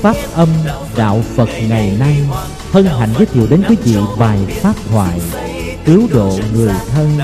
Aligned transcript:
Pháp 0.00 0.16
âm 0.34 0.48
Đạo 0.96 1.20
Phật 1.36 1.48
ngày 1.68 1.96
nay 1.98 2.16
hân 2.72 2.84
hạnh 2.84 3.10
giới 3.18 3.26
thiệu 3.26 3.46
đến 3.50 3.62
quý 3.68 3.76
vị 3.84 3.96
bài 4.18 4.38
pháp 4.48 4.74
thoại 4.90 5.20
cứu 5.84 6.08
độ 6.12 6.38
người 6.54 6.72
thân 6.92 7.18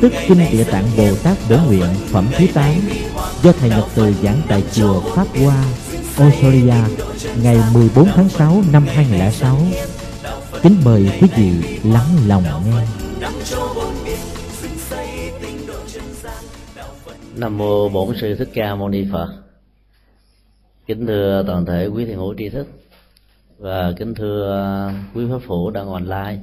tức 0.00 0.12
kinh 0.28 0.38
địa 0.52 0.64
tạng 0.64 0.84
Bồ 0.96 1.14
Tát 1.22 1.36
Bổ 1.50 1.56
Nguyện 1.66 1.86
phẩm 2.10 2.26
thứ 2.38 2.46
8 2.54 2.74
do 3.42 3.52
thầy 3.52 3.70
Nhật 3.70 3.84
Từ 3.94 4.14
giảng 4.22 4.40
tại 4.48 4.62
chùa 4.72 5.00
Pháp 5.00 5.26
Hoa, 5.44 5.64
Australia 6.16 6.74
ngày 7.42 7.58
14 7.74 8.08
tháng 8.14 8.28
6 8.28 8.62
năm 8.72 8.86
2006. 8.86 9.56
Kính 10.62 10.76
mời 10.84 11.10
quý 11.20 11.28
vị 11.36 11.78
lắng 11.84 12.06
lòng 12.26 12.44
nghe. 12.64 12.86
Nam 17.36 17.58
mô 17.58 17.88
Bổn 17.88 18.16
sư 18.20 18.34
Thích 18.38 18.50
Ca 18.54 18.74
Mâu 18.74 18.88
Ni 18.88 19.04
Phật. 19.12 19.49
Kính 20.90 21.06
thưa 21.06 21.44
toàn 21.46 21.66
thể 21.66 21.86
quý 21.86 22.04
thiền 22.04 22.16
hữu 22.16 22.34
tri 22.38 22.48
thức 22.48 22.66
và 23.58 23.92
kính 23.96 24.14
thưa 24.14 24.92
quý 25.14 25.24
pháp 25.30 25.38
phụ 25.46 25.70
đang 25.70 25.88
online. 25.88 26.38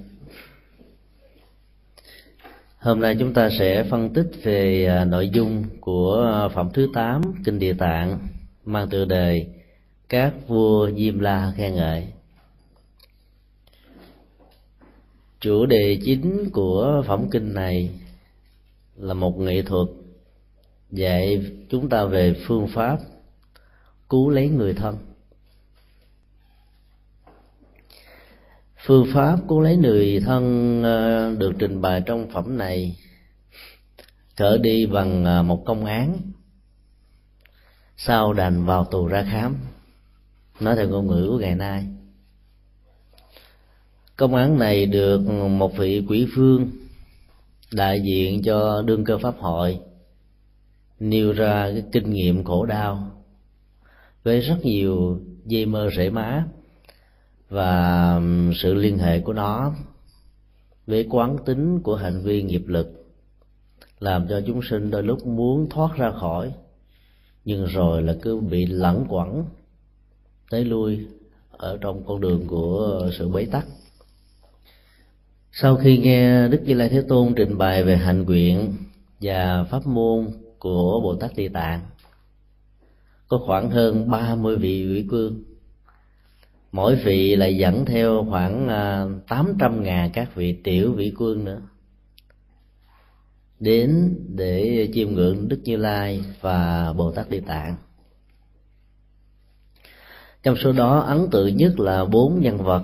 Hôm 2.77 2.99
nay 2.99 3.15
chúng 3.19 3.33
ta 3.33 3.49
sẽ 3.59 3.83
phân 3.83 4.13
tích 4.13 4.31
về 4.43 4.85
à, 4.85 5.05
nội 5.05 5.29
dung 5.29 5.63
của 5.79 6.49
phẩm 6.53 6.69
thứ 6.73 6.87
8 6.93 7.21
Kinh 7.45 7.59
Địa 7.59 7.73
Tạng 7.73 8.19
mang 8.65 8.89
tựa 8.89 9.05
đề 9.05 9.47
Các 10.09 10.33
vua 10.47 10.91
Diêm 10.91 11.19
La 11.19 11.53
khen 11.57 11.75
ngợi. 11.75 12.07
Chủ 15.39 15.65
đề 15.65 15.97
chính 16.05 16.49
của 16.49 17.03
phẩm 17.07 17.29
kinh 17.31 17.53
này 17.53 17.89
là 18.97 19.13
một 19.13 19.39
nghệ 19.39 19.61
thuật 19.61 19.87
dạy 20.91 21.45
chúng 21.69 21.89
ta 21.89 22.05
về 22.05 22.35
phương 22.45 22.67
pháp 22.67 22.97
cứu 24.09 24.29
lấy 24.29 24.49
người 24.49 24.73
thân. 24.73 24.97
Phương 28.85 29.05
pháp 29.13 29.39
cứu 29.47 29.61
lấy 29.61 29.77
người 29.77 30.19
thân 30.25 30.83
ờ, 30.83 31.31
được 31.37 31.53
trình 31.59 31.81
bày 31.81 32.01
trong 32.05 32.29
phẩm 32.29 32.57
này. 32.57 32.95
Trở 34.35 34.57
đi 34.57 34.85
bằng 34.85 35.25
ờ, 35.25 35.43
một 35.43 35.63
công 35.65 35.85
án. 35.85 36.17
Sau 37.97 38.33
đành 38.33 38.65
vào 38.65 38.85
tù 38.85 39.07
ra 39.07 39.25
khám. 39.31 39.55
Nói 40.59 40.75
theo 40.75 40.89
ngôn 40.89 41.07
ngữ 41.07 41.27
của 41.29 41.39
ngày 41.39 41.55
nay. 41.55 41.85
Công 44.15 44.35
án 44.35 44.59
này 44.59 44.85
được 44.85 45.19
một 45.49 45.77
vị 45.77 46.05
quỷ 46.09 46.27
phương 46.35 46.69
đại 47.71 48.01
diện 48.01 48.41
cho 48.43 48.81
đương 48.81 49.03
cơ 49.03 49.17
pháp 49.17 49.35
hội 49.39 49.79
nêu 50.99 51.33
ra 51.33 51.69
cái 51.73 51.83
kinh 51.91 52.13
nghiệm 52.13 52.43
khổ 52.43 52.65
đau 52.65 53.16
với 54.27 54.39
rất 54.39 54.57
nhiều 54.63 55.19
dây 55.45 55.65
mơ 55.65 55.89
rễ 55.97 56.09
má 56.09 56.45
và 57.49 58.21
sự 58.55 58.73
liên 58.73 58.97
hệ 58.97 59.19
của 59.19 59.33
nó 59.33 59.73
với 60.87 61.07
quán 61.09 61.37
tính 61.45 61.79
của 61.79 61.95
hành 61.95 62.21
vi 62.21 62.43
nghiệp 62.43 62.63
lực 62.67 63.05
làm 63.99 64.27
cho 64.27 64.41
chúng 64.47 64.61
sinh 64.69 64.91
đôi 64.91 65.03
lúc 65.03 65.27
muốn 65.27 65.69
thoát 65.69 65.95
ra 65.95 66.11
khỏi, 66.11 66.53
nhưng 67.45 67.65
rồi 67.65 68.01
là 68.01 68.15
cứ 68.21 68.39
bị 68.39 68.65
lẩn 68.65 69.05
quẩn, 69.09 69.45
tới 70.49 70.65
lui 70.65 71.07
ở 71.51 71.77
trong 71.81 72.03
con 72.05 72.21
đường 72.21 72.47
của 72.47 73.09
sự 73.17 73.29
bế 73.29 73.45
tắc. 73.45 73.65
Sau 75.51 75.75
khi 75.75 75.97
nghe 75.97 76.47
đức 76.47 76.61
như 76.65 76.73
lai 76.73 76.89
thế 76.89 77.01
tôn 77.07 77.33
trình 77.35 77.57
bày 77.57 77.83
về 77.83 77.97
hành 77.97 78.23
nguyện 78.23 78.73
và 79.21 79.63
pháp 79.63 79.87
môn 79.87 80.27
của 80.59 81.01
bồ 81.01 81.15
tát 81.15 81.35
địa 81.35 81.49
tạng 81.49 81.81
có 83.27 83.39
khoảng 83.45 83.69
hơn 83.69 84.09
30 84.11 84.55
vị 84.55 84.87
quỷ 84.93 85.05
cương 85.09 85.43
mỗi 86.71 86.95
vị 86.95 87.35
lại 87.35 87.57
dẫn 87.57 87.85
theo 87.85 88.25
khoảng 88.29 88.67
à, 88.67 89.05
tám 89.27 89.53
trăm 89.59 89.83
ngàn 89.83 90.11
các 90.13 90.35
vị 90.35 90.53
tiểu 90.63 90.93
vị 90.93 91.13
quân 91.17 91.45
nữa. 91.45 91.61
Đến 93.59 94.15
để 94.35 94.89
chiêm 94.93 95.11
ngưỡng 95.11 95.47
đức 95.47 95.59
như 95.63 95.77
lai 95.77 96.23
và 96.41 96.93
bồ 96.93 97.11
tát 97.11 97.29
địa 97.29 97.39
tạng. 97.39 97.75
Trong 100.43 100.55
số 100.55 100.71
đó, 100.71 100.99
ấn 100.99 101.27
tượng 101.31 101.57
nhất 101.57 101.79
là 101.79 102.05
bốn 102.05 102.41
nhân 102.41 102.57
vật. 102.57 102.83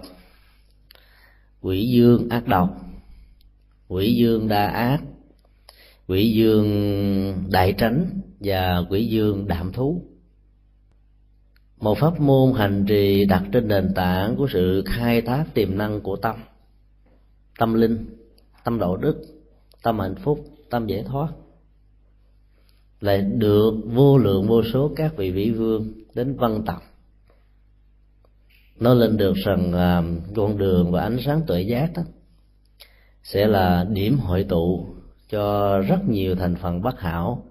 Quỷ 1.62 1.88
dương 1.88 2.30
ác 2.30 2.48
độc, 2.48 2.70
quỷ 3.88 4.16
dương 4.16 4.48
đa 4.48 4.66
ác, 4.66 5.02
quỷ 6.08 6.32
dương 6.32 7.44
đại 7.50 7.74
tránh 7.78 8.22
và 8.40 8.84
quỷ 8.90 9.06
dương 9.06 9.48
đạm 9.48 9.72
thú 9.72 10.13
một 11.84 11.98
pháp 11.98 12.20
môn 12.20 12.54
hành 12.54 12.86
trì 12.88 13.26
đặt 13.26 13.44
trên 13.52 13.68
nền 13.68 13.94
tảng 13.94 14.36
của 14.36 14.48
sự 14.52 14.84
khai 14.86 15.22
thác 15.22 15.46
tiềm 15.54 15.78
năng 15.78 16.02
của 16.02 16.16
tâm. 16.16 16.36
Tâm 17.60 17.74
linh, 17.74 18.06
tâm 18.64 18.80
đạo 18.80 18.98
đức, 18.98 19.22
tâm 19.84 20.00
hạnh 20.00 20.16
phúc, 20.16 20.46
tâm 20.70 20.88
giải 20.88 21.04
thoát. 21.08 21.28
Lại 23.02 23.22
được 23.22 23.74
vô 23.86 24.18
lượng 24.18 24.48
vô 24.48 24.64
số 24.64 24.92
các 24.96 25.18
vị 25.18 25.32
vĩ 25.32 25.52
vương 25.52 25.94
đến 26.14 26.36
văn 26.36 26.64
tập 26.66 26.82
nói 28.80 28.96
lên 28.96 29.18
được 29.18 29.34
rằng 29.46 29.74
à, 29.74 30.04
con 30.36 30.58
đường 30.58 30.92
và 30.92 31.02
ánh 31.02 31.18
sáng 31.26 31.42
tuệ 31.48 31.62
giác 31.62 31.92
đó. 31.96 32.02
Sẽ 33.24 33.48
là 33.48 33.86
điểm 33.90 34.18
hội 34.18 34.44
tụ 34.44 34.88
cho 35.30 35.78
rất 35.78 36.10
nhiều 36.10 36.36
thành 36.36 36.56
phần 36.56 36.82
bất 36.82 37.00
hảo 37.00 37.44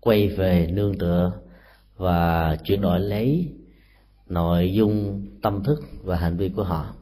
quay 0.00 0.28
về 0.28 0.70
nương 0.72 0.98
tựa 0.98 1.32
và 1.96 2.56
chuyển 2.64 2.80
đổi 2.80 3.00
lấy 3.00 3.55
nội 4.28 4.72
dung, 4.72 5.26
tâm 5.42 5.64
thức 5.64 5.80
và 6.02 6.16
hành 6.16 6.36
vi 6.36 6.48
của 6.48 6.64
họ. 6.64 6.94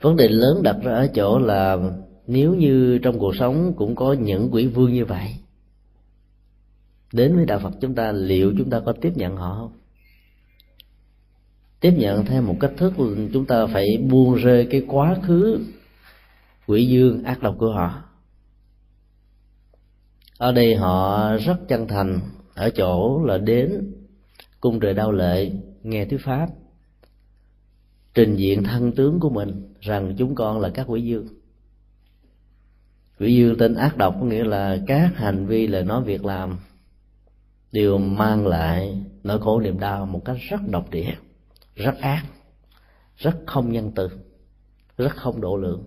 Vấn 0.00 0.16
đề 0.16 0.28
lớn 0.28 0.62
đặt 0.62 0.76
ra 0.82 0.92
ở 0.92 1.08
chỗ 1.14 1.38
là 1.38 1.76
nếu 2.26 2.54
như 2.54 2.98
trong 3.02 3.18
cuộc 3.18 3.36
sống 3.36 3.74
cũng 3.76 3.94
có 3.94 4.12
những 4.12 4.48
quỷ 4.52 4.66
vương 4.66 4.92
như 4.92 5.04
vậy, 5.04 5.36
đến 7.12 7.36
với 7.36 7.46
đạo 7.46 7.58
phật 7.58 7.72
chúng 7.80 7.94
ta 7.94 8.12
liệu 8.12 8.54
chúng 8.58 8.70
ta 8.70 8.80
có 8.86 8.92
tiếp 9.00 9.12
nhận 9.16 9.36
họ 9.36 9.54
không? 9.54 9.72
Tiếp 11.80 11.94
nhận 11.96 12.24
theo 12.24 12.42
một 12.42 12.56
cách 12.60 12.72
thức 12.76 12.92
chúng 13.32 13.46
ta 13.46 13.66
phải 13.66 13.86
buông 14.10 14.34
rơi 14.34 14.68
cái 14.70 14.84
quá 14.88 15.16
khứ 15.22 15.60
quỷ 16.66 16.86
dương 16.86 17.24
ác 17.24 17.42
độc 17.42 17.56
của 17.58 17.72
họ. 17.72 18.02
Ở 20.38 20.52
đây 20.52 20.76
họ 20.76 21.36
rất 21.36 21.56
chân 21.68 21.88
thành 21.88 22.20
ở 22.60 22.70
chỗ 22.70 23.24
là 23.24 23.38
đến, 23.38 23.92
cung 24.60 24.80
trời 24.80 24.94
đau 24.94 25.12
lệ, 25.12 25.50
nghe 25.82 26.04
thuyết 26.04 26.20
pháp. 26.24 26.48
Trình 28.14 28.36
diện 28.36 28.62
thân 28.64 28.92
tướng 28.92 29.20
của 29.20 29.30
mình, 29.30 29.74
rằng 29.80 30.14
chúng 30.18 30.34
con 30.34 30.60
là 30.60 30.68
các 30.68 30.86
quỷ 30.88 31.02
dương 31.02 31.28
quỷ 33.20 33.34
dương 33.36 33.58
tên 33.58 33.74
ác 33.74 33.96
độc, 33.96 34.16
có 34.20 34.26
nghĩa 34.26 34.44
là 34.44 34.78
các 34.86 35.12
hành 35.14 35.46
vi 35.46 35.66
lời 35.66 35.84
nói 35.84 36.02
việc 36.02 36.24
làm 36.24 36.58
đều 37.72 37.98
mang 37.98 38.46
lại 38.46 39.04
nỗi 39.24 39.40
khổ 39.40 39.60
niềm 39.60 39.80
đau 39.80 40.06
một 40.06 40.24
cách 40.24 40.36
rất 40.50 40.60
độc 40.70 40.90
địa, 40.90 41.14
rất 41.74 41.98
ác, 42.00 42.24
rất 43.16 43.36
không 43.46 43.72
nhân 43.72 43.92
từ, 43.94 44.08
rất 44.98 45.16
không 45.16 45.40
độ 45.40 45.56
lượng. 45.56 45.84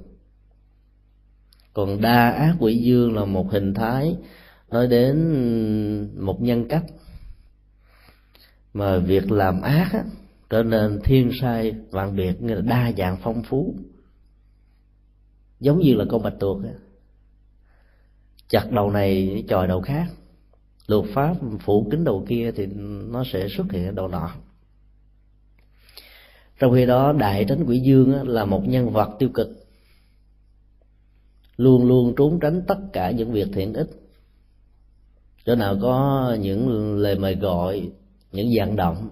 Còn 1.74 2.02
đa 2.02 2.30
ác 2.30 2.56
quỷ 2.60 2.78
dương 2.78 3.16
là 3.16 3.26
một 3.26 3.52
hình 3.52 3.74
thái 3.74 4.16
nói 4.74 4.88
đến 4.88 5.18
một 6.26 6.42
nhân 6.42 6.68
cách 6.68 6.84
mà 8.74 8.98
việc 8.98 9.32
làm 9.32 9.62
ác 9.62 9.90
á, 9.94 10.04
trở 10.50 10.64
nên 10.64 11.00
thiên 11.04 11.32
sai 11.42 11.76
vạn 11.92 12.16
biệt 12.16 12.42
như 12.42 12.54
là 12.54 12.62
đa 12.62 12.92
dạng 12.98 13.18
phong 13.24 13.44
phú. 13.44 13.76
Giống 15.60 15.80
như 15.80 15.94
là 15.96 16.06
con 16.10 16.24
bạch 16.24 16.34
tuộc 16.40 16.64
á. 16.64 16.72
chặt 18.50 18.72
đầu 18.72 18.92
này 18.92 19.44
chòi 19.48 19.68
đầu 19.68 19.82
khác. 19.82 20.06
Luật 20.88 21.06
pháp 21.14 21.36
phủ 21.60 21.88
kính 21.92 22.04
đầu 22.04 22.26
kia 22.30 22.52
thì 22.56 22.66
nó 23.12 23.24
sẽ 23.32 23.48
xuất 23.58 23.72
hiện 23.72 23.96
đầu 23.96 24.08
nọ. 24.08 24.32
Trong 26.60 26.74
khi 26.74 26.86
đó 26.86 27.14
đại 27.14 27.46
tránh 27.50 27.64
quỷ 27.68 27.80
dương 27.80 28.14
á, 28.14 28.24
là 28.24 28.46
một 28.46 28.68
nhân 28.68 28.90
vật 28.90 29.16
tiêu 29.20 29.30
cực. 29.34 29.50
Luôn 31.58 31.88
luôn 31.88 32.14
trốn 32.18 32.40
tránh 32.40 32.62
tất 32.68 32.78
cả 32.94 33.12
những 33.12 33.32
việc 33.32 33.48
thiện 33.54 33.74
ích 33.74 34.03
chỗ 35.46 35.56
nào 35.56 35.78
có 35.82 36.38
những 36.40 36.96
lời 36.98 37.20
mời 37.20 37.36
gọi, 37.36 37.92
những 38.32 38.50
vận 38.56 38.76
động, 38.76 39.10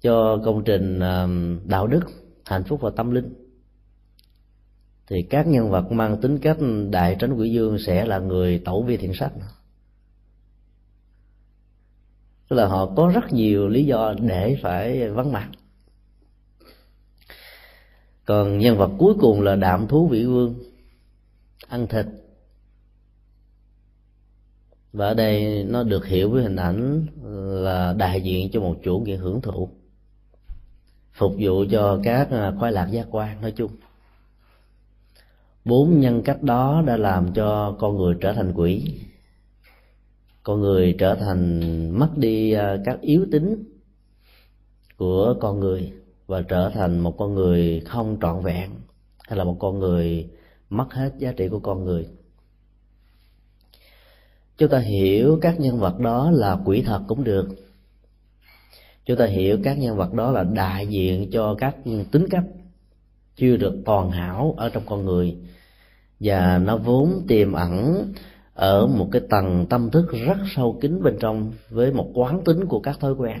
cho 0.00 0.38
công 0.44 0.64
trình 0.64 1.00
à, 1.00 1.26
đạo 1.64 1.86
đức, 1.86 2.00
hạnh 2.44 2.64
phúc 2.64 2.80
và 2.82 2.90
tâm 2.96 3.10
linh. 3.10 3.34
Thì 5.06 5.22
các 5.30 5.46
nhân 5.46 5.70
vật 5.70 5.92
mang 5.92 6.20
tính 6.20 6.38
cách 6.38 6.56
đại 6.90 7.16
tránh 7.18 7.32
quỷ 7.32 7.50
dương 7.50 7.78
sẽ 7.78 8.04
là 8.04 8.18
người 8.18 8.58
tẩu 8.64 8.82
vi 8.82 8.96
thiện 8.96 9.14
sách. 9.14 9.32
Tức 12.48 12.56
là 12.56 12.66
họ 12.66 12.94
có 12.96 13.12
rất 13.14 13.32
nhiều 13.32 13.68
lý 13.68 13.84
do 13.84 14.14
để 14.20 14.56
phải 14.62 15.08
vắng 15.08 15.32
mặt. 15.32 15.48
Còn 18.24 18.58
nhân 18.58 18.78
vật 18.78 18.90
cuối 18.98 19.14
cùng 19.20 19.40
là 19.40 19.56
đạm 19.56 19.86
thú 19.88 20.08
vĩ 20.08 20.24
vương, 20.24 20.54
ăn 21.68 21.86
thịt 21.86 22.06
và 24.92 25.06
ở 25.06 25.14
đây 25.14 25.64
nó 25.64 25.82
được 25.82 26.06
hiểu 26.06 26.30
với 26.30 26.42
hình 26.42 26.56
ảnh 26.56 27.06
là 27.64 27.94
đại 27.98 28.22
diện 28.22 28.50
cho 28.52 28.60
một 28.60 28.76
chủ 28.82 28.98
nghĩa 28.98 29.16
hưởng 29.16 29.40
thụ, 29.40 29.68
phục 31.12 31.32
vụ 31.38 31.64
cho 31.70 32.00
các 32.04 32.30
à, 32.30 32.52
khoái 32.58 32.72
lạc 32.72 32.86
giác 32.86 33.06
quan 33.10 33.40
nói 33.40 33.52
chung. 33.56 33.70
Bốn 35.64 36.00
nhân 36.00 36.22
cách 36.22 36.42
đó 36.42 36.82
đã 36.86 36.96
làm 36.96 37.32
cho 37.32 37.76
con 37.78 37.96
người 37.96 38.14
trở 38.20 38.32
thành 38.32 38.52
quỷ. 38.54 39.00
Con 40.42 40.60
người 40.60 40.94
trở 40.98 41.14
thành 41.14 41.60
mất 41.98 42.08
đi 42.16 42.52
à, 42.52 42.76
các 42.84 43.00
yếu 43.00 43.26
tính 43.32 43.64
của 44.96 45.34
con 45.40 45.60
người 45.60 45.92
và 46.26 46.42
trở 46.42 46.70
thành 46.74 46.98
một 46.98 47.14
con 47.18 47.34
người 47.34 47.80
không 47.80 48.18
trọn 48.20 48.42
vẹn, 48.42 48.70
hay 49.28 49.38
là 49.38 49.44
một 49.44 49.56
con 49.60 49.78
người 49.78 50.30
mất 50.70 50.94
hết 50.94 51.12
giá 51.18 51.32
trị 51.32 51.48
của 51.48 51.60
con 51.60 51.84
người 51.84 52.06
chúng 54.58 54.68
ta 54.68 54.78
hiểu 54.78 55.38
các 55.42 55.60
nhân 55.60 55.78
vật 55.78 55.98
đó 56.00 56.30
là 56.30 56.58
quỷ 56.64 56.82
thật 56.86 57.00
cũng 57.08 57.24
được. 57.24 57.48
Chúng 59.04 59.16
ta 59.16 59.26
hiểu 59.26 59.58
các 59.64 59.78
nhân 59.78 59.96
vật 59.96 60.12
đó 60.12 60.30
là 60.30 60.44
đại 60.44 60.86
diện 60.86 61.30
cho 61.30 61.54
các 61.54 61.76
tính 62.10 62.26
cách 62.30 62.44
chưa 63.36 63.56
được 63.56 63.74
toàn 63.84 64.10
hảo 64.10 64.54
ở 64.56 64.68
trong 64.68 64.82
con 64.86 65.04
người. 65.04 65.36
Và 66.20 66.58
nó 66.58 66.76
vốn 66.76 67.24
tiềm 67.28 67.52
ẩn 67.52 68.04
ở 68.54 68.86
một 68.86 69.08
cái 69.12 69.22
tầng 69.30 69.66
tâm 69.70 69.90
thức 69.90 70.12
rất 70.26 70.36
sâu 70.56 70.78
kín 70.80 71.02
bên 71.02 71.16
trong 71.20 71.52
với 71.70 71.92
một 71.92 72.10
quán 72.14 72.44
tính 72.44 72.66
của 72.66 72.80
các 72.80 73.00
thói 73.00 73.12
quen. 73.12 73.38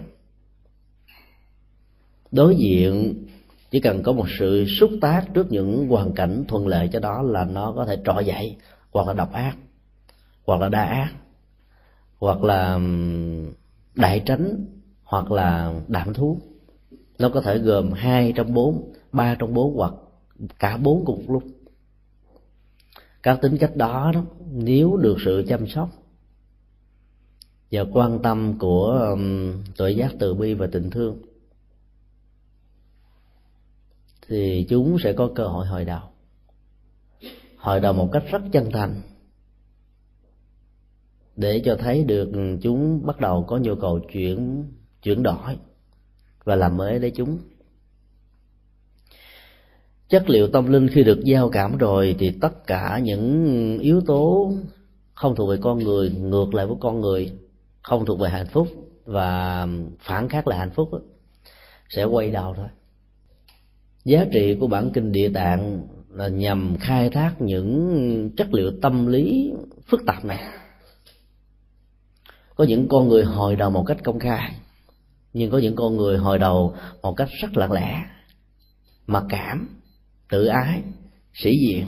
Đối 2.30 2.56
diện, 2.56 3.14
chỉ 3.70 3.80
cần 3.80 4.02
có 4.02 4.12
một 4.12 4.26
sự 4.38 4.64
xúc 4.66 4.90
tác 5.00 5.24
trước 5.34 5.52
những 5.52 5.88
hoàn 5.88 6.12
cảnh 6.12 6.44
thuận 6.48 6.66
lợi 6.66 6.88
cho 6.92 7.00
đó 7.00 7.22
là 7.22 7.44
nó 7.44 7.72
có 7.76 7.86
thể 7.86 7.98
trỗi 8.04 8.24
dậy 8.24 8.56
hoặc 8.92 9.06
là 9.06 9.12
độc 9.12 9.32
ác 9.32 9.56
hoặc 10.48 10.60
là 10.60 10.68
đa 10.68 10.84
ác 10.84 11.12
hoặc 12.18 12.42
là 12.42 12.80
đại 13.94 14.22
tránh 14.26 14.64
hoặc 15.04 15.30
là 15.30 15.74
đạm 15.88 16.14
thú. 16.14 16.40
Nó 17.18 17.28
có 17.28 17.40
thể 17.40 17.58
gồm 17.58 17.92
hai 17.92 18.32
trong 18.36 18.54
bốn 18.54 18.92
ba 19.12 19.34
trong 19.38 19.54
bốn 19.54 19.76
hoặc 19.76 19.92
cả 20.58 20.76
bốn 20.76 21.04
cùng 21.04 21.26
một 21.26 21.32
lúc. 21.32 21.42
Các 23.22 23.38
tính 23.42 23.56
cách 23.60 23.76
đó, 23.76 24.10
đó 24.14 24.24
nếu 24.52 24.96
được 24.96 25.16
sự 25.24 25.44
chăm 25.48 25.66
sóc 25.66 25.90
và 27.70 27.84
quan 27.92 28.18
tâm 28.22 28.58
của 28.58 28.86
um, 29.10 29.52
tội 29.76 29.96
giác 29.96 30.12
từ 30.18 30.34
bi 30.34 30.54
và 30.54 30.66
tình 30.72 30.90
thương 30.90 31.22
thì 34.28 34.66
chúng 34.68 34.98
sẽ 34.98 35.12
có 35.12 35.30
cơ 35.34 35.46
hội 35.46 35.66
hồi 35.66 35.84
đầu. 35.84 36.02
Hồi 37.56 37.80
đầu 37.80 37.92
một 37.92 38.08
cách 38.12 38.24
rất 38.30 38.42
chân 38.52 38.70
thành 38.72 39.02
để 41.38 41.62
cho 41.64 41.76
thấy 41.76 42.04
được 42.04 42.30
chúng 42.62 43.06
bắt 43.06 43.20
đầu 43.20 43.44
có 43.48 43.56
nhu 43.56 43.74
cầu 43.74 44.00
chuyển 44.12 44.64
chuyển 45.02 45.22
đổi 45.22 45.56
và 46.44 46.56
làm 46.56 46.76
mới 46.76 47.00
lấy 47.00 47.10
chúng. 47.10 47.38
Chất 50.08 50.30
liệu 50.30 50.48
tâm 50.48 50.72
linh 50.72 50.88
khi 50.88 51.02
được 51.02 51.20
giao 51.24 51.48
cảm 51.48 51.78
rồi 51.78 52.16
thì 52.18 52.30
tất 52.40 52.66
cả 52.66 53.00
những 53.02 53.78
yếu 53.78 54.00
tố 54.00 54.52
không 55.14 55.34
thuộc 55.34 55.50
về 55.50 55.56
con 55.60 55.78
người 55.78 56.10
ngược 56.10 56.54
lại 56.54 56.66
với 56.66 56.76
con 56.80 57.00
người 57.00 57.32
không 57.82 58.06
thuộc 58.06 58.18
về 58.18 58.30
hạnh 58.30 58.46
phúc 58.46 58.68
và 59.04 59.66
phản 60.00 60.28
khác 60.28 60.48
lại 60.48 60.58
hạnh 60.58 60.70
phúc 60.74 60.88
đó, 60.92 61.00
sẽ 61.88 62.04
quay 62.04 62.30
đầu 62.30 62.54
thôi. 62.56 62.68
Giá 64.04 64.24
trị 64.32 64.56
của 64.60 64.66
bản 64.66 64.90
kinh 64.94 65.12
địa 65.12 65.28
tạng 65.28 65.86
là 66.10 66.28
nhằm 66.28 66.76
khai 66.80 67.10
thác 67.10 67.40
những 67.40 68.30
chất 68.36 68.54
liệu 68.54 68.70
tâm 68.82 69.06
lý 69.06 69.52
phức 69.86 70.00
tạp 70.06 70.24
này 70.24 70.57
có 72.58 72.64
những 72.64 72.88
con 72.88 73.08
người 73.08 73.24
hồi 73.24 73.56
đầu 73.56 73.70
một 73.70 73.84
cách 73.86 73.96
công 74.04 74.18
khai, 74.18 74.54
nhưng 75.32 75.50
có 75.50 75.58
những 75.58 75.76
con 75.76 75.96
người 75.96 76.18
hồi 76.18 76.38
đầu 76.38 76.74
một 77.02 77.14
cách 77.16 77.28
rất 77.40 77.56
lặng 77.56 77.72
lẽ. 77.72 78.04
Mặc 79.06 79.24
cảm, 79.28 79.68
tự 80.30 80.46
ái, 80.46 80.82
sĩ 81.34 81.58
diện, 81.58 81.86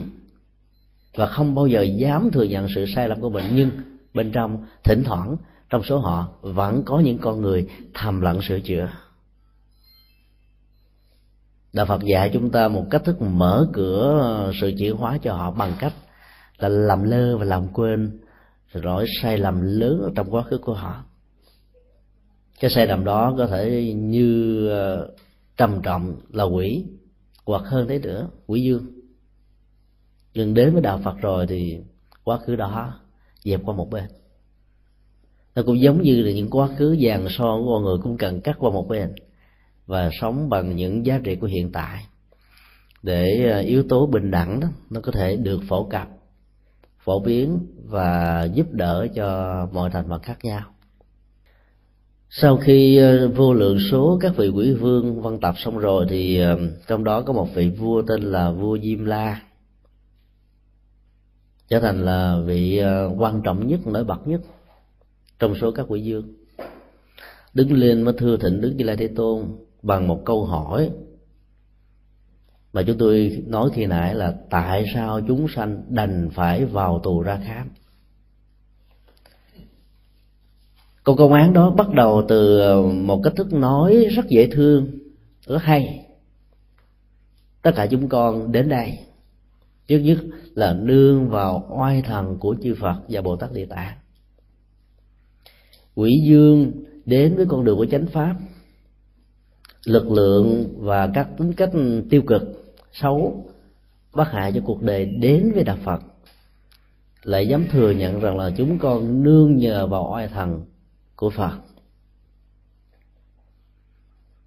và 1.15 1.25
không 1.25 1.55
bao 1.55 1.67
giờ 1.67 1.81
dám 1.81 2.29
thừa 2.31 2.43
nhận 2.43 2.67
sự 2.75 2.85
sai 2.95 3.09
lầm 3.09 3.21
của 3.21 3.29
mình. 3.29 3.45
Nhưng 3.53 3.71
bên 4.13 4.31
trong, 4.31 4.65
thỉnh 4.83 5.03
thoảng, 5.03 5.35
trong 5.69 5.83
số 5.83 5.99
họ 5.99 6.29
vẫn 6.41 6.83
có 6.85 6.99
những 6.99 7.17
con 7.17 7.41
người 7.41 7.67
thầm 7.93 8.21
lặng 8.21 8.39
sửa 8.41 8.59
chữa. 8.59 8.89
Đạo 11.73 11.85
phật 11.85 12.01
dạy 12.03 12.29
chúng 12.33 12.49
ta 12.49 12.67
một 12.67 12.85
cách 12.89 13.03
thức 13.05 13.21
mở 13.21 13.67
cửa 13.73 14.51
sự 14.61 14.73
chuyển 14.79 14.95
hóa 14.95 15.17
cho 15.21 15.33
họ 15.33 15.51
bằng 15.51 15.73
cách 15.79 15.93
là 16.57 16.69
làm 16.69 17.03
lơ 17.03 17.37
và 17.37 17.45
làm 17.45 17.67
quên 17.67 18.19
lỗi 18.73 19.05
sai 19.21 19.37
lầm 19.37 19.61
lớn 19.61 20.13
trong 20.15 20.33
quá 20.33 20.43
khứ 20.43 20.57
của 20.57 20.73
họ. 20.73 21.03
Cái 22.59 22.71
sai 22.71 22.87
lầm 22.87 23.03
đó 23.05 23.35
có 23.37 23.47
thể 23.47 23.93
như 23.93 24.67
ờ, 24.69 25.11
trầm 25.57 25.81
trọng 25.83 26.15
là 26.29 26.43
quỷ, 26.43 26.85
hoặc 27.45 27.63
hơn 27.65 27.87
thế 27.87 27.99
nữa, 27.99 28.29
quỷ 28.47 28.63
dương 28.63 29.01
nhưng 30.33 30.53
đến 30.53 30.73
với 30.73 30.81
đạo 30.81 30.99
phật 31.03 31.17
rồi 31.21 31.47
thì 31.47 31.79
quá 32.23 32.37
khứ 32.37 32.55
đó 32.55 32.99
dẹp 33.43 33.61
qua 33.65 33.75
một 33.75 33.89
bên. 33.89 34.03
Nó 35.55 35.63
cũng 35.63 35.81
giống 35.81 36.01
như 36.01 36.21
là 36.21 36.31
những 36.31 36.49
quá 36.49 36.69
khứ 36.77 36.97
vàng 36.99 37.27
son 37.29 37.61
của 37.63 37.75
con 37.75 37.83
người 37.83 37.97
cũng 38.03 38.17
cần 38.17 38.41
cắt 38.41 38.55
qua 38.59 38.71
một 38.71 38.87
bên 38.87 39.13
và 39.85 40.09
sống 40.21 40.49
bằng 40.49 40.75
những 40.75 41.05
giá 41.05 41.19
trị 41.23 41.35
của 41.35 41.47
hiện 41.47 41.71
tại. 41.71 42.05
Để 43.03 43.51
ờ, 43.51 43.59
yếu 43.59 43.83
tố 43.89 44.07
bình 44.07 44.31
đẳng 44.31 44.59
đó, 44.59 44.67
nó 44.89 45.01
có 45.01 45.11
thể 45.11 45.35
được 45.35 45.61
phổ 45.67 45.83
cập 45.83 46.07
phổ 47.03 47.19
biến 47.19 47.59
và 47.85 48.43
giúp 48.53 48.67
đỡ 48.71 49.07
cho 49.15 49.67
mọi 49.73 49.89
thành 49.89 50.09
phần 50.09 50.21
khác 50.21 50.37
nhau. 50.43 50.61
Sau 52.29 52.57
khi 52.57 52.97
ờ, 52.97 53.27
vô 53.27 53.53
lượng 53.53 53.77
số 53.91 54.17
các 54.21 54.35
vị 54.37 54.49
quỷ 54.49 54.73
vương 54.73 55.21
văn 55.21 55.39
tập 55.39 55.55
xong 55.57 55.77
rồi 55.77 56.05
thì 56.09 56.39
ờ, 56.39 56.59
trong 56.87 57.03
đó 57.03 57.21
có 57.21 57.33
một 57.33 57.47
vị 57.53 57.69
vua 57.69 58.01
tên 58.01 58.21
là 58.21 58.51
vua 58.51 58.77
diêm 58.79 59.05
la. 59.05 59.41
Trở 61.67 61.79
thành 61.79 62.05
là 62.05 62.37
vị 62.45 62.77
ờ, 62.77 63.11
quan 63.17 63.41
trọng 63.41 63.67
nhất, 63.67 63.87
nổi 63.87 64.03
bật 64.03 64.27
nhất 64.27 64.41
trong 65.39 65.55
số 65.55 65.71
các 65.71 65.85
quỷ 65.89 66.13
vương. 66.13 66.33
Đứng 67.53 67.73
lên 67.73 68.01
mới 68.01 68.13
thưa 68.17 68.37
thịnh 68.37 68.61
đức 68.61 68.73
như 68.77 68.85
lai 68.85 68.97
thế 68.97 69.07
tôn 69.07 69.45
bằng 69.81 70.07
một 70.07 70.21
câu 70.25 70.45
hỏi 70.45 70.89
mà 72.73 72.83
chúng 72.83 72.97
tôi 72.97 73.43
nói 73.47 73.69
khi 73.73 73.85
nãy 73.85 74.15
là 74.15 74.35
tại 74.49 74.85
sao 74.93 75.21
chúng 75.27 75.47
sanh 75.55 75.83
đành 75.89 76.29
phải 76.33 76.65
vào 76.65 76.99
tù 76.99 77.21
ra 77.21 77.39
khám? 77.45 77.69
Câu 81.03 81.15
công 81.15 81.33
án 81.33 81.53
đó 81.53 81.69
bắt 81.69 81.89
đầu 81.93 82.25
từ 82.27 82.61
một 82.81 83.21
cách 83.23 83.33
thức 83.35 83.53
nói 83.53 84.05
rất 84.15 84.25
dễ 84.29 84.47
thương, 84.51 84.87
rất 85.47 85.61
hay. 85.61 86.05
Tất 87.61 87.71
cả 87.75 87.87
chúng 87.87 88.09
con 88.09 88.51
đến 88.51 88.69
đây, 88.69 88.99
trước 89.87 89.99
nhất 89.99 90.17
là 90.53 90.73
nương 90.73 91.29
vào 91.29 91.67
oai 91.79 92.01
thần 92.01 92.37
của 92.39 92.55
chư 92.63 92.75
phật 92.75 92.95
và 93.09 93.21
bồ 93.21 93.35
tát 93.35 93.51
địa 93.51 93.65
tạng. 93.65 93.97
Quỷ 95.95 96.11
dương 96.25 96.71
đến 97.05 97.35
với 97.35 97.45
con 97.49 97.65
đường 97.65 97.77
của 97.77 97.85
chánh 97.85 98.05
pháp, 98.07 98.35
lực 99.85 100.11
lượng 100.11 100.73
và 100.77 101.07
các 101.13 101.27
tính 101.37 101.53
cách 101.53 101.71
tiêu 102.09 102.21
cực 102.27 102.60
xấu, 102.91 103.45
bất 104.13 104.31
hại 104.31 104.51
cho 104.51 104.61
cuộc 104.65 104.81
đời 104.81 105.05
đến 105.05 105.51
với 105.55 105.63
đạo 105.63 105.77
phật. 105.83 106.01
Lại 107.23 107.47
dám 107.47 107.65
thừa 107.71 107.91
nhận 107.91 108.19
rằng 108.19 108.37
là 108.37 108.51
chúng 108.57 108.79
con 108.79 109.23
nương 109.23 109.57
nhờ 109.57 109.87
vào 109.87 110.11
oai 110.13 110.27
thần 110.27 110.65
của 111.15 111.29
phật. 111.29 111.59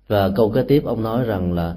Và 0.09 0.31
câu 0.37 0.51
kế 0.51 0.63
tiếp 0.69 0.83
ông 0.85 1.03
nói 1.03 1.25
rằng 1.25 1.53
là 1.53 1.77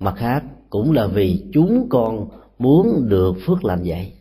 mặt 0.00 0.14
khác 0.16 0.44
cũng 0.70 0.92
là 0.92 1.06
vì 1.06 1.44
chúng 1.52 1.86
con 1.90 2.28
muốn 2.58 3.08
được 3.08 3.36
phước 3.46 3.64
làm 3.64 3.82
vậy. 3.84 4.12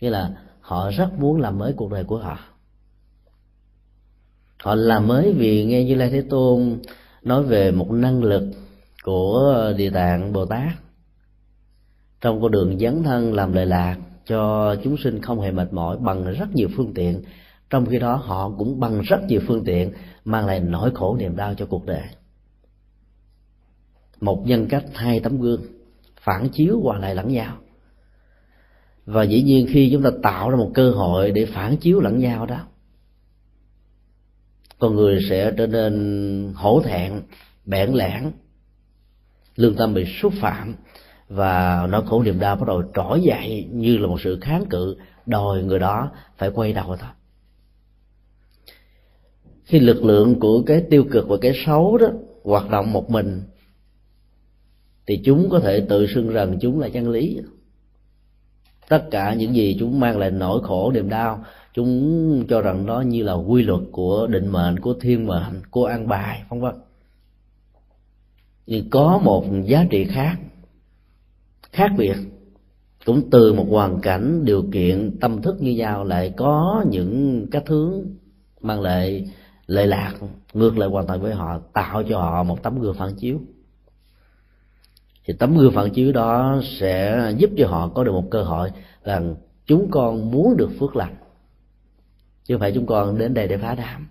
Nghĩa 0.00 0.10
là 0.10 0.30
họ 0.60 0.90
rất 0.90 1.12
muốn 1.18 1.40
làm 1.40 1.58
mới 1.58 1.72
cuộc 1.76 1.90
đời 1.90 2.04
của 2.04 2.18
họ. 2.18 2.38
Họ 4.58 4.74
làm 4.74 5.06
mới 5.06 5.32
vì 5.32 5.64
nghe 5.64 5.84
như 5.84 5.94
lai 5.94 6.10
thế 6.10 6.22
tôn 6.30 6.78
nói 7.22 7.42
về 7.42 7.70
một 7.70 7.90
năng 7.90 8.22
lực 8.22 8.44
của 9.04 9.72
địa 9.76 9.90
tạng 9.90 10.32
bồ 10.32 10.46
tát. 10.46 10.72
Trong 12.20 12.42
con 12.42 12.50
đường 12.50 12.78
dấn 12.78 13.02
thân 13.02 13.34
làm 13.34 13.52
lợi 13.52 13.66
lạc 13.66 13.96
cho 14.26 14.74
chúng 14.84 14.96
sinh 14.96 15.22
không 15.22 15.40
hề 15.40 15.50
mệt 15.50 15.72
mỏi 15.72 15.96
bằng 16.00 16.32
rất 16.32 16.54
nhiều 16.54 16.68
phương 16.76 16.94
tiện, 16.94 17.22
trong 17.70 17.86
khi 17.86 17.98
đó 17.98 18.14
họ 18.14 18.50
cũng 18.58 18.80
bằng 18.80 19.00
rất 19.00 19.24
nhiều 19.28 19.40
phương 19.46 19.64
tiện 19.64 19.92
mang 20.24 20.46
lại 20.46 20.60
nỗi 20.60 20.90
khổ 20.94 21.16
niềm 21.16 21.36
đau 21.36 21.54
cho 21.54 21.66
cuộc 21.66 21.86
đời. 21.86 22.02
Một 24.20 24.42
nhân 24.46 24.66
cách 24.68 24.84
hai 24.94 25.20
tấm 25.20 25.40
gương 25.40 25.62
phản 26.20 26.48
chiếu 26.48 26.80
qua 26.82 26.98
lại 26.98 27.14
lẫn 27.14 27.28
nhau. 27.28 27.56
Và 29.06 29.22
dĩ 29.22 29.42
nhiên 29.42 29.66
khi 29.70 29.90
chúng 29.92 30.02
ta 30.02 30.10
tạo 30.22 30.50
ra 30.50 30.56
một 30.56 30.70
cơ 30.74 30.90
hội 30.90 31.30
để 31.30 31.46
phản 31.46 31.76
chiếu 31.76 32.00
lẫn 32.00 32.18
nhau 32.18 32.46
đó, 32.46 32.60
con 34.78 34.94
người 34.94 35.18
sẽ 35.30 35.52
trở 35.56 35.66
nên 35.66 36.52
hổ 36.56 36.82
thẹn, 36.84 37.22
bẽn 37.64 37.92
lẽn 37.92 38.30
lương 39.56 39.76
tâm 39.76 39.94
bị 39.94 40.04
xúc 40.04 40.32
phạm 40.40 40.74
và 41.28 41.86
nỗi 41.90 42.02
khổ 42.06 42.22
niềm 42.22 42.38
đau 42.38 42.56
bắt 42.56 42.68
đầu 42.68 42.82
trỗi 42.94 43.20
dậy 43.22 43.68
như 43.72 43.98
là 43.98 44.06
một 44.06 44.20
sự 44.20 44.38
kháng 44.40 44.66
cự, 44.66 44.96
đòi 45.26 45.62
người 45.62 45.78
đó 45.78 46.10
phải 46.38 46.50
quay 46.50 46.72
đầu 46.72 46.96
thôi. 46.96 47.10
Khi 49.64 49.80
lực 49.80 50.04
lượng 50.04 50.40
của 50.40 50.62
cái 50.66 50.84
tiêu 50.90 51.04
cực 51.10 51.28
và 51.28 51.36
cái 51.40 51.52
xấu 51.66 51.98
đó 51.98 52.06
hoạt 52.44 52.70
động 52.70 52.92
một 52.92 53.10
mình, 53.10 53.42
thì 55.06 55.20
chúng 55.24 55.48
có 55.50 55.60
thể 55.60 55.86
tự 55.88 56.06
xưng 56.06 56.28
rằng 56.28 56.58
chúng 56.60 56.80
là 56.80 56.88
chân 56.88 57.10
lý. 57.10 57.40
Tất 58.88 59.04
cả 59.10 59.34
những 59.34 59.54
gì 59.54 59.76
chúng 59.80 60.00
mang 60.00 60.18
lại 60.18 60.30
nỗi 60.30 60.60
khổ, 60.62 60.92
niềm 60.92 61.08
đau, 61.08 61.44
chúng 61.74 62.44
cho 62.48 62.60
rằng 62.60 62.86
đó 62.86 63.00
như 63.00 63.22
là 63.22 63.32
quy 63.32 63.62
luật 63.62 63.80
của 63.92 64.26
định 64.26 64.48
mệnh, 64.48 64.78
của 64.78 64.94
thiên 65.00 65.26
mệnh, 65.26 65.62
của 65.70 65.84
an 65.84 66.08
bài, 66.08 66.42
vân 66.48 66.60
vân 66.60 66.74
nhưng 68.66 68.90
có 68.90 69.20
một 69.24 69.44
giá 69.64 69.84
trị 69.90 70.04
khác 70.04 70.36
khác 71.72 71.90
biệt. 71.98 72.16
Cũng 73.04 73.30
từ 73.30 73.52
một 73.52 73.66
hoàn 73.70 74.00
cảnh, 74.00 74.44
điều 74.44 74.64
kiện, 74.72 75.18
tâm 75.20 75.42
thức 75.42 75.62
như 75.62 75.70
nhau 75.70 76.04
lại 76.04 76.34
có 76.36 76.84
những 76.90 77.46
cách 77.50 77.68
hướng 77.68 77.92
mang 78.60 78.80
lại 78.80 79.30
lệ 79.66 79.86
lạc, 79.86 80.14
ngược 80.52 80.78
lại 80.78 80.88
hoàn 80.88 81.06
toàn 81.06 81.20
với 81.20 81.34
họ, 81.34 81.58
tạo 81.72 82.02
cho 82.08 82.18
họ 82.20 82.42
một 82.42 82.62
tấm 82.62 82.80
gương 82.80 82.94
phản 82.94 83.14
chiếu. 83.14 83.40
Thì 85.24 85.34
tấm 85.38 85.56
gương 85.56 85.72
phản 85.72 85.90
chiếu 85.90 86.12
đó 86.12 86.60
sẽ 86.80 87.32
giúp 87.38 87.50
cho 87.58 87.68
họ 87.68 87.88
có 87.88 88.04
được 88.04 88.12
một 88.12 88.28
cơ 88.30 88.42
hội 88.42 88.70
rằng 89.04 89.34
chúng 89.66 89.90
con 89.90 90.30
muốn 90.30 90.56
được 90.56 90.70
phước 90.80 90.96
lành, 90.96 91.16
chứ 92.44 92.54
không 92.54 92.60
phải 92.60 92.72
chúng 92.74 92.86
con 92.86 93.18
đến 93.18 93.34
đây 93.34 93.48
để 93.48 93.56
phá 93.56 93.74
đám 93.74 94.08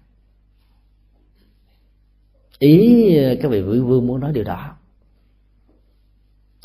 ý, 2.60 3.18
các 3.42 3.52
vị 3.52 3.62
vị 3.62 3.80
vương 3.80 4.08
muốn 4.08 4.20
nói 4.20 4.32
điều 4.34 4.44
đó. 4.44 4.76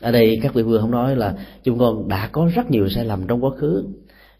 Ở 0.02 0.12
đây, 0.12 0.40
các 0.42 0.54
vị 0.54 0.62
vương 0.62 0.80
không 0.80 0.90
nói 0.90 1.16
là 1.16 1.35
chúng 1.62 1.78
con 1.78 2.09
đã 2.09 2.28
có 2.33 2.50
rất 2.54 2.71
nhiều 2.71 2.88
sai 2.88 3.04
lầm 3.04 3.26
trong 3.26 3.45
quá 3.45 3.50
khứ. 3.59 3.85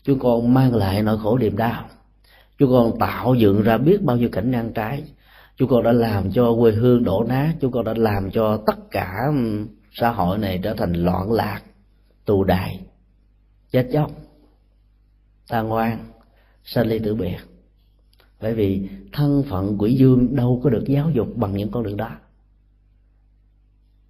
Chúng 0.03 0.19
con 0.19 0.55
mang 0.55 0.75
lại 0.75 1.03
nỗi 1.03 1.19
khổ 1.19 1.39
niềm 1.39 1.57
đau. 1.57 1.89
Chúng 2.59 2.71
con 2.71 2.99
tạo 2.99 3.35
dựng 3.35 3.63
ra 3.63 3.79
biết 3.79 4.03
bao 4.03 4.17
nhiêu 4.17 4.29
cảnh 4.33 4.51
ngang 4.51 4.73
trái. 4.73 5.03
Chúng 5.57 5.69
con 5.69 5.83
đã 5.83 5.93
làm 5.93 6.33
cho 6.33 6.55
quê 6.61 6.73
hương 6.73 7.05
đổ 7.05 7.25
nát. 7.29 7.55
Chúng 7.61 7.73
con 7.73 7.85
đã 7.85 7.95
làm 7.97 8.31
cho 8.31 8.63
tất 8.67 8.91
cả 8.91 9.15
xã 9.93 10.11
hội 10.11 10.39
này 10.39 10.61
trở 10.63 10.75
thành 10.75 10.93
loạn 10.93 11.33
lạc, 11.33 11.61
tù 12.25 12.45
đài 12.45 12.81
chết 13.71 13.89
chóc, 13.93 14.11
tan 15.49 15.69
ngoan 15.69 15.99
sanh 16.65 16.87
ly 16.87 16.99
tử 16.99 17.15
biệt 17.15 17.37
bởi 18.41 18.55
vì 18.55 18.89
thân 19.13 19.43
phận 19.49 19.77
quỷ 19.79 19.95
dương 19.95 20.37
đâu 20.37 20.61
có 20.65 20.71
được 20.71 20.85
giáo 20.87 21.11
dục 21.11 21.37
bằng 21.37 21.57
những 21.57 21.71
con 21.71 21.83
đường 21.83 21.97
đó. 21.97 22.11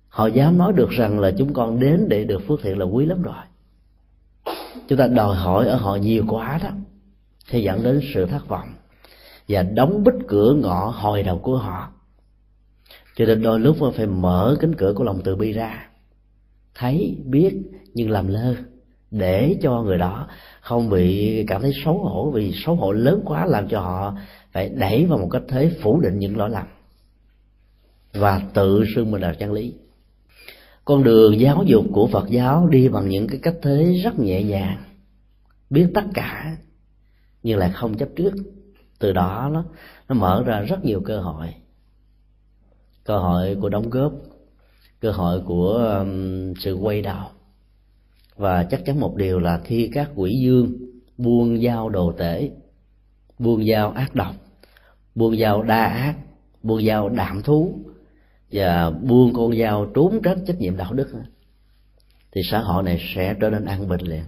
Họ 0.08 0.26
dám 0.26 0.58
nói 0.58 0.72
được 0.72 0.90
rằng 0.90 1.20
là 1.20 1.30
chúng 1.38 1.52
con 1.54 1.80
đến 1.80 2.06
để 2.08 2.24
được 2.24 2.42
phước 2.48 2.60
thiện 2.62 2.78
là 2.78 2.84
quý 2.84 3.06
lắm 3.06 3.22
rồi. 3.22 3.34
Chúng 4.88 4.98
ta 4.98 5.06
đòi 5.06 5.36
hỏi 5.36 5.68
ở 5.68 5.76
họ 5.76 5.96
nhiều 5.96 6.24
quá 6.28 6.60
đó, 6.62 6.70
sẽ 7.46 7.58
dẫn 7.58 7.82
đến 7.82 8.00
sự 8.14 8.26
thất 8.26 8.48
vọng 8.48 8.68
và 9.48 9.62
đóng 9.62 10.04
bích 10.04 10.14
cửa 10.28 10.54
ngõ 10.54 10.86
hồi 10.86 11.22
đầu 11.22 11.38
của 11.38 11.56
họ. 11.58 11.92
Cho 13.16 13.24
nên 13.24 13.42
đôi 13.42 13.60
lúc 13.60 13.76
phải 13.94 14.06
mở 14.06 14.56
cánh 14.60 14.74
cửa 14.74 14.92
của 14.96 15.04
lòng 15.04 15.20
từ 15.24 15.36
bi 15.36 15.52
ra, 15.52 15.88
thấy, 16.74 17.16
biết 17.24 17.54
nhưng 17.94 18.10
làm 18.10 18.28
lơ 18.28 18.54
để 19.10 19.56
cho 19.62 19.82
người 19.82 19.98
đó 19.98 20.28
không 20.60 20.90
bị 20.90 21.44
cảm 21.46 21.62
thấy 21.62 21.72
xấu 21.84 21.98
hổ 21.98 22.30
vì 22.30 22.52
xấu 22.64 22.74
hổ 22.74 22.92
lớn 22.92 23.22
quá 23.24 23.46
làm 23.46 23.68
cho 23.68 23.80
họ 23.80 24.16
phải 24.52 24.68
đẩy 24.68 25.06
vào 25.06 25.18
một 25.18 25.28
cách 25.30 25.42
thế 25.48 25.70
phủ 25.82 26.00
định 26.00 26.18
những 26.18 26.36
lỗi 26.36 26.50
lầm. 26.50 26.66
Và 28.12 28.42
tự 28.54 28.84
xưng 28.94 29.10
mình 29.10 29.22
là 29.22 29.34
chân 29.34 29.52
lý. 29.52 29.74
Con 30.84 31.04
đường 31.04 31.40
giáo 31.40 31.62
dục 31.66 31.84
của 31.92 32.06
phật 32.06 32.28
giáo 32.28 32.68
đi 32.68 32.88
bằng 32.88 33.08
những 33.08 33.26
cái 33.28 33.40
cách 33.42 33.56
thế 33.62 33.94
rất 34.04 34.18
nhẹ 34.18 34.42
nhàng 34.42 34.82
biết 35.70 35.86
tất 35.94 36.04
cả 36.14 36.56
nhưng 37.42 37.58
lại 37.58 37.70
không 37.74 37.94
chấp 37.94 38.08
trước. 38.16 38.32
Từ 38.98 39.12
đó 39.12 39.50
nó 39.52 39.64
nó 40.08 40.14
mở 40.14 40.42
ra 40.46 40.60
rất 40.60 40.84
nhiều 40.84 41.00
cơ 41.04 41.20
hội. 41.20 41.54
Cơ 43.04 43.18
hội 43.18 43.56
của 43.60 43.68
đóng 43.68 43.90
góp 43.90 44.12
cơ 45.00 45.10
hội 45.10 45.40
của 45.40 45.72
um, 45.98 46.54
sự 46.54 46.74
quay 46.74 47.02
đầu 47.02 47.26
và 48.38 48.64
chắc 48.70 48.84
chắn 48.84 49.00
một 49.00 49.16
điều 49.16 49.38
là 49.38 49.60
khi 49.64 49.90
các 49.92 50.10
quỷ 50.14 50.40
dương 50.42 50.72
buông 51.18 51.62
dao 51.62 51.88
đồ 51.88 52.12
tể 52.18 52.50
buông 53.38 53.66
dao 53.66 53.90
ác 53.90 54.14
độc 54.14 54.34
buông 55.14 55.36
dao 55.36 55.62
đa 55.62 55.84
ác 55.84 56.14
buông 56.62 56.86
dao 56.86 57.08
đạm 57.08 57.42
thú 57.42 57.80
và 58.52 58.90
buông 58.90 59.32
con 59.34 59.58
dao 59.58 59.86
trốn 59.94 60.20
tránh 60.22 60.44
trách 60.46 60.58
nhiệm 60.58 60.76
đạo 60.76 60.92
đức 60.92 61.08
thì 62.32 62.40
xã 62.50 62.58
hội 62.58 62.82
này 62.82 63.00
sẽ 63.14 63.34
trở 63.40 63.50
nên 63.50 63.64
an 63.64 63.88
bình 63.88 64.00
liền. 64.00 64.24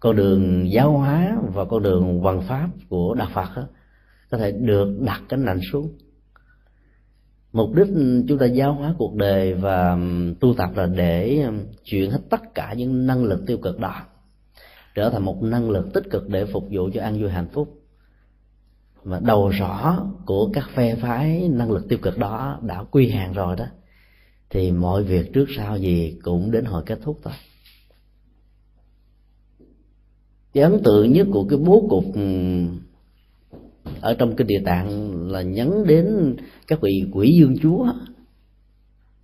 Con 0.00 0.16
đường 0.16 0.72
giáo 0.72 0.92
hóa 0.92 1.36
và 1.54 1.64
con 1.64 1.82
đường 1.82 2.22
văn 2.22 2.42
pháp 2.48 2.68
của 2.88 3.14
đạo 3.14 3.28
phật 3.34 3.48
đó, 3.56 3.62
có 4.30 4.38
thể 4.38 4.52
được 4.52 4.98
đặt 5.00 5.22
cánh 5.28 5.44
nạnh 5.44 5.60
xuống 5.72 5.92
mục 7.52 7.74
đích 7.74 7.86
chúng 8.28 8.38
ta 8.38 8.46
giáo 8.46 8.72
hóa 8.72 8.94
cuộc 8.98 9.14
đời 9.14 9.54
và 9.54 9.98
tu 10.40 10.54
tập 10.54 10.70
là 10.76 10.86
để 10.86 11.46
chuyển 11.84 12.10
hết 12.10 12.20
tất 12.30 12.54
cả 12.54 12.74
những 12.76 13.06
năng 13.06 13.24
lực 13.24 13.42
tiêu 13.46 13.58
cực 13.58 13.78
đó, 13.80 14.02
trở 14.94 15.10
thành 15.10 15.24
một 15.24 15.42
năng 15.42 15.70
lực 15.70 15.94
tích 15.94 16.04
cực 16.10 16.28
để 16.28 16.44
phục 16.44 16.68
vụ 16.70 16.90
cho 16.94 17.02
an 17.02 17.20
vui 17.20 17.30
hạnh 17.30 17.48
phúc. 17.52 17.74
Mà 19.04 19.20
đầu 19.20 19.48
rõ 19.48 20.06
của 20.26 20.50
các 20.52 20.70
phe 20.74 20.94
phái 20.94 21.48
năng 21.48 21.70
lực 21.70 21.88
tiêu 21.88 21.98
cực 22.02 22.18
đó 22.18 22.58
đã 22.62 22.84
quy 22.84 23.08
hàng 23.08 23.32
rồi 23.32 23.56
đó, 23.56 23.66
thì 24.50 24.72
mọi 24.72 25.02
việc 25.02 25.32
trước 25.32 25.46
sau 25.56 25.76
gì 25.76 26.18
cũng 26.22 26.50
đến 26.50 26.64
hồi 26.64 26.82
kết 26.86 26.98
thúc 27.02 27.18
thôi. 27.22 27.34
Cái 30.52 30.64
ấn 30.64 30.82
tượng 30.84 31.12
nhất 31.12 31.26
của 31.32 31.46
cái 31.48 31.58
bố 31.58 31.86
cục 31.90 32.04
ở 34.00 34.14
trong 34.14 34.36
kinh 34.36 34.46
địa 34.46 34.62
tạng 34.64 35.12
là 35.30 35.42
nhấn 35.42 35.86
đến 35.86 36.36
các 36.66 36.80
vị 36.80 37.04
quỷ 37.12 37.34
dương 37.34 37.56
chúa 37.62 37.86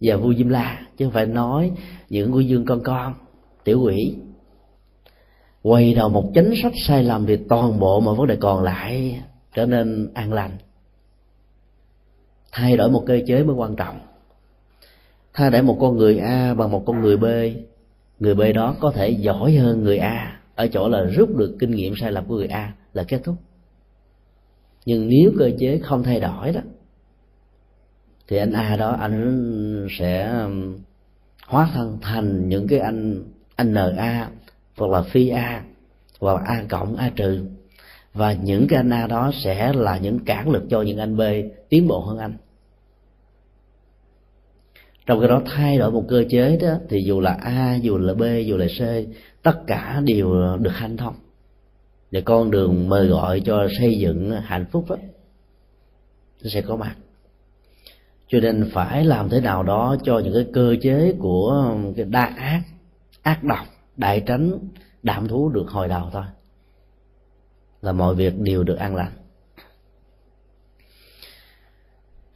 và 0.00 0.16
vua 0.16 0.34
diêm 0.34 0.48
la, 0.48 0.86
chứ 0.96 1.04
không 1.04 1.12
phải 1.12 1.26
nói 1.26 1.72
những 2.08 2.34
quỷ 2.34 2.44
dương 2.44 2.64
con 2.64 2.80
con, 2.82 3.14
tiểu 3.64 3.80
quỷ. 3.82 4.14
Quay 5.62 5.94
đầu 5.94 6.08
một 6.08 6.30
chánh 6.34 6.54
sách 6.62 6.72
sai 6.86 7.04
lầm 7.04 7.26
thì 7.26 7.36
toàn 7.48 7.80
bộ 7.80 8.00
mọi 8.00 8.14
vấn 8.14 8.26
đề 8.26 8.36
còn 8.36 8.62
lại 8.62 9.20
trở 9.54 9.66
nên 9.66 10.10
an 10.14 10.32
lành. 10.32 10.50
Thay 12.52 12.76
đổi 12.76 12.90
một 12.90 13.04
cơ 13.06 13.20
chế 13.26 13.42
mới 13.42 13.54
quan 13.54 13.76
trọng. 13.76 14.00
Thay 15.32 15.50
đổi 15.50 15.62
một 15.62 15.76
con 15.80 15.96
người 15.96 16.18
a 16.18 16.54
bằng 16.54 16.70
một 16.70 16.82
con 16.86 17.00
người 17.00 17.16
b. 17.16 17.24
Người 18.18 18.34
b 18.34 18.40
đó 18.54 18.76
có 18.80 18.90
thể 18.90 19.08
giỏi 19.08 19.52
hơn 19.52 19.84
người 19.84 19.98
a. 19.98 20.40
Ở 20.54 20.66
chỗ 20.66 20.88
là 20.88 21.04
rút 21.04 21.36
được 21.36 21.56
kinh 21.58 21.70
nghiệm 21.70 21.94
sai 21.96 22.12
lầm 22.12 22.24
của 22.24 22.36
người 22.36 22.46
a 22.46 22.72
là 22.92 23.04
kết 23.08 23.20
thúc 23.24 23.34
nhưng 24.84 25.08
nếu 25.08 25.32
cơ 25.38 25.50
chế 25.58 25.78
không 25.78 26.02
thay 26.02 26.20
đổi 26.20 26.52
đó, 26.52 26.60
thì 28.28 28.36
anh 28.36 28.52
a 28.52 28.76
đó, 28.76 28.90
anh 28.90 29.88
sẽ 29.98 30.30
um, 30.30 30.78
hóa 31.46 31.70
thân 31.74 31.98
thành 32.02 32.48
những 32.48 32.68
cái 32.68 32.78
anh 32.78 33.24
anh 33.56 33.72
n 33.74 33.76
a, 33.96 34.30
hoặc 34.76 34.90
là 34.90 35.02
phi 35.02 35.28
a, 35.28 35.64
hoặc 36.20 36.34
là 36.34 36.42
a 36.46 36.64
cộng, 36.68 36.96
a 36.96 37.10
trừ. 37.16 37.44
Và 38.14 38.32
những 38.32 38.66
cái 38.68 38.76
anh 38.76 38.92
a 38.92 39.06
đó 39.06 39.30
sẽ 39.44 39.72
là 39.72 39.98
những 39.98 40.18
cản 40.18 40.50
lực 40.50 40.62
cho 40.70 40.82
những 40.82 40.98
anh 40.98 41.16
b 41.16 41.20
tiến 41.68 41.88
bộ 41.88 42.00
hơn 42.00 42.18
anh. 42.18 42.36
Trong 45.06 45.20
cái 45.20 45.28
đó 45.28 45.42
thay 45.46 45.78
đổi 45.78 45.90
một 45.90 46.04
cơ 46.08 46.24
chế 46.30 46.56
đó, 46.56 46.74
thì 46.88 47.02
dù 47.02 47.20
là 47.20 47.38
a, 47.42 47.74
dù 47.74 47.98
là 47.98 48.14
b, 48.14 48.22
dù 48.46 48.56
là 48.56 48.66
c, 48.66 48.80
tất 49.42 49.60
cả 49.66 50.00
đều 50.04 50.56
được 50.56 50.70
hanh 50.74 50.96
thông 50.96 51.14
và 52.14 52.20
con 52.20 52.50
đường 52.50 52.88
mời 52.88 53.06
gọi 53.06 53.40
cho 53.40 53.68
xây 53.78 53.98
dựng 53.98 54.30
hạnh 54.30 54.66
phúc 54.72 54.84
đó, 54.88 54.96
nó 56.42 56.50
sẽ 56.50 56.62
có 56.62 56.76
mặt. 56.76 56.96
Cho 58.28 58.40
nên 58.40 58.70
phải 58.72 59.04
làm 59.04 59.28
thế 59.28 59.40
nào 59.40 59.62
đó 59.62 59.96
cho 60.04 60.18
những 60.18 60.34
cái 60.34 60.46
cơ 60.52 60.76
chế 60.82 61.14
của 61.18 61.74
cái 61.96 62.04
đa 62.04 62.24
ác 62.24 62.62
ác 63.22 63.44
độc, 63.44 63.66
đại 63.96 64.20
tránh, 64.26 64.58
đạm 65.02 65.28
thú 65.28 65.48
được 65.48 65.66
hồi 65.68 65.88
đầu 65.88 66.10
thôi. 66.12 66.24
Là 67.82 67.92
mọi 67.92 68.14
việc 68.14 68.38
đều 68.38 68.62
được 68.62 68.76
an 68.76 68.96
lành. 68.96 69.12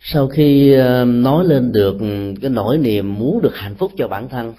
Sau 0.00 0.28
khi 0.28 0.72
ờ, 0.72 1.04
nói 1.04 1.44
lên 1.44 1.72
được 1.72 1.96
cái 2.40 2.50
nỗi 2.50 2.78
niềm 2.78 3.14
muốn 3.14 3.40
được 3.42 3.54
hạnh 3.54 3.74
phúc 3.74 3.92
cho 3.96 4.08
bản 4.08 4.28
thân 4.28 4.54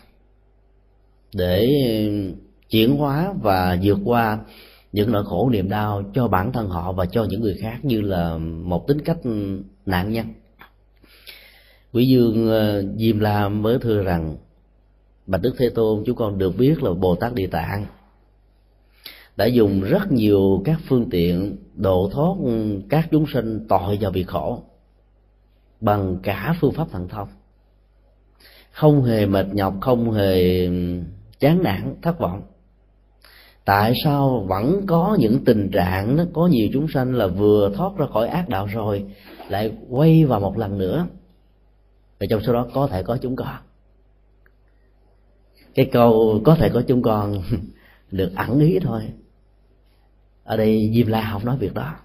để 1.33 1.69
chuyển 2.69 2.97
hóa 2.97 3.33
và 3.41 3.77
vượt 3.83 3.97
qua 4.05 4.39
những 4.91 5.11
nỗi 5.11 5.25
khổ 5.25 5.49
niềm 5.49 5.69
đau 5.69 6.03
cho 6.13 6.27
bản 6.27 6.51
thân 6.51 6.69
họ 6.69 6.91
và 6.91 7.05
cho 7.05 7.23
những 7.23 7.41
người 7.41 7.57
khác 7.61 7.85
như 7.85 8.01
là 8.01 8.37
một 8.37 8.87
tính 8.87 9.01
cách 9.01 9.17
nạn 9.85 10.11
nhân. 10.11 10.25
Quý 11.93 12.07
dương 12.07 12.49
ờ, 12.49 12.83
diêm 12.95 13.19
la 13.19 13.49
mới 13.49 13.79
thưa 13.79 14.03
rằng, 14.03 14.37
bạch 15.25 15.41
đức 15.41 15.55
thế 15.57 15.69
tôn, 15.69 16.03
chúng 16.05 16.15
con 16.15 16.37
được 16.37 16.57
biết 16.57 16.83
là 16.83 16.93
bồ 16.93 17.15
tát 17.15 17.33
địa 17.33 17.47
tạng 17.47 17.85
đã 19.39 19.45
dùng 19.45 19.81
rất 19.81 20.11
nhiều 20.11 20.61
các 20.65 20.79
phương 20.87 21.09
tiện 21.09 21.57
độ 21.75 22.09
thoát 22.13 22.35
các 22.89 23.07
chúng 23.11 23.25
sinh 23.33 23.65
tội 23.69 23.97
vào 24.01 24.11
việc 24.11 24.27
khổ 24.27 24.63
bằng 25.81 26.17
cả 26.23 26.55
phương 26.59 26.71
pháp 26.71 26.87
thần 26.91 27.07
thông. 27.07 27.27
Không 28.71 29.03
hề 29.03 29.25
mệt 29.25 29.45
nhọc, 29.53 29.73
không 29.81 30.11
hề 30.11 30.67
chán 31.39 31.63
nản, 31.63 31.95
thất 32.01 32.19
vọng 32.19 32.41
tại 33.69 33.93
sao 34.03 34.45
vẫn 34.47 34.81
có 34.87 35.17
những 35.19 35.45
tình 35.45 35.69
trạng 35.71 36.15
nó 36.15 36.23
có 36.33 36.47
nhiều 36.47 36.67
chúng 36.73 36.87
sanh 36.87 37.15
là 37.15 37.27
vừa 37.27 37.71
thoát 37.75 37.97
ra 37.97 38.05
khỏi 38.05 38.27
ác 38.27 38.49
đạo 38.49 38.65
rồi, 38.65 39.05
lại 39.49 39.73
quay 39.89 40.25
vào 40.25 40.39
một 40.39 40.57
lần 40.57 40.77
nữa? 40.77 41.07
Và 42.19 42.25
trong 42.29 42.41
số 42.41 42.53
đó 42.53 42.67
có 42.73 42.87
thể 42.87 43.03
có 43.03 43.17
chúng 43.21 43.35
con. 43.35 43.55
Cái 45.75 45.89
câu 45.91 46.41
có 46.45 46.55
thể 46.55 46.69
có 46.69 46.83
chúng 46.87 47.01
con 47.01 47.41
được 48.11 48.31
ẩn 48.35 48.59
ý 48.59 48.79
thôi. 48.79 49.01
Ở 50.43 50.57
đây 50.57 50.91
diêm 50.93 51.07
la 51.07 51.29
không 51.33 51.45
nói 51.45 51.57
việc 51.57 51.73
đó. 51.73 51.95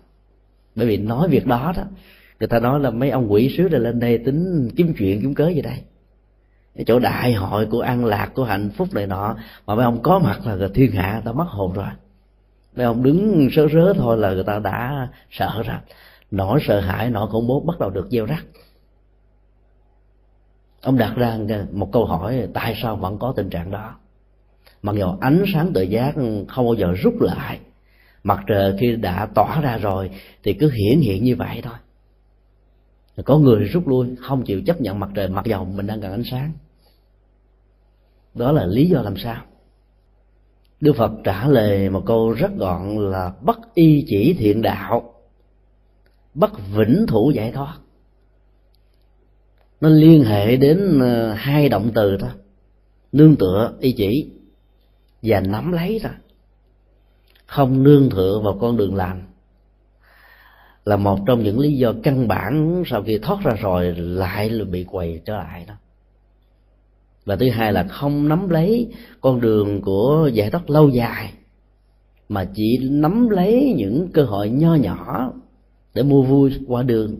Bởi 0.75 0.87
vì 0.87 0.97
nói 0.97 1.29
việc 1.29 1.47
đó 1.47 1.73
đó, 1.77 1.83
người 2.41 2.49
ta 2.49 2.61
nói 2.61 2.81
là 2.81 2.91
mấy 2.91 3.11
ông 3.11 3.33
quỷ 3.33 3.55
sứ 3.57 3.69
rồi 3.69 3.81
lên 3.81 4.01
đây 4.01 4.19
tính 4.19 4.71
kiếm 4.77 4.95
chuyện, 4.99 5.21
kiếm 5.21 5.35
cớ 5.35 5.49
gì 5.49 5.63
đây? 5.63 5.79
Cái 6.75 6.85
chỗ 6.85 6.99
đại 6.99 7.33
hội 7.33 7.67
của 7.67 7.81
an 7.81 8.05
lạc, 8.05 8.31
của 8.35 8.45
hạnh 8.45 8.71
phúc 8.77 8.89
này 8.95 9.07
nọ, 9.07 9.37
mà 9.67 9.75
mấy 9.75 9.85
ông 9.85 10.03
có 10.03 10.19
mặt 10.19 10.41
là 10.45 10.69
thiên 10.75 10.93
hạ 10.93 11.13
người 11.13 11.23
ta 11.25 11.33
mất 11.33 11.47
hồn 11.49 11.73
rồi. 11.73 11.89
Mấy 12.77 12.87
ông 12.87 13.03
đứng 13.03 13.49
sớ 13.53 13.69
rớ 13.69 13.93
thôi 13.97 14.19
là 14.19 14.33
người 14.33 14.45
ta 14.45 14.59
đã 14.59 15.09
sợ 15.31 15.63
rồi. 15.67 15.77
Nỗi 16.31 16.61
sợ 16.67 16.81
hãi, 16.81 17.11
nỗi 17.11 17.29
khủng 17.31 17.47
bố 17.47 17.61
bắt 17.61 17.79
đầu 17.79 17.91
được 17.91 18.09
gieo 18.11 18.27
rắc. 18.27 18.45
Ông 20.83 20.99
đặt 20.99 21.17
ra 21.17 21.39
một 21.73 21.89
câu 21.93 22.05
hỏi, 22.05 22.49
tại 22.55 22.79
sao 22.83 22.97
vẫn 22.97 23.19
có 23.19 23.33
tình 23.37 23.51
trạng 23.51 23.71
đó? 23.71 23.95
Mặc 24.83 24.97
dù 24.97 25.07
ánh 25.21 25.45
sáng 25.55 25.73
tự 25.73 25.83
giác 25.83 26.15
không 26.49 26.67
bao 26.67 26.75
giờ 26.75 26.93
rút 27.03 27.15
lại, 27.21 27.59
mặt 28.25 28.41
trời 28.47 28.77
khi 28.81 28.97
đã 28.97 29.29
tỏa 29.35 29.61
ra 29.61 29.79
rồi 29.79 30.11
thì 30.43 30.53
cứ 30.53 30.71
hiển 30.71 31.01
hiện 31.01 31.25
như 31.25 31.37
vậy 31.37 31.61
thôi. 31.63 31.75
Có 33.25 33.39
người 33.39 33.65
rút 33.65 33.89
lui, 33.89 34.17
không 34.21 34.45
chịu 34.45 34.63
chấp 34.67 34.81
nhận 34.81 35.01
mặt 35.01 35.11
trời, 35.15 35.29
mặc 35.29 35.45
dầu 35.45 35.65
mình 35.65 35.87
đang 35.87 36.01
cần 36.01 36.13
ánh 36.13 36.25
sáng 36.25 36.53
đó 38.35 38.53
là 38.53 38.67
lý 38.67 38.87
do 38.89 39.03
làm 39.03 39.17
sao? 39.17 39.43
Đức 40.81 40.93
phật 40.97 41.13
trả 41.25 41.47
lời 41.47 41.91
một 41.91 42.03
câu 42.07 42.33
rất 42.33 42.51
gọn 42.57 43.11
là 43.11 43.33
bất 43.43 43.75
y 43.75 44.05
chỉ 44.09 44.35
thiện 44.39 44.63
đạo, 44.63 45.15
bất 46.35 46.51
vĩnh 46.75 47.05
thủ 47.09 47.31
giải 47.35 47.53
thoát. 47.53 47.79
Nó 49.81 49.89
liên 49.89 50.25
hệ 50.25 50.57
đến 50.57 51.01
ờ, 51.01 51.33
hai 51.33 51.69
động 51.69 51.91
từ 51.95 52.17
thôi. 52.21 52.31
Nương 53.13 53.37
tựa, 53.37 53.73
y 53.81 53.93
chỉ, 53.93 54.31
và 55.23 55.41
nắm 55.41 55.73
lấy 55.73 55.99
ra 55.99 56.11
không 57.55 57.83
nương 57.83 58.11
tựa 58.11 58.41
vào 58.45 58.59
con 58.61 58.77
đường 58.77 58.95
lành 58.95 59.23
là 60.85 60.97
một 60.97 61.19
trong 61.27 61.43
những 61.43 61.59
lý 61.59 61.77
do 61.77 61.93
căn 62.03 62.29
bản 62.29 62.83
sau 62.87 63.03
khi 63.03 63.19
thoát 63.19 63.39
ra 63.45 63.53
rồi 63.53 63.95
lại 63.97 64.51
là 64.51 64.65
bị 64.65 64.85
quầy 64.85 65.21
trở 65.25 65.37
lại 65.37 65.65
đó 65.69 65.75
và 67.25 67.37
thứ 67.37 67.51
hai 67.51 67.73
là 67.73 67.85
không 67.85 68.29
nắm 68.29 68.49
lấy 68.49 68.93
con 69.21 69.41
đường 69.41 69.83
của 69.83 70.31
giải 70.33 70.51
thoát 70.51 70.71
lâu 70.71 70.89
dài, 70.89 71.33
mà 72.29 72.45
chỉ 72.55 72.89
nắm 72.91 73.29
lấy 73.29 73.75
những 73.77 74.09
cơ 74.13 74.25
hội 74.25 74.51
nho 74.51 74.75
nhỏ 74.75 75.33
để 75.95 76.03
mua 76.03 76.23
vui 76.23 76.53
qua 76.67 76.83
đường. 76.83 77.19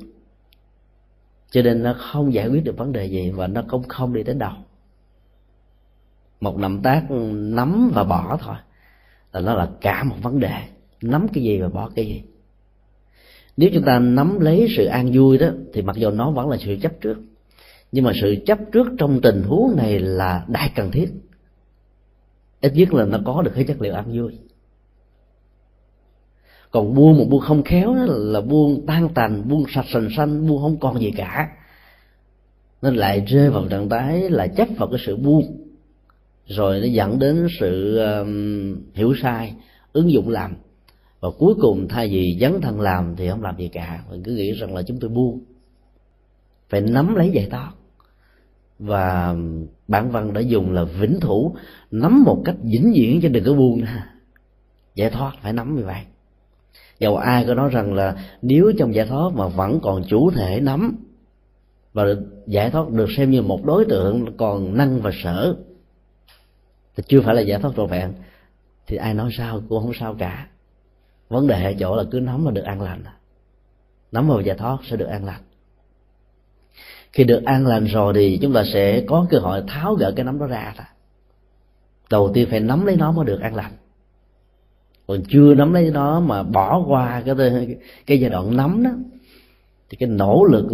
Cho 1.51 1.63
nên 1.63 1.83
nó 1.83 1.95
không 1.99 2.35
giải 2.35 2.49
quyết 2.49 2.65
được 2.65 2.77
vấn 2.77 2.93
đề 2.93 3.07
gì 3.07 3.31
và 3.31 3.47
nó 3.47 3.63
cũng 3.69 3.83
không 3.83 4.13
đi 4.13 4.23
đến 4.23 4.39
đâu. 4.39 4.53
Một 6.41 6.59
động 6.59 6.83
tác 6.83 7.11
nắm 7.33 7.91
và 7.95 8.05
bỏ 8.05 8.39
thôi, 8.41 8.57
là 9.33 9.41
nó 9.41 9.55
là 9.55 9.71
cả 9.81 10.05
một 10.05 10.17
vấn 10.23 10.41
đề. 10.41 10.63
Nắm 11.03 11.27
cái 11.29 11.45
gì 11.45 11.61
và 11.61 11.69
bỏ 11.69 11.91
cái 11.95 12.07
gì. 12.07 12.23
Nếu 13.57 13.71
chúng 13.75 13.83
ta 13.83 13.99
nắm 13.99 14.41
lấy 14.41 14.67
sự 14.77 14.85
an 14.85 15.11
vui 15.15 15.39
đó, 15.39 15.49
thì 15.73 15.83
mặc 15.83 15.97
dù 15.97 16.11
nó 16.11 16.31
vẫn 16.31 16.51
là 16.51 16.57
sự 16.57 16.77
chấp 16.83 16.93
trước 17.01 17.17
nhưng 17.95 18.05
mà 18.05 18.13
sự 18.21 18.37
chấp 18.47 18.59
trước 18.73 18.87
trong 18.99 19.21
tình 19.21 19.43
huống 19.43 19.77
này 19.77 20.01
là 20.01 20.45
đại 20.49 20.73
cần 20.75 20.91
thiết. 20.91 21.09
Ít 22.61 22.73
nhất 22.75 22.95
là 22.95 23.05
nó 23.05 23.19
có 23.25 23.43
được 23.43 23.51
cái 23.55 23.65
chất 23.65 23.81
liệu 23.81 23.95
ăn 23.95 24.19
vui. 24.19 24.39
Còn 26.71 26.95
buông 26.95 27.19
một 27.19 27.25
buông 27.29 27.41
không 27.41 27.63
khéo 27.63 27.95
đó 27.95 28.05
là 28.09 28.41
buông 28.41 28.87
tan 28.87 29.09
tành 29.15 29.49
buông 29.49 29.65
sạch 29.75 29.85
sành 29.93 30.09
xanh 30.17 30.49
buông 30.49 30.63
không 30.63 30.81
còn 30.81 31.01
gì 31.01 31.11
cả. 31.17 31.49
Nên 32.83 32.95
lại 32.95 33.21
rơi 33.21 33.51
vào 33.51 33.69
trạng 33.69 33.89
thái 33.89 34.31
là 34.31 34.47
chấp 34.47 34.69
vào 34.79 34.89
cái 34.89 34.99
sự 35.07 35.17
buông. 35.17 35.57
Rồi 36.47 36.81
nó 36.81 36.87
dẫn 36.87 37.19
đến 37.19 37.47
sự 37.61 37.99
um, 37.99 38.77
hiểu 38.95 39.15
sai 39.23 39.55
ứng 39.93 40.11
dụng 40.11 40.29
làm. 40.29 40.57
Và 41.21 41.29
cuối 41.39 41.55
cùng 41.61 41.89
thay 41.89 42.09
vì 42.09 42.39
dấn 42.41 42.61
thân 42.61 42.81
làm 42.81 43.17
thì 43.17 43.29
không 43.31 43.43
làm 43.43 43.59
gì 43.59 43.69
cả. 43.69 44.05
Mình 44.11 44.23
cứ 44.23 44.33
nghĩ 44.33 44.53
rằng 44.53 44.75
là 44.75 44.83
chúng 44.83 45.01
tôi 45.01 45.11
buông. 45.11 45.41
Phải 46.69 46.81
nắm 46.81 47.15
lấy 47.15 47.31
giải 47.31 47.49
thoát 47.51 47.73
và 48.85 49.35
bản 49.89 50.11
văn 50.11 50.33
đã 50.33 50.41
dùng 50.41 50.73
là 50.73 50.85
vĩnh 50.85 51.21
thủ, 51.21 51.57
nắm 51.91 52.23
một 52.25 52.43
cách 52.45 52.57
vĩnh 52.63 52.93
viễn 52.95 53.21
cho 53.23 53.29
đừng 53.29 53.45
có 53.45 53.55
buông. 53.55 53.81
Ra 53.81 54.07
giải 54.95 55.11
thoát, 55.11 55.33
phải 55.43 55.53
nắm 55.53 55.77
như 55.77 55.85
vậy. 55.85 56.01
Dầu 56.99 57.17
ai 57.17 57.45
có 57.47 57.55
nói 57.55 57.71
rằng 57.71 57.95
là 57.95 58.17
nếu 58.43 58.73
trong 58.79 58.95
giải 58.95 59.07
thoát 59.07 59.33
mà 59.35 59.49
vẫn 59.49 59.81
còn 59.83 60.03
chủ 60.09 60.31
thể 60.31 60.61
nắm 60.61 60.97
và 61.93 62.05
giải 62.47 62.71
thoát 62.71 62.91
được 62.91 63.09
xem 63.17 63.31
như 63.31 63.43
một 63.43 63.65
đối 63.65 63.85
tượng 63.85 64.37
còn 64.37 64.77
năng 64.77 65.01
và 65.01 65.11
sở, 65.23 65.57
thì 66.97 67.03
chưa 67.07 67.21
phải 67.21 67.35
là 67.35 67.41
giải 67.41 67.59
thoát 67.59 67.71
trọn 67.77 67.91
vẹn, 67.91 68.13
thì 68.87 68.97
ai 68.97 69.15
nói 69.15 69.31
sao 69.39 69.61
cũng 69.69 69.83
không 69.83 69.95
sao 70.01 70.15
cả. 70.19 70.47
Vấn 71.29 71.47
đề 71.47 71.65
ở 71.65 71.73
chỗ 71.79 71.97
là 71.97 72.05
cứ 72.11 72.21
nắm 72.21 72.45
là 72.45 72.51
được 72.51 72.65
an 72.65 72.81
lành. 72.81 73.05
Nắm 74.13 74.29
vào 74.29 74.41
giải 74.41 74.57
thoát 74.59 74.79
sẽ 74.91 74.97
được 74.97 75.07
an 75.07 75.25
lành 75.25 75.41
khi 77.15 77.25
được 77.25 77.45
an 77.45 77.67
lành 77.67 77.85
rồi 77.85 78.13
thì 78.15 78.39
chúng 78.43 78.53
ta 78.53 78.65
sẽ 78.73 79.05
có 79.07 79.27
cơ 79.31 79.39
hội 79.39 79.63
tháo 79.67 79.95
gỡ 79.95 80.13
cái 80.17 80.25
nắm 80.25 80.39
đó 80.39 80.47
ra 80.47 80.75
thôi. 80.77 80.87
Đầu 82.11 82.31
tiên 82.35 82.49
phải 82.51 82.61
nắm 82.61 82.87
lấy 82.87 82.97
nó 82.97 83.13
mới 83.13 83.25
được 83.25 83.41
an 83.41 83.55
lành. 83.55 83.73
Còn 85.07 85.23
chưa 85.29 85.55
nắm 85.55 85.73
lấy 85.73 85.91
nó 85.91 86.21
mà 86.21 86.43
bỏ 86.43 86.85
qua 86.89 87.23
cái 87.27 87.35
cái 88.07 88.21
giai 88.21 88.31
đoạn 88.31 88.57
nắm 88.57 88.83
đó, 88.83 88.91
thì 89.91 89.97
cái 89.97 90.09
nỗ 90.09 90.45
lực 90.45 90.67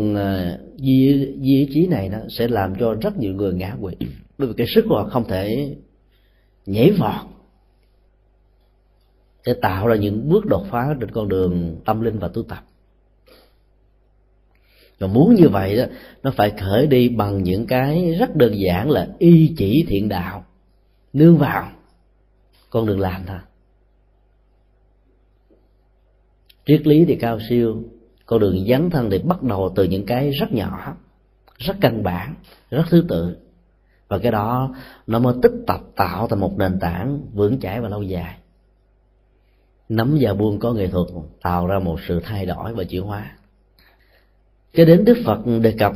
di 0.77 1.29
di 1.41 1.67
trí 1.67 1.75
chí 1.75 1.87
này 1.87 2.09
nó 2.09 2.19
sẽ 2.29 2.49
làm 2.49 2.75
cho 2.75 2.95
rất 2.95 3.19
nhiều 3.19 3.35
người 3.35 3.55
ngã 3.55 3.77
quỵ. 3.81 3.95
Bởi 4.39 4.49
vì 4.49 4.55
cái 4.57 4.67
sức 4.67 4.85
của 4.89 4.97
họ 4.97 5.09
không 5.09 5.29
thể 5.29 5.77
nhảy 6.67 6.91
vọt 6.91 7.27
để 9.47 9.55
tạo 9.63 9.87
ra 9.87 9.97
những 9.97 10.29
bước 10.29 10.47
đột 10.47 10.67
phá 10.71 10.97
trên 11.01 11.11
con 11.11 11.29
đường 11.29 11.81
tâm 11.85 12.01
linh 12.01 12.19
và 12.19 12.29
tu 12.29 12.43
tập 12.43 12.65
và 15.01 15.07
muốn 15.07 15.35
như 15.35 15.49
vậy 15.49 15.77
đó, 15.77 15.85
nó 16.23 16.31
phải 16.37 16.51
khởi 16.51 16.87
đi 16.87 17.09
bằng 17.09 17.43
những 17.43 17.67
cái 17.67 18.15
rất 18.19 18.37
đơn 18.37 18.61
giản 18.61 18.91
là 18.91 19.09
y 19.19 19.55
chỉ 19.57 19.85
thiện 19.89 20.09
đạo. 20.09 20.45
Nương 21.13 21.39
vào, 21.39 21.69
con 22.71 22.87
đường 22.87 23.01
làm 23.01 23.23
thôi. 23.27 23.39
Triết 26.67 26.87
lý 26.87 27.05
thì 27.05 27.17
cao 27.17 27.39
siêu, 27.49 27.83
con 28.27 28.41
đường 28.41 28.67
dấn 28.69 28.91
thân 28.91 29.11
thì 29.11 29.19
bắt 29.19 29.43
đầu 29.43 29.73
từ 29.77 29.85
những 29.85 30.07
cái 30.07 30.31
rất 30.31 30.53
nhỏ, 30.53 30.97
rất 31.59 31.77
căn 31.81 32.03
bản, 32.03 32.35
rất 32.71 32.85
thứ 32.91 33.05
tự. 33.09 33.37
Và 34.09 34.19
cái 34.19 34.33
đó, 34.33 34.75
nó 35.07 35.19
mới 35.19 35.35
tích 35.43 35.53
tập 35.67 35.81
tạo 35.97 36.29
thành 36.29 36.41
một 36.41 36.59
nền 36.59 36.79
tảng 36.81 37.21
vững 37.33 37.61
chãi 37.61 37.81
và 37.81 37.89
lâu 37.89 38.03
dài. 38.03 38.37
Nắm 39.89 40.19
và 40.21 40.35
buông 40.35 40.59
có 40.59 40.73
nghệ 40.73 40.87
thuật, 40.87 41.07
tạo 41.43 41.67
ra 41.67 41.79
một 41.79 42.01
sự 42.09 42.21
thay 42.25 42.47
đổi 42.47 42.75
và 42.75 42.85
chuyển 42.85 43.03
hóa 43.03 43.37
cái 44.73 44.87
đến 44.87 45.05
đức 45.05 45.19
phật 45.25 45.39
đề 45.63 45.75
cập 45.79 45.93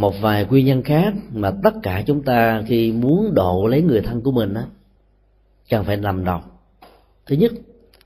một 0.00 0.14
vài 0.20 0.44
nguyên 0.44 0.66
nhân 0.66 0.82
khác 0.82 1.14
mà 1.32 1.52
tất 1.62 1.74
cả 1.82 2.02
chúng 2.06 2.22
ta 2.22 2.62
khi 2.66 2.92
muốn 2.92 3.34
độ 3.34 3.66
lấy 3.66 3.82
người 3.82 4.00
thân 4.00 4.22
của 4.22 4.32
mình 4.32 4.54
á, 4.54 4.66
cần 5.70 5.84
phải 5.84 5.96
nằm 5.96 6.24
đồng 6.24 6.42
thứ 7.26 7.36
nhất, 7.36 7.52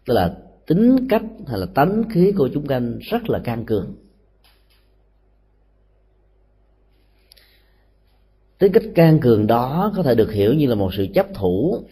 tức 0.06 0.14
là 0.14 0.36
tính 0.66 1.08
cách 1.08 1.22
hay 1.46 1.58
là 1.58 1.66
tánh 1.66 2.04
khí 2.10 2.32
của 2.32 2.48
chúng 2.54 2.66
sanh 2.68 2.98
rất 2.98 3.30
là 3.30 3.38
can 3.38 3.64
cường. 3.64 3.94
Tính 8.58 8.72
cách 8.72 8.82
can 8.94 9.18
cường 9.20 9.46
đó 9.46 9.92
có 9.96 10.02
thể 10.02 10.14
được 10.14 10.32
hiểu 10.32 10.54
như 10.54 10.66
là 10.66 10.74
một 10.74 10.94
sự 10.94 11.06
chấp 11.14 11.26
thủ, 11.34 11.82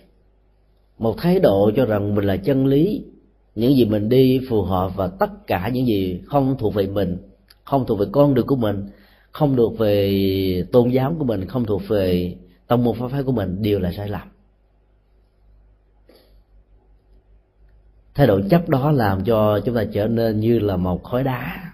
một 0.99 1.15
thái 1.19 1.41
độ 1.41 1.71
cho 1.77 1.87
rằng 1.87 2.15
mình 2.15 2.25
là 2.25 2.37
chân 2.37 2.67
lý, 2.67 3.05
những 3.55 3.77
gì 3.77 3.85
mình 3.85 4.09
đi 4.09 4.41
phù 4.49 4.63
hợp 4.63 4.93
và 4.97 5.09
tất 5.09 5.47
cả 5.47 5.71
những 5.73 5.87
gì 5.87 6.21
không 6.27 6.57
thuộc 6.59 6.75
về 6.75 6.87
mình 6.87 7.17
không 7.69 7.87
thuộc 7.87 7.99
về 7.99 8.07
con 8.13 8.35
đường 8.35 8.47
của 8.47 8.57
mình, 8.57 8.91
không 9.33 9.57
thuộc 9.57 9.79
về 9.79 10.65
tôn 10.73 10.91
giáo 10.91 11.17
của 11.19 11.25
mình, 11.25 11.47
không 11.47 11.65
thuộc 11.65 11.83
về 11.89 12.37
tông 12.67 12.85
môn 12.85 12.99
pháp 12.99 13.09
phái 13.09 13.23
của 13.23 13.33
mình 13.33 13.63
đều 13.63 13.81
là 13.81 13.93
sai 13.93 14.09
lầm. 14.09 14.29
Thái 18.15 18.27
độ 18.27 18.41
chấp 18.51 18.69
đó 18.69 18.93
làm 18.93 19.25
cho 19.25 19.61
chúng 19.65 19.75
ta 19.75 19.85
trở 19.93 20.07
nên 20.09 20.41
như 20.41 20.59
là 20.59 20.77
một 20.77 21.05
khối 21.05 21.25
đá. 21.25 21.73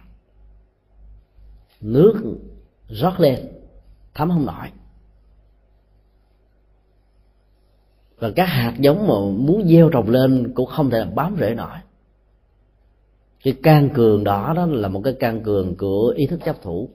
Nước 1.81 2.39
rót 2.89 3.21
lên, 3.21 3.49
thấm 4.15 4.31
không 4.31 4.47
nổi. 4.47 4.71
Và 8.19 8.31
các 8.37 8.47
hạt 8.47 8.75
giống 8.79 9.07
mà 9.07 9.15
muốn 9.45 9.69
gieo 9.69 9.91
trồng 9.91 10.09
lên 10.09 10.53
cũng 10.55 10.67
không 10.67 10.91
thể 10.91 11.05
bám 11.15 11.37
rễ 11.41 11.55
nổi 11.55 11.79
cái 13.45 13.55
can 13.63 13.89
cường 13.95 14.25
đó 14.25 14.53
đó 14.57 14.67
là 14.67 14.89
một 14.89 15.01
cái 15.05 15.15
can 15.21 15.43
cường 15.43 15.77
của 15.77 16.15
ý 16.17 16.27
thức 16.27 16.41
chấp 16.45 16.63
thủ. 16.63 16.89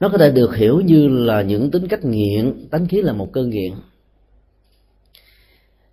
Nó 0.00 0.08
có 0.08 0.18
thể 0.18 0.30
được 0.30 0.56
hiểu 0.56 0.80
như 0.80 1.08
là 1.08 1.42
những 1.42 1.70
tính 1.70 1.88
cách 1.88 2.04
nghiện. 2.04 2.68
Tánh 2.70 2.86
khí 2.86 3.02
là 3.02 3.12
một 3.12 3.32
cơn 3.32 3.50
nghiện. 3.50 3.72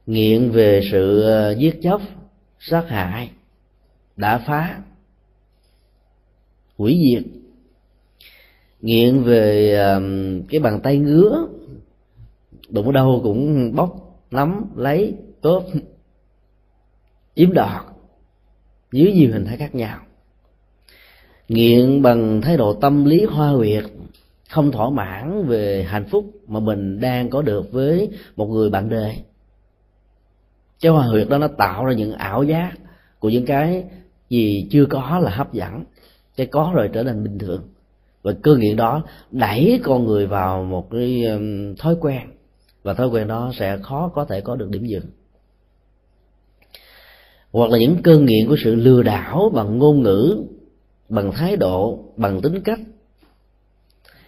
Nghiện 0.05 0.51
về 0.51 0.81
sự 0.91 1.21
ờ, 1.21 1.55
giết 1.55 1.79
chóc, 1.83 2.01
sát 2.59 2.85
hại, 2.87 3.31
đã 4.15 4.37
phá, 4.37 4.81
hủy 6.77 6.99
diệt. 7.03 7.23
Nghiện 8.81 9.23
về 9.23 9.75
cái 10.49 10.59
bàn 10.59 10.79
tay 10.83 10.97
ngứa, 10.97 11.47
đụng 12.69 12.85
ở 12.85 12.91
đâu 12.91 13.19
cũng 13.23 13.71
bóc 13.75 14.21
nắm, 14.31 14.65
lấy 14.75 15.13
cướp 15.41 15.63
chiếm 17.35 17.53
đoạt 17.53 17.85
dưới 18.91 19.11
nhiều 19.11 19.31
hình 19.33 19.45
thái 19.45 19.57
khác 19.57 19.75
nhau. 19.75 19.99
Nghiện 21.47 22.01
bằng 22.01 22.41
thái 22.41 22.57
độ 22.57 22.73
tâm 22.73 23.05
lý 23.05 23.25
hoa 23.25 23.49
huyệt, 23.49 23.83
không 24.49 24.71
thỏa 24.71 24.89
mãn 24.89 25.47
về 25.47 25.85
hạnh 25.89 26.05
phúc 26.05 26.25
mà 26.47 26.59
mình 26.59 26.99
đang 26.99 27.29
có 27.29 27.41
được 27.41 27.71
với 27.71 28.09
một 28.35 28.45
người 28.45 28.69
bạn 28.69 28.89
đời 28.89 29.23
cái 30.81 30.91
hoa 30.91 31.05
huyệt 31.05 31.29
đó 31.29 31.37
nó 31.37 31.47
tạo 31.47 31.85
ra 31.85 31.93
những 31.93 32.13
ảo 32.13 32.43
giác 32.43 32.71
của 33.19 33.29
những 33.29 33.45
cái 33.45 33.83
gì 34.29 34.67
chưa 34.71 34.85
có 34.85 35.19
là 35.23 35.31
hấp 35.31 35.53
dẫn, 35.53 35.83
cái 36.37 36.47
có 36.47 36.71
rồi 36.75 36.89
trở 36.93 37.03
nên 37.03 37.23
bình 37.23 37.39
thường. 37.39 37.61
Và 38.21 38.31
cơ 38.41 38.55
nghiện 38.55 38.75
đó 38.75 39.03
đẩy 39.31 39.79
con 39.83 40.05
người 40.05 40.27
vào 40.27 40.63
một 40.63 40.91
cái 40.91 41.25
thói 41.79 41.95
quen, 42.01 42.21
và 42.83 42.93
thói 42.93 43.07
quen 43.07 43.27
đó 43.27 43.51
sẽ 43.55 43.77
khó 43.77 44.11
có 44.15 44.25
thể 44.25 44.41
có 44.41 44.55
được 44.55 44.69
điểm 44.69 44.85
dừng 44.85 45.05
hoặc 47.51 47.71
là 47.71 47.77
những 47.77 48.01
cơn 48.03 48.25
nghiện 48.25 48.47
của 48.47 48.55
sự 48.63 48.75
lừa 48.75 49.03
đảo 49.03 49.51
bằng 49.53 49.77
ngôn 49.77 50.03
ngữ, 50.03 50.43
bằng 51.09 51.31
thái 51.31 51.55
độ, 51.55 51.99
bằng 52.15 52.41
tính 52.41 52.61
cách, 52.61 52.79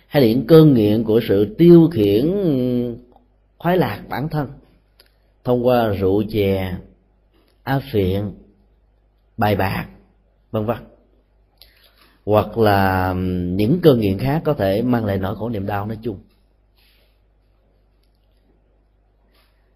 hay 0.08 0.24
là 0.24 0.30
những 0.30 0.48
cơn 0.48 0.74
nghiện 0.74 1.04
của 1.04 1.22
sự 1.28 1.56
tiêu 1.58 1.90
khiển, 1.92 2.32
khoái 3.58 3.78
lạc 3.78 4.04
bản 4.10 4.30
thân 4.30 4.48
thông 5.44 5.66
qua 5.66 5.88
rượu 5.88 6.24
chè 6.30 6.78
á 7.64 7.80
phiện 7.92 8.32
bài 9.38 9.56
bạc, 9.56 9.88
vân 10.52 10.66
vân. 10.66 10.78
Hoặc 12.26 12.58
là 12.58 13.14
những 13.56 13.80
cơn 13.84 14.00
nghiện 14.00 14.18
khác 14.20 14.42
có 14.46 14.54
thể 14.54 14.82
mang 14.82 15.06
lại 15.06 15.18
nỗi 15.18 15.36
khổ 15.36 15.50
niềm 15.50 15.66
đau 15.66 15.86
nói 15.86 15.98
chung. 16.02 16.20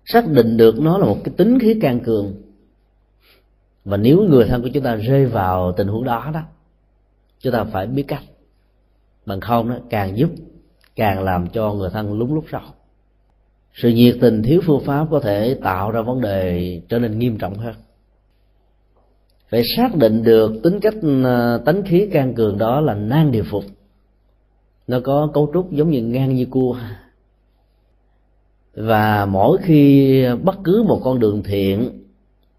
Xác 0.06 0.28
định 0.28 0.58
được 0.58 0.80
nó 0.80 0.98
là 0.98 1.06
một 1.06 1.18
cái 1.24 1.34
tính 1.38 1.60
khí 1.60 1.78
can 1.82 2.00
cường 2.00 2.34
và 3.86 3.98
nếu 3.98 4.22
người 4.30 4.46
thân 4.46 4.62
của 4.62 4.70
chúng 4.74 4.84
ta 4.84 4.96
rơi 4.96 5.26
vào 5.26 5.72
tình 5.72 5.88
huống 5.88 6.04
đó 6.04 6.32
đó, 6.34 6.42
chúng 7.40 7.54
ta 7.54 7.64
phải 7.64 7.88
biết 7.88 8.04
cách. 8.08 8.24
Bằng 9.26 9.42
không 9.42 9.70
đó, 9.70 9.76
càng 9.90 10.18
giúp, 10.18 10.30
càng 10.96 11.24
làm 11.24 11.48
cho 11.48 11.74
người 11.74 11.90
thân 11.90 12.20
lúng 12.20 12.34
lúc 12.34 12.46
sâu 12.52 12.62
sự 13.76 13.90
nhiệt 13.90 14.18
tình 14.22 14.44
thiếu 14.44 14.62
phương 14.66 14.84
pháp 14.86 15.08
có 15.12 15.20
thể 15.20 15.58
tạo 15.64 15.92
ra 15.92 16.02
vấn 16.02 16.22
đề 16.22 16.82
trở 16.90 17.00
nên 17.00 17.20
nghiêm 17.20 17.38
trọng 17.38 17.58
hơn. 17.58 17.76
Phải 19.50 19.62
xác 19.78 19.96
định 19.96 20.24
được 20.24 20.52
tính 20.64 20.80
cách 20.80 20.94
ờ, 21.24 21.62
tánh 21.66 21.84
khí 21.84 22.08
can 22.12 22.34
cường 22.34 22.58
đó 22.58 22.82
là 22.82 22.94
nan 22.94 23.32
điều 23.32 23.44
phục. 23.52 23.64
Nó 24.88 25.00
có 25.00 25.30
cấu 25.34 25.50
trúc 25.54 25.72
giống 25.72 25.90
như 25.90 26.04
ngang 26.04 26.36
như 26.36 26.46
cua. 26.46 26.78
Và 28.74 29.26
mỗi 29.26 29.58
khi 29.62 30.26
bất 30.44 30.56
cứ 30.64 30.84
một 30.88 31.02
con 31.04 31.20
đường 31.20 31.44
thiện 31.44 32.05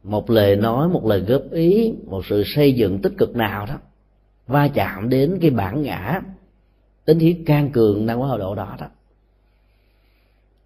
một 0.06 0.30
lời 0.30 0.56
nói, 0.56 0.88
một 0.88 1.06
lời 1.06 1.20
góp 1.20 1.42
ý, 1.52 1.94
một 2.06 2.26
sự 2.26 2.42
xây 2.46 2.72
dựng 2.72 2.98
tích 3.02 3.12
cực 3.18 3.36
nào 3.36 3.66
đó, 3.66 3.78
va 4.46 4.68
chạm 4.68 5.08
đến 5.08 5.38
cái 5.40 5.50
bản 5.50 5.82
ngã, 5.82 6.20
tính 7.04 7.18
khí 7.18 7.36
can 7.46 7.70
cường 7.70 8.06
đang 8.06 8.20
có 8.20 8.26
hậu 8.26 8.38
độ 8.38 8.54
đó 8.54 8.76
đó. 8.80 8.86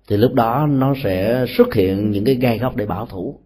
Thì 0.08 0.16
lúc 0.16 0.34
đó 0.34 0.66
nó 0.66 0.94
sẽ 1.02 1.44
xuất 1.56 1.74
hiện 1.74 2.10
những 2.10 2.24
cái 2.24 2.34
gai 2.34 2.58
góc 2.58 2.76
để 2.76 2.86
bảo 2.86 3.06
thủ 3.06 3.38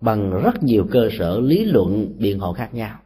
bằng 0.00 0.42
rất 0.42 0.62
nhiều 0.62 0.86
cơ 0.90 1.08
sở 1.18 1.40
lý 1.40 1.64
luận 1.64 2.12
biện 2.18 2.38
hộ 2.38 2.52
khác 2.52 2.74
nhau. 2.74 2.98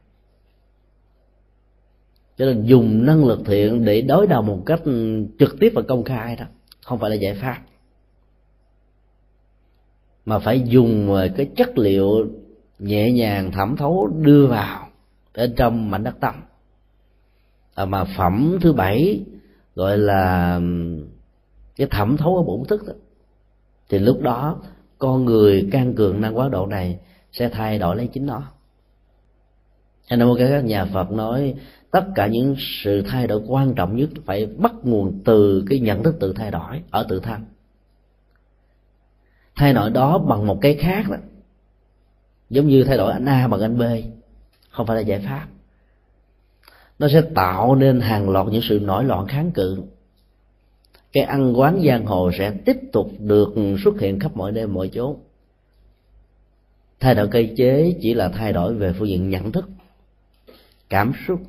Cho 2.39 2.47
nên 2.47 2.65
dùng 2.65 3.07
năng 3.07 3.25
lực 3.25 3.41
thiện 3.47 3.85
để 3.85 4.03
đối 4.03 4.27
đầu 4.27 4.43
một 4.43 4.63
cách 4.67 4.81
trực 5.39 5.57
tiếp 5.61 5.73
và 5.75 5.83
công 5.83 6.05
khai 6.05 6.37
đó, 6.37 6.45
không 6.85 6.99
phải 6.99 7.11
là 7.11 7.17
giải 7.17 7.35
pháp 7.35 7.59
mà 10.31 10.39
phải 10.39 10.61
dùng 10.61 11.15
ờ, 11.15 11.29
cái 11.37 11.51
chất 11.57 11.79
liệu 11.79 12.27
nhẹ 12.79 13.13
nhàng 13.13 13.53
thẩm 13.53 13.77
thấu 13.77 14.11
đưa 14.21 14.47
vào 14.47 14.87
bên 15.37 15.55
trong 15.57 15.91
mảnh 15.91 16.05
đất 16.05 16.15
tâm. 16.21 16.35
À, 17.75 17.85
mà 17.85 18.05
phẩm 18.17 18.59
thứ 18.61 18.73
bảy 18.73 19.21
gọi 19.75 19.99
là 19.99 20.61
cái 21.77 21.87
thẩm 21.91 22.17
thấu 22.17 22.37
ở 22.37 22.43
bổn 22.43 22.65
thức 22.69 22.87
đó 22.87 22.93
thì 23.89 23.99
lúc 23.99 24.21
đó 24.23 24.57
con 24.99 25.25
người 25.25 25.69
can 25.73 25.95
cường 25.95 26.21
năng 26.21 26.39
quá 26.39 26.49
độ 26.49 26.67
này 26.67 26.99
sẽ 27.33 27.49
thay 27.49 27.79
đổi 27.79 27.97
lấy 27.97 28.07
chính 28.07 28.27
nó. 28.27 28.43
Cho 30.07 30.17
nên 30.17 30.29
một 30.29 30.35
cái 30.39 30.49
các 30.51 30.65
nhà 30.65 30.85
Phật 30.85 31.11
nói 31.11 31.55
tất 31.91 32.05
cả 32.15 32.27
những 32.27 32.57
sự 32.59 33.03
thay 33.09 33.27
đổi 33.27 33.43
quan 33.47 33.75
trọng 33.75 33.97
nhất 33.97 34.09
phải 34.25 34.47
bắt 34.47 34.73
nguồn 34.83 35.21
từ 35.25 35.65
cái 35.71 35.81
nhận 35.81 36.03
thức 36.03 36.17
tự 36.21 36.33
thay 36.33 36.51
đổi 36.51 36.83
ở 36.91 37.07
tự 37.09 37.21
thân 37.21 37.41
thay 39.61 39.73
đổi 39.73 39.91
đó 39.91 40.19
bằng 40.19 40.47
một 40.47 40.59
cái 40.61 40.75
khác 40.75 41.05
đó. 41.11 41.17
Giống 42.51 42.69
như 42.69 42.85
thay 42.85 42.97
đổi 42.97 43.13
anh 43.13 43.25
A 43.25 43.49
bằng 43.49 43.61
anh 43.61 43.79
B, 43.79 43.83
không 44.71 44.87
phải 44.87 44.97
là 44.97 45.03
giải 45.03 45.21
pháp. 45.29 45.47
Nó 46.99 47.09
sẽ 47.09 47.23
tạo 47.35 47.75
nên 47.75 48.01
hàng 48.01 48.31
loạt 48.31 48.47
những 48.47 48.63
sự 48.69 48.81
nổi 48.81 49.05
loạn 49.05 49.27
kháng 49.27 49.51
cự. 49.51 49.83
Cái 51.13 51.23
ăn 51.23 51.59
quán 51.59 51.83
giang 51.87 52.07
hồ 52.07 52.31
sẽ 52.39 52.53
tiếp 52.65 52.77
tục 52.93 53.11
được 53.19 53.55
xuất 53.85 54.01
hiện 54.01 54.21
khắp 54.21 54.37
mọi 54.37 54.53
nơi, 54.53 54.67
mọi 54.67 54.91
chỗ. 54.95 55.17
Thay 57.01 57.15
đổi 57.15 57.29
cây 57.29 57.55
chế 57.57 57.97
chỉ 58.01 58.15
là 58.15 58.29
thay 58.29 58.53
đổi 58.53 58.75
về 58.75 58.93
phương 58.93 59.09
diện 59.09 59.31
nhận 59.31 59.53
thức, 59.53 59.69
cảm 60.89 61.13
xúc, 61.27 61.41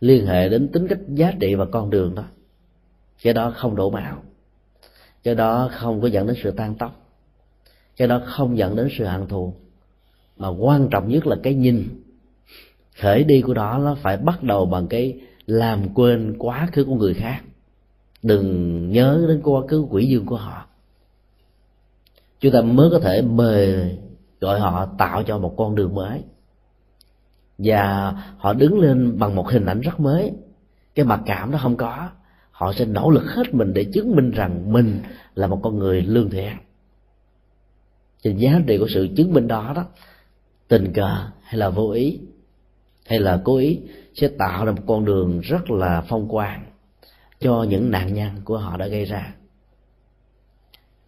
liên 0.00 0.26
hệ 0.26 0.48
đến 0.48 0.68
tính 0.68 0.88
cách, 0.88 0.98
giá 1.08 1.32
trị 1.40 1.54
và 1.54 1.64
con 1.72 1.90
đường 1.90 2.14
đó. 2.14 2.24
Cái 3.22 3.32
đó 3.32 3.52
không 3.56 3.76
đổ 3.76 3.90
mạo 3.90 4.22
cái 5.26 5.34
đó 5.34 5.68
không 5.72 6.00
có 6.00 6.08
dẫn 6.08 6.26
đến 6.26 6.36
sự 6.42 6.50
tan 6.50 6.74
tóc. 6.74 6.92
Cái 7.96 8.08
đó 8.08 8.20
không 8.26 8.58
dẫn 8.58 8.76
đến 8.76 8.88
sự 8.98 9.04
hận 9.04 9.26
thù. 9.26 9.54
Mà 10.36 10.48
quan 10.48 10.88
trọng 10.88 11.08
nhất 11.08 11.26
là 11.26 11.36
cái 11.42 11.54
nhìn. 11.54 11.88
Khởi 13.00 13.24
đi 13.24 13.40
của 13.40 13.54
đó 13.54 13.78
nó 13.78 13.94
phải 13.94 14.16
bắt 14.16 14.42
đầu 14.42 14.66
bằng 14.66 14.86
cái 14.86 15.20
làm 15.46 15.94
quên 15.94 16.34
quá 16.38 16.68
khứ 16.72 16.84
của 16.84 16.94
người 16.94 17.14
khác. 17.14 17.40
Đừng 18.22 18.90
nhớ 18.90 19.24
đến 19.28 19.40
quá 19.44 19.62
khứ 19.68 19.86
quỷ 19.90 20.06
dương 20.06 20.26
của 20.26 20.36
họ. 20.36 20.66
Chúng 22.40 22.52
ta 22.52 22.60
mới 22.60 22.90
có 22.90 22.98
thể 22.98 23.22
mời 23.22 23.90
gọi 24.40 24.60
họ 24.60 24.86
tạo 24.98 25.22
cho 25.22 25.38
một 25.38 25.54
con 25.56 25.74
đường 25.74 25.94
mới. 25.94 26.22
Và 27.58 28.12
họ 28.38 28.52
đứng 28.52 28.80
lên 28.80 29.18
bằng 29.18 29.34
một 29.34 29.50
hình 29.50 29.66
ảnh 29.66 29.80
rất 29.80 30.00
mới. 30.00 30.32
Cái 30.94 31.04
mặc 31.04 31.20
cảm 31.26 31.50
nó 31.50 31.58
không 31.58 31.76
có 31.76 32.08
họ 32.56 32.72
sẽ 32.72 32.84
nỗ 32.84 33.10
lực 33.10 33.24
hết 33.24 33.54
mình 33.54 33.74
để 33.74 33.84
chứng 33.84 34.16
minh 34.16 34.30
rằng 34.30 34.72
mình 34.72 35.00
là 35.34 35.46
một 35.46 35.60
con 35.62 35.78
người 35.78 36.02
lương 36.02 36.30
thiện. 36.30 36.52
Thì 38.24 38.34
giá 38.34 38.60
trị 38.66 38.78
của 38.78 38.88
sự 38.94 39.08
chứng 39.16 39.32
minh 39.32 39.48
đó 39.48 39.72
đó, 39.76 39.84
tình 40.68 40.92
cờ 40.92 41.28
hay 41.42 41.58
là 41.58 41.70
vô 41.70 41.90
ý, 41.90 42.20
hay 43.06 43.18
là 43.18 43.40
cố 43.44 43.56
ý, 43.56 43.80
sẽ 44.14 44.28
tạo 44.28 44.64
ra 44.64 44.72
một 44.72 44.82
con 44.86 45.04
đường 45.04 45.40
rất 45.40 45.70
là 45.70 46.04
phong 46.08 46.28
quang 46.28 46.64
cho 47.40 47.62
những 47.62 47.90
nạn 47.90 48.14
nhân 48.14 48.30
của 48.44 48.58
họ 48.58 48.76
đã 48.76 48.86
gây 48.86 49.04
ra. 49.04 49.34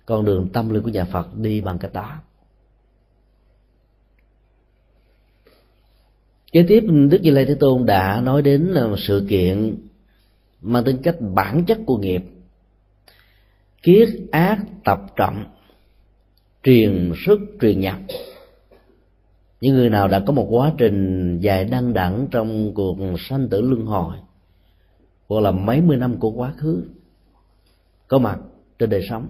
Con 0.07 0.25
đường 0.25 0.49
tâm 0.53 0.69
linh 0.69 0.83
của 0.83 0.91
nhà 0.91 1.05
phật 1.05 1.37
đi 1.37 1.61
bằng 1.61 1.79
cách 1.79 1.93
đó. 1.93 2.15
Kế 6.53 6.65
tiếp, 6.69 6.81
đức 7.11 7.19
như 7.23 7.31
lai 7.31 7.45
thế 7.45 7.55
tôn 7.55 7.87
đã 7.87 8.21
nói 8.21 8.43
đến 8.43 8.63
là 8.63 8.87
một 8.87 8.99
sự 8.99 9.27
kiện 9.29 9.88
mang 10.61 10.85
tính 10.85 10.97
cách 11.03 11.17
bản 11.35 11.65
chất 11.65 11.79
của 11.87 11.97
nghiệp. 11.97 12.23
Kiết 13.83 14.09
ác 14.33 14.59
tập 14.85 15.01
trọng, 15.17 15.45
truyền 16.63 17.13
xuất 17.27 17.41
truyền 17.61 17.81
nhập. 17.81 17.99
Những 19.61 19.75
người 19.75 19.91
nào 19.91 20.09
đã 20.09 20.21
có 20.27 20.33
một 20.33 20.47
quá 20.51 20.73
trình 20.79 21.39
dài 21.41 21.65
đăng 21.65 21.95
đẳng 21.95 22.27
trong 22.31 22.75
cuộc 22.75 22.97
sanh 23.19 23.49
tử 23.49 23.61
luân 23.61 23.87
hồi, 23.87 24.17
hoặc 25.29 25.41
là 25.41 25.51
mấy 25.51 25.81
mươi 25.81 25.97
năm 25.97 26.19
của 26.19 26.31
quá 26.31 26.53
khứ, 26.57 26.85
có 28.09 28.19
mặt 28.19 28.39
trên 28.79 28.91
đời 28.91 29.07
sống, 29.11 29.27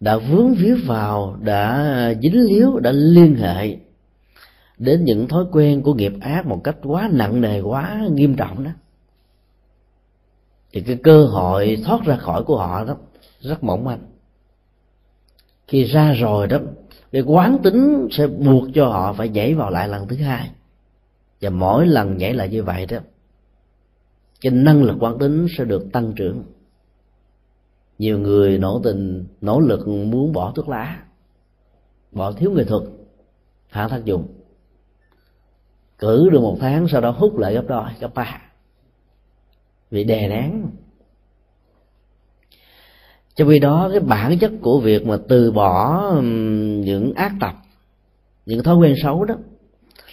đã 0.00 0.16
vướng 0.16 0.54
víu 0.54 0.76
vào, 0.86 1.36
đã 1.42 2.14
dính 2.22 2.40
líu, 2.44 2.78
đã 2.78 2.92
liên 2.92 3.34
hệ 3.34 3.76
đến 4.78 5.04
những 5.04 5.28
thói 5.28 5.44
quen 5.52 5.82
của 5.82 5.94
nghiệp 5.94 6.12
ác 6.20 6.46
một 6.46 6.60
cách 6.64 6.76
quá 6.82 7.10
nặng 7.12 7.40
nề, 7.40 7.60
quá 7.60 8.08
nghiêm 8.12 8.36
trọng 8.36 8.64
đó 8.64 8.70
thì 10.72 10.80
cái 10.80 10.98
cơ 11.02 11.24
hội 11.24 11.82
thoát 11.84 12.04
ra 12.04 12.16
khỏi 12.16 12.44
của 12.44 12.58
họ 12.58 12.84
đó, 12.84 12.96
rất 13.40 13.64
mỏng 13.64 13.84
manh. 13.84 13.98
Khi 15.68 15.84
ra 15.84 16.12
rồi 16.12 16.46
đó, 16.46 16.58
cái 17.12 17.22
quán 17.22 17.58
tính 17.62 18.08
sẽ 18.10 18.26
buộc 18.26 18.64
cho 18.74 18.88
họ 18.88 19.12
phải 19.12 19.28
nhảy 19.28 19.54
vào 19.54 19.70
lại 19.70 19.88
lần 19.88 20.08
thứ 20.08 20.16
hai. 20.16 20.50
Và 21.40 21.50
mỗi 21.50 21.86
lần 21.86 22.16
nhảy 22.16 22.34
lại 22.34 22.48
như 22.48 22.62
vậy 22.62 22.86
đó, 22.86 22.98
cái 24.40 24.52
năng 24.52 24.82
lực 24.82 24.96
quán 25.00 25.18
tính 25.18 25.46
sẽ 25.58 25.64
được 25.64 25.92
tăng 25.92 26.12
trưởng. 26.12 26.44
Nhiều 27.98 28.18
người 28.18 28.58
nỗ 28.58 28.80
tình, 28.84 29.26
nỗ 29.40 29.60
lực 29.60 29.88
muốn 29.88 30.32
bỏ 30.32 30.52
thuốc 30.56 30.68
lá, 30.68 31.02
bỏ 32.12 32.32
thiếu 32.32 32.50
nghệ 32.50 32.64
thuật 32.64 32.82
phản 33.68 33.90
tác 33.90 34.04
dụng. 34.04 34.28
Cử 35.98 36.28
được 36.32 36.40
một 36.40 36.56
tháng 36.60 36.88
sau 36.88 37.00
đó 37.00 37.10
hút 37.10 37.38
lại 37.38 37.54
gấp 37.54 37.64
đôi, 37.68 37.90
gấp 38.00 38.14
ba 38.14 38.51
vì 39.92 40.04
đè 40.04 40.28
nén. 40.28 40.66
Trong 43.36 43.48
khi 43.48 43.58
đó, 43.58 43.88
cái 43.92 44.00
bản 44.00 44.38
chất 44.38 44.52
của 44.60 44.80
việc 44.80 45.06
mà 45.06 45.16
từ 45.28 45.52
bỏ 45.52 46.02
những 46.84 47.12
ác 47.14 47.32
tập, 47.40 47.54
những 48.46 48.62
thói 48.62 48.76
quen 48.76 48.94
xấu 49.02 49.24
đó, 49.24 49.34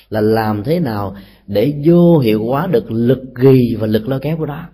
là 0.10 0.22
làm 0.22 0.64
thế 0.64 0.80
nào 0.80 1.16
để 1.48 1.74
vô 1.86 2.20
hiệu 2.20 2.46
hóa 2.46 2.68
được 2.68 2.92
lực 2.92 3.24
ghi 3.36 3.76
và 3.80 3.88
lực 3.88 4.10
lôi 4.10 4.20
kéo 4.20 4.38
của 4.38 4.46
đó 4.46 4.70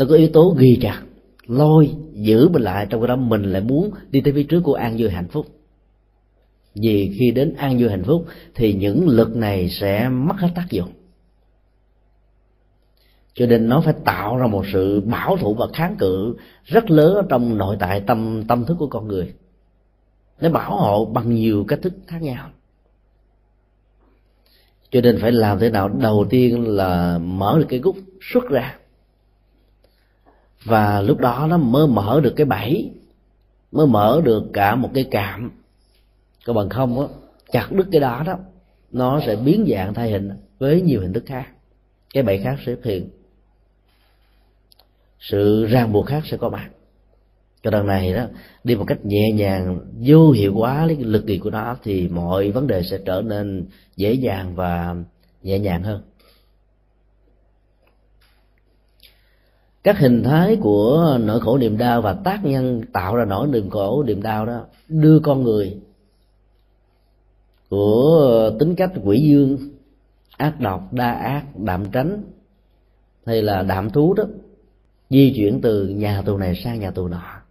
nó 0.00 0.06
có 0.08 0.14
yếu 0.14 0.28
tố 0.28 0.54
ghi 0.58 0.78
chặt, 0.80 1.02
lôi, 1.46 1.90
giữ 2.12 2.48
mình 2.48 2.62
lại, 2.62 2.86
trong 2.90 3.00
cái 3.00 3.08
đó 3.08 3.16
mình 3.16 3.42
lại 3.42 3.62
muốn 3.62 3.90
đi 4.10 4.20
tới 4.20 4.32
phía 4.32 4.42
trước 4.42 4.60
của 4.60 4.74
an 4.74 4.96
vui 4.98 5.10
hạnh 5.10 5.28
phúc. 5.28 5.46
Vì 6.74 7.16
khi 7.18 7.30
đến 7.30 7.54
an 7.54 7.78
vui 7.78 7.90
hạnh 7.90 8.04
phúc, 8.04 8.26
thì 8.54 8.72
những 8.72 9.08
lực 9.08 9.36
này 9.36 9.68
sẽ 9.70 10.08
mất 10.08 10.34
hết 10.38 10.48
tác 10.54 10.66
dụng 10.70 10.88
cho 13.34 13.46
nên 13.46 13.68
nó 13.68 13.80
phải 13.80 13.94
tạo 14.04 14.36
ra 14.36 14.46
một 14.46 14.64
sự 14.72 15.00
bảo 15.00 15.36
thủ 15.36 15.54
và 15.54 15.66
kháng 15.72 15.96
cự 15.98 16.36
rất 16.64 16.90
lớn 16.90 17.14
ở 17.14 17.22
trong 17.28 17.58
nội 17.58 17.76
tại 17.80 18.00
tâm 18.00 18.44
tâm 18.48 18.64
thức 18.64 18.76
của 18.78 18.86
con 18.86 19.08
người. 19.08 19.34
Nó 20.40 20.50
bảo 20.50 20.76
hộ 20.76 21.04
bằng 21.04 21.34
nhiều 21.34 21.64
cách 21.68 21.78
thức 21.82 21.92
khác 22.06 22.22
nhau. 22.22 22.50
Cho 24.90 25.00
nên 25.00 25.18
phải 25.20 25.32
làm 25.32 25.58
thế 25.58 25.70
nào? 25.70 25.88
Đầu 25.88 26.26
tiên 26.30 26.68
là 26.68 27.18
mở 27.18 27.56
được 27.58 27.66
cái 27.68 27.78
gút 27.78 27.94
xuất 28.20 28.48
ra. 28.48 28.76
Và 30.64 31.00
lúc 31.00 31.18
đó 31.18 31.46
nó 31.50 31.56
mới 31.56 31.86
mở 31.86 32.20
được 32.22 32.32
cái 32.36 32.46
bẫy, 32.46 32.90
mới 33.72 33.86
mở 33.86 34.20
được 34.24 34.44
cả 34.52 34.74
một 34.74 34.90
cái 34.94 35.08
cạm 35.10 35.50
còn 36.46 36.56
bằng 36.56 36.68
không 36.68 37.00
á, 37.00 37.06
chặt 37.52 37.72
đứt 37.72 37.86
cái 37.92 38.00
đó 38.00 38.22
đó, 38.26 38.38
nó 38.92 39.20
sẽ 39.26 39.36
biến 39.36 39.66
dạng 39.70 39.94
thay 39.94 40.10
hình 40.10 40.30
với 40.58 40.82
nhiều 40.82 41.00
hình 41.00 41.12
thức 41.12 41.24
khác. 41.26 41.46
Cái 42.14 42.22
bẫy 42.22 42.38
khác 42.38 42.56
sẽ 42.58 42.64
xuất 42.64 42.84
hiện 42.84 43.08
sự 45.20 45.66
ràng 45.66 45.92
buộc 45.92 46.06
khác 46.06 46.22
sẽ 46.26 46.36
có 46.36 46.48
mặt. 46.48 46.70
Cho 47.62 47.70
đằng 47.70 47.86
này 47.86 48.14
đó, 48.14 48.26
đi 48.64 48.74
một 48.76 48.84
cách 48.86 49.04
nhẹ 49.04 49.32
nhàng, 49.32 49.80
vô 50.06 50.30
hiệu 50.30 50.54
hóa 50.54 50.84
cái 50.88 50.96
lực 50.96 51.24
kỳ 51.26 51.38
của 51.38 51.50
nó 51.50 51.76
thì 51.82 52.08
mọi 52.08 52.50
vấn 52.50 52.66
đề 52.66 52.82
sẽ 52.82 52.98
trở 53.04 53.22
nên 53.22 53.66
dễ 53.96 54.12
dàng 54.12 54.54
và 54.54 54.96
nhẹ 55.42 55.58
nhàng 55.58 55.82
hơn. 55.82 56.02
Các 59.84 59.98
hình 59.98 60.22
thái 60.22 60.56
của 60.56 61.18
nỗi 61.20 61.40
khổ 61.40 61.58
niềm 61.58 61.78
đau 61.78 62.02
và 62.02 62.12
tác 62.12 62.44
nhân 62.44 62.82
tạo 62.92 63.16
ra 63.16 63.24
nỗi 63.24 63.46
niềm 63.48 63.70
khổ 63.70 64.02
niềm 64.02 64.22
đau 64.22 64.46
đó 64.46 64.64
đưa 64.88 65.20
con 65.20 65.42
người 65.42 65.80
của 67.68 68.50
tính 68.58 68.74
cách 68.74 68.90
quỷ 69.04 69.20
dương, 69.20 69.58
ác 70.36 70.60
độc, 70.60 70.92
đa 70.92 71.12
ác, 71.12 71.44
đạm 71.56 71.90
tránh 71.92 72.22
hay 73.26 73.42
là 73.42 73.62
đạm 73.62 73.90
thú 73.90 74.14
đó 74.14 74.24
di 75.10 75.32
chuyển 75.36 75.60
từ 75.60 75.88
nhà 75.88 76.22
tù 76.22 76.36
này 76.36 76.60
sang 76.64 76.80
nhà 76.80 76.90
tù 76.90 77.08
nọ. 77.08 77.42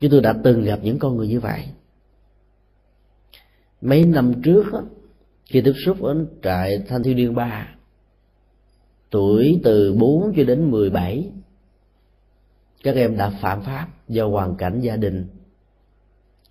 Chúng 0.00 0.10
tôi 0.10 0.20
đã 0.20 0.34
từng 0.44 0.64
gặp 0.64 0.80
những 0.82 0.98
con 0.98 1.16
người 1.16 1.28
như 1.28 1.40
vậy. 1.40 1.64
Mấy 3.80 4.04
năm 4.04 4.42
trước 4.42 4.72
đó, 4.72 4.82
khi 5.44 5.60
tiếp 5.60 5.74
xúc 5.84 6.02
ở 6.02 6.26
trại 6.42 6.82
thanh 6.88 7.02
thiếu 7.02 7.14
niên 7.14 7.34
ba 7.34 7.68
tuổi 9.10 9.60
từ 9.64 9.94
4 9.94 10.32
cho 10.36 10.44
đến 10.44 10.70
17 10.70 11.30
các 12.82 12.94
em 12.94 13.16
đã 13.16 13.30
phạm 13.30 13.62
pháp 13.62 13.88
do 14.08 14.28
hoàn 14.28 14.56
cảnh 14.56 14.80
gia 14.80 14.96
đình. 14.96 15.26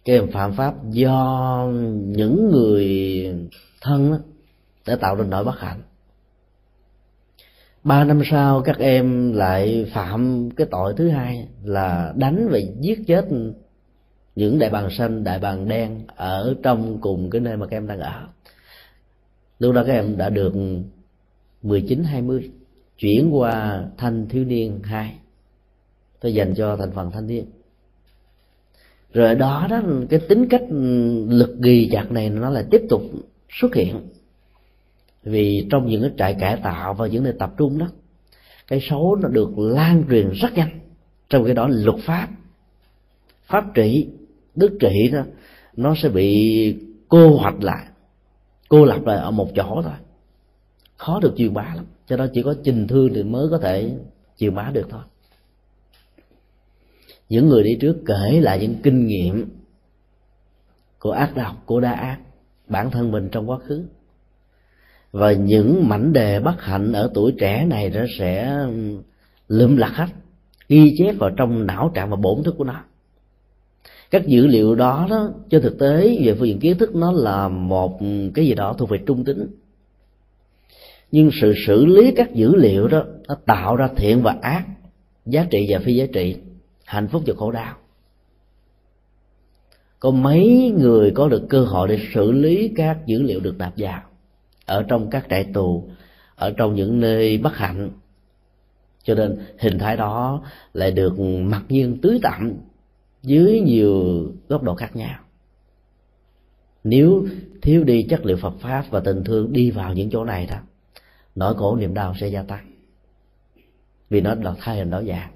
Các 0.05 0.13
em 0.13 0.31
phạm 0.31 0.53
pháp 0.53 0.75
do 0.89 1.69
những 1.93 2.51
người 2.51 2.85
thân 3.81 4.11
đó, 4.11 4.17
đã 4.87 4.95
tạo 4.95 5.15
ra 5.15 5.23
nỗi 5.23 5.43
bất 5.43 5.59
hạnh 5.59 5.81
ba 7.83 8.03
năm 8.03 8.21
sau 8.31 8.61
các 8.61 8.77
em 8.79 9.33
lại 9.33 9.91
phạm 9.93 10.49
cái 10.55 10.67
tội 10.71 10.93
thứ 10.97 11.09
hai 11.09 11.47
là 11.63 12.13
đánh 12.15 12.47
và 12.51 12.59
giết 12.79 12.99
chết 13.07 13.25
những 14.35 14.59
đại 14.59 14.69
bàng 14.69 14.89
xanh, 14.89 15.23
đại 15.23 15.39
bàng 15.39 15.67
đen 15.67 16.01
ở 16.15 16.55
trong 16.63 17.01
cùng 17.01 17.29
cái 17.29 17.41
nơi 17.41 17.57
mà 17.57 17.65
các 17.65 17.77
em 17.77 17.87
đang 17.87 17.99
ở. 17.99 18.27
Lúc 19.59 19.75
đó 19.75 19.83
các 19.87 19.93
em 19.93 20.17
đã 20.17 20.29
được 20.29 20.53
19 21.61 22.03
20 22.03 22.51
chuyển 22.97 23.29
qua 23.35 23.85
thanh 23.97 24.27
thiếu 24.29 24.45
niên 24.45 24.79
hai, 24.83 25.13
tôi 26.19 26.33
dành 26.33 26.55
cho 26.55 26.77
thành 26.77 26.91
phần 26.91 27.11
thanh 27.11 27.27
niên. 27.27 27.45
Rồi 29.13 29.35
đó 29.35 29.67
đó, 29.69 29.81
cái 30.09 30.19
tính 30.19 30.47
cách 30.49 30.63
lực 31.27 31.57
ghi 31.61 31.89
chặt 31.91 32.11
này 32.11 32.29
nó 32.29 32.49
lại 32.49 32.63
tiếp 32.71 32.81
tục 32.89 33.01
xuất 33.49 33.75
hiện 33.75 33.95
vì 35.29 35.67
trong 35.71 35.87
những 35.87 36.01
cái 36.01 36.11
trại 36.17 36.33
cải 36.39 36.57
tạo 36.63 36.93
và 36.93 37.07
những 37.07 37.23
nơi 37.23 37.33
tập 37.39 37.53
trung 37.57 37.77
đó, 37.77 37.87
cái 38.67 38.79
xấu 38.89 39.15
nó 39.15 39.29
được 39.29 39.57
lan 39.57 40.03
truyền 40.09 40.29
rất 40.29 40.53
nhanh 40.53 40.79
trong 41.29 41.45
cái 41.45 41.53
đó 41.53 41.67
luật 41.71 41.95
pháp. 42.05 42.27
Pháp 43.45 43.65
trị, 43.73 44.07
đức 44.55 44.77
trị 44.79 45.09
đó, 45.13 45.23
nó 45.75 45.95
sẽ 45.97 46.09
bị 46.09 46.75
cô 47.07 47.37
hoạch 47.37 47.63
lại, 47.63 47.85
cô 48.69 48.85
lập 48.85 49.05
lại 49.05 49.17
ở 49.17 49.31
một 49.31 49.49
chỗ 49.55 49.81
thôi. 49.83 49.93
Khó 50.97 51.19
được 51.19 51.33
truyền 51.37 51.53
bá 51.53 51.73
lắm, 51.75 51.85
cho 52.07 52.17
nên 52.17 52.29
chỉ 52.33 52.43
có 52.43 52.55
trình 52.63 52.87
thương 52.87 53.13
thì 53.13 53.23
mới 53.23 53.47
có 53.51 53.57
thể 53.57 53.91
truyền 54.37 54.55
bá 54.55 54.71
được 54.73 54.87
thôi. 54.89 55.01
Những 57.29 57.47
người 57.47 57.63
đi 57.63 57.77
trước 57.81 57.97
kể 58.05 58.39
lại 58.41 58.59
những 58.59 58.75
kinh 58.83 59.07
nghiệm 59.07 59.49
của 60.99 61.11
ác 61.11 61.35
độc, 61.35 61.55
của 61.65 61.79
đa 61.79 61.91
ác, 61.91 62.19
bản 62.67 62.91
thân 62.91 63.11
mình 63.11 63.29
trong 63.31 63.49
quá 63.49 63.57
khứ 63.59 63.85
và 65.17 65.31
những 65.31 65.89
mảnh 65.89 66.13
đề 66.13 66.39
bất 66.39 66.61
hạnh 66.61 66.93
ở 66.93 67.11
tuổi 67.13 67.31
trẻ 67.39 67.65
này 67.65 67.89
nó 67.89 68.01
sẽ 68.19 68.57
ừ, 68.65 68.97
lượm 69.47 69.77
lạc 69.77 69.91
hết, 69.95 70.07
ghi 70.69 70.95
chép 70.97 71.15
vào 71.19 71.29
trong 71.29 71.65
não 71.65 71.91
trạng 71.93 72.09
và 72.09 72.15
bổn 72.15 72.43
thức 72.43 72.55
của 72.57 72.63
nó. 72.63 72.83
Các 74.11 74.27
dữ 74.27 74.47
liệu 74.47 74.75
đó 74.75 75.07
đó, 75.09 75.29
trên 75.49 75.61
thực 75.61 75.79
tế, 75.79 76.17
về 76.23 76.35
phương 76.39 76.47
diện 76.47 76.59
kiến 76.59 76.77
thức, 76.77 76.95
nó 76.95 77.11
là 77.11 77.47
một 77.47 77.99
ừ, 77.99 78.31
cái 78.33 78.45
gì 78.45 78.55
đó 78.55 78.75
thuộc 78.77 78.89
về 78.89 78.97
trung 79.05 79.23
tính. 79.23 79.47
Nhưng 81.11 81.29
sự 81.41 81.53
xử 81.67 81.85
lý 81.85 82.11
các 82.15 82.33
dữ 82.33 82.55
liệu 82.55 82.87
đó, 82.87 83.03
nó 83.27 83.35
tạo 83.45 83.75
ra 83.75 83.89
thiện 83.95 84.21
và 84.21 84.35
ác, 84.41 84.65
giá 85.25 85.45
trị 85.49 85.65
và 85.69 85.79
phi 85.79 85.95
giá 85.95 86.05
trị, 86.13 86.35
hạnh 86.85 87.07
phúc 87.07 87.23
và 87.25 87.33
khổ 87.37 87.51
đau. 87.51 87.75
Có 89.99 90.11
mấy 90.11 90.73
người 90.77 91.11
có 91.11 91.27
được 91.27 91.45
cơ 91.49 91.61
hội 91.61 91.87
để 91.87 91.99
xử 92.13 92.31
lý 92.31 92.71
các 92.75 92.97
dữ 93.05 93.21
liệu 93.21 93.39
được 93.39 93.57
nạp 93.57 93.73
vào? 93.77 94.01
Ở 94.67 94.83
trong 94.87 95.09
các 95.09 95.25
trại 95.29 95.43
tù 95.43 95.89
ở 96.35 96.53
trong 96.57 96.75
những 96.75 96.99
nơi 96.99 97.37
bất 97.37 97.55
hạnh. 97.55 97.89
Cho 99.03 99.15
nên 99.15 99.39
hình 99.59 99.79
thái 99.79 99.97
đó 99.97 100.43
lại 100.73 100.91
được 100.91 101.19
mặc 101.19 101.63
nhiên 101.69 101.97
tưới 102.01 102.19
tặng 102.23 102.57
dưới 103.23 103.61
nhiều 103.61 104.03
góc 104.49 104.63
độ 104.63 104.75
khác 104.75 104.95
nhau. 104.95 105.19
Nếu 106.83 107.25
thiếu 107.61 107.83
đi 107.83 108.03
chất 108.03 108.25
liệu 108.25 108.37
Phật 108.37 108.53
pháp 108.59 108.85
và 108.89 108.99
tình 108.99 109.23
thương 109.23 109.53
đi 109.53 109.71
vào 109.71 109.93
những 109.93 110.09
chỗ 110.09 110.23
này 110.23 110.47
đó 110.49 110.57
nỗi 111.35 111.55
khổ 111.57 111.75
niềm 111.75 111.93
đau 111.93 112.13
sẽ 112.19 112.27
gia 112.27 112.43
tăng. 112.43 112.71
Vì 114.09 114.21
nó 114.21 114.35
là 114.35 114.53
thay 114.59 114.77
hình 114.77 114.89
đó 114.89 115.01
dạng. 115.07 115.31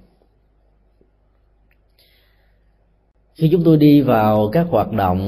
Khi 3.36 3.50
chúng 3.52 3.64
tôi 3.64 3.78
đi 3.78 4.02
vào 4.02 4.50
các 4.54 4.68
hoạt 4.70 4.92
động 4.92 5.20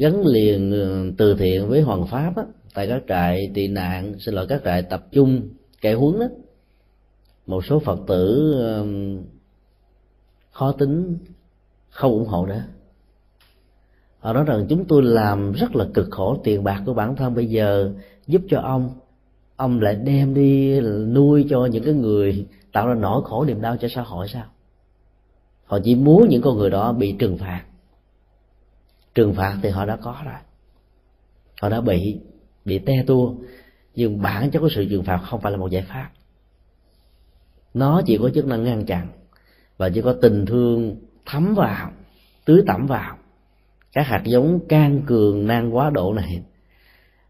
gắn 0.00 0.26
liền 0.26 0.70
ừ, 0.70 1.12
từ 1.18 1.34
thiện 1.34 1.68
với 1.68 1.80
hoàng 1.80 2.06
pháp 2.06 2.36
á, 2.36 2.42
tại 2.74 2.88
các 2.88 3.02
trại 3.08 3.50
tị 3.54 3.68
nạn, 3.68 4.14
xin 4.18 4.34
lỗi, 4.34 4.46
các 4.48 4.60
trại 4.64 4.82
tập 4.82 5.06
trung 5.12 5.48
cải 5.80 5.94
huấn 5.94 6.20
đó. 6.20 6.26
Một 7.46 7.64
số 7.64 7.78
phật 7.78 7.98
tử 8.06 8.54
khó 10.50 10.72
tính, 10.72 11.18
không 11.90 12.12
ủng 12.12 12.26
hộ 12.26 12.46
nữa 12.46 12.64
họ 14.18 14.32
nói 14.32 14.44
rằng 14.44 14.66
chúng 14.68 14.84
tôi 14.84 15.02
làm 15.02 15.52
rất 15.52 15.76
là 15.76 15.86
cực 15.94 16.06
khổ 16.10 16.40
tiền 16.44 16.64
bạc 16.64 16.82
của 16.86 16.94
bản 16.94 17.16
thân. 17.16 17.34
Bây 17.34 17.46
giờ 17.46 17.92
giúp 18.26 18.42
cho 18.48 18.60
ông 18.60 18.90
ông 19.56 19.80
lại 19.80 19.94
đem 19.94 20.34
đi 20.34 20.80
nuôi 20.80 21.46
cho 21.50 21.66
những 21.66 21.84
cái 21.84 21.94
người 21.94 22.46
tạo 22.72 22.88
ra 22.88 22.94
nỗi 22.94 23.22
khổ 23.24 23.44
niềm 23.44 23.60
đau 23.60 23.76
cho 23.76 23.88
xã 23.88 24.02
hội 24.02 24.28
sao? 24.28 24.44
Họ 25.64 25.78
chỉ 25.84 25.94
muốn 25.94 26.28
những 26.28 26.42
con 26.42 26.58
người 26.58 26.70
đó 26.70 26.92
bị 26.92 27.16
trừng 27.18 27.38
phạt. 27.38 27.64
Trừng 29.14 29.34
phạt 29.34 29.58
thì 29.62 29.68
họ 29.68 29.84
đã 29.84 29.96
có 29.96 30.16
rồi. 30.24 30.34
Họ 31.62 31.68
đã 31.68 31.80
bị 31.80 32.20
bị 32.68 32.78
te 32.78 33.02
tua. 33.06 33.34
Nhưng 33.94 34.22
bản 34.22 34.50
chất 34.50 34.60
của 34.60 34.68
sự 34.74 34.86
trừng 34.90 35.04
phạt 35.04 35.18
không 35.18 35.40
phải 35.40 35.52
là 35.52 35.58
một 35.58 35.70
giải 35.70 35.82
pháp. 35.88 36.10
Nó 37.74 38.02
chỉ 38.06 38.18
có 38.18 38.30
chức 38.34 38.46
năng 38.46 38.64
ngăn 38.64 38.86
chặn 38.86 39.08
và 39.76 39.88
chỉ 39.88 40.02
có 40.02 40.14
tình 40.22 40.46
thương 40.46 40.96
thấm 41.26 41.54
vào, 41.54 41.90
tưới 42.44 42.62
tẩm 42.66 42.86
vào. 42.86 43.16
Các 43.92 44.06
hạt 44.06 44.22
giống 44.24 44.60
can 44.68 45.02
cường 45.06 45.46
nan 45.46 45.70
quá 45.70 45.90
độ 45.90 46.14
này 46.14 46.42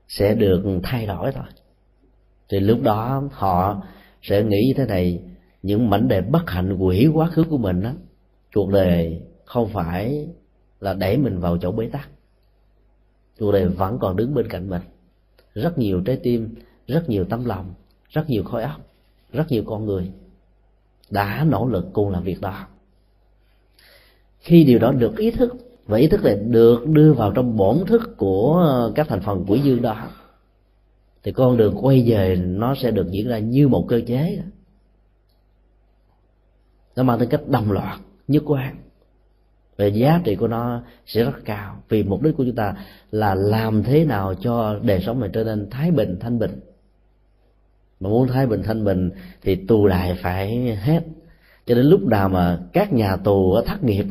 sẽ 0.09 0.35
được 0.35 0.63
thay 0.83 1.07
đổi 1.07 1.33
thôi. 1.33 1.45
Thì 2.49 2.61
lúc 2.61 2.83
đó 2.83 3.23
họ 3.33 3.83
sẽ 4.23 4.43
nghĩ 4.43 4.63
như 4.67 4.75
thế 4.77 4.87
này, 4.87 5.23
những 5.63 5.91
mảnh 5.91 6.09
đề 6.09 6.21
bất 6.21 6.51
hạnh 6.51 6.77
quỷ 6.79 7.09
quá 7.15 7.31
khứ 7.31 7.45
của 7.45 7.59
mình 7.59 7.83
đó 7.83 7.93
cuộc 8.55 8.71
đời 8.71 9.23
không 9.45 9.69
phải 9.69 10.29
là 10.81 10.95
đẩy 10.95 11.17
mình 11.17 11.39
vào 11.39 11.59
chỗ 11.59 11.73
bế 11.73 11.87
tắc. 11.87 12.09
Cuộc 13.39 13.53
đời 13.53 13.69
vẫn 13.69 13.99
còn 14.01 14.17
đứng 14.17 14.35
bên 14.35 14.49
cạnh 14.49 14.71
mình 14.71 14.83
rất 15.63 15.79
nhiều 15.79 16.01
trái 16.01 16.17
tim, 16.23 16.55
rất 16.87 17.09
nhiều 17.09 17.25
tấm 17.25 17.45
lòng, 17.45 17.75
rất 18.09 18.31
nhiều 18.31 18.45
khối 18.45 18.63
óc, 18.63 18.81
rất 19.33 19.45
nhiều 19.49 19.63
con 19.67 19.87
người 19.87 20.11
đã 21.11 21.45
nỗ 21.49 21.67
lực 21.67 21.87
cùng 21.93 22.11
làm 22.11 22.23
việc 22.23 22.41
đó. 22.41 22.67
Khi 24.39 24.65
điều 24.65 24.79
đó 24.79 24.93
được 24.93 25.17
ý 25.17 25.31
thức, 25.31 25.55
và 25.87 25.99
ý 25.99 26.07
thức 26.07 26.25
này 26.25 26.35
được 26.35 26.87
đưa 26.87 27.13
vào 27.13 27.33
trong 27.33 27.57
bổn 27.57 27.79
thức 27.87 28.17
của 28.17 28.93
các 28.95 29.09
thành 29.09 29.21
phần 29.21 29.45
quỷ 29.49 29.61
dương 29.61 29.83
đó, 29.83 30.09
thì 31.23 31.33
con 31.33 31.57
đường 31.57 31.75
quay 31.81 32.05
về 32.07 32.37
nó 32.37 32.75
sẽ 32.75 32.91
được 32.91 33.11
diễn 33.11 33.29
ra 33.29 33.39
như 33.39 33.69
một 33.69 33.85
cơ 33.89 34.01
chế. 34.07 34.43
Nó 36.97 37.03
mang 37.03 37.19
tính 37.19 37.29
cách 37.29 37.49
đồng 37.49 37.73
loạt, 37.73 38.01
nhất 38.29 38.43
quán 38.47 38.77
về 39.79 39.89
giá 39.89 40.21
trị 40.25 40.37
của 40.37 40.49
nó 40.49 40.83
sẽ 41.07 41.25
rất 41.25 41.45
cao. 41.45 41.83
Vì 41.89 42.03
mục 42.03 42.23
đích 42.23 42.37
của 42.37 42.45
chúng 42.45 42.55
ta 42.55 42.75
là 43.11 43.35
làm 43.35 43.83
thế 43.83 44.05
nào 44.05 44.35
cho 44.35 44.79
đời 44.83 45.03
sống 45.07 45.21
mình 45.21 45.33
trở 45.33 45.45
nên 45.45 45.71
thái 45.71 45.91
bình, 45.91 46.17
thanh 46.21 46.39
bình. 46.39 46.61
Mà 48.01 48.11
muốn 48.11 48.29
thái 48.29 48.47
bình, 48.47 48.63
thanh 48.63 48.85
bình 48.85 49.11
thì 49.43 49.55
tù 49.55 49.89
đài 49.89 50.15
phải 50.15 50.77
hết. 50.77 51.01
Cho 51.67 51.75
đến 51.75 51.87
lúc 51.87 52.03
nào 52.03 52.29
mà 52.29 52.61
các 52.73 52.93
nhà 52.93 53.17
tù 53.17 53.63
thất 53.67 53.85
nghiệp 53.85 54.05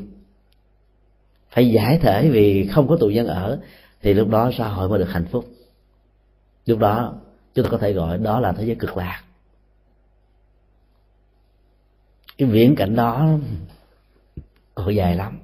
phải 1.50 1.70
giải 1.70 2.00
thể 2.02 2.30
vì 2.30 2.68
không 2.68 2.88
có 2.88 2.98
tù 2.98 3.08
nhân 3.08 3.28
ở, 3.28 3.60
thì 4.02 4.14
lúc 4.14 4.30
đó 4.30 4.52
xã 4.58 4.68
hội 4.68 4.90
mới 4.90 5.00
được 5.00 5.10
hạnh 5.10 5.26
phúc. 5.32 5.46
Lúc 6.66 6.80
đó, 6.80 7.14
chúng 7.54 7.66
ta 7.66 7.72
có 7.72 7.78
thể 7.78 7.94
gọi 7.94 8.18
đó 8.18 8.40
là 8.40 8.52
thế 8.52 8.66
giới 8.66 8.76
cực 8.76 8.98
lạc. 8.98 9.24
Cái 12.38 12.50
viễn 12.50 12.76
cảnh 12.76 12.96
đó 12.96 13.30
còn 14.76 14.96
dài 14.96 15.16
lắm 15.16 15.40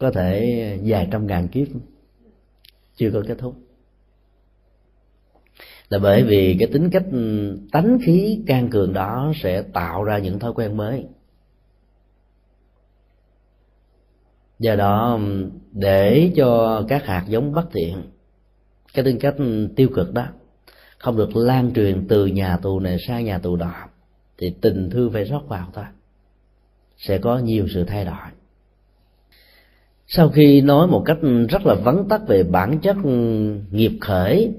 có 0.00 0.10
thể 0.10 0.78
dài 0.82 1.08
trăm 1.10 1.26
ngàn 1.26 1.48
kiếp 1.48 1.68
chưa 2.96 3.10
có 3.10 3.22
kết 3.28 3.38
thúc. 3.38 3.54
Là 5.88 5.98
bởi 5.98 6.22
vì 6.22 6.56
cái 6.58 6.68
tính 6.72 6.90
cách 6.90 7.04
ừ, 7.12 7.56
tánh 7.72 7.98
khí 8.04 8.42
can 8.46 8.70
cường 8.70 8.92
đó 8.92 9.32
sẽ 9.42 9.62
tạo 9.62 10.04
ra 10.04 10.18
những 10.18 10.38
thói 10.38 10.52
quen 10.52 10.76
mới. 10.76 11.06
Do 14.58 14.76
đó 14.76 15.18
ừ, 15.20 15.50
để 15.72 16.32
cho 16.36 16.82
các 16.88 17.04
hạt 17.04 17.24
giống 17.28 17.52
bất 17.52 17.68
thiện, 17.72 18.02
cái 18.94 19.04
tính 19.04 19.18
cách 19.20 19.34
ừ, 19.38 19.68
tiêu 19.76 19.88
cực 19.94 20.14
đó 20.14 20.26
không 20.98 21.16
được 21.16 21.36
lan 21.36 21.72
truyền 21.74 22.06
từ 22.08 22.26
nhà 22.26 22.56
tù 22.56 22.80
này 22.80 22.96
sang 23.06 23.24
nhà 23.24 23.38
tù 23.38 23.56
đó, 23.56 23.74
thì 24.38 24.54
tình 24.60 24.90
thương 24.90 25.12
phải 25.12 25.24
rót 25.24 25.42
vào 25.48 25.70
thôi. 25.72 25.84
Sẽ 26.96 27.18
có 27.18 27.38
nhiều 27.38 27.66
sự 27.74 27.84
thay 27.84 28.04
đổi 28.04 28.39
sau 30.12 30.28
khi 30.28 30.60
nói 30.60 30.86
một 30.86 31.02
cách 31.06 31.18
rất 31.48 31.66
là 31.66 31.74
vắn 31.74 32.04
tắt 32.08 32.20
về 32.28 32.42
bản 32.42 32.78
chất 32.82 32.96
nghiệp 33.70 33.92
khởi, 34.00 34.52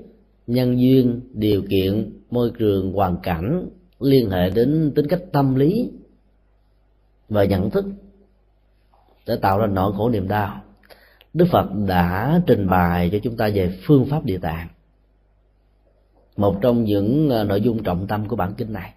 nhân 0.47 0.79
duyên, 0.79 1.21
điều 1.33 1.63
kiện, 1.69 2.19
môi 2.29 2.51
trường, 2.59 2.93
hoàn 2.93 3.17
cảnh 3.23 3.69
liên 3.99 4.29
hệ 4.29 4.49
đến 4.49 4.91
tính 4.95 5.07
cách 5.07 5.21
tâm 5.31 5.55
lý 5.55 5.91
và 7.29 7.43
nhận 7.43 7.69
thức 7.69 7.85
để 9.27 9.35
tạo 9.35 9.59
ra 9.59 9.67
nỗi 9.67 9.93
khổ 9.97 10.09
niềm 10.09 10.27
đau, 10.27 10.61
đức 11.33 11.45
phật 11.51 11.65
đã 11.87 12.41
trình 12.47 12.67
bày 12.67 13.09
cho 13.09 13.17
chúng 13.23 13.37
ta 13.37 13.49
về 13.53 13.79
phương 13.83 14.05
pháp 14.05 14.25
địa 14.25 14.37
tạng, 14.37 14.67
một 16.37 16.57
trong 16.61 16.83
những 16.83 17.29
à, 17.29 17.43
nội 17.43 17.61
dung 17.61 17.83
trọng 17.83 18.07
tâm 18.07 18.27
của 18.27 18.35
bản 18.35 18.53
kinh 18.57 18.73
này. 18.73 18.93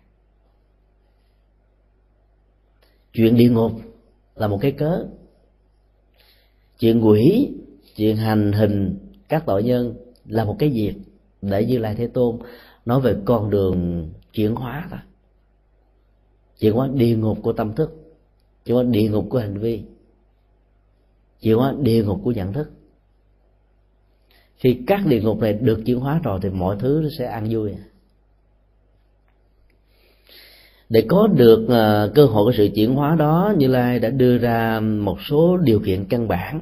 Chuyện 3.12 3.36
địa 3.36 3.48
ngục 3.48 3.72
là 4.34 4.46
một 4.46 4.58
cái 4.60 4.72
cớ 4.72 5.06
chuyện 6.84 7.06
quỷ, 7.06 7.50
chuyện 7.96 8.16
hành 8.16 8.52
hình 8.52 8.98
các 9.28 9.42
tội 9.46 9.62
nhân 9.62 9.94
là 10.26 10.44
một 10.44 10.56
cái 10.58 10.68
việc 10.68 10.94
để 11.42 11.64
như 11.64 11.78
lai 11.78 11.94
thế 11.94 12.06
tôn 12.06 12.38
nói 12.84 13.00
về 13.00 13.16
con 13.24 13.50
đường 13.50 14.08
chuyển 14.32 14.54
hóa 14.54 14.88
đó. 14.90 14.96
Chuyển 16.58 16.74
hóa 16.74 16.88
địa 16.94 17.16
ngục 17.16 17.38
của 17.42 17.52
tâm 17.52 17.74
thức, 17.74 18.16
chuyển 18.64 18.74
hóa 18.74 18.84
địa 18.84 19.08
ngục 19.08 19.26
của 19.30 19.38
hành 19.38 19.58
vi, 19.58 19.82
chuyển 21.40 21.56
hóa 21.56 21.74
địa 21.80 22.04
ngục 22.04 22.20
của 22.24 22.32
nhận 22.32 22.52
thức. 22.52 22.70
Khi 24.56 24.78
các 24.86 25.06
địa 25.06 25.20
ngục 25.20 25.38
này 25.38 25.52
được 25.52 25.82
chuyển 25.86 26.00
hóa 26.00 26.20
rồi 26.24 26.38
thì 26.42 26.50
mọi 26.50 26.76
thứ 26.80 27.00
nó 27.02 27.08
sẽ 27.18 27.26
ăn 27.26 27.48
vui. 27.50 27.74
Để 30.88 31.04
có 31.08 31.26
được 31.26 31.66
ờ, 31.68 32.12
cơ 32.14 32.26
hội 32.26 32.44
của 32.44 32.56
sự 32.56 32.68
chuyển 32.74 32.94
hóa 32.94 33.16
đó, 33.18 33.54
như 33.58 33.66
lai 33.66 33.98
đã 33.98 34.10
đưa 34.10 34.38
ra 34.38 34.80
một 34.80 35.18
số 35.28 35.56
điều 35.56 35.80
kiện 35.80 36.04
căn 36.04 36.28
bản 36.28 36.60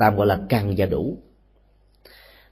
tạm 0.00 0.16
gọi 0.16 0.26
là 0.26 0.40
cần 0.48 0.74
và 0.76 0.86
đủ. 0.86 1.18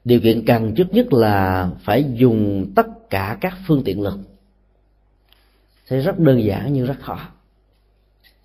Điều 0.05 0.21
kiện 0.21 0.45
cần 0.47 0.75
trước 0.75 0.93
nhất 0.93 1.13
là 1.13 1.71
phải 1.85 2.05
dùng 2.15 2.73
tất 2.77 3.11
cả 3.11 3.39
các 3.41 3.55
phương 3.67 3.83
tiện 3.85 4.01
lực. 4.01 4.19
Sẽ 5.87 6.01
rất 6.01 6.19
đơn 6.19 6.45
giản 6.45 6.73
nhưng 6.73 6.87
rất 6.87 7.01
khó. 7.01 7.19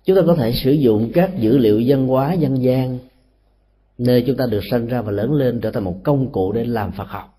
Chúng 0.04 0.16
ta 0.16 0.22
có 0.26 0.34
thể 0.34 0.52
sử 0.52 0.72
dụng 0.72 1.10
các 1.14 1.38
dữ 1.38 1.58
liệu 1.58 1.82
văn 1.86 2.06
hóa, 2.06 2.32
dân 2.32 2.62
gian, 2.62 2.98
nơi 3.98 4.24
chúng 4.26 4.36
ta 4.36 4.46
được 4.46 4.60
sinh 4.70 4.86
ra 4.86 5.02
và 5.02 5.12
lớn 5.12 5.32
lên 5.32 5.60
trở 5.60 5.70
thành 5.70 5.84
một 5.84 6.00
công 6.04 6.32
cụ 6.32 6.52
để 6.52 6.64
làm 6.64 6.92
phật 6.92 7.08
học. 7.08 7.38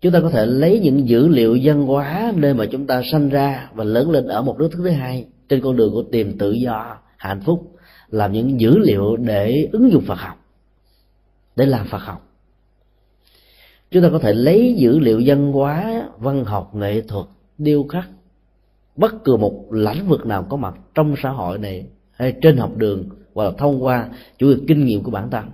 Chúng 0.00 0.12
ta 0.12 0.20
có 0.20 0.30
thể 0.30 0.46
lấy 0.46 0.80
những 0.80 1.08
dữ 1.08 1.28
liệu 1.28 1.58
văn 1.62 1.86
hóa 1.86 2.32
nơi 2.36 2.54
mà 2.54 2.66
chúng 2.66 2.86
ta 2.86 3.02
sinh 3.12 3.28
ra 3.28 3.70
và 3.74 3.84
lớn 3.84 4.10
lên 4.10 4.26
ở 4.26 4.42
một 4.42 4.58
nước 4.58 4.70
thứ 4.72 4.88
hai 4.88 5.26
trên 5.48 5.60
con 5.60 5.76
đường 5.76 5.92
của 5.92 6.02
tìm 6.02 6.38
tự 6.38 6.52
do, 6.52 6.98
hạnh 7.16 7.40
phúc 7.44 7.72
làm 8.12 8.32
những 8.32 8.60
dữ 8.60 8.78
liệu 8.78 9.16
để 9.16 9.68
ứng 9.72 9.92
dụng 9.92 10.04
phật 10.06 10.18
học, 10.18 10.38
để 11.56 11.66
làm 11.66 11.86
phật 11.86 11.98
học. 11.98 12.28
Chúng 13.90 14.02
ta 14.02 14.08
có 14.12 14.18
thể 14.18 14.34
lấy 14.34 14.74
dữ 14.78 14.98
liệu 14.98 15.22
văn 15.26 15.52
hóa, 15.52 16.08
văn 16.18 16.44
học, 16.44 16.74
nghệ 16.74 17.00
thuật, 17.00 17.26
điêu 17.58 17.84
khắc, 17.84 18.08
bất 18.96 19.24
cứ 19.24 19.36
một 19.36 19.72
lĩnh 19.72 20.08
vực 20.08 20.26
nào 20.26 20.46
có 20.48 20.56
mặt 20.56 20.74
trong 20.94 21.14
xã 21.22 21.30
hội 21.30 21.58
này 21.58 21.86
hay 22.12 22.34
trên 22.42 22.56
học 22.56 22.76
đường 22.76 23.08
hoặc 23.34 23.44
là 23.44 23.50
thông 23.58 23.84
qua 23.84 24.08
chủ 24.38 24.48
yếu 24.48 24.58
kinh 24.68 24.84
nghiệm 24.84 25.02
của 25.02 25.10
bản 25.10 25.30
thân, 25.30 25.50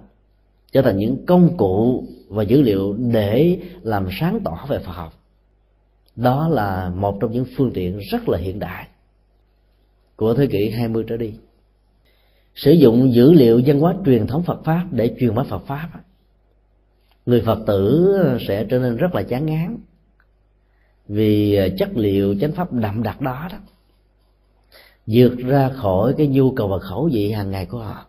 trở 0.72 0.82
thành 0.82 0.98
những 0.98 1.26
công 1.26 1.56
cụ 1.56 2.04
và 2.28 2.42
dữ 2.42 2.62
liệu 2.62 2.96
để 2.98 3.58
làm 3.82 4.08
sáng 4.20 4.40
tỏ 4.44 4.66
về 4.68 4.78
Phật 4.78 4.92
học. 4.92 5.12
Đó 6.16 6.48
là 6.48 6.92
một 6.96 7.18
trong 7.20 7.32
những 7.32 7.46
phương 7.56 7.70
tiện 7.74 7.98
rất 8.10 8.28
là 8.28 8.38
hiện 8.38 8.58
đại 8.58 8.88
của 10.16 10.34
thế 10.34 10.46
kỷ 10.46 10.70
20 10.70 11.04
trở 11.08 11.16
đi 11.16 11.32
sử 12.58 12.72
dụng 12.72 13.14
dữ 13.14 13.32
liệu 13.32 13.62
văn 13.66 13.80
hóa 13.80 13.94
truyền 14.06 14.26
thống 14.26 14.42
Phật 14.42 14.64
pháp 14.64 14.86
để 14.90 15.16
truyền 15.20 15.34
bá 15.34 15.42
Phật 15.42 15.66
pháp. 15.66 15.88
Người 17.26 17.42
Phật 17.46 17.58
tử 17.66 18.14
sẽ 18.48 18.64
trở 18.64 18.78
nên 18.78 18.96
rất 18.96 19.14
là 19.14 19.22
chán 19.22 19.46
ngán 19.46 19.78
vì 21.08 21.54
à, 21.54 21.66
chất 21.78 21.88
liệu 21.94 22.34
chánh 22.40 22.52
pháp 22.52 22.72
đậm 22.72 23.02
đặc 23.02 23.20
đó 23.20 23.48
đó 23.52 23.58
vượt 25.06 25.36
ra 25.38 25.68
khỏi 25.68 26.14
cái 26.18 26.26
nhu 26.26 26.52
cầu 26.52 26.68
và 26.68 26.78
khẩu 26.78 27.08
vị 27.12 27.32
hàng 27.32 27.50
ngày 27.50 27.66
của 27.66 27.78
họ. 27.78 28.06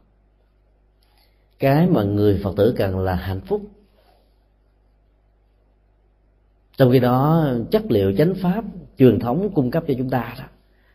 Cái 1.59 1.87
mà 1.87 2.03
người 2.03 2.39
phật 2.43 2.55
tử 2.57 2.73
cần 2.77 2.99
là 2.99 3.15
hạnh 3.15 3.41
phúc. 3.41 3.61
Trong 6.77 6.91
khi 6.91 6.99
đó 6.99 7.47
chất 7.71 7.83
liệu 7.89 8.13
chánh 8.17 8.33
pháp 8.41 8.63
truyền 8.97 9.19
thống 9.19 9.49
cung 9.53 9.71
cấp 9.71 9.83
cho 9.87 9.93
chúng 9.97 10.09
ta 10.09 10.35
đó 10.39 10.45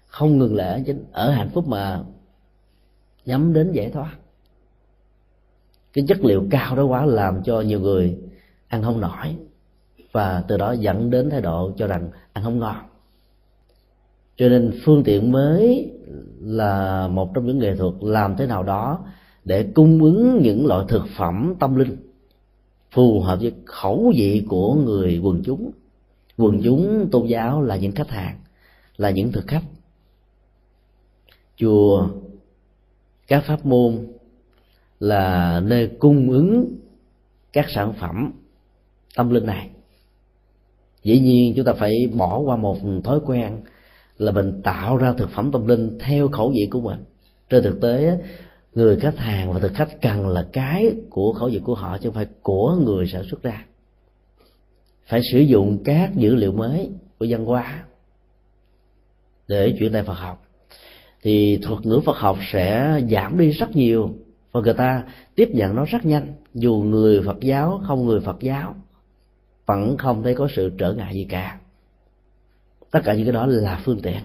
không 0.06 0.38
ngừng 0.38 0.56
lại 0.56 0.84
ở, 0.86 0.94
ở 1.12 1.30
hạnh 1.30 1.50
phúc 1.54 1.68
mà 1.68 2.02
nhắm 3.26 3.52
đến 3.52 3.72
giải 3.72 3.90
thoát. 3.90 4.16
Cái 5.92 6.04
chất 6.08 6.24
liệu 6.24 6.46
cao 6.50 6.76
đó 6.76 6.84
quá 6.84 7.06
làm 7.06 7.42
cho 7.42 7.60
nhiều 7.60 7.80
người 7.80 8.18
ăn 8.68 8.82
không 8.82 9.00
nổi. 9.00 9.36
Và 10.12 10.44
từ 10.48 10.56
đó 10.56 10.72
dẫn 10.72 11.10
đến 11.10 11.30
thái 11.30 11.40
độ 11.40 11.72
cho 11.76 11.86
rằng 11.86 12.10
ăn 12.32 12.44
không 12.44 12.58
ngon. 12.58 12.76
Cho 14.36 14.48
nên 14.48 14.80
phương 14.84 15.02
tiện 15.04 15.32
mới 15.32 15.90
là 16.40 17.08
một 17.08 17.34
trong 17.34 17.46
những 17.46 17.58
nghệ 17.58 17.76
thuật 17.76 17.94
làm 18.00 18.36
thế 18.36 18.46
nào 18.46 18.62
đó 18.62 19.04
để 19.44 19.70
cung 19.74 20.02
ứng 20.02 20.40
những 20.42 20.66
loại 20.66 20.84
thực 20.88 21.02
phẩm 21.16 21.54
tâm 21.58 21.76
linh 21.76 21.96
phù 22.90 23.20
hợp 23.20 23.38
với 23.40 23.52
khẩu 23.64 24.12
vị 24.16 24.46
của 24.48 24.74
người 24.74 25.18
quần 25.18 25.42
chúng. 25.44 25.70
Quần 26.36 26.60
chúng 26.64 27.08
tôn 27.12 27.26
giáo 27.26 27.62
là 27.62 27.76
những 27.76 27.92
khách 27.92 28.10
hàng, 28.10 28.38
là 28.96 29.10
những 29.10 29.32
thực 29.32 29.46
khách. 29.46 29.62
Chùa 31.56 32.08
các 33.28 33.44
pháp 33.44 33.66
môn 33.66 34.06
là 35.00 35.60
nơi 35.60 35.90
cung 35.98 36.30
ứng 36.30 36.76
các 37.52 37.66
sản 37.68 37.92
phẩm 37.92 38.32
tâm 39.16 39.30
linh 39.30 39.46
này. 39.46 39.70
Dĩ 41.02 41.20
nhiên 41.20 41.52
chúng 41.56 41.64
ta 41.64 41.72
phải 41.72 41.92
bỏ 42.14 42.38
qua 42.38 42.56
một 42.56 42.78
thói 43.04 43.20
quen 43.26 43.62
là 44.18 44.32
mình 44.32 44.62
tạo 44.62 44.96
ra 44.96 45.12
thực 45.12 45.30
phẩm 45.30 45.52
tâm 45.52 45.66
linh 45.66 45.98
theo 46.00 46.28
khẩu 46.28 46.50
vị 46.50 46.68
của 46.70 46.80
mình. 46.80 47.04
Trên 47.48 47.64
thực 47.64 47.80
tế, 47.80 48.18
người 48.74 48.96
khách 48.96 49.18
hàng 49.18 49.52
và 49.52 49.60
thực 49.60 49.72
khách 49.74 50.02
cần 50.02 50.28
là 50.28 50.48
cái 50.52 50.94
của 51.10 51.32
khẩu 51.32 51.48
vị 51.48 51.60
của 51.64 51.74
họ 51.74 51.98
chứ 51.98 52.08
không 52.08 52.14
phải 52.14 52.26
của 52.42 52.76
người 52.84 53.06
sản 53.06 53.22
xuất 53.30 53.42
ra. 53.42 53.64
Phải 55.06 55.20
sử 55.32 55.38
dụng 55.38 55.82
các 55.84 56.14
dữ 56.14 56.34
liệu 56.34 56.52
mới 56.52 56.90
của 57.18 57.26
văn 57.28 57.44
hóa 57.44 57.84
để 59.48 59.76
chuyển 59.78 59.92
đại 59.92 60.02
Phật 60.02 60.14
học 60.14 60.43
thì 61.24 61.58
thuật 61.62 61.86
ngữ 61.86 62.00
Phật 62.04 62.16
học 62.16 62.38
sẽ 62.52 63.00
giảm 63.10 63.38
đi 63.38 63.50
rất 63.50 63.76
nhiều 63.76 64.14
và 64.52 64.60
người 64.60 64.74
ta 64.74 65.04
tiếp 65.34 65.48
nhận 65.52 65.74
nó 65.74 65.84
rất 65.84 66.04
nhanh. 66.04 66.32
Dù 66.54 66.74
người 66.74 67.22
Phật 67.22 67.40
giáo 67.40 67.80
không 67.86 68.06
người 68.06 68.20
Phật 68.20 68.40
giáo, 68.40 68.74
vẫn 69.66 69.96
không 69.96 70.22
thấy 70.22 70.34
có 70.34 70.48
sự 70.56 70.72
trở 70.78 70.92
ngại 70.92 71.14
gì 71.14 71.24
cả. 71.24 71.60
Tất 72.90 73.00
cả 73.04 73.14
những 73.14 73.24
cái 73.24 73.32
đó 73.32 73.46
là 73.46 73.80
phương 73.84 74.00
tiện. 74.02 74.20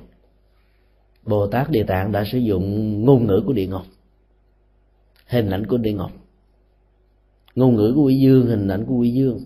Bồ 1.25 1.47
Tát 1.47 1.69
Địa 1.69 1.83
Tạng 1.83 2.11
đã 2.11 2.23
sử 2.31 2.37
dụng 2.37 3.01
ngôn 3.05 3.27
ngữ 3.27 3.43
của 3.45 3.53
địa 3.53 3.67
ngục, 3.67 3.85
hình 5.27 5.49
ảnh 5.49 5.65
của 5.65 5.77
địa 5.77 5.93
ngục. 5.93 6.11
Ngôn 7.55 7.75
ngữ 7.75 7.93
của 7.95 8.03
quỷ 8.03 8.19
dương, 8.19 8.47
hình 8.47 8.67
ảnh 8.67 8.85
của 8.85 8.95
quỷ 8.95 9.11
dương. 9.11 9.39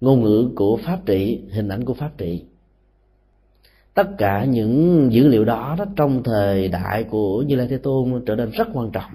Ngôn 0.00 0.22
ngữ 0.22 0.50
của 0.56 0.76
pháp 0.76 1.06
trị, 1.06 1.40
hình 1.50 1.68
ảnh 1.68 1.84
của 1.84 1.94
pháp 1.94 2.18
trị 2.18 2.44
tất 3.98 4.18
cả 4.18 4.44
những 4.44 5.08
dữ 5.12 5.28
liệu 5.28 5.44
đó, 5.44 5.74
đó 5.78 5.84
trong 5.96 6.22
thời 6.22 6.68
đại 6.68 7.04
của 7.04 7.42
như 7.42 7.56
lai 7.56 7.66
thế 7.68 7.78
tôn 7.78 8.22
trở 8.26 8.36
nên 8.36 8.50
rất 8.50 8.68
quan 8.72 8.90
trọng. 8.90 9.10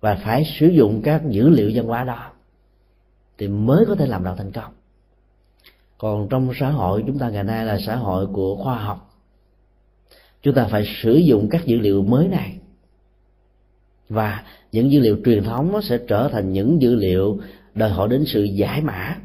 Và 0.00 0.14
phải 0.24 0.44
sử 0.44 0.66
dụng 0.66 1.00
các 1.04 1.22
dữ 1.28 1.48
liệu 1.48 1.70
văn 1.74 1.86
hóa 1.86 2.04
đó 2.04 2.32
thì 3.38 3.48
mới 3.48 3.84
có 3.86 3.94
thể 3.94 4.06
làm 4.06 4.24
đạo 4.24 4.34
thành 4.38 4.52
công. 4.52 4.72
Còn 5.98 6.28
trong 6.28 6.50
xã 6.60 6.70
hội 6.70 7.04
chúng 7.06 7.18
ta 7.18 7.30
ngày 7.30 7.44
nay 7.44 7.64
là 7.64 7.78
xã 7.86 7.96
hội 7.96 8.26
của 8.26 8.56
khoa 8.56 8.78
học. 8.78 9.10
Chúng 10.42 10.54
ta 10.54 10.66
phải 10.70 10.84
sử 11.02 11.14
dụng 11.14 11.48
các 11.50 11.66
dữ 11.66 11.78
liệu 11.78 12.02
mới 12.02 12.28
này. 12.28 12.58
Và 14.08 14.44
những 14.72 14.92
dữ 14.92 15.00
liệu 15.00 15.16
truyền 15.24 15.44
thống 15.44 15.72
nó 15.72 15.80
sẽ 15.80 15.98
trở 16.08 16.28
thành 16.32 16.52
những 16.52 16.82
dữ 16.82 16.94
liệu 16.94 17.40
đòi 17.74 17.90
hỏi 17.90 18.08
đến 18.08 18.24
sự 18.26 18.42
giải 18.42 18.80
mã 18.80 19.16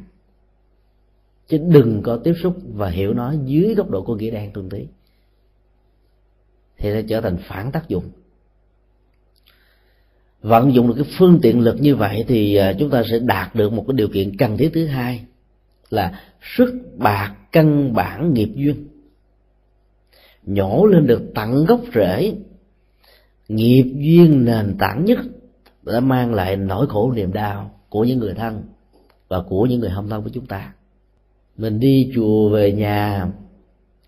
chứ 1.48 1.58
đừng 1.58 2.02
có 2.04 2.18
tiếp 2.18 2.34
xúc 2.44 2.58
và 2.74 2.89
hiểu 2.89 3.14
nó 3.14 3.34
dưới 3.46 3.76
góc 3.76 3.89
độ 3.89 4.02
của 4.02 4.16
nghĩa 4.16 4.32
đen 4.32 4.52
tương 4.54 4.70
tí. 4.70 4.88
Thì 6.78 6.89
sẽ 6.89 7.02
trở 7.02 7.22
thành 7.22 7.38
phản 7.48 7.72
tác 7.72 7.89
dụng. 7.89 8.04
Vận 10.41 10.74
dụng 10.74 10.88
được 10.88 10.94
cái 10.98 11.14
phương 11.18 11.39
tiện 11.41 11.60
lực 11.60 11.82
như 11.82 11.96
vậy 11.96 12.26
thì 12.28 12.56
à, 12.56 12.74
chúng 12.80 12.89
ta 12.89 13.04
sẽ 13.12 13.20
đạt 13.20 13.56
được 13.56 13.74
một 13.74 13.86
cái 13.88 13.96
điều 13.98 14.08
kiện 14.08 14.38
cần 14.38 14.58
thiết 14.58 14.70
thứ 14.74 14.86
hai 14.86 15.26
là 15.89 16.22
sức 16.41 16.74
bạc 16.98 17.36
căn 17.52 17.94
bản 17.94 18.34
nghiệp 18.34 18.50
duyên. 18.56 18.88
Nhổ 20.44 20.86
lên 20.86 21.08
được 21.08 21.22
tận 21.36 21.66
gốc 21.66 21.82
rễ, 21.96 22.36
nghiệp 23.48 23.94
duyên 23.96 24.46
nền 24.46 24.76
tảng 24.80 25.06
nhất 25.06 25.20
đã 25.84 26.00
mang 26.00 26.34
lại 26.34 26.56
nỗi 26.56 26.88
khổ 26.88 27.12
niềm 27.12 27.34
đau 27.34 27.80
của 27.89 28.04
những 28.04 28.20
người 28.20 28.34
thân 28.34 28.64
và 29.28 29.41
của 29.41 29.66
những 29.66 29.80
người 29.80 29.89
hâm 29.89 30.10
thân 30.10 30.24
với 30.24 30.32
chúng 30.34 30.46
ta 30.46 30.74
mình 31.58 31.80
đi 31.80 32.12
chùa 32.16 32.49
về 32.49 32.72
nhà, 32.72 33.28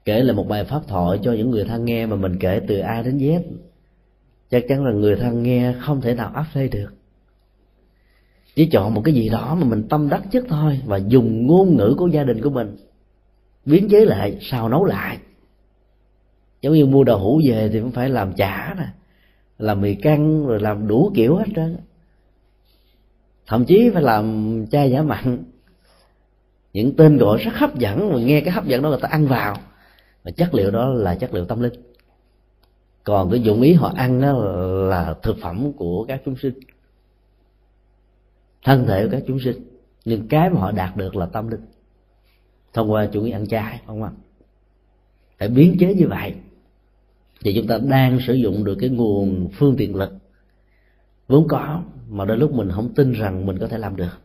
kể 0.05 0.23
lại 0.23 0.35
một 0.35 0.47
bài 0.47 0.63
pháp 0.63 0.81
thoại 0.87 1.19
cho 1.23 1.33
những 1.33 1.51
người 1.51 1.65
thân 1.65 1.85
nghe 1.85 2.05
mà 2.05 2.15
mình 2.15 2.37
kể 2.39 2.61
từ 2.67 2.79
a 2.79 3.01
đến 3.01 3.17
z. 3.17 3.41
Chắc 4.49 4.63
chắn 4.67 4.85
là 4.85 4.91
người 4.91 5.15
thân 5.15 5.43
nghe 5.43 5.73
không 5.79 6.01
thể 6.01 6.15
nào 6.15 6.31
áp 6.33 6.45
phê 6.53 6.67
được. 6.67 6.93
Chỉ 8.55 8.65
chọn 8.65 8.93
một 8.93 9.01
cái 9.05 9.13
gì 9.13 9.29
đó 9.29 9.55
mà 9.55 9.67
mình 9.67 9.87
tâm 9.89 10.09
đắc 10.09 10.23
nhất 10.31 10.45
thôi 10.49 10.81
và 10.85 10.97
dùng 10.97 11.47
ngôn 11.47 11.77
ngữ 11.77 11.95
của 11.97 12.07
gia 12.07 12.23
đình 12.23 12.41
của 12.41 12.49
mình 12.49 12.75
biến 13.65 13.87
chế 13.89 14.05
lại, 14.05 14.37
xào 14.41 14.69
nấu 14.69 14.85
lại. 14.85 15.17
Giống 16.61 16.73
như 16.73 16.85
mua 16.85 17.03
đậu 17.03 17.19
hũ 17.19 17.41
về 17.45 17.69
thì 17.73 17.79
cũng 17.79 17.91
phải 17.91 18.09
làm 18.09 18.33
chả 18.33 18.75
nè, 18.77 18.87
làm 19.57 19.81
mì 19.81 19.95
căng 19.95 20.47
rồi 20.47 20.59
làm 20.59 20.87
đủ 20.87 21.11
kiểu 21.15 21.35
hết 21.35 21.45
trơn 21.55 21.77
thậm 23.47 23.65
chí 23.65 23.89
phải 23.93 24.03
làm 24.03 24.65
chai 24.71 24.91
giả 24.91 25.01
mặn 25.01 25.43
những 26.75 26.95
tên 26.95 27.17
gọi 27.17 27.37
rất 27.37 27.51
hấp 27.53 27.75
dẫn, 27.75 28.13
mà 28.13 28.19
nghe 28.19 28.41
cái 28.41 28.51
hấp 28.51 28.65
dẫn 28.65 28.81
đó 28.81 28.89
người 28.89 28.99
ta 29.01 29.07
ăn 29.11 29.27
vào. 29.27 29.57
Và 30.23 30.31
chất 30.31 30.53
liệu 30.53 30.71
đó 30.71 30.89
là 30.89 31.15
chất 31.15 31.33
liệu 31.33 31.45
tâm 31.45 31.61
linh. 31.61 31.73
Còn 33.03 33.31
cái 33.31 33.41
dụng 33.41 33.61
ý 33.61 33.73
họ 33.73 33.93
ăn 33.95 34.21
đó 34.21 34.33
là 34.89 35.15
thực 35.21 35.37
phẩm 35.41 35.73
của 35.73 36.05
các 36.07 36.21
chúng 36.25 36.35
sinh. 36.35 36.53
Thân 38.63 38.85
thể 38.87 39.03
của 39.03 39.11
các 39.11 39.23
chúng 39.27 39.39
sinh. 39.39 39.57
Nhưng 40.05 40.27
cái 40.27 40.49
mà 40.49 40.59
họ 40.59 40.71
đạt 40.71 40.97
được 40.97 41.15
là 41.15 41.25
tâm 41.25 41.47
linh. 41.47 41.65
Thông 42.73 42.91
qua 42.91 43.05
chủ 43.05 43.21
nghĩa 43.21 43.31
ăn 43.31 43.47
chay, 43.47 43.81
không 43.85 44.03
ạ? 44.03 44.11
Phải 45.39 45.47
biến 45.47 45.75
chế 45.79 45.93
như 45.93 46.07
vậy. 46.07 46.33
Thì 47.43 47.55
chúng 47.55 47.67
ta 47.67 47.77
đang 47.77 48.19
sử 48.27 48.33
dụng 48.33 48.63
được 48.63 48.75
cái 48.79 48.89
nguồn 48.89 49.49
phương 49.53 49.75
tiện 49.77 49.95
lực. 49.95 50.13
Vốn 51.27 51.47
có, 51.47 51.81
mà 52.09 52.25
đôi 52.25 52.37
lúc 52.37 52.53
mình 52.53 52.69
không 52.71 52.93
tin 52.93 53.11
rằng 53.11 53.45
mình 53.45 53.57
có 53.59 53.67
thể 53.67 53.77
làm 53.77 53.95
được 53.95 54.24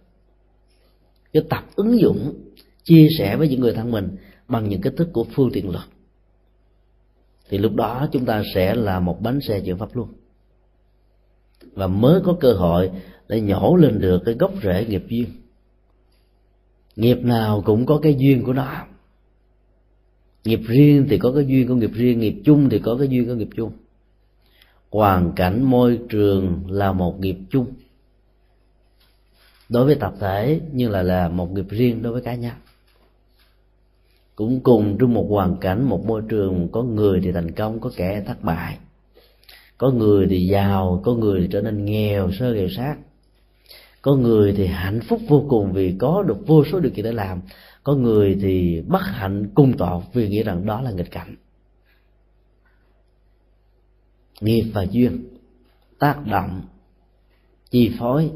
cái 1.32 1.42
tập 1.50 1.64
ứng 1.74 2.00
dụng, 2.00 2.34
chia 2.84 3.08
sẻ 3.18 3.36
với 3.36 3.48
những 3.48 3.60
người 3.60 3.72
thân 3.72 3.90
mình 3.90 4.16
bằng 4.48 4.68
những 4.68 4.80
kích 4.80 4.94
thức 4.96 5.08
của 5.12 5.24
phương 5.24 5.50
tiện 5.52 5.70
luật. 5.70 5.84
Thì 7.48 7.58
lúc 7.58 7.74
đó 7.74 8.08
chúng 8.12 8.24
ta 8.24 8.42
sẽ 8.54 8.74
là 8.74 9.00
một 9.00 9.22
bánh 9.22 9.40
xe 9.40 9.60
chuyển 9.60 9.78
pháp 9.78 9.96
luôn. 9.96 10.08
Và 11.72 11.86
mới 11.86 12.20
có 12.24 12.36
cơ 12.40 12.52
hội 12.52 12.90
để 13.28 13.40
nhổ 13.40 13.76
lên 13.76 13.98
được 14.00 14.22
cái 14.24 14.34
gốc 14.34 14.52
rễ 14.62 14.86
nghiệp 14.88 15.04
duyên. 15.08 15.26
Nghiệp 16.96 17.18
nào 17.22 17.62
cũng 17.66 17.86
có 17.86 17.98
cái 18.02 18.14
duyên 18.18 18.44
của 18.44 18.52
nó. 18.52 18.86
Nghiệp 20.44 20.60
riêng 20.66 21.06
thì 21.10 21.18
có 21.18 21.32
cái 21.32 21.46
duyên 21.46 21.68
của 21.68 21.74
nghiệp 21.74 21.90
riêng, 21.94 22.20
nghiệp 22.20 22.42
chung 22.44 22.68
thì 22.68 22.78
có 22.78 22.96
cái 22.98 23.08
duyên 23.08 23.26
của 23.26 23.34
nghiệp 23.34 23.48
chung. 23.56 23.72
Hoàn 24.90 25.32
cảnh 25.36 25.62
môi 25.62 25.98
trường 26.08 26.62
là 26.68 26.92
một 26.92 27.20
nghiệp 27.20 27.36
chung 27.50 27.66
đối 29.70 29.84
với 29.84 29.94
tập 29.94 30.14
thể 30.20 30.60
như 30.72 30.88
là 30.88 31.02
là 31.02 31.28
một 31.28 31.52
nghiệp 31.52 31.66
riêng 31.68 32.02
đối 32.02 32.12
với 32.12 32.22
cá 32.22 32.34
nhân. 32.34 32.54
Cũng 34.34 34.60
cùng 34.60 34.96
trong 35.00 35.14
một 35.14 35.26
hoàn 35.30 35.56
cảnh, 35.56 35.84
một 35.84 36.06
môi 36.06 36.22
trường, 36.28 36.68
có 36.72 36.82
người 36.82 37.20
thì 37.24 37.32
thành 37.32 37.50
công, 37.50 37.80
có 37.80 37.90
kẻ 37.96 38.22
thất 38.26 38.42
bại. 38.42 38.78
Có 39.78 39.90
người 39.90 40.26
thì 40.30 40.46
giàu, 40.46 41.00
có 41.04 41.14
người 41.14 41.40
thì 41.40 41.48
trở 41.52 41.60
nên 41.60 41.84
nghèo, 41.84 42.30
sơ 42.32 42.54
nghèo 42.54 42.68
sát. 42.76 42.96
Có 44.02 44.16
người 44.16 44.54
thì 44.56 44.66
hạnh 44.66 45.00
phúc 45.08 45.20
vô 45.28 45.44
cùng 45.48 45.72
vì 45.72 45.96
có 45.98 46.22
được 46.22 46.46
vô 46.46 46.64
số 46.72 46.80
điều 46.80 46.92
kiện 46.92 47.04
để 47.04 47.12
làm. 47.12 47.40
Có 47.84 47.94
người 47.94 48.38
thì 48.42 48.82
bất 48.88 49.02
hạnh 49.02 49.50
cung 49.54 49.76
tọt 49.76 50.02
vì 50.12 50.28
nghĩ 50.28 50.42
rằng 50.42 50.66
đó 50.66 50.80
là 50.82 50.90
nghịch 50.90 51.10
cảnh. 51.10 51.36
Nghiệp 54.40 54.70
và 54.74 54.82
duyên 54.90 55.28
tác 55.98 56.26
động, 56.26 56.62
chi 57.70 57.92
phối 57.98 58.30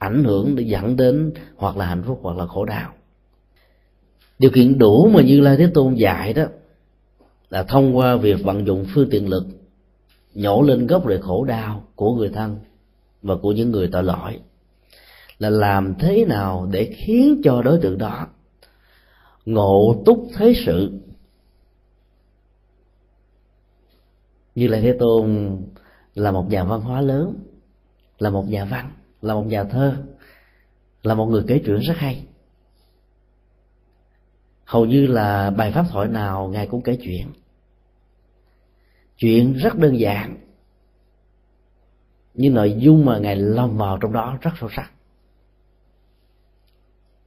ảnh 0.00 0.24
hưởng 0.24 0.56
để 0.56 0.62
dẫn 0.62 0.96
đến 0.96 1.32
hoặc 1.56 1.76
là 1.76 1.86
hạnh 1.86 2.02
phúc 2.06 2.20
hoặc 2.22 2.36
là 2.36 2.46
khổ 2.46 2.64
đau. 2.64 2.92
Điều 4.38 4.50
kiện 4.50 4.78
đủ 4.78 5.10
mà 5.14 5.22
như 5.22 5.40
lai 5.40 5.56
thế 5.56 5.70
tôn 5.74 5.94
dạy 5.94 6.32
đó 6.32 6.44
là 7.50 7.62
thông 7.62 7.96
qua 7.96 8.16
việc 8.16 8.44
vận 8.44 8.66
dụng 8.66 8.86
phương 8.94 9.08
tiện 9.10 9.28
lực, 9.28 9.46
nhổ 10.34 10.62
lên 10.62 10.86
gốc 10.86 11.04
rễ 11.08 11.18
khổ 11.18 11.44
đau 11.44 11.84
của 11.94 12.14
người 12.14 12.28
thân 12.28 12.58
và 13.22 13.34
của 13.36 13.52
những 13.52 13.70
người 13.70 13.88
tội 13.92 14.02
lỗi, 14.02 14.40
là 15.38 15.50
làm 15.50 15.94
thế 15.98 16.24
nào 16.24 16.68
để 16.72 16.94
khiến 16.96 17.40
cho 17.44 17.62
đối 17.62 17.80
tượng 17.80 17.98
đó 17.98 18.26
ngộ 19.46 20.02
túc 20.06 20.28
thế 20.36 20.54
sự. 20.66 21.00
Như 24.54 24.68
lai 24.68 24.80
thế 24.80 24.96
tôn 24.98 25.56
là 26.14 26.32
một 26.32 26.50
nhà 26.50 26.64
văn 26.64 26.80
hóa 26.80 27.00
lớn, 27.00 27.34
là 28.18 28.30
một 28.30 28.48
nhà 28.48 28.64
văn 28.64 28.90
là 29.22 29.34
một 29.34 29.46
nhà 29.46 29.64
thơ. 29.64 29.96
Là 31.02 31.14
một 31.14 31.26
người 31.26 31.44
kể 31.46 31.62
chuyện 31.66 31.78
rất 31.78 31.96
hay. 31.96 32.26
Hầu 34.64 34.86
như 34.86 35.06
là 35.06 35.50
bài 35.50 35.72
pháp 35.72 35.86
thoại 35.90 36.08
nào 36.08 36.48
ngài 36.48 36.66
cũng 36.66 36.82
kể 36.82 36.98
chuyện. 37.02 37.26
Chuyện 39.16 39.52
rất 39.52 39.78
đơn 39.78 39.98
giản. 39.98 40.36
Nhưng 42.34 42.54
nội 42.54 42.76
dung 42.78 43.04
mà 43.04 43.18
ngài 43.18 43.36
lồng 43.36 43.76
vào 43.76 43.98
trong 44.00 44.12
đó 44.12 44.38
rất 44.40 44.50
sâu 44.60 44.68
sắc. 44.76 44.90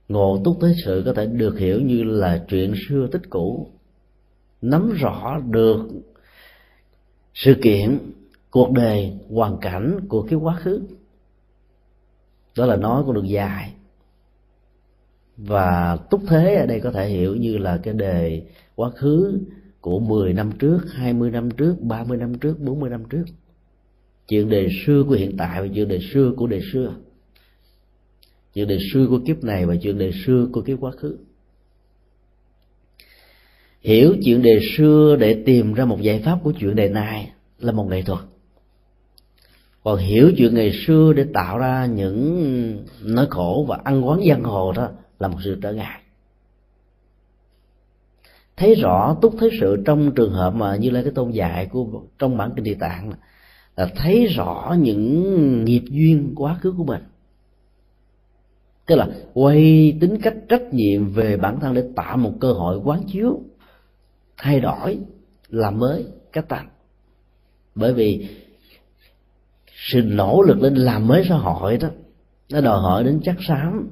Ngộ 0.07 0.41
túc 0.43 0.57
thế 0.61 0.75
sự 0.85 1.03
có 1.05 1.13
thể 1.13 1.25
được 1.25 1.59
hiểu 1.59 1.81
như 1.81 2.03
là 2.03 2.45
chuyện 2.49 2.73
xưa 2.87 3.07
tích 3.11 3.21
cũ. 3.29 3.71
Nắm 4.61 4.91
rõ 4.91 5.39
được 5.49 5.87
sự 7.33 7.55
kiện, 7.63 7.99
cuộc 8.51 8.71
đời, 8.71 9.13
hoàn 9.29 9.57
cảnh 9.61 9.99
của 10.09 10.21
cái 10.29 10.35
quá 10.35 10.55
khứ 10.55 10.81
đó 12.58 12.66
là 12.66 12.76
nói 12.76 13.04
con 13.06 13.16
đường 13.16 13.30
dài 13.30 13.74
và 15.38 15.97
túc 16.10 16.22
thế 16.28 16.56
ở 16.56 16.66
đây 16.66 16.80
có 16.80 16.91
thể 16.91 17.10
hiểu 17.10 17.36
như 17.36 17.58
là 17.58 17.78
cái 17.84 17.93
đề 17.93 18.41
quá 18.76 18.89
khứ 18.89 19.39
của 19.82 19.99
10 19.99 20.34
năm 20.34 20.51
trước, 20.60 20.80
20 20.93 21.32
năm 21.32 21.51
trước, 21.51 21.76
30 21.80 22.18
năm 22.18 22.38
trước, 22.38 22.60
40 22.60 22.89
năm 22.89 23.04
trước. 23.10 23.26
Chuyện 24.28 24.49
đề 24.49 24.68
xưa 24.86 25.04
của 25.08 25.16
hiện 25.16 25.38
tại 25.38 25.62
và 25.62 25.68
chuyện 25.74 25.88
đề 25.88 25.99
xưa 26.14 26.34
của 26.38 26.47
đề 26.47 26.62
xưa. 26.72 26.95
Chuyện 28.54 28.68
đề 28.68 28.80
xưa 28.93 29.08
của 29.10 29.20
kiếp 29.26 29.43
này 29.43 29.66
và 29.66 29.76
chuyện 29.82 29.97
đề 29.97 30.12
xưa 30.26 30.47
của 30.51 30.62
kiếp 30.62 30.80
quá 30.80 30.91
khứ. 30.91 31.18
Hiểu 33.82 34.16
chuyện 34.26 34.41
đề 34.41 34.60
xưa 34.78 35.16
để 35.20 35.43
tìm 35.45 35.74
ra 35.74 35.86
một 35.86 36.01
giải 36.01 36.22
pháp 36.26 36.39
của 36.43 36.54
chuyện 36.60 36.76
đề 36.76 36.89
này 36.89 37.32
là 37.60 37.72
một 37.72 37.88
nghệ 37.89 38.01
thuật 38.01 38.20
còn 39.84 39.97
hiểu 39.97 40.31
chuyện 40.38 40.55
ngày 40.55 40.71
xưa 40.86 41.13
để 41.15 41.25
tạo 41.34 41.57
ra 41.57 41.86
những 41.86 42.86
nỗi 43.03 43.27
khổ 43.29 43.65
và 43.67 43.79
ăn 43.84 44.07
quán 44.07 44.19
giang 44.29 44.43
hồ 44.43 44.71
đó 44.71 44.89
là 45.19 45.27
một 45.27 45.38
sự 45.43 45.57
trở 45.61 45.73
ngại. 45.73 46.01
Thấy 48.57 48.75
rõ, 48.75 49.17
túc 49.21 49.36
thế 49.39 49.49
sự 49.61 49.84
trong 49.86 50.11
trường 50.15 50.34
hợp 50.34 50.55
mà 50.55 50.75
như 50.75 50.89
là 50.89 51.01
cái 51.01 51.11
tôn 51.15 51.31
dạy 51.31 51.65
của, 51.65 52.01
trong 52.19 52.38
bản 52.38 52.51
kinh 52.55 52.63
địa 52.63 52.77
tạng 52.79 53.11
là 53.75 53.89
thấy 53.95 54.25
rõ 54.25 54.75
những 54.79 55.65
nghiệp 55.65 55.84
duyên, 55.89 56.34
quá 56.36 56.57
khứ 56.61 56.73
của 56.77 56.84
mình. 56.84 57.01
Tức 58.86 58.95
là 58.95 59.07
quay 59.34 59.93
tính 60.01 60.21
cách 60.21 60.36
trách 60.49 60.73
nhiệm 60.73 61.13
về 61.13 61.38
bản 61.38 61.59
thân 61.59 61.73
để 61.73 61.84
tạo 61.95 62.17
một 62.17 62.34
cơ 62.39 62.53
hội 62.53 62.77
quán 62.84 63.03
chiếu, 63.07 63.41
thay 64.38 64.59
đổi, 64.59 64.99
làm 65.49 65.79
mới, 65.79 66.05
cách 66.31 66.49
tánh 66.49 66.69
bởi 67.75 67.93
vì 67.93 68.27
sự 69.84 70.01
nỗ 70.01 70.41
lực 70.41 70.61
lên 70.61 70.75
làm 70.75 71.07
mới 71.07 71.25
xã 71.29 71.36
hội 71.36 71.77
đó, 71.77 71.89
nó 72.49 72.61
đòi 72.61 72.81
hỏi 72.81 73.03
đến 73.03 73.19
chắc 73.23 73.36
xám 73.47 73.89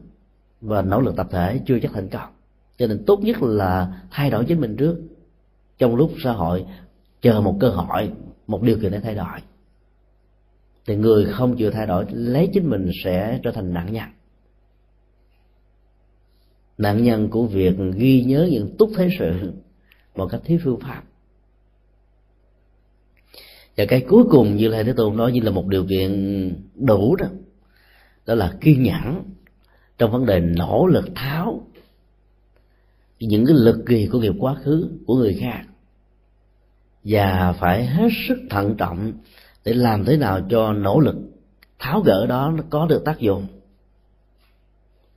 và 0.62 0.82
nỗ 0.82 1.02
lực 1.02 1.16
tập 1.16 1.28
thể 1.32 1.62
chưa 1.66 1.80
chắc 1.82 1.92
thành 1.94 2.10
công. 2.10 2.30
Cho 2.78 2.88
nên 2.88 3.04
tốt 3.06 3.20
nhất 3.24 3.42
là 3.42 4.02
thay 4.12 4.30
đổi 4.30 4.46
chính 4.46 4.62
mình 4.62 4.76
trước. 4.76 5.02
Trong 5.78 5.96
lúc 5.96 6.12
xã 6.24 6.32
hội 6.32 6.66
chờ 7.22 7.42
một 7.42 7.58
cơ 7.60 7.70
hội, 7.70 8.12
một 8.48 8.62
điều 8.62 8.78
kiện 8.82 8.92
để 8.92 9.00
thay 9.00 9.16
đổi. 9.16 9.40
Thì 10.86 10.96
người 10.96 11.26
không 11.26 11.58
chịu 11.58 11.72
thay 11.72 11.88
đổi, 11.88 12.06
lấy 12.12 12.50
chính 12.54 12.70
mình 12.70 12.90
sẽ 13.04 13.40
trở 13.44 13.52
thành 13.52 13.74
nạn 13.74 13.94
nhân. 13.94 14.10
Nạn 16.78 17.04
nhân 17.04 17.30
của 17.30 17.46
việc 17.46 17.76
ghi 17.96 18.24
nhớ 18.24 18.48
những 18.52 18.78
túc 18.78 18.90
thế 18.96 19.10
sự 19.20 19.54
một 20.16 20.28
cách 20.28 20.42
thiếu 20.44 20.60
phương 20.64 20.80
pháp 20.80 21.04
và 23.82 23.86
cái 23.88 24.06
cuối 24.10 24.24
cùng 24.30 24.56
như 24.56 24.68
là 24.68 24.84
thế 24.84 24.94
tôn 24.94 25.18
nói 25.18 25.32
như 25.32 25.42
là 25.42 25.52
một 25.52 25.68
điều 25.68 25.86
kiện 25.86 26.12
đủ 26.76 27.16
đó 27.16 27.26
đó 28.26 28.36
là 28.36 28.54
kiên 28.62 28.84
nhẫn 28.84 29.24
trong 29.98 30.12
vấn 30.12 30.26
đề 30.26 30.40
nỗ 30.40 30.88
lực 30.88 31.06
tháo 31.16 31.62
những 33.20 33.46
cái 33.46 33.56
lực 33.56 33.84
kỳ 33.88 34.08
của 34.08 34.20
nghiệp 34.20 34.34
quá 34.40 34.56
khứ 34.56 34.90
của 35.06 35.16
người 35.16 35.38
khác. 35.40 35.62
Và 37.04 37.54
phải 37.60 37.86
hết 37.86 38.10
sức 38.28 38.38
thận 38.50 38.76
trọng 38.78 39.14
để 39.66 39.74
làm 39.74 40.06
thế 40.06 40.18
nào 40.18 40.42
cho 40.50 40.74
nỗ 40.74 41.00
lực 41.00 41.16
tháo 41.80 42.02
gỡ 42.02 42.26
đó 42.26 42.54
nó 42.58 42.64
có 42.70 42.86
được 42.86 43.06
tác 43.06 43.20
dụng. 43.20 43.48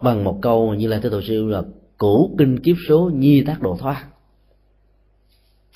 Bằng 0.00 0.24
một 0.24 0.38
câu 0.42 0.74
như 0.74 0.88
là 0.88 1.00
thế 1.02 1.08
tổ 1.10 1.22
sư 1.22 1.48
là 1.48 1.62
cũ 1.98 2.34
kinh 2.38 2.60
kiếp 2.60 2.76
số 2.88 3.10
nhi 3.14 3.42
tác 3.46 3.62
độ 3.62 3.76
thoát. 3.80 4.06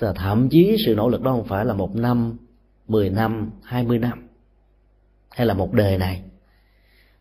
Là 0.00 0.12
thậm 0.12 0.48
chí 0.48 0.76
sự 0.86 0.94
nỗ 0.94 1.08
lực 1.08 1.22
đó 1.22 1.30
không 1.30 1.46
phải 1.46 1.64
là 1.64 1.74
một 1.74 1.96
năm 1.96 2.36
mười 2.88 3.10
năm, 3.10 3.50
hai 3.62 3.84
mươi 3.84 3.98
năm. 3.98 4.28
Hay 5.30 5.46
là 5.46 5.54
một 5.54 5.72
đời 5.72 5.98
này 5.98 6.22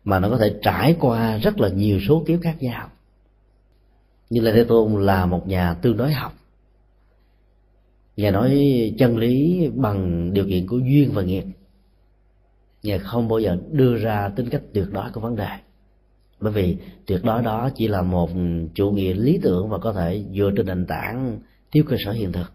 mà 0.04 0.20
nó 0.20 0.28
có 0.28 0.38
thể 0.38 0.54
trải 0.62 0.96
qua 1.00 1.38
rất 1.38 1.60
là 1.60 1.68
nhiều 1.68 2.00
số 2.08 2.24
kiếp 2.26 2.40
khác 2.42 2.56
nhau. 2.62 2.90
Như 4.30 4.40
là 4.40 4.52
thế 4.54 4.64
tôn 4.64 5.06
là 5.06 5.26
một 5.26 5.48
nhà 5.48 5.74
tương 5.74 5.96
đối 5.96 6.12
học. 6.12 6.32
Nhà 8.16 8.30
nói 8.30 8.60
chân 8.98 9.16
lý 9.16 9.68
bằng 9.74 10.32
điều 10.32 10.46
kiện 10.46 10.66
của 10.66 10.78
duyên 10.78 11.10
và 11.12 11.22
nghiệp. 11.22 11.44
Nhà 12.82 12.98
không 12.98 13.28
bao 13.28 13.38
giờ 13.38 13.58
đưa 13.70 13.96
ra 13.96 14.28
tính 14.28 14.48
cách 14.50 14.62
tuyệt 14.74 14.86
đối 14.92 15.10
của 15.10 15.20
vấn 15.20 15.36
đề. 15.36 15.48
Bởi 16.40 16.52
vì 16.52 16.76
tuyệt 17.06 17.20
đối 17.24 17.42
đó 17.42 17.70
chỉ 17.74 17.88
là 17.88 18.02
một 18.02 18.30
chủ 18.74 18.90
nghĩa 18.90 19.14
lý 19.14 19.38
tưởng 19.42 19.68
và 19.68 19.78
có 19.78 19.92
thể 19.92 20.24
dựa 20.34 20.50
trên 20.56 20.66
nền 20.66 20.86
tảng 20.86 21.38
thiếu 21.72 21.84
cơ 21.88 21.96
sở 22.04 22.12
hiện 22.12 22.32
thực 22.32 22.52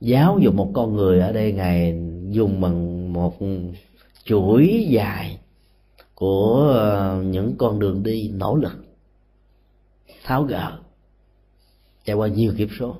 giáo 0.00 0.38
dục 0.38 0.54
một 0.54 0.70
con 0.74 0.96
người 0.96 1.20
ở 1.20 1.32
đây 1.32 1.52
ngài 1.52 2.02
dùng 2.30 2.60
bằng 2.60 3.12
một 3.12 3.34
chuỗi 4.24 4.86
dài 4.90 5.38
của 6.14 6.72
ờ, 6.74 7.22
những 7.22 7.54
con 7.58 7.78
đường 7.78 8.02
đi 8.02 8.28
nỗ 8.28 8.56
lực, 8.56 8.84
tháo 10.24 10.42
gỡ, 10.42 10.78
trải 12.04 12.16
qua 12.16 12.28
nhiều 12.28 12.52
kiếp 12.58 12.68
số. 12.78 12.96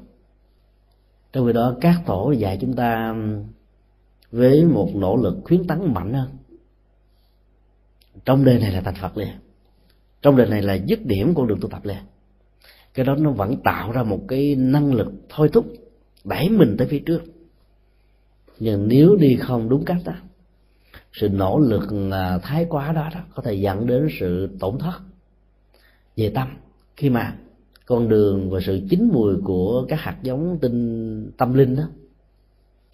Trong 1.32 1.47
khi 1.47 1.53
đó, 1.53 1.76
các 1.80 2.03
tổ 2.07 2.32
dạy 2.32 2.59
chúng 2.61 2.74
ta 2.74 3.16
với 4.30 4.64
một 4.64 4.90
nỗ 4.95 5.16
lực 5.16 5.36
khuyến 5.45 5.66
tấn 5.66 5.95
mạnh 5.95 6.14
hơn. 6.14 6.28
Trong 8.24 8.45
đời 8.45 8.59
này 8.59 8.72
là 8.72 8.80
thành 8.80 8.95
phật 8.95 9.16
liền. 9.16 9.32
Trong 10.22 10.36
đời 10.36 10.49
này 10.49 10.62
là 10.62 10.74
dứt 10.74 11.07
điểm 11.07 11.34
con 11.34 11.47
đường 11.47 11.59
tu 11.61 11.68
tập 11.68 11.84
liền. 11.84 12.03
Cái 12.95 13.07
đó 13.07 13.14
nó 13.14 13.30
vẫn 13.30 13.57
tạo 13.64 13.92
ra 13.92 14.03
một 14.03 14.20
cái 14.28 14.55
năng 14.55 14.95
lực 14.95 15.12
thôi 15.28 15.51
thúc 15.53 15.66
đẩy 16.25 16.49
mình 16.49 16.77
tới 16.79 16.89
phía 16.89 17.03
trước. 17.07 17.22
Nhưng 18.59 18.89
nếu 18.89 19.16
đi 19.16 19.37
không 19.37 19.68
đúng 19.68 19.85
cách 19.85 20.01
đó 20.05 20.14
sự 21.12 21.29
nỗ 21.29 21.59
lực 21.59 22.11
à, 22.12 22.39
thái 22.39 22.66
quá 22.68 22.93
đó, 22.93 23.09
đó 23.14 23.20
có 23.35 23.43
thể 23.43 23.55
dẫn 23.55 23.87
đến 23.87 24.09
sự 24.20 24.49
tổn 24.61 24.79
thất 24.79 25.01
về 26.16 26.33
tâm. 26.35 26.49
Khi 26.97 27.11
mà 27.11 27.37
con 27.87 28.09
đường 28.09 28.51
và 28.51 28.61
sự 28.66 28.81
chín 28.91 29.11
mùi 29.12 29.35
của 29.45 29.87
các 29.89 30.01
hạt 30.01 30.18
giống 30.22 30.59
tinh 30.61 31.31
tâm 31.37 31.55
linh 31.55 31.77
đó 31.77 31.83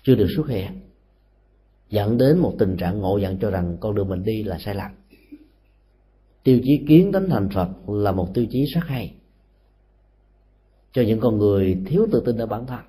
chưa 0.03 0.15
được 0.15 0.29
xuất 0.37 0.49
hiện 0.49 0.81
dẫn 1.91 2.19
đến 2.19 2.39
một 2.39 2.55
tình 2.59 2.77
trạng 2.77 2.99
ngộ 2.99 3.19
nhận 3.19 3.39
cho 3.39 3.51
rằng 3.51 3.77
con 3.81 3.95
đường 3.95 4.09
mình 4.09 4.23
đi 4.23 4.43
là 4.43 4.59
sai 4.59 4.75
lầm. 4.75 4.91
Tiêu 6.43 6.61
chí 6.65 6.85
kiến 6.89 7.13
tánh 7.13 7.29
thành 7.29 7.49
phật 7.55 7.89
là 7.89 8.13
một 8.13 8.35
tiêu 8.35 8.47
chí 8.51 8.65
rất 8.75 8.81
hay 8.87 9.15
cho 10.93 11.03
những 11.03 11.21
con 11.21 11.39
người 11.39 11.79
thiếu 11.87 12.07
tự 12.13 12.23
tin 12.27 12.37
ở 12.37 12.47
bản 12.47 12.67
thân 12.67 12.81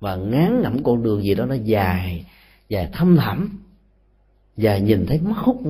và 0.00 0.16
ngán 0.16 0.62
ngẩm 0.62 0.82
con 0.84 1.02
đường 1.02 1.22
gì 1.22 1.34
đó 1.34 1.46
nó 1.46 1.54
dài 1.54 2.26
dài 2.68 2.90
thâm 2.92 3.16
thẳm 3.16 3.58
và 4.56 4.78
nhìn 4.78 5.06
thấy 5.06 5.20
mất 5.20 5.36
hút, 5.36 5.62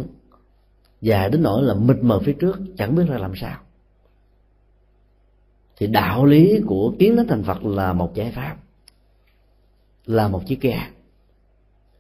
dài 1.00 1.30
đến 1.30 1.42
nỗi 1.42 1.62
là 1.62 1.74
mịt 1.74 1.96
mờ 2.02 2.20
phía 2.24 2.32
trước, 2.32 2.58
chẳng 2.76 2.94
biết 2.94 3.04
ra 3.08 3.18
làm 3.18 3.32
sao. 3.36 3.60
Thì 5.76 5.86
đạo 5.86 6.24
lý 6.24 6.60
của 6.66 6.94
kiến 6.98 7.16
đến 7.16 7.26
thành 7.28 7.42
phật 7.42 7.64
là 7.64 7.92
một 7.92 8.14
giải 8.14 8.32
pháp, 8.32 8.56
là 10.06 10.28
một 10.28 10.46
chiếc 10.46 10.60
ghe, 10.60 10.90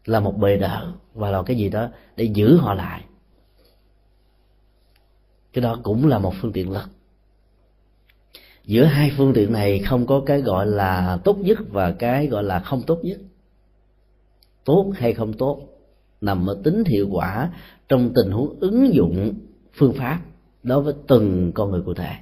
là 0.04 0.20
một 0.20 0.38
bề 0.38 0.56
đỡ, 0.56 0.92
và 1.14 1.30
là 1.30 1.42
cái 1.42 1.56
gì 1.56 1.68
đó 1.68 1.88
để 2.16 2.24
giữ 2.24 2.56
họ 2.56 2.74
lại. 2.74 3.04
Cái 5.52 5.62
đó 5.62 5.80
cũng 5.82 6.06
là 6.06 6.18
một 6.18 6.34
phương 6.40 6.52
tiện 6.52 6.70
lực 6.70 6.88
giữa 8.68 8.84
hai 8.84 9.12
phương 9.16 9.32
tiện 9.34 9.52
này 9.52 9.78
không 9.78 10.06
có 10.06 10.22
cái 10.26 10.40
gọi 10.40 10.66
là 10.66 11.18
tốt 11.24 11.38
nhất 11.38 11.58
và 11.70 11.92
cái 11.92 12.26
gọi 12.26 12.42
là 12.42 12.60
không 12.60 12.82
tốt 12.86 12.98
nhất. 13.02 13.20
Tốt 14.64 14.92
hay 14.94 15.14
không 15.14 15.32
tốt 15.32 15.60
nằm 16.20 16.46
ở 16.46 16.60
tính 16.64 16.84
hiệu 16.86 17.08
quả 17.10 17.52
trong 17.88 18.12
tình 18.14 18.30
huống 18.30 18.60
ứng 18.60 18.94
dụng 18.94 19.34
phương 19.72 19.92
pháp 19.92 20.20
đối 20.62 20.82
với 20.82 20.94
từng 21.06 21.52
con 21.54 21.70
người 21.70 21.82
cụ 21.86 21.94
thể. 21.94 22.12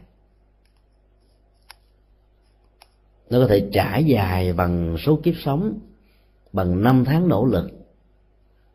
Nó 3.30 3.38
có 3.40 3.47
thể 3.47 3.68
trải 3.72 4.05
dài 4.05 4.53
bằng 4.53 4.97
số 4.99 5.20
kiếp 5.22 5.34
sống, 5.44 5.78
bằng 6.53 6.82
năm 6.82 7.05
tháng 7.07 7.28
nỗ 7.28 7.44
lực, 7.44 7.70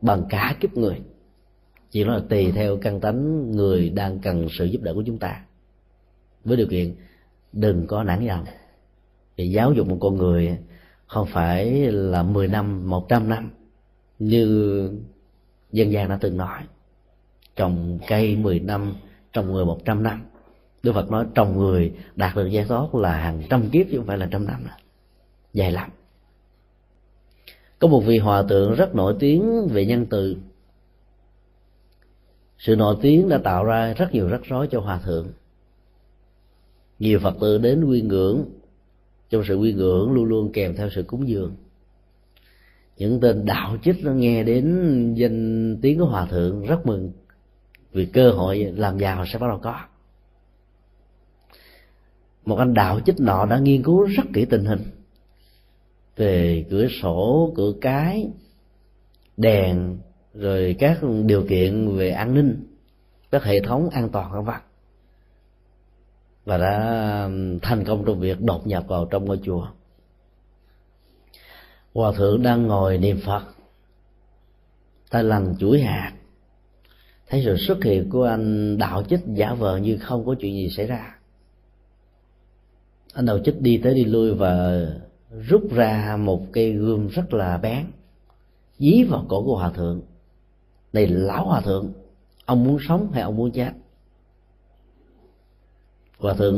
bằng 0.00 0.24
cả 0.28 0.56
kiếp 0.60 0.76
người. 0.76 1.00
Chỉ 1.90 2.04
nó 2.04 2.14
là 2.14 2.22
tùy 2.28 2.52
theo 2.52 2.76
căn 2.76 3.00
tánh 3.00 3.50
người 3.50 3.90
đang 3.90 4.18
cần 4.18 4.48
sự 4.58 4.64
giúp 4.64 4.82
đỡ 4.82 4.94
của 4.94 5.02
chúng 5.06 5.18
ta. 5.18 5.44
Với 6.44 6.56
điều 6.56 6.66
kiện 6.66 6.94
đừng 7.52 7.86
có 7.86 8.04
nản 8.04 8.26
lòng. 8.26 8.44
Thì 9.36 9.50
giáo 9.50 9.72
dục 9.72 9.86
một 9.86 9.98
con 10.00 10.16
người 10.16 10.58
không 11.06 11.26
phải 11.26 11.92
là 11.92 12.22
10 12.22 12.48
năm, 12.48 12.90
100 12.90 13.28
năm 13.28 13.50
như 14.18 14.90
dân 15.72 15.92
gian 15.92 16.08
đã 16.08 16.18
từng 16.20 16.36
nói. 16.36 16.62
Trồng 17.56 17.98
cây 18.06 18.36
10 18.36 18.60
năm, 18.60 18.94
trồng 19.32 19.52
người 19.52 19.64
100 19.64 20.02
năm. 20.02 20.22
Đức 20.82 20.92
Phật 20.92 21.10
nói 21.10 21.26
trồng 21.34 21.58
người 21.58 21.92
đạt 22.16 22.36
được 22.36 22.46
giải 22.46 22.64
thoát 22.64 22.94
là 22.94 23.16
hàng 23.16 23.42
trăm 23.50 23.70
kiếp 23.70 23.86
chứ 23.90 23.96
không 23.96 24.06
phải 24.06 24.18
là 24.18 24.28
trăm 24.30 24.46
năm 24.46 24.64
nữa. 24.64 24.76
dài 25.52 25.72
lắm. 25.72 25.90
Có 27.78 27.88
một 27.88 28.00
vị 28.00 28.18
hòa 28.18 28.42
thượng 28.42 28.74
rất 28.74 28.94
nổi 28.94 29.16
tiếng 29.18 29.68
về 29.68 29.86
nhân 29.86 30.06
từ. 30.10 30.36
Sự 32.58 32.76
nổi 32.76 32.96
tiếng 33.02 33.28
đã 33.28 33.38
tạo 33.38 33.64
ra 33.64 33.94
rất 33.94 34.12
nhiều 34.12 34.28
rắc 34.28 34.40
rối 34.44 34.68
cho 34.70 34.80
hòa 34.80 34.98
thượng 35.04 35.32
nhiều 37.02 37.18
phật 37.18 37.36
tử 37.40 37.58
đến 37.58 37.84
quy 37.84 38.02
ngưỡng, 38.02 38.44
trong 39.30 39.42
sự 39.48 39.56
quy 39.56 39.72
ngưỡng 39.72 40.12
luôn 40.12 40.24
luôn 40.24 40.52
kèm 40.52 40.76
theo 40.76 40.90
sự 40.94 41.02
cúng 41.02 41.28
dường. 41.28 41.56
Những 42.96 43.20
tên 43.20 43.44
đạo 43.44 43.76
chích 43.84 44.04
nó 44.04 44.12
nghe 44.12 44.44
đến 44.44 45.14
danh 45.14 45.76
tiếng 45.82 45.98
của 45.98 46.04
hòa 46.04 46.26
thượng 46.26 46.66
rất 46.66 46.86
mừng, 46.86 47.12
vì 47.92 48.06
cơ 48.06 48.30
hội 48.30 48.72
làm 48.76 48.98
giàu 48.98 49.24
sẽ 49.26 49.38
bắt 49.38 49.46
đầu 49.48 49.58
có. 49.62 49.80
Một 52.44 52.56
anh 52.56 52.74
đạo 52.74 53.00
chích 53.06 53.20
nọ 53.20 53.46
đã 53.46 53.58
nghiên 53.58 53.82
cứu 53.82 54.02
rất 54.02 54.24
kỹ 54.34 54.44
tình 54.44 54.64
hình, 54.64 54.82
về 56.16 56.64
cửa 56.70 56.86
sổ, 57.02 57.52
cửa 57.56 57.72
cái, 57.80 58.28
đèn, 59.36 59.98
rồi 60.34 60.76
các 60.78 61.00
điều 61.26 61.46
kiện 61.48 61.96
về 61.96 62.10
an 62.10 62.34
ninh, 62.34 62.66
các 63.30 63.44
hệ 63.44 63.60
thống 63.60 63.88
an 63.88 64.08
toàn, 64.08 64.32
vân 64.32 64.44
vân 64.44 64.71
và 66.44 66.58
đã 66.58 67.28
thành 67.62 67.84
công 67.84 68.04
trong 68.06 68.20
việc 68.20 68.40
đột 68.40 68.66
nhập 68.66 68.84
vào 68.88 69.04
trong 69.10 69.24
ngôi 69.24 69.40
chùa. 69.44 69.66
Hòa 71.94 72.12
thượng 72.16 72.42
đang 72.42 72.66
ngồi 72.66 72.98
niệm 72.98 73.20
phật. 73.24 73.42
Tay 75.10 75.24
lành 75.24 75.54
chuỗi 75.58 75.80
hạt. 75.80 76.12
Thấy 77.28 77.42
sự 77.44 77.56
xuất 77.56 77.84
hiện 77.84 78.10
của 78.10 78.24
anh 78.24 78.78
đạo 78.78 79.02
chích 79.02 79.20
giả 79.26 79.54
vờ 79.54 79.76
như 79.76 79.98
không 79.98 80.26
có 80.26 80.34
chuyện 80.40 80.54
gì 80.54 80.68
xảy 80.76 80.86
ra. 80.86 81.18
Anh 83.14 83.26
đạo 83.26 83.38
chích 83.44 83.60
đi 83.60 83.80
tới 83.82 83.94
đi 83.94 84.04
lui 84.04 84.34
và 84.34 84.86
rút 85.48 85.62
ra 85.72 86.16
một 86.20 86.46
cây 86.52 86.72
gươm 86.72 87.08
rất 87.08 87.34
là 87.34 87.58
bén, 87.58 87.86
dí 88.78 89.02
vào 89.02 89.26
cổ 89.28 89.42
của 89.42 89.56
hòa 89.56 89.70
thượng. 89.70 90.02
Này, 90.92 91.06
lão 91.06 91.46
hòa 91.46 91.60
thượng, 91.60 91.92
ông 92.44 92.64
muốn 92.64 92.78
sống 92.88 93.10
hay 93.12 93.22
ông 93.22 93.36
muốn 93.36 93.50
chết? 93.50 93.72
Hòa 96.22 96.34
thượng 96.34 96.56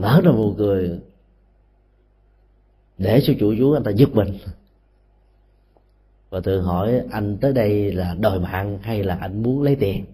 nở 0.00 0.20
ra 0.24 0.30
một 0.30 0.54
cười, 0.58 1.00
để 2.98 3.20
cho 3.24 3.32
chủ 3.40 3.54
chú 3.58 3.72
anh 3.72 3.82
ta 3.84 3.90
giật 3.90 4.08
mình. 4.12 4.38
Và 6.30 6.40
tự 6.40 6.60
hỏi, 6.60 7.02
anh 7.10 7.38
tới 7.40 7.52
đây 7.52 7.92
là 7.92 8.14
đòi 8.20 8.40
mạng 8.40 8.78
hay 8.82 9.02
là 9.04 9.14
anh 9.14 9.42
muốn 9.42 9.62
lấy 9.62 9.76
tiền? 9.76 10.04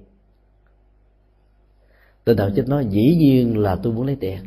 Tên 2.24 2.36
đạo 2.36 2.50
chích 2.56 2.68
nói, 2.68 2.86
dĩ 2.90 3.16
nhiên 3.16 3.58
là 3.58 3.76
tôi 3.76 3.92
muốn 3.92 4.06
lấy 4.06 4.16
tiền. 4.16 4.38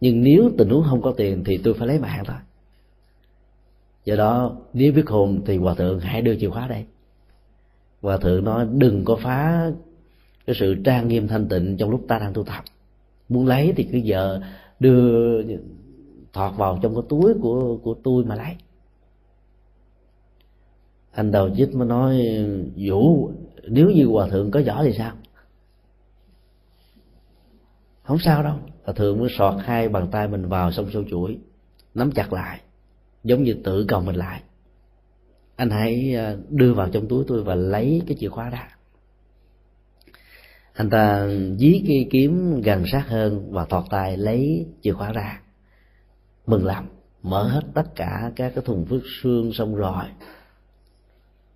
Nhưng 0.00 0.22
nếu 0.22 0.50
tình 0.58 0.68
huống 0.68 0.84
không 0.90 1.02
có 1.02 1.14
tiền 1.16 1.44
thì 1.44 1.58
tôi 1.58 1.74
phải 1.74 1.88
lấy 1.88 1.98
mạng 1.98 2.24
thôi. 2.26 2.36
Do 4.04 4.16
đó, 4.16 4.56
nếu 4.72 4.92
biết 4.92 5.08
hồn 5.08 5.42
thì 5.46 5.56
hòa 5.56 5.74
thượng 5.74 6.00
hãy 6.00 6.22
đưa 6.22 6.36
chìa 6.40 6.50
khóa 6.50 6.68
đây. 6.68 6.84
Hòa 8.02 8.16
thượng 8.16 8.44
nói, 8.44 8.66
đừng 8.72 9.04
có 9.04 9.16
phá 9.22 9.70
cái 10.46 10.56
sự 10.58 10.74
trang 10.84 11.08
nghiêm 11.08 11.28
thanh 11.28 11.48
tịnh 11.48 11.76
trong 11.76 11.90
lúc 11.90 12.04
ta 12.08 12.18
đang 12.18 12.32
tu 12.32 12.44
tập 12.44 12.64
muốn 13.28 13.46
lấy 13.46 13.72
thì 13.76 13.88
cứ 13.92 13.98
giờ 13.98 14.40
đưa 14.80 15.42
thọt 16.32 16.56
vào 16.56 16.78
trong 16.82 16.94
cái 16.94 17.02
túi 17.08 17.34
của 17.42 17.78
của 17.82 17.94
tôi 18.04 18.24
mà 18.24 18.34
lấy. 18.34 18.56
Anh 21.12 21.30
đầu 21.30 21.50
chích 21.56 21.74
mới 21.74 21.88
nói, 21.88 22.22
vũ, 22.76 23.30
nếu 23.62 23.90
như 23.90 24.06
hòa 24.06 24.28
thượng 24.28 24.50
có 24.50 24.62
giỏ 24.62 24.82
thì 24.82 24.92
sao? 24.98 25.12
Không 28.02 28.18
sao 28.18 28.42
đâu. 28.42 28.54
Hòa 28.84 28.94
thượng 28.94 29.18
mới 29.18 29.28
sọt 29.38 29.54
hai 29.64 29.88
bàn 29.88 30.08
tay 30.10 30.28
mình 30.28 30.48
vào 30.48 30.72
xong 30.72 30.90
sâu 30.92 31.04
chuỗi, 31.10 31.38
nắm 31.94 32.12
chặt 32.12 32.32
lại, 32.32 32.60
giống 33.24 33.42
như 33.42 33.54
tự 33.64 33.84
cầu 33.88 34.00
mình 34.00 34.16
lại. 34.16 34.42
Anh 35.56 35.70
hãy 35.70 36.14
à, 36.14 36.36
đưa 36.48 36.74
vào 36.74 36.88
trong 36.88 37.08
túi 37.08 37.24
tôi 37.28 37.42
và 37.42 37.54
lấy 37.54 38.02
cái 38.06 38.16
chìa 38.20 38.28
khóa 38.28 38.50
ra 38.50 38.77
anh 40.78 40.90
ta 40.90 41.28
dí 41.58 41.84
cái 41.86 42.06
kiếm 42.10 42.60
gần 42.60 42.84
sát 42.92 43.04
hơn 43.08 43.52
và 43.52 43.64
thọt 43.64 43.84
tay 43.90 44.16
lấy 44.16 44.66
chìa 44.82 44.92
khóa 44.92 45.12
ra. 45.12 45.40
Mừng 46.46 46.66
lắm, 46.66 46.88
mở 47.22 47.48
hết 47.48 47.60
tất 47.74 47.94
cả 47.96 48.32
các 48.36 48.52
cái 48.54 48.64
thùng 48.64 48.84
phước 48.84 49.02
xương 49.22 49.52
xong 49.52 49.74
rồi. 49.74 50.04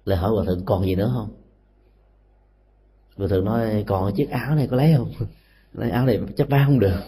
Lại 0.04 0.18
hỏi 0.18 0.30
hòa 0.30 0.44
thượng 0.46 0.64
còn 0.64 0.84
gì 0.84 0.94
nữa 0.94 1.12
không? 1.14 1.28
Hòa 3.16 3.28
thượng 3.28 3.44
nói, 3.44 3.84
còn 3.86 4.14
chiếc 4.14 4.30
áo 4.30 4.54
này 4.54 4.66
có 4.70 4.76
lấy 4.76 4.94
không? 4.96 5.12
Lấy 5.72 5.90
áo 5.90 6.06
này 6.06 6.20
chắc 6.36 6.48
bán 6.48 6.66
không 6.66 6.78
được. 6.78 7.00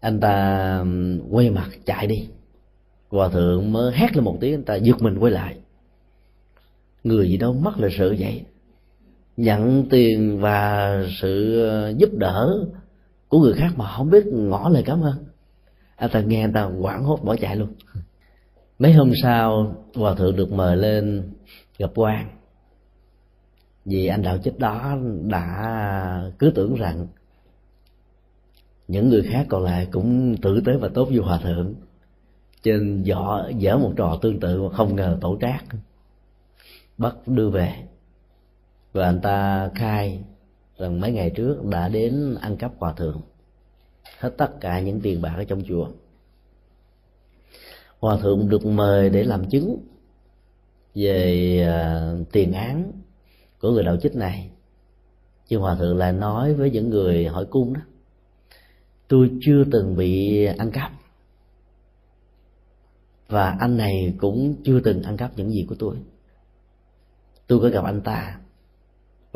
Anh 0.00 0.20
ta 0.20 0.84
quay 1.30 1.50
mặt 1.50 1.68
chạy 1.84 2.06
đi. 2.06 2.28
Hòa 3.08 3.28
thượng 3.28 3.72
mới 3.72 3.92
hét 3.94 4.16
lên 4.16 4.24
một 4.24 4.38
tiếng, 4.40 4.54
anh 4.54 4.64
ta 4.64 4.74
giật 4.74 4.96
mình 5.02 5.18
quay 5.18 5.32
lại. 5.32 5.58
Người 7.04 7.28
gì 7.28 7.36
đâu 7.36 7.52
mất 7.52 7.72
lịch 7.78 7.92
sự 7.98 8.16
vậy 8.18 8.44
nhận 9.38 9.88
tiền 9.90 10.38
và 10.40 10.92
sự 11.20 11.62
ờ, 11.68 11.94
giúp 11.96 12.10
đỡ 12.12 12.66
của 13.28 13.40
người 13.40 13.54
khác 13.54 13.72
mà 13.76 13.88
không 13.96 14.10
biết 14.10 14.26
ngỏ 14.26 14.68
lời 14.68 14.82
cảm 14.86 15.00
ơn. 15.00 15.24
Anh 15.96 16.10
ta 16.10 16.20
nghe 16.20 16.40
anh 16.40 16.52
ta 16.52 16.64
quảng 16.64 17.04
hốt 17.04 17.20
bỏ 17.24 17.36
chạy 17.36 17.56
luôn. 17.56 17.68
Mấy 18.78 18.92
hôm 18.92 19.12
sau, 19.22 19.74
hòa 19.94 20.14
thượng 20.14 20.36
được 20.36 20.52
mời 20.52 20.76
lên 20.76 21.30
gặp 21.78 21.90
quan. 21.94 22.28
Vì 23.84 24.06
anh 24.06 24.22
đạo 24.22 24.38
chích 24.38 24.58
đó 24.58 24.96
đã 25.28 26.30
cứ 26.38 26.52
tưởng 26.54 26.74
rằng 26.74 27.06
những 28.88 29.08
người 29.08 29.22
khác 29.22 29.46
còn 29.48 29.62
lại 29.62 29.88
cũng 29.92 30.36
tử 30.42 30.60
tế 30.66 30.72
và 30.76 30.88
tốt 30.88 31.08
như 31.10 31.20
hòa 31.20 31.38
thượng. 31.38 31.74
Trên 32.62 33.02
dọ 33.02 33.48
dở 33.58 33.76
một 33.76 33.92
trò 33.96 34.18
tương 34.22 34.40
tự 34.40 34.62
mà 34.62 34.76
không 34.76 34.96
ngờ 34.96 35.18
tổ 35.20 35.38
trác, 35.40 35.64
bắt 36.98 37.14
đưa 37.26 37.50
về 37.50 37.74
và 38.98 39.04
anh 39.04 39.20
ta 39.20 39.70
khai 39.74 40.24
rằng 40.78 41.00
mấy 41.00 41.12
ngày 41.12 41.30
trước 41.30 41.64
đã 41.64 41.88
đến 41.88 42.34
ăn 42.40 42.56
cắp 42.56 42.72
hòa 42.78 42.92
thượng. 42.92 43.20
Hết 44.18 44.30
tất 44.38 44.60
cả 44.60 44.80
những 44.80 45.00
tiền 45.00 45.22
bạc 45.22 45.34
ở 45.36 45.44
trong 45.44 45.62
chùa. 45.68 45.88
Hòa 47.98 48.16
thượng 48.22 48.48
được 48.48 48.66
mời 48.66 49.10
để 49.10 49.24
làm 49.24 49.50
chứng 49.50 49.78
về 50.94 51.62
à, 51.66 52.12
tiền 52.32 52.52
án 52.52 52.92
của 53.60 53.70
người 53.70 53.84
đạo 53.84 53.96
chích 53.96 54.16
này. 54.16 54.50
Chứ 55.48 55.58
hòa 55.58 55.74
thượng 55.74 55.96
lại 55.96 56.12
nói 56.12 56.54
với 56.54 56.70
những 56.70 56.90
người 56.90 57.26
hỏi 57.26 57.46
cung 57.50 57.72
đó, 57.72 57.80
tôi 59.08 59.30
chưa 59.40 59.64
từng 59.72 59.96
bị 59.96 60.44
ăn 60.44 60.70
cắp. 60.70 60.92
Và 63.28 63.56
anh 63.60 63.76
này 63.76 64.14
cũng 64.18 64.54
chưa 64.64 64.80
từng 64.80 65.02
ăn 65.02 65.16
cắp 65.16 65.36
những 65.36 65.50
gì 65.50 65.66
của 65.68 65.76
tôi. 65.78 65.96
Tôi 67.46 67.60
có 67.60 67.68
gặp 67.68 67.84
anh 67.84 68.00
ta 68.00 68.38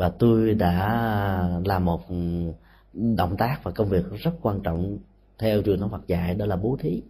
và 0.03 0.09
tôi 0.09 0.53
đã 0.53 1.59
làm 1.65 1.85
một 1.85 2.01
động 2.93 3.37
tác 3.37 3.63
và 3.63 3.71
công 3.71 3.89
việc 3.89 4.05
rất 4.23 4.31
quan 4.41 4.59
trọng 4.63 4.97
theo 5.39 5.61
truyền 5.61 5.79
thống 5.79 5.89
Phật 5.89 6.07
dạy, 6.07 6.35
đó 6.35 6.45
là 6.45 6.55
bố 6.55 6.77
thí. 6.79 7.01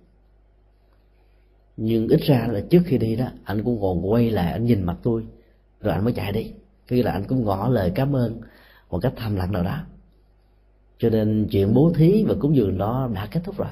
Nhưng 1.77 2.07
ít 2.07 2.21
ra 2.21 2.47
là 2.51 2.61
trước 2.69 2.81
khi 2.85 2.97
đi 2.97 3.15
đó, 3.15 3.25
anh 3.43 3.63
cũng 3.63 3.81
còn 3.81 4.11
quay 4.11 4.31
lại, 4.31 4.51
anh 4.51 4.65
nhìn 4.65 4.83
mặt 4.83 4.97
tôi, 5.03 5.23
rồi 5.81 5.93
anh 5.93 6.03
mới 6.03 6.13
chạy 6.13 6.31
đi. 6.31 6.51
Khi 6.87 7.03
là 7.03 7.11
anh 7.11 7.23
cũng 7.23 7.45
ngỏ 7.45 7.67
lời 7.67 7.91
cảm 7.95 8.15
ơn 8.15 8.41
một 8.89 8.99
cách 8.99 9.13
thầm 9.15 9.35
lặng 9.35 9.51
nào 9.51 9.63
đó. 9.63 9.77
Cho 10.97 11.09
nên 11.09 11.47
chuyện 11.51 11.73
bố 11.73 11.91
thí 11.95 12.23
và 12.27 12.35
cúng 12.39 12.55
dường 12.55 12.77
đó 12.77 13.09
đã 13.13 13.27
kết 13.31 13.41
thúc 13.43 13.57
rồi. 13.57 13.71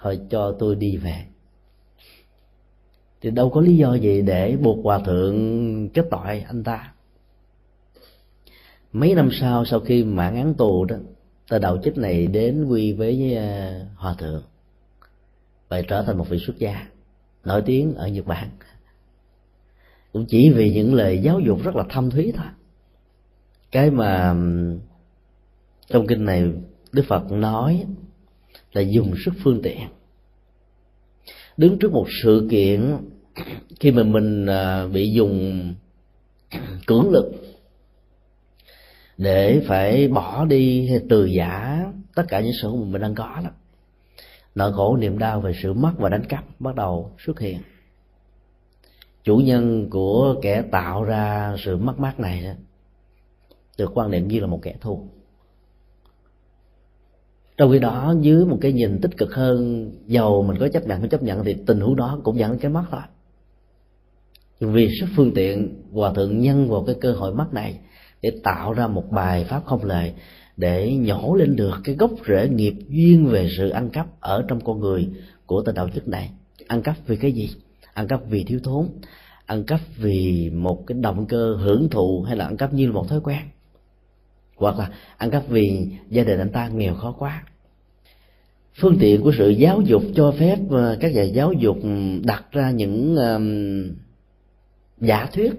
Thôi 0.00 0.20
cho 0.30 0.56
tôi 0.58 0.74
đi 0.74 0.96
về. 0.96 1.24
Thì 3.20 3.30
đâu 3.30 3.50
có 3.50 3.60
lý 3.60 3.76
do 3.76 3.94
gì 3.94 4.22
để 4.22 4.56
buộc 4.56 4.84
hòa 4.84 4.98
thượng 4.98 5.88
kết 5.88 6.06
tội 6.10 6.44
anh 6.48 6.64
ta 6.64 6.92
mấy 8.96 9.14
năm 9.14 9.28
sau 9.32 9.64
sau 9.64 9.80
khi 9.80 10.04
mãn 10.04 10.34
án 10.34 10.54
tù 10.54 10.84
đó 10.84 10.96
tờ 11.48 11.58
đạo 11.58 11.78
chích 11.84 11.96
này 11.96 12.26
đến 12.26 12.64
quy 12.64 12.92
với 12.92 13.34
ờ, 13.34 13.80
hòa 13.96 14.14
thượng 14.18 14.42
và 15.68 15.82
trở 15.82 16.02
thành 16.02 16.18
một 16.18 16.28
vị 16.28 16.38
xuất 16.46 16.58
gia, 16.58 16.88
nổi 17.44 17.62
tiếng 17.66 17.94
ở 17.94 18.08
nhật 18.08 18.26
bản. 18.26 18.48
Cũng 20.12 20.26
chỉ 20.28 20.50
vì 20.50 20.70
những 20.70 20.94
lời 20.94 21.18
giáo 21.22 21.40
dục 21.40 21.64
rất 21.64 21.76
là 21.76 21.84
thâm 21.88 22.10
thúy 22.10 22.32
thôi. 22.36 22.46
Cái 23.70 23.90
mà 23.90 24.34
trong 25.88 26.06
kinh 26.06 26.24
này 26.24 26.52
đức 26.92 27.04
phật 27.08 27.32
nói 27.32 27.84
là 28.72 28.80
dùng 28.80 29.14
sức 29.24 29.34
phương 29.42 29.60
tiện. 29.62 29.88
Đứng 31.56 31.78
trước 31.78 31.92
một 31.92 32.06
sự 32.22 32.48
kiện 32.50 32.96
khi 33.80 33.90
mà 33.90 34.02
mình 34.02 34.46
ờ, 34.46 34.88
bị 34.88 35.12
dùng 35.12 35.74
cưỡng 36.86 37.10
lực 37.10 37.45
để 39.18 39.62
phải 39.66 40.08
bỏ 40.08 40.44
đi 40.44 40.88
hay 40.88 41.00
từ 41.08 41.24
giả 41.24 41.84
tất 42.14 42.22
cả 42.28 42.40
những 42.40 42.52
sự 42.62 42.74
mà 42.74 42.84
mình 42.84 43.02
đang 43.02 43.14
có 43.14 43.40
đó. 43.44 43.50
Nỗi 44.54 44.72
khổ 44.72 44.96
niềm 44.96 45.18
đau 45.18 45.40
về 45.40 45.52
sự 45.62 45.72
mất 45.72 45.92
và 45.98 46.08
đánh 46.08 46.24
cắp 46.24 46.44
bắt 46.58 46.74
đầu 46.74 47.12
xuất 47.26 47.40
hiện. 47.40 47.58
Chủ 49.24 49.36
nhân 49.36 49.90
của 49.90 50.34
kẻ 50.42 50.62
tạo 50.62 51.04
ra 51.04 51.56
sự 51.64 51.76
mất 51.76 52.00
mát 52.00 52.20
này 52.20 52.42
đó, 52.42 52.50
được 53.78 53.90
quan 53.94 54.10
niệm 54.10 54.28
như 54.28 54.40
là 54.40 54.46
một 54.46 54.58
kẻ 54.62 54.74
thù. 54.80 55.08
Trong 57.56 57.72
khi 57.72 57.78
đó, 57.78 58.14
dưới 58.20 58.44
một 58.44 58.58
cái 58.60 58.72
nhìn 58.72 59.00
tích 59.00 59.16
cực 59.16 59.34
hơn, 59.34 59.90
giàu 60.06 60.42
mình 60.42 60.56
có 60.60 60.68
chấp 60.68 60.86
nhận, 60.86 61.00
không 61.00 61.08
chấp 61.08 61.22
nhận 61.22 61.44
thì 61.44 61.56
tình 61.66 61.80
huống 61.80 61.96
đó 61.96 62.20
cũng 62.24 62.38
dẫn 62.38 62.50
đến 62.50 62.60
cái 62.60 62.70
mất 62.70 62.84
thôi. 62.90 63.00
Vì 64.60 64.88
sức 65.00 65.06
phương 65.16 65.34
tiện 65.34 65.82
hòa 65.92 66.12
thượng 66.12 66.38
nhân 66.40 66.70
vào 66.70 66.84
cái 66.86 66.96
cơ 67.00 67.12
hội 67.12 67.34
mất 67.34 67.46
này 67.52 67.78
để 68.26 68.40
tạo 68.42 68.72
ra 68.72 68.86
một 68.86 69.10
bài 69.10 69.44
pháp 69.44 69.62
không 69.66 69.84
lệ 69.84 70.12
để 70.56 70.96
nhổ 70.96 71.34
lên 71.34 71.56
được 71.56 71.80
cái 71.84 71.94
gốc 71.94 72.10
rễ 72.28 72.48
nghiệp 72.48 72.74
duyên 72.88 73.26
về 73.26 73.48
sự 73.56 73.68
ăn 73.68 73.90
cắp 73.90 74.06
ở 74.20 74.44
trong 74.48 74.60
con 74.60 74.80
người 74.80 75.08
của 75.46 75.62
tên 75.62 75.74
đạo 75.74 75.88
chức 75.94 76.08
này. 76.08 76.30
Ăn 76.66 76.82
cắp 76.82 76.96
vì 77.06 77.16
cái 77.16 77.32
gì? 77.32 77.50
Ăn 77.94 78.08
cắp 78.08 78.20
vì 78.28 78.44
thiếu 78.44 78.60
thốn 78.64 78.88
ăn 79.46 79.64
cắp 79.64 79.80
vì 79.96 80.50
một 80.50 80.86
cái 80.86 80.98
động 81.00 81.26
cơ 81.26 81.56
hưởng 81.60 81.88
thụ 81.90 82.22
hay 82.22 82.36
là 82.36 82.44
ăn 82.44 82.56
cắp 82.56 82.74
như 82.74 82.92
một 82.92 83.08
thói 83.08 83.20
quen 83.20 83.42
hoặc 84.56 84.78
là 84.78 84.90
ăn 85.16 85.30
cắp 85.30 85.48
vì 85.48 85.88
gia 86.10 86.24
đình 86.24 86.38
anh 86.38 86.50
ta 86.50 86.68
nghèo 86.68 86.94
khó 86.94 87.12
quá. 87.12 87.44
Phương 88.80 88.96
tiện 89.00 89.22
của 89.22 89.32
sự 89.38 89.48
giáo 89.48 89.80
dục 89.80 90.02
cho 90.14 90.34
phép 90.38 90.58
ờ, 90.70 90.96
các 91.00 91.14
nhà 91.14 91.22
giáo 91.22 91.52
dục 91.52 91.76
đặt 92.24 92.44
ra 92.52 92.70
những 92.70 93.16
um, 93.16 93.96
giả 95.00 95.28
thuyết 95.32 95.52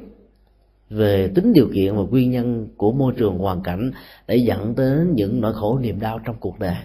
về 0.90 1.32
tính 1.36 1.54
điều 1.54 1.70
kiện 1.74 1.96
và 1.96 2.02
nguyên 2.02 2.32
nhân 2.32 2.68
của 2.78 2.92
môi 2.92 3.14
trường 3.18 3.38
hoàn 3.38 3.64
cảnh 3.64 3.92
để 4.28 4.36
dẫn 4.36 4.76
đến 4.76 5.14
những 5.16 5.42
nỗi 5.42 5.54
khổ 5.54 5.80
niềm 5.80 6.00
đau 6.00 6.20
trong 6.26 6.36
cuộc 6.40 6.60
đời. 6.60 6.76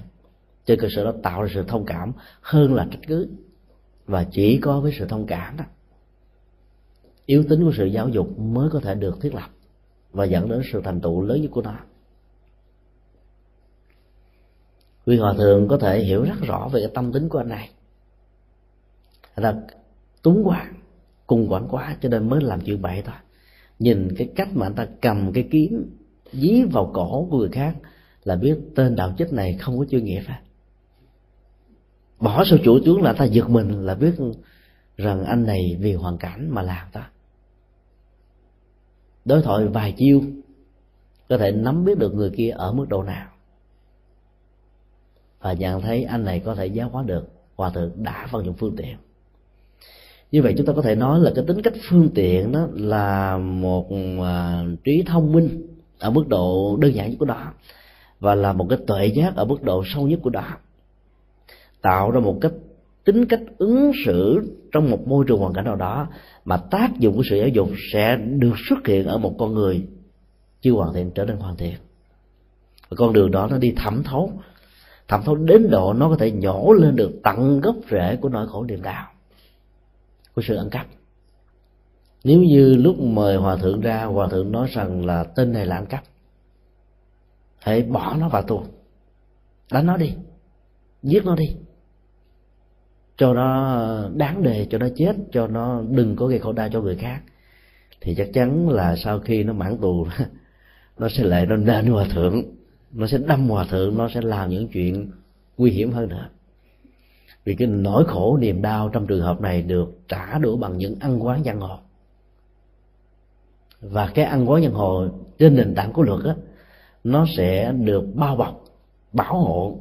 Trên 0.66 0.80
cơ 0.80 0.88
sở 0.96 1.05
đó 1.05 1.12
tạo 1.22 1.42
ra 1.42 1.48
sự 1.55 1.64
thông 1.68 1.84
cảm 1.84 2.12
hơn 2.40 2.74
là 2.74 2.86
trách 2.90 3.00
cứ, 3.07 3.28
và 4.07 4.24
chỉ 4.24 4.59
có 4.59 4.80
với 4.80 4.92
sự 4.98 5.07
thông 5.07 5.26
cảm 5.26 5.57
đó, 5.57 5.64
yếu 7.26 7.44
tính 7.48 7.64
của 7.64 7.72
sự 7.76 7.84
giáo 7.84 8.09
dục 8.09 8.38
mới 8.38 8.70
có 8.70 8.80
thể 8.80 8.94
được 8.94 9.20
thiết 9.20 9.34
lập 9.34 9.50
và 10.12 10.24
dẫn 10.24 10.48
đến 10.48 10.62
sự 10.72 10.80
thành 10.84 11.00
tựu 11.00 11.22
lớn 11.22 11.42
nhất 11.42 11.50
của 11.50 11.62
nó. 11.62 11.78
Vì 15.07 15.16
hòa 15.16 15.34
thượng 15.38 15.68
có 15.68 15.78
thể 15.78 16.00
hiểu 16.00 16.22
rất 16.22 16.40
rõ 16.42 16.68
về 16.72 16.80
cái 16.80 16.90
tâm 16.94 17.12
tính 17.12 17.28
của 17.28 17.38
anh 17.38 17.48
này. 17.48 17.70
Là 19.36 19.61
túng 20.22 20.42
quá 20.44 20.70
cùng 21.26 21.53
quản 21.53 21.68
quá 21.68 21.96
cho 22.00 22.09
nên 22.09 22.28
mới 22.28 22.40
làm 22.40 22.61
chuyện 22.61 22.82
bậy 22.82 23.03
thôi 23.03 23.14
nhìn 23.83 24.14
cái 24.16 24.28
cách 24.37 24.49
mà 24.55 24.66
anh 24.66 24.74
ta 24.74 24.87
cầm 25.01 25.33
cái 25.33 25.49
kiếm, 25.51 25.97
dí 26.33 26.62
vào 26.62 26.91
cổ 26.95 27.28
của 27.30 27.39
người 27.39 27.49
khác 27.49 27.76
là 28.24 28.37
biết 28.37 28.59
tên 28.74 28.97
đạo 28.97 29.14
chích 29.18 29.33
này 29.33 29.57
không 29.61 29.78
có 29.78 29.85
chuyên 29.85 30.05
nghiệp 30.05 30.22
à 30.26 30.43
bỏ 32.22 32.45
sau 32.45 32.59
chủ 32.64 32.78
tướng 32.85 33.03
là 33.03 33.12
ta 33.12 33.24
giật 33.24 33.49
mình 33.49 33.87
là 33.87 33.95
biết 33.95 34.14
rằng 34.97 35.24
anh 35.24 35.47
này 35.47 35.76
vì 35.80 35.95
hoàn 35.95 36.18
cảnh 36.18 36.51
mà 36.51 36.62
làm 36.62 36.87
ta. 36.93 37.11
Đối 39.24 39.43
thoại 39.43 39.66
vài 39.66 39.93
chiêu, 39.93 40.22
có 41.28 41.39
thể 41.39 41.53
nắm 41.53 41.85
biết 41.85 41.99
được 41.99 42.14
người 42.14 42.30
kia 42.30 42.51
ở 42.51 42.72
mức 42.72 42.87
độ 42.89 43.03
nào. 43.03 43.30
Và 45.41 45.53
nhận 45.53 45.80
thấy 45.80 46.05
anh 46.05 46.24
này 46.24 46.43
có 46.45 46.55
thể 46.55 46.66
giáo 46.66 46.89
hóa 46.89 47.03
được, 47.03 47.28
hòa 47.57 47.70
thượng 47.70 48.03
đã 48.03 48.28
vận 48.30 48.45
dụng 48.45 48.55
phương 48.59 48.76
tiện 48.76 48.97
như 50.33 50.43
vậy 50.43 50.55
chúng 50.57 50.66
ta 50.66 50.72
có 50.72 50.83
thể 50.83 50.95
nói 50.95 51.20
là 51.20 51.33
cái 51.35 51.45
tính 51.49 51.62
cách 51.62 51.74
phương 51.89 52.09
tiện 52.14 52.53
đó 52.53 52.66
là 52.74 53.39
một 53.39 53.89
uh, 53.93 54.85
trí 54.85 55.03
thông 55.07 55.33
minh 55.33 55.66
ở 55.99 56.11
mức 56.11 56.28
độ 56.28 56.76
đơn 56.80 56.95
giản 56.95 57.11
nhất 57.11 57.16
của 57.18 57.24
đó 57.24 57.53
và 58.20 58.35
là 58.35 58.53
một 58.53 58.66
cái 58.70 58.78
tuệ 58.87 59.07
giác 59.07 59.37
ở 59.37 59.45
mức 59.45 59.62
độ 59.62 59.83
sâu 59.95 60.09
nhất 60.09 60.20
của 60.22 60.30
đó 60.30 60.45
tạo 61.83 62.11
ra 62.11 62.20
một 62.20 62.39
cách 62.41 62.53
tính 63.05 63.26
cách 63.26 63.41
ứng 63.59 63.93
xử 64.05 64.41
trong 64.72 64.91
một 64.91 65.09
môi 65.09 65.24
trường 65.28 65.39
hoàn 65.39 65.53
cảnh 65.53 65.64
nào 65.64 65.76
đó 65.76 66.09
mà 66.45 66.57
tác 66.57 66.99
dụng 66.99 67.16
của 67.16 67.22
sự 67.30 67.37
giáo 67.37 67.49
dục 67.49 67.70
sẽ 67.93 68.16
được 68.16 68.55
xuất 68.68 68.87
hiện 68.87 69.07
ở 69.07 69.18
một 69.18 69.35
con 69.39 69.55
người 69.55 69.87
chưa 70.61 70.72
hoàn 70.72 70.95
thiện 70.95 71.11
trở 71.11 71.24
nên 71.24 71.37
hoàn 71.37 71.57
thiện. 71.57 71.74
Và 72.89 72.97
con 72.97 73.12
đường 73.12 73.30
đó 73.30 73.49
nó 73.51 73.59
đi 73.59 73.72
thẩm 73.76 74.03
thấu 74.03 74.33
thẩm 75.09 75.22
thấu 75.24 75.37
đến 75.37 75.70
độ 75.70 75.93
nó 75.93 76.09
có 76.09 76.16
thể 76.16 76.30
nhổ 76.30 76.72
lên 76.72 76.97
được 76.97 77.11
tận 77.22 77.61
gốc 77.61 77.76
rễ 77.91 78.16
của 78.16 78.28
nỗi 78.28 78.49
khổ 78.49 78.64
niềm 78.64 78.83
đau 78.83 79.12
của 80.35 80.43
sự 80.43 80.57
ăn 80.57 80.70
cắp. 80.70 80.87
Nếu 82.24 82.41
như 82.41 82.74
lúc 82.74 82.99
mời 82.99 83.37
hòa 83.37 83.57
thượng 83.57 83.80
ra, 83.80 84.05
hòa 84.05 84.28
thượng 84.28 84.53
nói 84.53 84.68
rằng 84.72 85.07
là 85.07 85.24
tên 85.24 85.53
này 85.53 85.66
là 85.66 85.76
ăn 85.76 85.87
cắp, 85.87 86.03
hãy 87.59 87.83
bỏ 87.83 88.16
nó 88.18 88.28
vào 88.28 88.43
tù. 88.43 88.62
Đánh 89.72 89.87
nó 89.87 89.97
đi. 89.97 90.14
Giết 91.03 91.24
nó 91.24 91.37
đi. 91.37 91.57
Cho 93.16 93.35
nó 93.35 93.74
ờ, 93.74 94.11
đáng 94.14 94.43
đề 94.43 94.66
cho 94.70 94.78
nó 94.78 94.87
chết, 94.97 95.16
cho 95.33 95.47
nó 95.47 95.83
đừng 95.91 96.16
có 96.16 96.26
gây 96.26 96.39
khổ 96.39 96.53
đau 96.53 96.68
cho 96.72 96.80
người 96.80 96.97
khác. 96.97 97.22
Thì 98.01 98.14
chắc 98.14 98.28
chắn 98.35 98.68
là 98.68 98.97
sau 98.97 99.20
khi 99.20 99.45
nó 99.45 99.53
mãn 99.53 99.78
tù, 99.80 100.07
nó 100.99 101.09
sẽ 101.09 101.24
lại 101.24 101.47
nó 101.47 101.57
nên 101.57 101.87
hòa 101.87 102.07
thượng, 102.14 102.43
nó 102.93 103.07
sẽ 103.07 103.18
đâm 103.18 103.49
hòa 103.49 103.66
thượng, 103.70 103.99
nó 103.99 104.09
sẽ 104.14 104.20
làm 104.20 104.51
những 104.51 104.68
chuyện 104.68 105.11
nguy 105.57 105.70
hiểm 105.70 105.93
hơn 105.93 106.09
nữa 106.09 106.28
vì 107.45 107.55
cái 107.55 107.68
nỗi 107.68 108.05
khổ 108.05 108.36
niềm 108.36 108.62
đau 108.62 108.88
trong 108.88 109.07
trường 109.07 109.22
hợp 109.22 109.40
này 109.40 109.62
được 109.62 109.99
trả 110.09 110.38
đũa 110.38 110.57
bằng 110.57 110.78
những 110.78 110.95
ăn 111.01 111.24
quán 111.24 111.45
giang 111.45 111.61
hồ. 111.61 111.78
Và 113.80 114.11
cái 114.14 114.24
ăn 114.24 114.51
quán 114.51 114.62
giang 114.62 114.72
hồ 114.72 115.07
trên 115.38 115.57
nền 115.57 115.74
tảng 115.74 115.93
của 115.93 116.03
luật 116.03 116.24
á, 116.24 116.34
nó 117.05 117.26
sẽ 117.36 117.72
được 117.72 118.05
bao 118.14 118.36
bọc, 118.36 118.64
bảo 119.12 119.38
hộ 119.38 119.78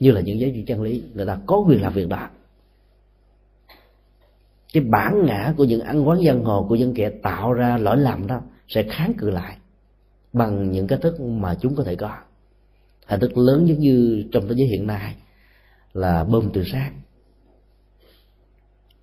như 0.00 0.10
là 0.10 0.20
những 0.20 0.40
giấy 0.40 0.52
trị 0.54 0.64
chân 0.66 0.82
lý. 0.82 1.02
Người 1.14 1.26
ta 1.26 1.38
có 1.46 1.56
quyền 1.56 1.82
làm 1.82 1.92
việc 1.92 2.08
đó. 2.08 2.28
Cái 4.72 4.82
bản 4.82 5.26
ngã 5.26 5.54
của 5.56 5.64
những 5.64 5.80
ăn 5.80 6.08
quán 6.08 6.24
giang 6.26 6.44
hồ 6.44 6.66
của 6.68 6.74
những 6.74 6.94
kẻ 6.94 7.10
tạo 7.10 7.52
ra 7.52 7.76
lỗi 7.76 7.96
lầm 7.96 8.26
đó 8.26 8.40
sẽ 8.68 8.82
kháng 8.82 9.14
cự 9.18 9.30
lại 9.30 9.56
bằng 10.32 10.70
những 10.70 10.86
cái 10.86 10.98
thức 10.98 11.20
mà 11.20 11.54
chúng 11.60 11.76
có 11.76 11.84
thể 11.84 11.96
có. 11.96 12.16
Hình 13.06 13.20
thức 13.20 13.38
lớn 13.38 13.68
giống 13.68 13.78
như 13.78 14.24
trong 14.32 14.48
thế 14.48 14.54
giới 14.54 14.66
hiện 14.66 14.86
nay 14.86 15.14
là 15.96 16.24
bơm 16.24 16.50
tự 16.52 16.64
sát. 16.64 16.92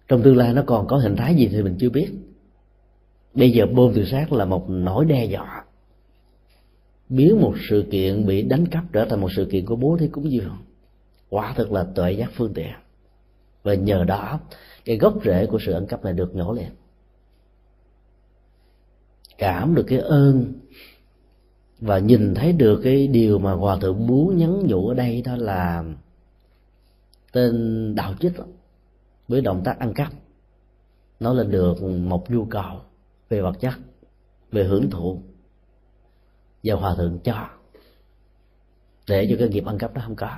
Trong 0.08 0.24
tương 0.24 0.38
lai 0.38 0.54
nó 0.54 0.64
còn 0.66 0.88
có 0.88 0.98
hình 0.98 1.16
thái 1.16 1.36
gì 1.36 1.48
thì 1.52 1.64
mình 1.64 1.76
chưa 1.80 1.90
biết. 1.90 2.10
Bây 3.34 3.52
giờ 3.52 3.66
bơm 3.66 3.94
tự 3.94 4.06
sát 4.06 4.34
là 4.34 4.46
một 4.46 4.66
nỗi 4.70 5.06
đe 5.06 5.26
dọa. 5.26 5.66
Biến 7.10 7.42
một 7.42 7.54
sự 7.70 7.86
kiện 7.92 8.26
bị 8.26 8.42
đánh 8.42 8.66
cắp 8.66 8.84
trở 8.94 9.06
thành 9.06 9.22
một 9.22 9.30
sự 9.36 9.48
kiện 9.52 9.66
của 9.66 9.76
bố 9.76 9.98
thí 10.00 10.08
cúng 10.08 10.32
dường. 10.32 10.58
Quả 11.30 11.54
thực 11.58 11.72
là 11.72 11.84
tuệ 11.96 12.12
giác 12.12 12.32
phương 12.34 12.54
tiện. 12.54 12.74
Và 13.64 13.74
nhờ 13.74 14.04
đó, 14.04 14.40
cái 14.86 14.98
gốc 14.98 15.14
rễ 15.26 15.46
của 15.46 15.60
sự 15.66 15.72
ẩn 15.72 15.88
cấp 15.88 16.04
này 16.04 16.14
được 16.14 16.36
nhổ 16.36 16.54
lên. 16.54 16.70
Cảm 19.38 19.76
được 19.76 19.86
cái 19.88 20.00
ơn 20.00 20.54
và 21.80 22.00
nhìn 22.00 22.34
thấy 22.34 22.54
được 22.54 22.82
cái 22.84 23.08
điều 23.08 23.40
mà 23.40 23.52
hòa 23.54 23.78
thượng 23.82 24.08
muốn 24.08 24.38
nhắn 24.38 24.68
nhủ 24.68 24.88
ở 24.88 24.94
đây 24.94 25.22
đó 25.22 25.36
là 25.36 25.84
tên 27.34 27.96
đạo 27.96 28.14
chích 28.20 28.34
với 29.28 29.42
động 29.42 29.62
tác 29.66 29.80
ăn 29.80 29.94
cắp 29.94 30.14
nó 31.20 31.34
lên 31.34 31.52
được 31.52 31.82
một 31.84 32.32
nhu 32.32 32.46
cầu 32.46 32.82
về 33.30 33.42
vật 33.42 33.60
chất 33.60 33.74
về 34.52 34.64
hưởng 34.64 34.90
thụ 34.90 35.22
và 36.64 36.76
hòa 36.76 36.96
thượng 36.96 37.20
cho. 37.24 37.48
Để 39.08 39.28
cho 39.30 39.36
cái 39.40 39.50
nghiệp 39.50 39.66
ăn 39.66 39.78
cắp 39.78 39.94
đó 39.94 40.02
không 40.06 40.16
có. 40.16 40.38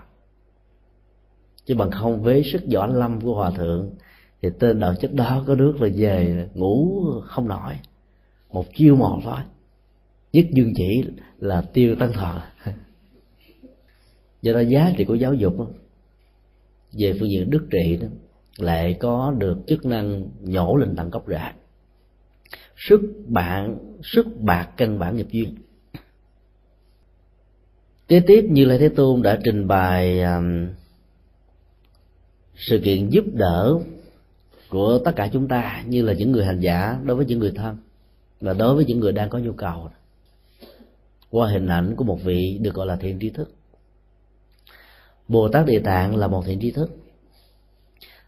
Chứ 1.66 1.76
bằng 1.76 1.92
không 1.92 2.24
với 2.24 2.44
sức 2.44 2.62
võ 2.74 2.88
lâm 2.88 3.22
của 3.22 3.36
hòa 3.36 3.52
thượng 3.52 3.96
thì 4.42 4.50
tên 4.60 4.80
đạo 4.80 4.96
chất 4.96 5.14
đó 5.14 5.44
có 5.48 5.56
nước 5.56 5.82
là 5.82 5.90
về 5.96 6.48
ngủ 6.54 7.04
không 7.26 7.48
nổi. 7.48 7.80
Một 8.50 8.66
chiêu 8.76 8.96
một 8.96 9.20
thôi. 9.24 9.40
Nhất 10.34 10.46
dương 10.52 10.74
chỉ 10.76 11.04
là 11.38 11.62
tiêu 11.62 11.96
tăng 11.96 12.14
thọ. 12.14 12.42
Do 14.42 14.54
đó 14.54 14.60
giá 14.60 14.94
trị 14.98 15.06
của 15.06 15.16
giáo 15.16 15.34
dục 15.34 15.60
đó, 15.60 15.66
về 16.98 17.14
phương 17.20 17.30
diện 17.30 17.50
đức 17.50 17.68
trị 17.72 17.98
đó 18.02 18.08
lại 18.58 18.98
có 19.00 19.34
được 19.38 19.58
chức 19.68 19.86
năng 19.86 20.30
nhổ 20.42 20.76
lên 20.76 20.96
tận 20.96 21.10
gốc 21.10 21.26
rễ. 21.28 21.52
Sức 22.78 23.02
bạn 23.28 23.78
sức 24.04 24.26
bạc 24.40 24.70
căn 24.78 25.00
bản 25.00 25.16
nghiệp 25.16 25.28
duyên. 25.32 25.56
Kế 28.08 28.20
tiếp 28.20 28.46
như 28.50 28.66
lai 28.66 28.78
thế 28.78 28.90
tôn 28.90 29.22
đã 29.22 29.40
trình 29.44 29.68
bày 29.68 30.22
um, 30.22 30.68
sự 32.56 32.80
kiện 32.84 33.10
giúp 33.10 33.26
đỡ 33.34 33.80
của 34.70 35.00
tất 35.06 35.12
cả 35.16 35.30
chúng 35.34 35.48
ta 35.48 35.84
như 35.88 36.02
là 36.02 36.14
những 36.14 36.32
người 36.32 36.46
hành 36.46 36.60
giả 36.60 37.00
đối 37.04 37.18
với 37.18 37.26
những 37.26 37.40
người 37.40 37.52
thân 37.56 37.78
và 38.42 38.54
đối 38.54 38.76
với 38.76 38.86
những 38.86 39.00
người 39.00 39.12
đang 39.12 39.30
có 39.30 39.40
nhu 39.40 39.52
cầu. 39.52 39.90
Qua 41.30 41.50
hình 41.50 41.68
ảnh 41.68 41.96
của 41.96 42.04
một 42.04 42.24
vị 42.24 42.60
được 42.62 42.74
gọi 42.74 42.88
là 42.88 42.96
thiện 42.96 43.20
tri 43.20 43.30
thức 43.30 43.52
bồ 45.28 45.48
tát 45.48 45.66
địa 45.66 45.80
tạng 45.80 46.16
là 46.16 46.28
một 46.28 46.44
thiện 46.46 46.60
tri 46.60 46.72
thức. 46.72 46.98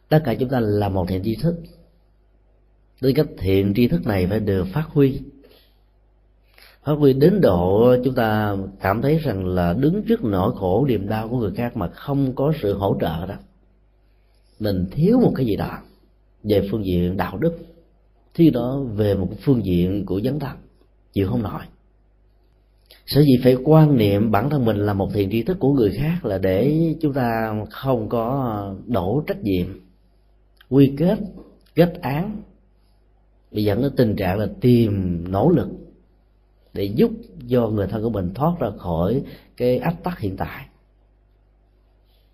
Tất 0.10 0.22
cả 0.26 0.36
chúng 0.36 0.50
ta 0.50 0.60
là 0.60 0.90
một 0.90 1.06
thiện 1.08 1.24
tri 1.24 1.36
thức. 1.36 1.56
Với 3.02 3.14
cách 3.14 3.28
thiện 3.38 3.74
tri 3.76 3.88
thức 3.88 4.06
này 4.06 4.28
phải 4.28 4.40
được 4.40 4.68
phát 4.74 4.86
huy. 4.90 5.22
Phát 6.84 6.94
huy 6.94 7.14
đến 7.14 7.42
độ 7.42 7.96
chúng 8.04 8.16
ta 8.16 8.56
cảm 8.82 9.02
thấy 9.02 9.18
rằng 9.18 9.46
là 9.46 9.74
đứng 9.74 10.04
trước 10.04 10.24
nỗi 10.24 10.52
khổ, 10.56 10.86
niềm 10.88 11.08
đau 11.08 11.30
của 11.30 11.38
người 11.38 11.52
khác 11.56 11.78
mà 11.78 11.88
không 11.88 12.36
có 12.36 12.54
sự 12.62 12.74
hỗ 12.74 12.98
trợ 13.02 13.26
đó. 13.26 13.36
Mình 14.60 14.86
thiếu 14.92 15.20
một 15.20 15.32
cái 15.36 15.46
gì 15.46 15.56
đó 15.56 15.80
về 16.44 16.68
phương 16.72 16.86
diện 16.86 17.18
đạo 17.18 17.38
đức. 17.38 17.58
Thì 18.34 18.50
đó 18.50 18.80
về 18.80 19.16
một 19.16 19.30
phương 19.42 19.66
diện 19.66 20.06
của 20.06 20.22
dấn 20.22 20.40
thân 20.40 20.58
chịu 21.14 21.28
không 21.30 21.44
nổi 21.44 21.62
sở 23.08 23.22
dĩ 23.22 23.40
phải 23.44 23.56
quan 23.64 23.98
niệm 23.98 24.32
bản 24.32 24.50
thân 24.50 24.66
mình 24.66 24.78
là 24.78 24.94
một 24.94 25.10
thiền 25.14 25.30
tri 25.30 25.44
thức 25.44 25.58
của 25.60 25.74
người 25.74 25.92
khác 25.98 26.26
là 26.26 26.38
để 26.38 26.96
chúng 27.02 27.14
ta 27.14 27.56
không 27.70 28.10
có 28.10 28.76
đổ 28.86 29.24
trách 29.28 29.44
nhiệm, 29.44 29.68
quy 30.70 30.94
kết 30.98 31.20
kết 31.76 31.94
án. 32.02 32.42
Bị 33.52 33.64
dẫn 33.64 33.82
đến 33.82 33.92
tình 33.98 34.16
trạng 34.16 34.40
là 34.40 34.48
tìm 34.62 35.24
nỗ 35.32 35.50
lực 35.50 35.68
để 36.74 36.84
giúp 36.84 37.12
cho 37.50 37.68
người 37.68 37.88
thân 37.88 38.04
của 38.04 38.10
mình 38.10 38.34
thoát 38.34 38.60
ra 38.60 38.70
khỏi 38.78 39.24
cái 39.58 39.78
ách 39.78 40.04
tắc 40.04 40.20
hiện 40.20 40.38
tại. 40.38 40.66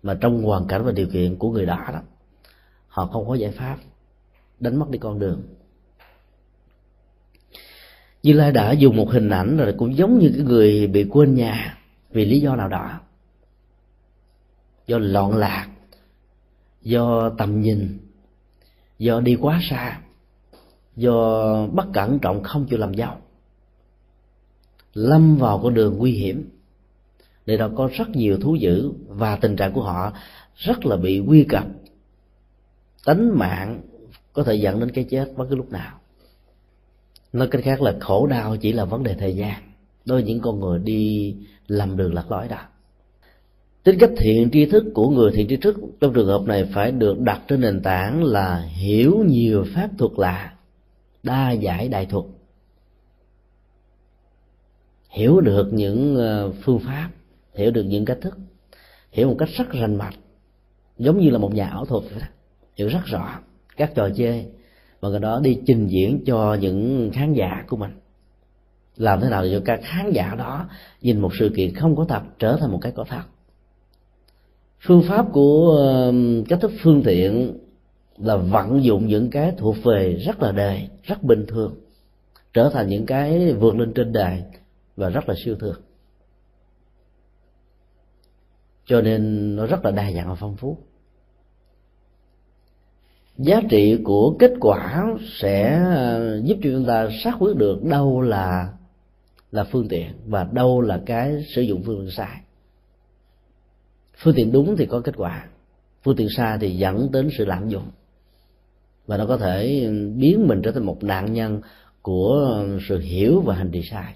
Mà 0.02 0.14
trong 0.20 0.42
hoàn 0.42 0.66
cảnh 0.66 0.84
và 0.84 0.92
điều 0.92 1.06
kiện 1.12 1.36
của 1.36 1.50
người 1.50 1.66
đó 1.66 1.78
đó, 1.92 2.00
họ 2.88 3.06
không 3.06 3.28
có 3.28 3.34
giải 3.34 3.50
pháp, 3.50 3.76
đánh 4.60 4.76
mất 4.76 4.90
đi 4.90 4.98
con 4.98 5.18
đường 5.18 5.42
như 8.24 8.32
lai 8.32 8.52
đã 8.52 8.72
dùng 8.72 8.96
một 8.96 9.10
hình 9.10 9.30
ảnh 9.30 9.56
rồi 9.56 9.74
cũng 9.78 9.96
giống 9.96 10.18
như 10.18 10.32
cái 10.36 10.44
người 10.44 10.86
bị 10.86 11.04
quên 11.04 11.34
nhà 11.34 11.78
vì 12.10 12.24
lý 12.24 12.40
do 12.40 12.56
nào 12.56 12.68
đó. 12.68 13.00
Do 14.86 14.98
loạn 14.98 15.36
lạc, 15.36 15.68
do 16.82 17.30
tầm 17.38 17.60
nhìn, 17.60 17.98
do 18.98 19.20
đi 19.20 19.36
quá 19.40 19.60
xa, 19.70 20.00
do 20.96 21.66
bất 21.66 21.86
cẩn 21.92 22.18
trọng 22.18 22.42
không 22.42 22.66
chịu 22.66 22.78
làm 22.78 22.94
giàu. 22.94 23.20
Lâm 24.94 25.36
vào 25.36 25.60
con 25.62 25.74
đường 25.74 25.98
nguy 25.98 26.12
hiểm 26.12 26.48
để 27.46 27.56
đó 27.56 27.70
có 27.76 27.90
rất 27.92 28.08
nhiều 28.08 28.38
thú 28.40 28.54
dữ 28.54 28.92
và 29.06 29.36
tình 29.36 29.56
trạng 29.56 29.72
của 29.72 29.82
họ 29.82 30.12
rất 30.56 30.86
là 30.86 30.96
bị 30.96 31.18
nguy 31.18 31.44
cập 31.44 31.66
tánh 33.04 33.38
mạng 33.38 33.82
có 34.32 34.42
thể 34.42 34.54
dẫn 34.54 34.80
đến 34.80 34.90
cái 34.90 35.04
chết 35.04 35.32
bất 35.36 35.46
cứ 35.50 35.56
lúc 35.56 35.72
nào 35.72 36.00
nói 37.34 37.48
cách 37.50 37.62
khác 37.64 37.82
là 37.82 37.94
khổ 38.00 38.26
đau 38.26 38.56
chỉ 38.56 38.72
là 38.72 38.84
vấn 38.84 39.02
đề 39.02 39.14
thời 39.14 39.36
gian. 39.36 39.62
Đối 40.04 40.22
với 40.22 40.28
những 40.28 40.40
con 40.40 40.60
người 40.60 40.78
đi 40.78 41.34
lầm 41.66 41.96
đường 41.96 42.14
lạc 42.14 42.30
lõi 42.30 42.48
đó. 42.48 42.58
Tính 43.82 43.98
cách 44.00 44.10
thiện 44.18 44.50
tri 44.52 44.66
thức 44.66 44.84
của 44.94 45.10
người 45.10 45.32
thiện 45.34 45.48
tri 45.48 45.56
thức 45.56 45.76
trong 46.00 46.14
trường 46.14 46.26
hợp 46.26 46.42
này 46.42 46.64
phải 46.74 46.92
được 46.92 47.20
đặt 47.20 47.42
trên 47.48 47.60
nền 47.60 47.82
tảng 47.82 48.24
là 48.24 48.60
hiểu 48.60 49.24
nhiều 49.26 49.64
pháp 49.74 49.90
thuật 49.98 50.12
lạ, 50.16 50.54
đa 51.22 51.52
giải 51.52 51.88
đại 51.88 52.06
thuật. 52.06 52.24
Hiểu 55.08 55.40
được 55.40 55.68
những 55.72 56.16
ờ, 56.16 56.52
phương 56.62 56.78
pháp, 56.78 57.10
hiểu 57.54 57.70
được 57.70 57.82
những 57.82 58.04
cách 58.04 58.18
thức, 58.20 58.38
hiểu 59.10 59.28
một 59.28 59.36
cách 59.38 59.48
rất 59.56 59.70
rành 59.70 59.96
mạch, 59.96 60.14
giống 60.98 61.18
như 61.18 61.30
là 61.30 61.38
một 61.38 61.54
nhà 61.54 61.68
ảo 61.68 61.84
thuật 61.84 62.04
vậy 62.10 62.20
đó. 62.20 62.26
Hiểu 62.76 62.88
rất 62.88 63.04
rõ 63.04 63.40
các 63.76 63.92
trò 63.94 64.08
chơi 64.16 64.46
và 65.04 65.10
cái 65.10 65.20
đó 65.20 65.40
đi 65.40 65.60
trình 65.66 65.86
diễn 65.86 66.24
cho 66.26 66.54
những 66.60 67.10
khán 67.14 67.32
giả 67.32 67.64
của 67.68 67.76
mình. 67.76 67.90
Làm 68.96 69.20
thế 69.20 69.28
nào 69.30 69.44
để 69.44 69.50
cho 69.52 69.62
các 69.64 69.80
khán 69.82 70.12
giả 70.12 70.34
đó 70.38 70.68
nhìn 71.00 71.20
một 71.20 71.30
sự 71.38 71.50
kiện 71.56 71.74
không 71.74 71.96
có 71.96 72.04
thật 72.04 72.22
trở 72.38 72.56
thành 72.60 72.72
một 72.72 72.78
cái 72.82 72.92
có 72.92 73.04
thật? 73.08 73.22
Phương 74.80 75.02
pháp 75.08 75.26
của 75.32 76.12
cách 76.48 76.58
thức 76.62 76.72
phương 76.82 77.02
tiện 77.04 77.58
là 78.18 78.36
vận 78.36 78.84
dụng 78.84 79.06
những 79.06 79.30
cái 79.30 79.52
thuộc 79.56 79.76
về 79.84 80.14
rất 80.14 80.42
là 80.42 80.52
đời, 80.52 80.88
rất 81.02 81.22
bình 81.22 81.44
thường, 81.48 81.74
trở 82.52 82.70
thành 82.72 82.88
những 82.88 83.06
cái 83.06 83.52
vượt 83.52 83.76
lên 83.76 83.92
trên 83.94 84.12
đời 84.12 84.42
và 84.96 85.08
rất 85.08 85.28
là 85.28 85.34
siêu 85.44 85.56
thường. 85.60 85.80
Cho 88.86 89.00
nên 89.00 89.56
nó 89.56 89.66
rất 89.66 89.84
là 89.84 89.90
đa 89.90 90.12
dạng 90.12 90.28
và 90.28 90.34
phong 90.34 90.56
phú 90.56 90.78
giá 93.38 93.60
trị 93.70 93.98
của 94.04 94.36
kết 94.38 94.52
quả 94.60 95.04
sẽ 95.40 95.80
ờ, 95.94 96.40
giúp 96.44 96.58
cho 96.62 96.70
chúng 96.72 96.84
ta 96.84 97.08
xác 97.24 97.36
quyết 97.38 97.56
được 97.56 97.84
đâu 97.84 98.20
là 98.20 98.72
là 99.50 99.64
phương 99.64 99.88
tiện 99.88 100.12
và 100.26 100.44
đâu 100.52 100.80
là 100.80 101.00
cái 101.06 101.44
sử 101.54 101.62
dụng 101.62 101.82
phương 101.86 101.98
tiện 102.00 102.10
sai. 102.10 102.40
Phương 104.18 104.34
tiện 104.34 104.52
đúng 104.52 104.76
thì 104.76 104.86
có 104.86 105.00
kết 105.00 105.14
quả, 105.16 105.46
phương 106.02 106.16
tiện 106.16 106.28
sai 106.36 106.58
thì 106.60 106.76
dẫn 106.76 107.12
đến 107.12 107.28
sự 107.38 107.44
lạm 107.44 107.68
dụng. 107.68 107.90
Và 109.06 109.16
nó 109.16 109.26
có 109.26 109.36
thể 109.36 109.88
biến 110.16 110.48
mình 110.48 110.62
trở 110.62 110.72
thành 110.72 110.86
một 110.86 111.04
nạn 111.04 111.32
nhân 111.32 111.60
của 112.02 112.64
sự 112.88 112.98
hiểu 112.98 113.40
và 113.40 113.54
hành 113.54 113.70
trì 113.70 113.82
sai. 113.90 114.14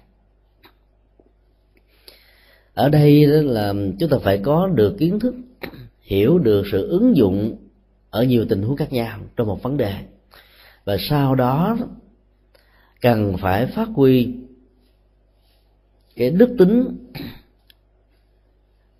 Ở 2.73 2.89
đây 2.89 3.25
là 3.25 3.73
chúng 3.99 4.09
ta 4.09 4.17
phải 4.23 4.37
có 4.37 4.67
được 4.67 4.95
kiến 4.97 5.19
thức, 5.19 5.35
hiểu 6.01 6.39
được 6.39 6.63
sự 6.71 6.87
ứng 6.87 7.15
dụng 7.15 7.57
ở 8.09 8.23
nhiều 8.23 8.45
tình 8.49 8.61
huống 8.61 8.77
khác 8.77 8.93
nhau 8.93 9.19
trong 9.35 9.47
một 9.47 9.63
vấn 9.63 9.77
đề. 9.77 9.93
Và 10.85 10.97
sau 10.99 11.35
đó 11.35 11.77
cần 13.01 13.37
phải 13.37 13.65
phát 13.65 13.87
huy 13.95 14.35
cái 16.15 16.29
đức 16.29 16.55
tính 16.57 16.97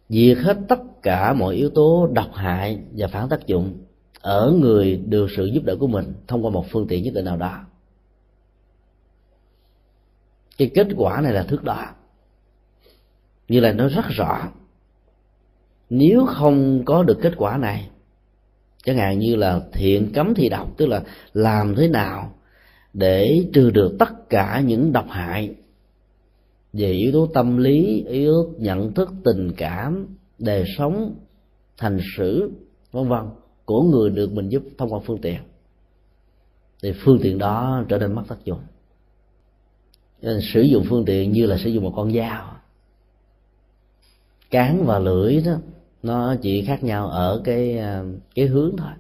diệt 0.10 0.38
hết 0.38 0.58
tất 0.70 0.80
cả 1.02 1.34
mọi 1.34 1.56
yếu 1.56 1.70
tố 1.70 2.10
độc 2.14 2.34
hại 2.34 2.80
và 2.92 3.08
phản 3.08 3.30
tác 3.30 3.48
dụng 3.48 3.78
ở 4.22 4.54
người 4.62 4.98
được 4.98 5.28
sự 5.36 5.46
giúp 5.46 5.64
đỡ 5.64 5.76
của 5.80 5.88
mình 5.88 6.14
thông 6.28 6.46
qua 6.46 6.52
một 6.52 6.66
phương 6.72 6.88
tiện 6.88 7.04
nhất 7.04 7.14
định 7.14 7.26
nào 7.26 7.38
đó. 7.38 7.66
Cái 10.58 10.72
kết 10.76 10.88
quả 10.98 11.22
này 11.22 11.34
là 11.34 11.44
thước 11.44 11.64
đo. 11.64 11.86
Như 13.48 13.60
là 13.60 13.74
nó 13.74 13.88
rất 13.88 14.06
rõ, 14.10 14.52
nếu 15.90 16.26
không 16.26 16.86
có 16.86 17.04
được 17.04 17.20
kết 17.22 17.34
quả 17.38 17.58
này 17.58 17.90
chẳng 18.84 18.98
hạn 18.98 19.20
như 19.20 19.36
là 19.36 19.62
thiện 19.74 20.12
cấm 20.14 20.34
thì 20.36 20.50
độc 20.50 20.78
tức 20.78 20.86
là 20.86 21.04
làm 21.34 21.76
thế 21.76 21.88
nào 21.88 22.34
để 22.94 23.46
trừ 23.54 23.72
được 23.72 23.96
tất 24.00 24.30
cả 24.30 24.64
những 24.66 24.92
độc 24.92 25.06
hại 25.10 25.56
về 26.74 26.92
yếu 26.92 27.12
tố 27.12 27.28
tâm 27.34 27.58
lý, 27.58 28.04
yếu 28.08 28.34
tố 28.34 28.54
nhận 28.58 28.94
thức, 28.94 29.10
tình 29.24 29.52
cảm, 29.58 30.08
đời 30.40 30.64
sống 30.78 31.16
thành 31.78 32.00
xử, 32.18 32.52
vân 32.92 33.10
vân, 33.10 33.22
của 33.66 33.82
người 33.82 34.10
được 34.10 34.32
mình 34.32 34.50
giúp 34.50 34.64
thông 34.78 34.94
qua 34.94 35.00
phương 35.06 35.22
tiện. 35.22 35.40
Thì 36.84 36.94
phương 37.04 37.20
tiện 37.22 37.38
đó 37.38 37.84
trở 37.90 37.98
nên 37.98 38.14
mất 38.14 38.24
tác 38.28 38.46
dụng. 38.46 38.60
Nên 40.22 40.40
sử 40.54 40.62
dụng 40.62 40.86
phương 40.90 41.06
tiện 41.06 41.32
như 41.32 41.46
là 41.46 41.58
sử 41.58 41.70
dụng 41.70 41.84
một 41.84 41.94
con 41.96 42.14
dao, 42.14 42.56
cán 44.50 44.86
và 44.86 45.00
lưỡi 45.00 45.42
đó 45.46 45.52
nó 46.04 46.36
chỉ 46.42 46.66
khác 46.66 46.84
nhau 46.84 47.08
ở 47.08 47.42
cái 47.44 47.78
ờ, 47.78 48.06
cái 48.36 48.46
hướng 48.48 48.76
thôi. 48.78 48.92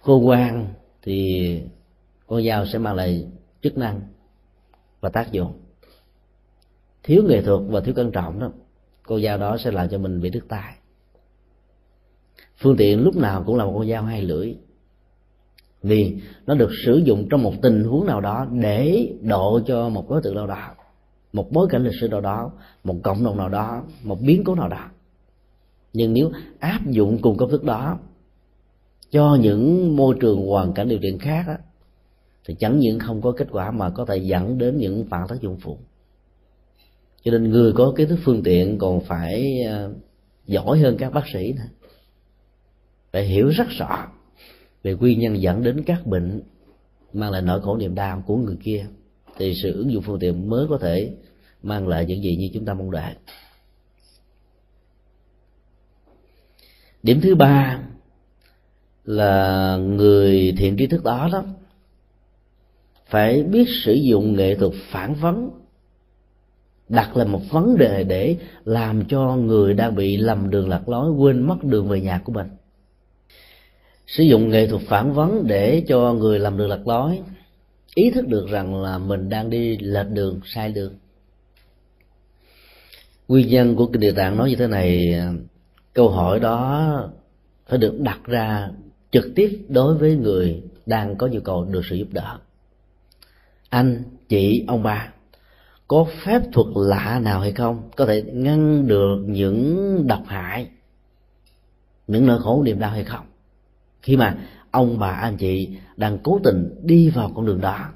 Khô 0.00 0.18
quan 0.18 0.66
thì 1.02 1.62
con 2.26 2.44
dao 2.44 2.66
sẽ 2.66 2.78
mang 2.78 2.94
lại 2.94 3.28
chức 3.62 3.78
năng 3.78 4.00
và 5.00 5.08
tác 5.08 5.32
dụng. 5.32 5.52
Thiếu 7.02 7.22
nghệ 7.28 7.42
thuật 7.42 7.60
và 7.68 7.80
thiếu 7.80 7.94
cẩn 7.94 8.12
trọng 8.12 8.40
đó, 8.40 8.50
con 9.02 9.22
dao 9.22 9.38
đó 9.38 9.56
sẽ 9.64 9.70
làm 9.70 9.88
cho 9.88 9.98
mình 9.98 10.20
bị 10.20 10.30
đứt 10.30 10.44
tay 10.48 10.74
phương 12.60 12.76
tiện 12.76 13.04
lúc 13.04 13.16
nào 13.16 13.42
cũng 13.46 13.56
là 13.56 13.64
một 13.64 13.72
con 13.76 13.88
dao 13.88 14.02
hai 14.02 14.22
lưỡi. 14.22 14.54
Vì 15.82 16.16
nó 16.46 16.54
được 16.54 16.70
sử 16.84 16.96
dụng 16.96 17.28
trong 17.30 17.42
một 17.42 17.54
tình 17.62 17.84
huống 17.84 18.06
nào 18.06 18.20
đó 18.20 18.46
để 18.52 19.12
độ 19.22 19.60
cho 19.66 19.88
một 19.88 20.10
đối 20.10 20.22
tượng 20.22 20.34
nào 20.34 20.46
đó, 20.46 20.74
một 21.32 21.52
bối 21.52 21.66
cảnh 21.70 21.84
lịch 21.84 22.00
sử 22.00 22.08
nào 22.08 22.20
đó, 22.20 22.50
một 22.84 22.96
cộng 23.02 23.24
đồng 23.24 23.36
nào 23.36 23.48
đó, 23.48 23.82
một 24.02 24.18
biến 24.20 24.44
cố 24.44 24.54
nào 24.54 24.68
đó 24.68 24.88
nhưng 25.92 26.12
nếu 26.12 26.30
áp 26.58 26.80
dụng 26.86 27.18
cùng 27.22 27.36
công 27.36 27.50
thức 27.50 27.64
đó 27.64 27.98
cho 29.10 29.38
những 29.40 29.96
môi 29.96 30.16
trường 30.20 30.46
hoàn 30.46 30.72
cảnh 30.72 30.88
điều 30.88 30.98
kiện 30.98 31.18
khác 31.18 31.44
á, 31.46 31.58
thì 32.44 32.54
chẳng 32.58 32.78
những 32.78 32.98
không 32.98 33.22
có 33.22 33.32
kết 33.32 33.48
quả 33.50 33.70
mà 33.70 33.90
có 33.90 34.04
thể 34.04 34.16
dẫn 34.16 34.58
đến 34.58 34.78
những 34.78 35.04
phản 35.10 35.28
tác 35.28 35.40
dụng 35.40 35.56
phụ. 35.60 35.78
Cho 37.24 37.30
nên 37.30 37.50
người 37.50 37.72
có 37.72 37.92
kiến 37.96 38.08
thức 38.08 38.18
phương 38.24 38.42
tiện 38.42 38.78
còn 38.78 39.00
phải 39.00 39.62
ờ, 39.62 39.92
giỏi 40.46 40.78
hơn 40.78 40.96
các 40.98 41.12
bác 41.12 41.24
sĩ 41.32 41.52
nữa. 41.52 41.62
Phải 43.12 43.24
hiểu 43.24 43.48
rất 43.48 43.68
rõ 43.68 44.06
về 44.82 44.94
nguyên 44.94 45.18
nhân 45.18 45.42
dẫn 45.42 45.62
đến 45.62 45.82
các 45.86 46.06
bệnh 46.06 46.42
mang 47.12 47.30
lại 47.30 47.42
nỗi 47.42 47.60
khổ 47.60 47.76
niềm 47.76 47.94
đau 47.94 48.22
của 48.26 48.36
người 48.36 48.56
kia 48.62 48.86
thì 49.36 49.54
sự 49.62 49.72
ứng 49.72 49.92
dụng 49.92 50.02
phương 50.02 50.18
tiện 50.18 50.50
mới 50.50 50.66
có 50.68 50.78
thể 50.78 51.14
mang 51.62 51.88
lại 51.88 52.04
những 52.04 52.22
gì 52.22 52.36
như 52.36 52.50
chúng 52.54 52.64
ta 52.64 52.74
mong 52.74 52.90
đợi. 52.90 53.14
Điểm 57.02 57.20
thứ 57.20 57.34
ba 57.34 57.80
là 59.04 59.76
người 59.76 60.54
thiện 60.58 60.76
trí 60.76 60.86
thức 60.86 61.04
đó 61.04 61.28
đó 61.32 61.44
phải 63.10 63.42
biết 63.42 63.68
sử 63.84 63.92
dụng 63.92 64.36
nghệ 64.36 64.54
thuật 64.54 64.72
phản 64.90 65.14
vấn, 65.14 65.50
đặt 66.88 67.16
là 67.16 67.24
một 67.24 67.40
vấn 67.50 67.76
đề 67.78 68.04
để 68.04 68.36
làm 68.64 69.04
cho 69.08 69.36
người 69.36 69.74
đang 69.74 69.94
bị 69.94 70.16
lầm 70.16 70.50
đường 70.50 70.68
lạc 70.68 70.88
lối, 70.88 71.10
quên 71.10 71.42
mất 71.42 71.64
đường 71.64 71.88
về 71.88 72.00
nhà 72.00 72.20
của 72.24 72.32
mình. 72.32 72.46
Sử 74.06 74.24
dụng 74.24 74.48
nghệ 74.48 74.66
thuật 74.66 74.82
phản 74.82 75.12
vấn 75.12 75.46
để 75.46 75.84
cho 75.88 76.12
người 76.12 76.38
lầm 76.38 76.58
đường 76.58 76.68
lạc 76.68 76.86
lối, 76.86 77.20
ý 77.94 78.10
thức 78.10 78.28
được 78.28 78.46
rằng 78.48 78.82
là 78.82 78.98
mình 78.98 79.28
đang 79.28 79.50
đi 79.50 79.76
lệch 79.76 80.10
đường, 80.10 80.40
sai 80.44 80.72
đường. 80.72 80.94
Nguyên 83.28 83.48
nhân 83.48 83.76
của 83.76 83.86
kinh 83.86 84.00
địa 84.00 84.12
tạng 84.12 84.36
nói 84.36 84.50
như 84.50 84.56
thế 84.56 84.66
này 84.66 85.14
câu 85.94 86.10
hỏi 86.10 86.40
đó 86.40 87.10
phải 87.66 87.78
được 87.78 88.00
đặt 88.00 88.20
ra 88.24 88.70
trực 89.10 89.24
tiếp 89.34 89.66
đối 89.68 89.98
với 89.98 90.16
người 90.16 90.62
đang 90.86 91.16
có 91.16 91.26
nhu 91.26 91.40
cầu 91.40 91.64
được 91.64 91.80
sự 91.84 91.96
giúp 91.96 92.08
đỡ. 92.10 92.38
Anh, 93.68 94.02
chị, 94.28 94.64
ông 94.68 94.82
bà 94.82 95.12
có 95.88 96.06
phép 96.24 96.42
thuật 96.52 96.66
lạ 96.74 97.20
nào 97.22 97.40
hay 97.40 97.52
không? 97.52 97.90
Có 97.96 98.06
thể 98.06 98.22
ngăn 98.22 98.86
được 98.86 99.16
những 99.26 100.06
độc 100.06 100.22
hại, 100.26 100.68
những 102.06 102.26
nỗi 102.26 102.38
khổ 102.42 102.62
niềm 102.62 102.78
đau 102.78 102.90
hay 102.90 103.04
không? 103.04 103.26
Khi 104.02 104.16
mà 104.16 104.38
ông 104.70 104.98
bà 104.98 105.10
anh 105.10 105.36
chị 105.36 105.76
đang 105.96 106.18
cố 106.18 106.40
tình 106.44 106.80
đi 106.82 107.10
vào 107.10 107.32
con 107.34 107.46
đường 107.46 107.60
đó, 107.60 107.88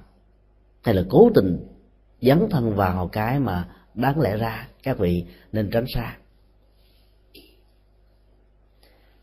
hay 0.82 0.94
là 0.94 1.04
cố 1.08 1.30
tình 1.34 1.66
dấn 2.20 2.46
thân 2.50 2.74
vào 2.74 3.08
cái 3.08 3.38
mà 3.38 3.68
đáng 3.94 4.20
lẽ 4.20 4.36
ra 4.36 4.68
các 4.82 4.98
vị 4.98 5.24
nên 5.52 5.70
tránh 5.70 5.84
xa? 5.94 6.16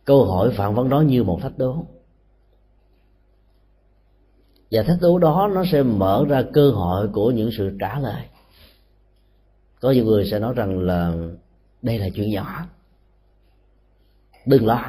Câu 0.06 0.26
hỏi 0.26 0.54
phản 0.58 0.76
vấn 0.76 0.90
đó 0.90 1.02
như 1.02 1.24
một 1.24 1.40
thách 1.42 1.58
đố. 1.58 1.86
Và 4.72 4.84
thách 4.84 4.98
đố 5.02 5.20
đó 5.20 5.50
nó 5.54 5.64
sẽ 5.72 5.84
mở 5.84 6.26
ra 6.30 6.44
cơ 6.54 6.72
hội 6.72 7.08
của 7.08 7.32
những 7.32 7.50
sự 7.58 7.78
trả 7.80 8.00
lời. 8.00 8.24
Có 9.80 9.92
nhiều 9.92 10.06
người 10.06 10.28
sẽ 10.32 10.40
nói 10.40 10.54
rằng 10.56 10.80
là, 10.80 11.14
đây 11.82 11.98
là 11.98 12.10
chuyện 12.10 12.32
nhỏ. 12.32 12.66
Đừng 14.46 14.66
lo. 14.66 14.86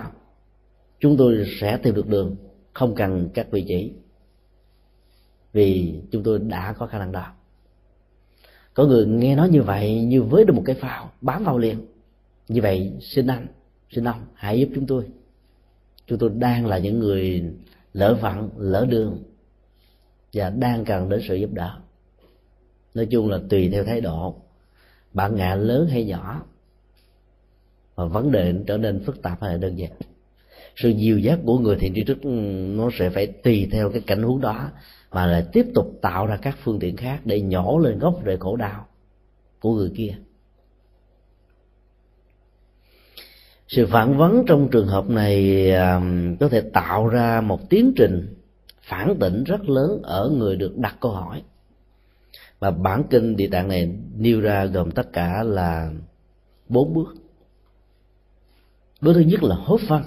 Chúng 1.00 1.16
tôi 1.16 1.46
sẽ 1.60 1.76
tìm 1.76 1.94
được 1.94 2.06
đường, 2.06 2.36
không 2.72 2.94
cần 2.94 3.28
các 3.34 3.50
vị 3.50 3.64
chỉ 3.68 3.92
vì 5.52 6.00
chúng 6.10 6.22
tôi 6.22 6.38
đã 6.38 6.72
có 6.72 6.86
khả 6.86 6.98
năng 6.98 7.12
đó. 7.12 7.32
Có 8.74 8.84
người 8.84 9.06
nghe 9.06 9.36
nói 9.36 9.48
như 9.48 9.62
vậy, 9.62 10.04
như 10.04 10.22
với 10.22 10.44
được 10.44 10.54
một 10.54 10.62
cái 10.66 10.76
phao, 10.80 11.10
bám 11.20 11.44
vào 11.44 11.58
liền. 11.58 11.86
Như 12.48 12.62
vậy, 12.62 12.92
xin 13.00 13.26
anh 13.26 13.46
xin 13.92 14.04
ông, 14.04 14.26
hãy 14.34 14.60
giúp 14.60 14.68
chúng 14.74 14.86
tôi. 14.86 15.04
Chúng 16.06 16.18
tôi 16.18 16.30
đang 16.34 16.66
là 16.66 16.78
những 16.78 16.98
người 16.98 17.44
lỡ 17.92 18.18
vặn, 18.20 18.48
lỡ 18.56 18.86
đường 18.90 19.22
và 20.32 20.50
đang 20.50 20.84
cần 20.84 21.08
đến 21.08 21.20
sự 21.28 21.34
giúp 21.34 21.50
đỡ. 21.52 21.78
Nói 22.94 23.06
chung 23.06 23.30
là 23.30 23.38
tùy 23.48 23.70
theo 23.70 23.84
thái 23.84 24.00
độ 24.00 24.36
bạn 25.12 25.36
ngạ 25.36 25.54
lớn 25.54 25.88
hay 25.90 26.04
nhỏ 26.04 26.42
và 27.94 28.04
vấn 28.04 28.32
đề 28.32 28.54
trở 28.66 28.78
nên 28.78 29.04
phức 29.04 29.22
tạp 29.22 29.42
hay 29.42 29.50
là 29.50 29.56
đơn 29.56 29.78
giản. 29.78 29.92
Sự 30.76 30.88
dìu 30.88 31.18
dắt 31.18 31.38
của 31.44 31.58
người 31.58 31.76
thiện 31.76 31.94
tri 31.94 32.04
thức 32.04 32.22
ừ, 32.22 32.30
nó 32.76 32.90
sẽ 32.98 33.10
phải 33.10 33.26
tùy 33.26 33.68
theo 33.72 33.90
cái 33.90 34.00
cảnh 34.00 34.22
huống 34.22 34.40
đó, 34.40 34.70
mà 35.10 35.26
lại 35.26 35.44
tiếp 35.52 35.66
tục 35.74 35.98
tạo 36.02 36.26
ra 36.26 36.36
các 36.36 36.58
phương 36.62 36.78
tiện 36.78 36.96
khác 36.96 37.20
để 37.24 37.40
nhổ 37.40 37.78
lên 37.78 37.98
gốc 37.98 38.20
rễ 38.26 38.36
khổ 38.36 38.56
đau 38.56 38.86
của 39.60 39.74
người 39.74 39.92
kia. 39.96 40.14
Sự 43.72 43.86
phản 43.86 44.16
vấn 44.16 44.44
trong 44.46 44.68
trường 44.68 44.86
hợp 44.86 45.10
này 45.10 45.70
à, 45.70 46.00
có 46.40 46.48
thể 46.48 46.60
tạo 46.60 47.08
ra 47.08 47.40
một 47.40 47.70
tiến 47.70 47.92
trình 47.96 48.34
phản 48.82 49.16
tỉnh 49.20 49.44
rất 49.44 49.68
lớn 49.68 50.00
ở 50.02 50.28
người 50.28 50.56
được 50.56 50.76
đặt 50.76 50.96
câu 51.00 51.12
hỏi. 51.12 51.42
Và 52.58 52.70
bản 52.70 53.02
kinh 53.10 53.36
địa 53.36 53.48
tạng 53.48 53.68
này 53.68 53.94
nêu 54.16 54.40
ra 54.40 54.64
gồm 54.64 54.90
tất 54.90 55.12
cả 55.12 55.42
là 55.42 55.92
bốn 56.68 56.94
bước. 56.94 57.14
Bước 59.00 59.12
thứ 59.14 59.20
nhất 59.20 59.42
là 59.42 59.56
hốt 59.56 59.80
phân. 59.88 60.02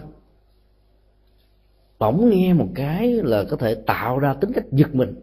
Bỗng 2.00 2.30
nghe 2.30 2.54
một 2.54 2.68
cái 2.76 3.14
là 3.14 3.44
có 3.50 3.58
thể 3.58 3.76
tạo 3.76 4.20
ra 4.20 4.34
tính 4.34 4.52
cách 4.54 4.66
giật 4.72 4.96
mình. 4.96 5.16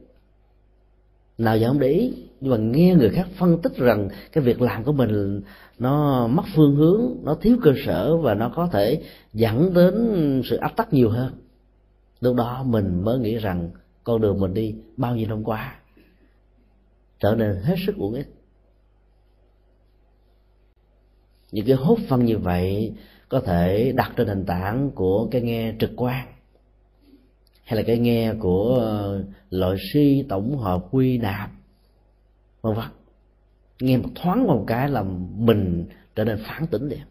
Nào 1.39 1.59
giờ 1.59 1.69
không 1.69 1.81
để 1.81 1.89
ý 1.89 2.13
nhưng 2.43 2.51
mà 2.51 2.57
nghe 2.57 2.95
người 2.95 3.11
khác 3.11 3.29
phân 3.39 3.63
tích 3.63 3.77
rằng 3.77 4.09
cái 4.33 4.45
việc 4.45 4.63
làm 4.63 4.85
của 4.85 4.93
mình 4.93 5.43
nó 5.79 6.27
mất 6.27 6.43
phương 6.55 6.77
hướng, 6.77 7.17
nó 7.23 7.35
thiếu 7.35 7.57
cơ 7.63 7.73
sở 7.87 8.17
và 8.17 8.35
nó 8.35 8.53
có 8.55 8.69
thể 8.73 9.03
dẫn 9.33 9.75
đến 9.75 9.95
sự 10.45 10.57
áp 10.57 10.77
tắc 10.77 10.93
nhiều 10.93 11.11
hơn. 11.11 11.33
Lúc 12.21 12.37
đó 12.37 12.63
mình 12.67 13.05
mới 13.05 13.19
nghĩ 13.19 13.37
rằng 13.37 13.71
con 14.05 14.21
đường 14.21 14.41
mình 14.41 14.55
đi 14.55 14.75
bao 14.97 15.17
nhiêu 15.17 15.29
năm 15.29 15.45
qua 15.45 15.75
trở 17.21 17.35
nên 17.35 17.57
hết 17.63 17.77
sức 17.87 17.97
uổng 17.97 18.15
ích. 18.15 18.29
Những 21.53 21.67
cái 21.67 21.77
hốt 21.77 21.99
phân 22.09 22.25
như 22.25 22.39
vậy 22.39 22.93
có 23.29 23.41
thể 23.41 23.93
đặt 23.97 24.13
trên 24.17 24.27
nền 24.27 24.45
tảng 24.45 24.91
của 24.95 25.29
cái 25.31 25.43
nghe 25.43 25.75
trực 25.79 25.91
quan 25.97 26.27
hay 27.65 27.77
là 27.77 27.83
cái 27.83 27.99
nghe 27.99 28.35
của 28.41 28.79
ờ, 28.81 29.25
loại 29.51 29.77
suy 29.93 30.25
tổng 30.29 30.59
hợp 30.59 30.87
quy 30.91 31.19
nạp 31.19 31.51
vân 32.63 32.75
vân 32.75 32.87
nghe 33.81 33.97
một 33.97 34.09
thoáng 34.15 34.47
một 34.47 34.65
cái 34.67 34.89
là 34.89 35.03
mình 35.37 35.87
trở 36.15 36.25
nên 36.25 36.39
phản 36.47 36.67
tỉnh 36.67 36.89
liền. 36.89 37.03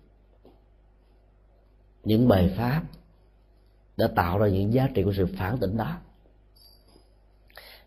Những 2.03 2.27
bài 2.27 2.53
pháp 2.57 2.83
đã 3.97 4.07
tạo 4.15 4.37
ra 4.37 4.47
những 4.47 4.73
giá 4.73 4.89
trị 4.93 5.03
của 5.03 5.13
sự 5.17 5.27
phản 5.37 5.57
tỉnh 5.57 5.77
đó. 5.77 5.97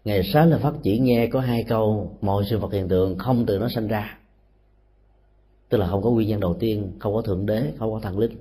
Ngày 0.05 0.23
sáng 0.33 0.51
là 0.51 0.59
phát 0.59 0.73
chỉ 0.83 0.99
nghe 0.99 1.27
có 1.27 1.41
hai 1.41 1.65
câu, 1.65 2.17
mọi 2.21 2.45
sự 2.51 2.59
vật 2.59 2.73
hiện 2.73 2.89
tượng 2.89 3.19
không 3.19 3.47
từ 3.47 3.59
nó 3.59 3.69
sinh 3.69 3.89
ra. 3.89 4.19
Tức 5.69 5.79
là 5.79 5.89
không 5.89 6.03
có 6.03 6.11
nguyên 6.11 6.29
nhân 6.29 6.41
đầu 6.41 6.55
tiên, 6.55 6.93
không 7.01 7.15
có 7.15 7.23
thượng 7.23 7.47
đế, 7.47 7.73
không 7.79 7.93
có 7.93 8.01
thần 8.01 8.19
linh 8.19 8.37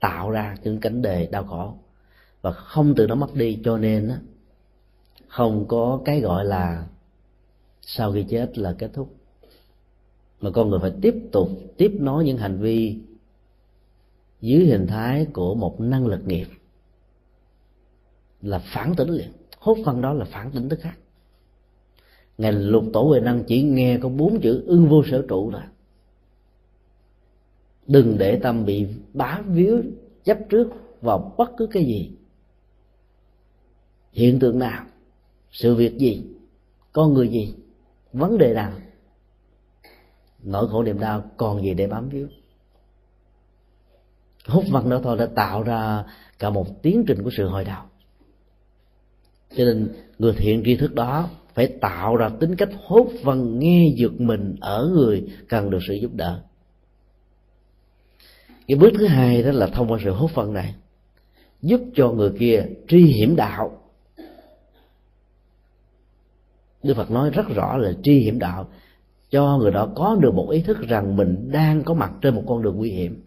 tạo 0.00 0.30
ra 0.30 0.56
những 0.62 0.80
cảnh 0.80 1.02
đề 1.02 1.26
đau 1.26 1.44
khổ. 1.44 1.74
Và 2.42 2.52
không 2.52 2.94
từ 2.96 3.06
nó 3.06 3.14
mất 3.14 3.34
đi 3.34 3.58
cho 3.64 3.78
nên 3.78 4.12
không 5.28 5.68
có 5.68 6.00
cái 6.04 6.20
gọi 6.20 6.44
là 6.44 6.86
sau 7.86 8.12
khi 8.12 8.24
chết 8.28 8.58
là 8.58 8.74
kết 8.78 8.90
thúc. 8.92 9.14
Mà 10.40 10.50
con 10.50 10.70
người 10.70 10.78
phải 10.82 10.92
tiếp 11.02 11.14
tục 11.32 11.48
tiếp 11.76 11.92
nối 11.98 12.24
những 12.24 12.38
hành 12.38 12.58
vi 12.58 12.98
dưới 14.40 14.66
hình 14.66 14.86
thái 14.86 15.26
của 15.32 15.54
một 15.54 15.80
năng 15.80 16.06
lực 16.06 16.26
nghiệp. 16.26 16.46
Là 18.42 18.58
phản 18.58 18.94
tỉnh 18.96 19.08
liền. 19.08 19.32
Hốt 19.58 19.76
phân 19.84 20.00
đó 20.00 20.12
là 20.12 20.24
phản 20.24 20.50
tỉnh 20.50 20.68
tức 20.68 20.80
khác. 20.80 20.98
Ngài 22.38 22.52
lục 22.52 22.84
tổ 22.92 23.02
huệ 23.02 23.20
năng 23.20 23.44
chỉ 23.44 23.62
nghe 23.62 23.98
có 24.02 24.08
bốn 24.08 24.40
chữ 24.40 24.64
ưng 24.66 24.88
vô 24.88 25.02
sở 25.10 25.24
trụ 25.28 25.50
thôi 25.50 25.62
đừng 27.86 28.18
để 28.18 28.38
tâm 28.42 28.64
bị 28.64 28.86
bá 29.12 29.42
víu 29.46 29.82
chấp 30.24 30.38
trước 30.48 30.68
vào 31.00 31.34
bất 31.38 31.50
cứ 31.56 31.66
cái 31.66 31.84
gì. 31.84 32.10
Hiện 34.12 34.38
tượng 34.38 34.58
nào? 34.58 34.84
Sự 35.52 35.74
việc 35.74 35.98
gì? 35.98 36.22
Con 36.92 37.14
người 37.14 37.28
gì? 37.28 37.54
Vấn 38.14 38.38
đề 38.38 38.54
nào 38.54 38.72
nỗi 40.42 40.68
khổ 40.68 40.82
niềm 40.82 41.00
đau 41.00 41.30
còn 41.36 41.62
gì 41.62 41.74
để 41.74 41.86
bám 41.86 42.08
víu. 42.08 42.28
Hút 44.46 44.64
văn 44.70 44.90
đó 44.90 45.00
thôi 45.02 45.16
đã 45.18 45.26
tạo 45.26 45.62
ra 45.62 46.04
cả 46.38 46.50
một 46.50 46.82
tiến 46.82 47.04
trình 47.06 47.22
của 47.22 47.30
sự 47.36 47.48
hồi 47.48 47.64
đầu 47.64 47.82
cho 49.56 49.64
nên 49.64 49.88
người 50.18 50.32
thiện 50.36 50.62
tri 50.64 50.76
thức 50.76 50.94
đó 50.94 51.28
phải 51.54 51.66
tạo 51.66 52.16
ra 52.16 52.28
tính 52.40 52.56
cách 52.56 52.68
hốt 52.84 53.06
văn 53.22 53.58
nghe 53.58 53.92
giật 53.96 54.12
mình 54.18 54.56
ở 54.60 54.90
người 54.94 55.24
cần 55.48 55.70
được 55.70 55.78
sự 55.88 55.94
giúp 55.94 56.14
đỡ. 56.14 56.42
Cái 58.66 58.76
bước 58.76 58.90
thứ 58.98 59.06
hai 59.06 59.42
đó 59.42 59.50
là 59.52 59.66
thông 59.66 59.88
qua 59.88 59.98
sự 60.04 60.10
hốt 60.10 60.30
văn 60.34 60.52
này, 60.52 60.74
giúp 61.62 61.80
cho 61.94 62.10
người 62.10 62.30
kia 62.38 62.66
tri 62.88 62.98
hiểm 62.98 63.36
đạo 63.36 63.83
đức 66.84 66.94
phật 66.96 67.10
nói 67.10 67.30
rất 67.30 67.48
rõ 67.48 67.76
là 67.76 67.92
tri 68.02 68.18
hiểm 68.18 68.38
đạo 68.38 68.68
cho 69.30 69.58
người 69.58 69.70
đó 69.70 69.88
có 69.94 70.16
được 70.20 70.34
một 70.34 70.50
ý 70.50 70.62
thức 70.62 70.78
rằng 70.88 71.16
mình 71.16 71.50
đang 71.52 71.82
có 71.84 71.94
mặt 71.94 72.12
trên 72.22 72.34
một 72.34 72.42
con 72.46 72.62
đường 72.62 72.76
nguy 72.76 72.90
hiểm. 72.90 73.22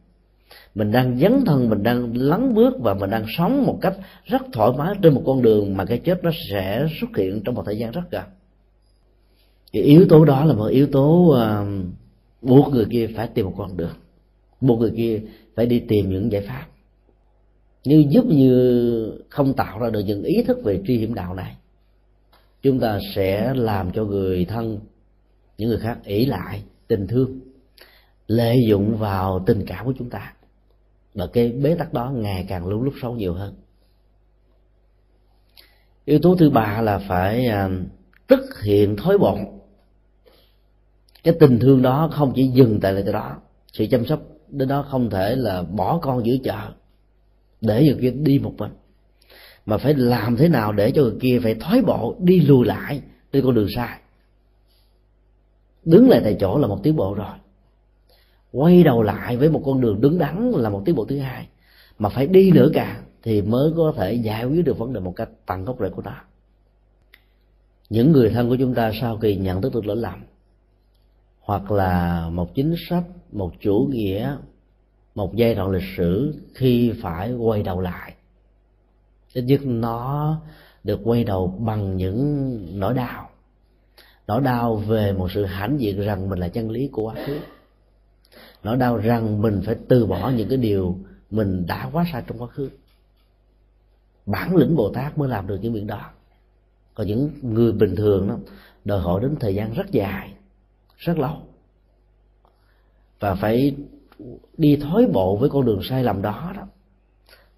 Mình 0.76 0.92
đang 0.92 1.20
dấn 1.20 1.46
thân 1.46 1.70
mình 1.70 1.84
đang 1.84 2.18
lắng 2.18 2.54
bước 2.54 2.74
và 2.80 2.94
mình 2.94 3.10
đang 3.10 3.26
sống 3.38 3.66
một 3.66 3.78
cách 3.82 3.94
rất 4.26 4.42
thoải 4.54 4.72
mái 4.78 4.96
trên 5.02 5.14
một 5.14 5.24
con 5.26 5.42
đường 5.42 5.78
mà 5.78 5.86
cái 5.86 5.98
chết 5.98 6.24
nó 6.24 6.32
sẽ 6.50 6.88
xuất 7.02 7.18
hiện 7.18 7.42
trong 7.46 7.56
một 7.56 7.64
thời 7.66 7.78
gian 7.78 7.92
rất 7.92 8.02
gần. 8.12 8.24
Cái 9.74 9.84
yếu 9.84 10.06
tố 10.10 10.26
đó 10.26 10.46
là 10.46 10.54
một 10.54 10.68
yếu 10.68 10.88
tố 10.88 11.36
uh, 11.36 11.86
buộc 12.42 12.74
người 12.74 12.86
kia 12.86 13.10
phải 13.16 13.28
tìm 13.28 13.46
một 13.46 13.54
con 13.58 13.78
đường. 13.78 13.96
Buộc 14.62 14.80
người 14.80 14.94
kia 14.98 15.22
phải 15.56 15.66
đi 15.66 15.80
tìm 15.80 16.10
những 16.10 16.32
giải 16.32 16.42
pháp. 16.42 16.66
Như 17.84 18.06
giúp 18.10 18.26
như 18.26 19.12
không 19.30 19.54
tạo 19.54 19.80
ra 19.80 19.90
được 19.90 20.00
những 20.00 20.24
ý 20.24 20.44
thức 20.44 20.58
về 20.64 20.82
tri 20.88 20.98
hiểm 20.98 21.14
đạo 21.14 21.34
này 21.34 21.56
chúng 22.68 22.80
ta 22.80 23.00
sẽ 23.16 23.54
làm 23.54 23.92
cho 23.92 24.04
người 24.04 24.46
thân, 24.46 24.80
những 25.58 25.70
người 25.70 25.80
khác 25.80 25.98
ỷ 26.04 26.26
lại 26.26 26.64
tình 26.88 27.08
thương, 27.08 27.40
lợi 28.28 28.58
dụng 28.70 28.98
vào 28.98 29.44
tình 29.46 29.66
cảm 29.68 29.86
của 29.86 29.94
chúng 29.98 30.10
ta. 30.10 30.34
Và 31.14 31.28
cái 31.28 31.52
bế 31.52 31.76
tắc 31.76 31.94
đó 31.94 32.12
ngày 32.16 32.46
càng 32.48 32.68
lúc 32.68 32.82
lúc 32.84 32.94
sâu 33.02 33.14
nhiều 33.16 33.34
hơn. 33.34 33.56
Yếu 36.06 36.20
tố 36.20 36.36
thứ 36.36 36.50
ba 36.50 36.82
là 36.82 36.98
phải 36.98 37.46
à, 37.46 37.70
tức 38.28 38.62
hiện 38.64 38.96
thói 38.96 39.18
bổn 39.18 39.38
cái 41.24 41.36
tình 41.40 41.60
thương 41.60 41.82
đó 41.82 42.10
không 42.14 42.34
chỉ 42.36 42.48
dừng 42.48 42.80
tại 42.82 42.94
lại 42.94 43.04
cái 43.04 43.14
đó, 43.14 43.38
sự 43.74 43.86
chăm 43.92 44.06
sóc 44.06 44.22
đến 44.48 44.68
đó 44.68 44.86
không 44.90 45.10
thể 45.10 45.36
là 45.36 45.64
bỏ 45.64 46.00
con 46.02 46.26
giữa 46.26 46.36
chợ 46.44 46.72
để 47.62 47.84
người 47.84 47.98
kia 48.02 48.12
đi 48.12 48.40
một 48.40 48.54
mình 48.58 48.72
mà 49.68 49.78
phải 49.78 49.94
làm 49.94 50.36
thế 50.38 50.50
nào 50.50 50.72
để 50.72 50.92
cho 50.92 51.02
người 51.02 51.18
kia 51.20 51.40
phải 51.44 51.56
thoái 51.56 51.82
bộ, 51.82 52.16
đi 52.20 52.40
lùi 52.40 52.66
lại 52.66 53.02
trên 53.32 53.44
con 53.44 53.56
đường 53.56 53.68
sai? 53.76 54.00
Đứng 55.86 56.10
lại 56.10 56.22
tại 56.24 56.38
chỗ 56.40 56.58
là 56.58 56.68
một 56.68 56.80
tiến 56.84 56.96
bộ 56.96 57.14
rồi. 57.14 57.36
Quay 58.52 58.84
đầu 58.84 59.04
lại 59.04 59.38
với 59.38 59.50
một 59.50 59.62
con 59.66 59.82
đường 59.82 60.02
đứng 60.02 60.18
đắn 60.18 60.52
là 60.52 60.70
một 60.70 60.82
tiến 60.86 60.96
bộ 60.96 61.06
thứ 61.06 61.20
hai. 61.20 61.48
Mà 62.00 62.10
phải 62.10 62.28
đi 62.28 62.52
nữa 62.52 62.70
cả 62.74 63.02
thì 63.24 63.42
mới 63.42 63.72
có 63.78 63.94
thể 63.98 64.14
giải 64.14 64.46
quyết 64.46 64.66
được 64.66 64.78
vấn 64.78 64.94
đề 64.94 65.00
một 65.00 65.14
cách 65.16 65.30
tận 65.46 65.66
gốc 65.66 65.78
rễ 65.80 65.90
của 65.90 66.02
nó. 66.02 66.16
Những 67.90 68.12
người 68.12 68.30
thân 68.30 68.50
của 68.50 68.56
chúng 68.56 68.74
ta 68.74 68.92
sau 69.02 69.18
khi 69.18 69.36
nhận 69.36 69.62
thức 69.62 69.74
được 69.74 69.86
lỗi 69.86 69.98
lầm, 69.98 70.24
hoặc 71.40 71.72
là 71.72 72.26
một 72.30 72.56
chính 72.56 72.76
sách, 72.90 73.04
một 73.32 73.52
chủ 73.62 73.88
nghĩa, 73.92 74.38
một 75.16 75.36
giai 75.36 75.56
đoạn 75.56 75.70
lịch 75.70 75.96
sử 75.98 76.34
khi 76.54 76.94
phải 77.02 77.34
quay 77.34 77.64
đầu 77.64 77.82
lại 77.82 78.14
ít 79.38 79.42
nhất 79.42 79.62
nó 79.64 80.42
được 80.84 81.00
quay 81.04 81.24
đầu 81.24 81.48
bằng 81.48 81.98
những 81.98 82.80
nỗi 82.80 82.94
đau. 82.94 83.30
Nỗi 84.28 84.42
đau 84.42 84.76
về 84.76 85.14
một 85.14 85.32
sự 85.32 85.46
hãnh 85.46 85.80
diện 85.80 86.02
rằng 86.02 86.30
mình 86.30 86.40
là 86.40 86.48
chân 86.48 86.70
lý 86.70 86.88
của 86.88 87.04
quá 87.04 87.16
khứ. 87.26 87.40
Nỗi 88.64 88.78
đau 88.78 88.98
rằng 88.98 89.42
mình 89.42 89.62
phải 89.66 89.76
từ 89.88 90.06
bỏ 90.06 90.30
những 90.30 90.50
cái 90.50 90.58
điều 90.58 90.98
mình 91.30 91.66
đã 91.68 91.90
quá 91.94 92.06
sai 92.12 92.24
trong 92.28 92.42
quá 92.42 92.48
khứ. 92.48 92.70
Bản 94.26 94.56
lĩnh 94.56 94.76
bồ 94.76 94.90
tát 94.94 95.18
mới 95.18 95.30
làm 95.30 95.48
được 95.48 95.60
những 95.62 95.74
việc 95.74 95.86
đó. 95.86 96.02
Còn 96.94 97.08
những 97.08 97.30
người 97.42 97.72
bình 97.72 97.96
thường 97.96 98.28
đó, 98.28 98.38
đòi 98.86 99.00
hỏi 99.00 99.22
đến 99.22 99.36
thời 99.40 99.56
gian 99.56 99.74
rất 99.74 99.92
dài, 99.92 100.34
rất 100.98 101.18
lâu. 101.18 101.38
Và 103.20 103.36
phải 103.36 103.76
đi 104.58 104.76
thối 104.76 105.08
bộ 105.14 105.38
với 105.38 105.50
con 105.50 105.66
đường 105.66 105.82
sai 105.84 106.04
lầm 106.04 106.22
đó 106.22 106.54
đó 106.56 106.68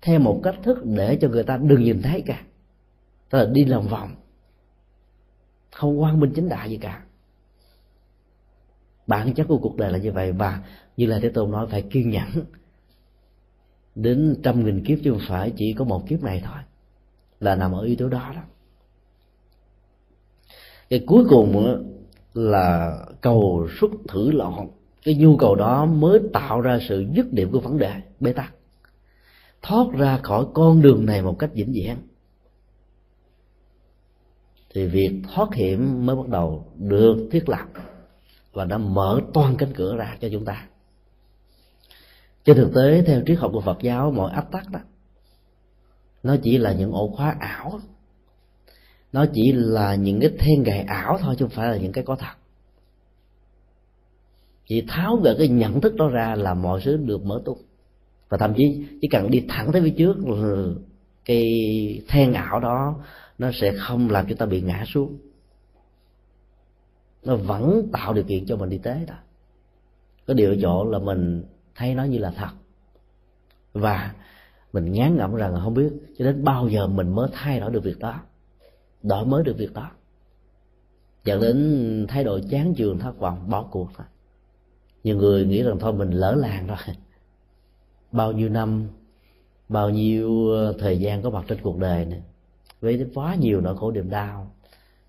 theo 0.01 0.19
một 0.19 0.39
cách 0.43 0.55
thức 0.63 0.77
để 0.85 1.17
cho 1.21 1.27
người 1.27 1.43
ta 1.43 1.57
đừng 1.57 1.83
nhìn 1.83 2.01
thấy 2.01 2.23
cả. 2.25 2.41
Tức 3.29 3.37
là 3.37 3.45
đi 3.45 3.65
lòng 3.65 3.87
vòng. 3.87 4.15
Không 5.71 6.01
quan 6.01 6.19
minh 6.19 6.31
chính 6.35 6.49
đại 6.49 6.69
gì 6.69 6.77
cả. 6.77 7.03
Bản 9.07 9.33
chất 9.33 9.47
của 9.47 9.57
cuộc 9.57 9.77
đời 9.77 9.91
là 9.91 9.97
như 9.97 10.11
vậy 10.11 10.31
và 10.31 10.63
như 10.97 11.05
là 11.05 11.19
thế 11.21 11.29
tôn 11.29 11.51
nói, 11.51 11.67
phải 11.67 11.81
kiên 11.81 12.09
nhẫn. 12.09 12.29
Đến 13.95 14.35
trăm 14.43 14.65
nghìn 14.65 14.83
kiếp 14.85 14.99
chứ 15.03 15.11
không 15.11 15.21
phải 15.27 15.53
chỉ 15.57 15.73
có 15.73 15.85
một 15.85 16.07
kiếp 16.07 16.23
này 16.23 16.41
thôi. 16.45 16.61
Là 17.39 17.55
nằm 17.55 17.71
ở 17.71 17.81
yếu 17.81 17.95
tố 17.95 18.09
đó 18.09 18.31
đó. 18.35 18.41
Cái 20.89 21.03
cuối 21.07 21.25
cùng 21.29 21.83
là 22.33 22.97
cầu 23.21 23.67
xuất 23.79 23.91
thử 24.07 24.31
lọn 24.31 24.67
cái 25.03 25.15
nhu 25.15 25.37
cầu 25.37 25.55
đó 25.55 25.85
mới 25.85 26.19
tạo 26.33 26.61
ra 26.61 26.79
sự 26.89 27.05
dứt 27.15 27.33
điểm 27.33 27.51
của 27.51 27.59
vấn 27.59 27.77
đề, 27.77 27.93
bế 28.19 28.33
tắc 28.33 28.53
thoát 29.61 29.87
ra 29.97 30.19
khỏi 30.23 30.45
con 30.53 30.81
đường 30.81 31.05
này 31.05 31.21
một 31.21 31.35
cách 31.39 31.49
vĩnh 31.53 31.73
viễn. 31.73 31.95
Thì 34.73 34.87
việc 34.87 35.21
thoát 35.33 35.53
hiểm 35.53 36.05
mới 36.05 36.15
bắt 36.15 36.27
đầu 36.27 36.65
được 36.77 37.27
thiết 37.31 37.49
lập 37.49 37.65
và 38.53 38.65
đã 38.65 38.77
mở 38.77 39.21
toàn 39.33 39.55
cánh 39.57 39.73
cửa 39.73 39.95
ra 39.95 40.17
cho 40.21 40.29
chúng 40.31 40.45
ta. 40.45 40.67
Trên 42.43 42.57
thực 42.57 42.71
tế, 42.75 43.03
theo 43.05 43.21
triết 43.25 43.39
học 43.39 43.51
của 43.53 43.61
phật 43.61 43.77
giáo, 43.81 44.11
mọi 44.11 44.31
áp 44.31 44.51
tắc 44.51 44.69
đó, 44.69 44.79
nó 46.23 46.35
chỉ 46.43 46.57
là 46.57 46.73
những 46.73 46.91
ổ 46.91 47.07
khóa 47.07 47.35
ảo. 47.39 47.79
Nó 49.11 49.25
chỉ 49.33 49.51
là 49.51 49.95
những 49.95 50.19
cái 50.19 50.31
then 50.39 50.63
gài 50.63 50.81
ảo 50.81 51.17
thôi, 51.21 51.35
chứ 51.39 51.45
không 51.45 51.55
phải 51.55 51.71
là 51.71 51.77
những 51.77 51.91
cái 51.91 52.03
có 52.03 52.15
thật. 52.15 52.33
Chỉ 54.65 54.85
tháo 54.87 55.15
gỡ 55.15 55.35
cái 55.37 55.47
nhận 55.47 55.81
thức 55.81 55.95
đó 55.95 56.07
ra 56.07 56.35
là 56.35 56.53
mọi 56.53 56.81
thứ 56.83 56.97
được 56.97 57.23
mở 57.23 57.41
tung 57.45 57.61
và 58.29 58.37
thậm 58.37 58.53
chí 58.57 58.85
chỉ 59.01 59.07
cần 59.07 59.31
đi 59.31 59.45
thẳng 59.49 59.71
tới 59.71 59.81
phía 59.81 59.93
trước 59.97 60.17
ừ, 60.25 60.75
cái 61.25 62.01
then 62.07 62.33
ảo 62.33 62.59
đó, 62.59 62.95
nó 63.37 63.51
sẽ 63.53 63.73
không 63.77 64.09
làm 64.09 64.25
chúng 64.27 64.37
ta 64.37 64.45
bị 64.45 64.61
ngã 64.61 64.85
xuống. 64.87 65.17
Nó 67.23 67.35
vẫn 67.35 67.89
tạo 67.93 68.13
điều 68.13 68.23
kiện 68.23 68.45
cho 68.45 68.55
mình 68.55 68.69
đi 68.69 68.77
tới 68.77 69.05
đó. 69.07 69.15
Có 70.27 70.33
điều 70.33 70.55
chỗ 70.61 70.85
là 70.85 70.99
mình 70.99 71.43
thấy 71.75 71.95
nó 71.95 72.03
như 72.03 72.17
là 72.17 72.31
thật. 72.31 72.49
Và 73.73 74.13
mình 74.73 74.91
ngán 74.91 75.17
ngẩm 75.17 75.35
rằng 75.35 75.59
không 75.63 75.73
biết 75.73 75.89
cho 76.17 76.25
đến 76.25 76.43
bao 76.43 76.69
giờ 76.69 76.87
mình 76.87 77.15
mới 77.15 77.29
thay 77.33 77.59
đổi 77.59 77.71
được 77.71 77.83
việc 77.83 77.99
đó, 77.99 78.19
đổi 79.03 79.25
mới 79.25 79.43
được 79.43 79.57
việc 79.57 79.73
đó. 79.73 79.91
Dẫn 81.23 81.41
đến 81.41 82.05
thái 82.09 82.23
độ 82.23 82.39
chán 82.49 82.73
chường, 82.77 82.99
thất 82.99 83.19
vọng, 83.19 83.49
bỏ 83.49 83.63
cuộc 83.71 83.89
thôi. 83.97 84.07
Nhiều 85.03 85.17
người 85.17 85.45
nghĩ 85.45 85.63
rằng 85.63 85.79
thôi 85.79 85.93
mình 85.93 86.11
lỡ 86.11 86.35
làng 86.35 86.67
rồi 86.67 86.95
bao 88.11 88.31
nhiêu 88.31 88.49
năm, 88.49 88.87
bao 89.69 89.89
nhiêu 89.89 90.49
ờ, 90.49 90.73
thời 90.79 90.99
gian 90.99 91.21
có 91.21 91.29
mặt 91.29 91.45
trên 91.47 91.61
cuộc 91.61 91.77
đời 91.77 92.05
này 92.05 92.21
với 92.81 93.05
quá 93.13 93.35
nhiều 93.35 93.61
nỗi 93.61 93.77
khổ 93.77 93.91
niềm 93.91 94.09
đau. 94.09 94.51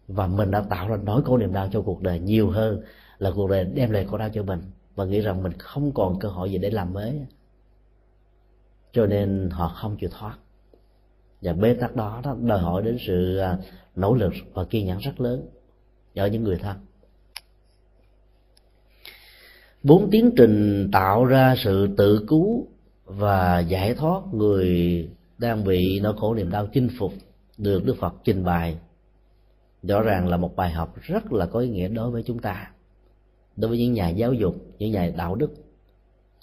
Và 0.09 0.27
mình 0.27 0.51
đã 0.51 0.61
tạo 0.61 0.89
ra 0.89 0.97
nỗi 0.97 1.23
khổ 1.23 1.39
niềm 1.39 1.53
đau 1.53 1.69
cho 1.73 1.83
cuộc 1.83 2.03
đời 2.03 2.19
nhiều 2.19 2.51
hơn 2.51 2.83
là 3.19 3.31
cuộc 3.35 3.51
đời 3.51 3.65
đem 3.65 3.91
lại 3.91 4.07
khổ 4.11 4.19
đau 4.19 4.29
cho 4.35 4.43
mình. 4.43 4.61
Và 4.95 5.05
nghĩ 5.05 5.21
rằng 5.21 5.43
mình 5.43 5.53
không 5.59 5.93
còn 5.93 6.19
cơ 6.19 6.29
hội 6.29 6.51
gì 6.51 6.59
để 6.59 6.71
làm 6.71 6.93
mới. 6.93 7.21
Cho 8.93 9.07
nên 9.07 9.49
họ 9.51 9.69
không 9.69 9.97
chịu 9.97 10.11
thoát. 10.19 10.39
Và 11.43 11.53
bế 11.53 11.75
tắc 11.75 11.97
đó 11.97 12.21
đó 12.25 12.37
đòi 12.43 12.59
hỏi 12.59 12.83
đến 12.83 12.97
sự 13.07 13.37
à, 13.37 13.59
nỗ 13.97 14.15
lực 14.15 14.33
và 14.55 14.65
kiên 14.65 14.87
nhẫn 14.87 14.99
rất 14.99 15.21
lớn 15.21 15.49
ở 16.15 16.27
những 16.27 16.45
người 16.45 16.57
thân. 16.57 16.77
Bốn 19.83 20.11
tiến 20.11 20.31
trình 20.37 20.89
tạo 20.93 21.25
ra 21.25 21.55
sự 21.59 21.89
tự 21.97 22.25
cứu 22.29 22.67
và 23.17 23.61
giải 23.61 23.95
thoát 23.95 24.23
người 24.35 25.09
đang 25.39 25.65
bị 25.65 26.01
nỗi 26.01 26.15
khổ 26.17 26.35
niềm 26.35 26.51
đau 26.51 26.67
chinh 26.73 26.89
phục 26.99 27.13
được 27.59 27.85
đức 27.85 27.97
phật 28.01 28.15
trình 28.25 28.45
bày. 28.45 28.77
Rõ 29.83 30.03
ràng 30.03 30.29
là 30.29 30.37
một 30.37 30.57
bài 30.57 30.71
học 30.71 30.95
rất 31.03 31.33
là 31.33 31.47
có 31.47 31.61
ý 31.61 31.69
nghĩa 31.69 31.89
đối 31.89 32.11
với 32.11 32.23
chúng 32.27 32.39
ta, 32.39 32.71
đối 33.57 33.69
với 33.69 33.79
những 33.79 33.93
nhà 33.93 34.09
giáo 34.09 34.33
dục, 34.33 34.57
những 34.79 34.91
nhà 34.91 35.13
đạo 35.17 35.35
đức, 35.35 35.55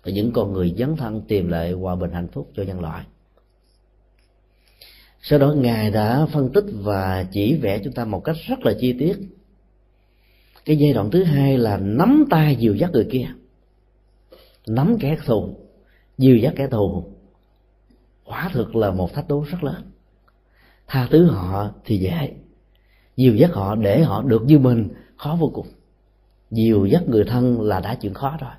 và 0.04 0.12
những 0.12 0.32
con 0.32 0.54
người 0.54 0.74
dấn 0.78 0.96
thân 0.96 1.22
tìm 1.28 1.48
lại 1.48 1.72
hòa 1.72 1.96
bình 1.96 2.12
hạnh 2.12 2.28
phúc 2.28 2.52
cho 2.56 2.64
nhân 2.64 2.80
loại. 2.80 3.06
Sau 5.22 5.40
đó, 5.40 5.54
ngài 5.54 5.92
đã 5.92 6.26
phân 6.26 6.50
tích 6.54 6.66
và 6.72 7.26
chỉ 7.32 7.56
vẽ 7.56 7.80
chúng 7.84 7.94
ta 7.94 8.06
một 8.06 8.24
cách 8.24 8.36
rất 8.48 8.60
là 8.60 8.74
chi 8.80 8.94
tiết. 9.00 9.18
Cái 10.66 10.78
giai 10.78 10.94
đoạn 10.94 11.12
thứ 11.12 11.24
hai 11.24 11.58
là 11.58 11.78
nắm 11.78 12.26
tay 12.30 12.56
dìu 12.56 12.76
dắt 12.76 12.92
người 12.94 13.08
kia, 13.12 13.28
nắm 14.68 14.98
kẻ 15.00 15.18
thù 15.26 15.67
dìu 16.18 16.38
dắt 16.38 16.54
kẻ 16.56 16.68
thù. 16.68 17.04
Quả 18.26 18.50
thực 18.54 18.76
là 18.76 18.92
một 18.92 19.14
thách 19.14 19.28
đố 19.28 19.46
rất 19.52 19.64
lớn. 19.64 19.92
Tha 20.88 21.08
thứ 21.12 21.26
họ 21.26 21.72
thì 21.86 21.98
dễ. 21.98 22.34
Dìu 23.18 23.36
dắt 23.36 23.52
họ 23.54 23.76
để 23.76 24.04
họ 24.04 24.22
được 24.22 24.44
như 24.46 24.60
mình, 24.60 24.90
khó 25.18 25.38
vô 25.40 25.52
cùng. 25.54 25.68
Dìu 26.52 26.86
dắt 26.86 27.04
người 27.08 27.24
thân 27.24 27.62
là 27.62 27.80
đã 27.80 27.96
chuyện 27.96 28.14
khó 28.14 28.38
rồi. 28.42 28.52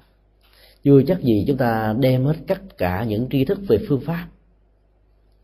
Chưa 0.84 1.02
chắc 1.06 1.20
gì 1.20 1.44
chúng 1.46 1.56
ta 1.56 1.94
đem 1.98 2.24
hết 2.24 2.36
tất 2.46 2.78
cả 2.78 3.04
những 3.04 3.28
tri 3.30 3.44
thức 3.44 3.58
về 3.68 3.78
phương 3.88 4.00
pháp 4.00 4.26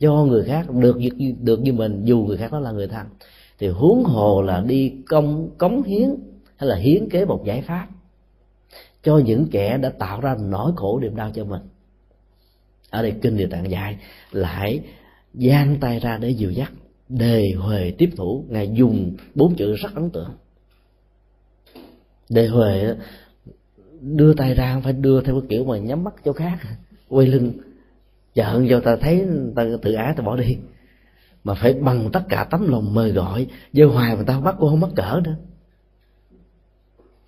cho 0.01 0.25
người 0.25 0.45
khác 0.45 0.67
được 0.71 0.99
được 1.41 1.61
như 1.63 1.73
mình, 1.73 2.05
dù 2.05 2.19
người 2.19 2.37
khác 2.37 2.53
đó 2.53 2.59
là 2.59 2.73
người 2.73 2.89
thân, 2.89 3.07
thì 3.59 3.69
huống 3.69 4.05
hồ 4.05 4.43
là 4.43 4.61
đi 4.61 4.95
công, 5.09 5.51
cống 5.59 5.83
hiến 5.83 6.15
hay 6.57 6.69
là 6.69 6.77
hiến 6.77 7.09
kế 7.09 7.25
một 7.25 7.43
giải 7.45 7.63
pháp 7.63 7.89
cho 9.03 9.19
những 9.19 9.47
kẻ 9.51 9.79
đã 9.79 9.91
tạo 9.91 10.21
ra 10.21 10.37
nỗi 10.41 10.73
khổ 10.77 11.01
niềm 11.01 11.17
đau 11.17 11.31
cho 11.35 11.45
mình 11.45 11.61
ở 12.95 13.03
đây 13.03 13.15
kinh 13.23 13.37
địa 13.37 13.47
tạng 13.47 13.71
dạy, 13.71 13.99
lại 14.33 14.81
giang 15.35 15.77
tay 15.81 16.01
ra 16.01 16.19
để 16.19 16.31
dìu 16.31 16.51
dắt, 16.51 16.73
đề 17.09 17.53
huề 17.59 17.95
tiếp 17.99 18.11
thủ. 18.17 18.45
Ngài 18.49 18.71
dùng 18.75 19.17
bốn 19.35 19.55
chữ 19.55 19.75
rất 19.77 19.95
ấn 19.95 20.11
tượng. 20.11 20.31
Đề 22.29 22.47
huề 22.49 22.95
đưa 24.01 24.35
tay 24.35 24.55
ra 24.55 24.75
không 24.75 24.83
phải 24.83 24.93
đưa 24.93 25.21
theo 25.21 25.41
cái 25.41 25.49
kiểu 25.49 25.65
mà 25.65 25.79
nhắm 25.79 26.05
mắt 26.05 26.15
chỗ 26.25 26.33
khác, 26.33 26.59
quay 27.09 27.27
lưng 27.27 27.53
giận 28.35 28.67
cho 28.69 28.81
ta 28.81 28.97
thấy, 28.97 29.27
ta 29.57 29.65
tự 29.83 29.93
ái 29.93 30.15
ta 30.17 30.23
bỏ 30.23 30.37
đi. 30.37 30.57
Mà 31.45 31.55
phải 31.55 31.73
bằng 31.73 32.11
tất 32.13 32.23
cả 32.29 32.47
tấm 32.51 32.69
lòng 32.71 32.95
mời 32.95 33.11
gọi 33.11 33.47
dơ 33.73 33.87
hoài 33.87 34.17
mà 34.17 34.23
ta 34.23 34.41
bắt 34.41 34.55
cô 34.59 34.69
không 34.69 34.81
mắc 34.81 34.91
cỡ 34.97 35.21
nữa. 35.25 35.37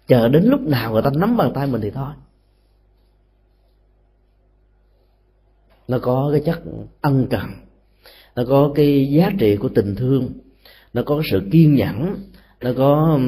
Chờ 0.07 0.29
đến 0.29 0.45
lúc 0.45 0.61
nào 0.61 0.93
người 0.93 1.03
ta 1.03 1.11
nắm 1.17 1.37
bàn 1.37 1.53
tay 1.55 1.67
mình 1.67 1.81
thì 1.81 1.91
thôi. 1.91 2.13
Nó 5.89 5.99
có 5.99 6.29
cái 6.33 6.43
chất 6.45 6.63
ân 7.01 7.27
cần 7.31 7.51
nó 8.37 8.45
có 8.49 8.73
cái 8.75 9.09
giá 9.11 9.31
trị 9.39 9.57
của 9.57 9.69
tình 9.69 9.95
thương, 9.95 10.33
nó 10.93 11.03
có 11.07 11.23
sự 11.31 11.43
kiên 11.53 11.75
nhẫn, 11.75 12.17
nó 12.61 12.73
có 12.77 13.19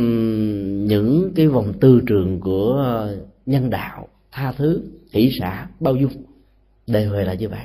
những 0.86 1.32
cái 1.36 1.48
vòng 1.48 1.72
tư 1.80 2.01
trường 2.06 2.40
của 2.40 2.72
ờ, 2.85 3.16
nhân 3.47 3.70
đạo, 3.70 4.09
tha 4.32 4.52
thứ, 4.52 4.82
hỷ 5.12 5.30
xã, 5.40 5.66
bao 5.80 5.97
dung. 5.97 6.12
Đề 6.86 7.06
huề 7.06 7.24
là 7.24 7.35
như 7.35 7.48
vậy. 7.48 7.60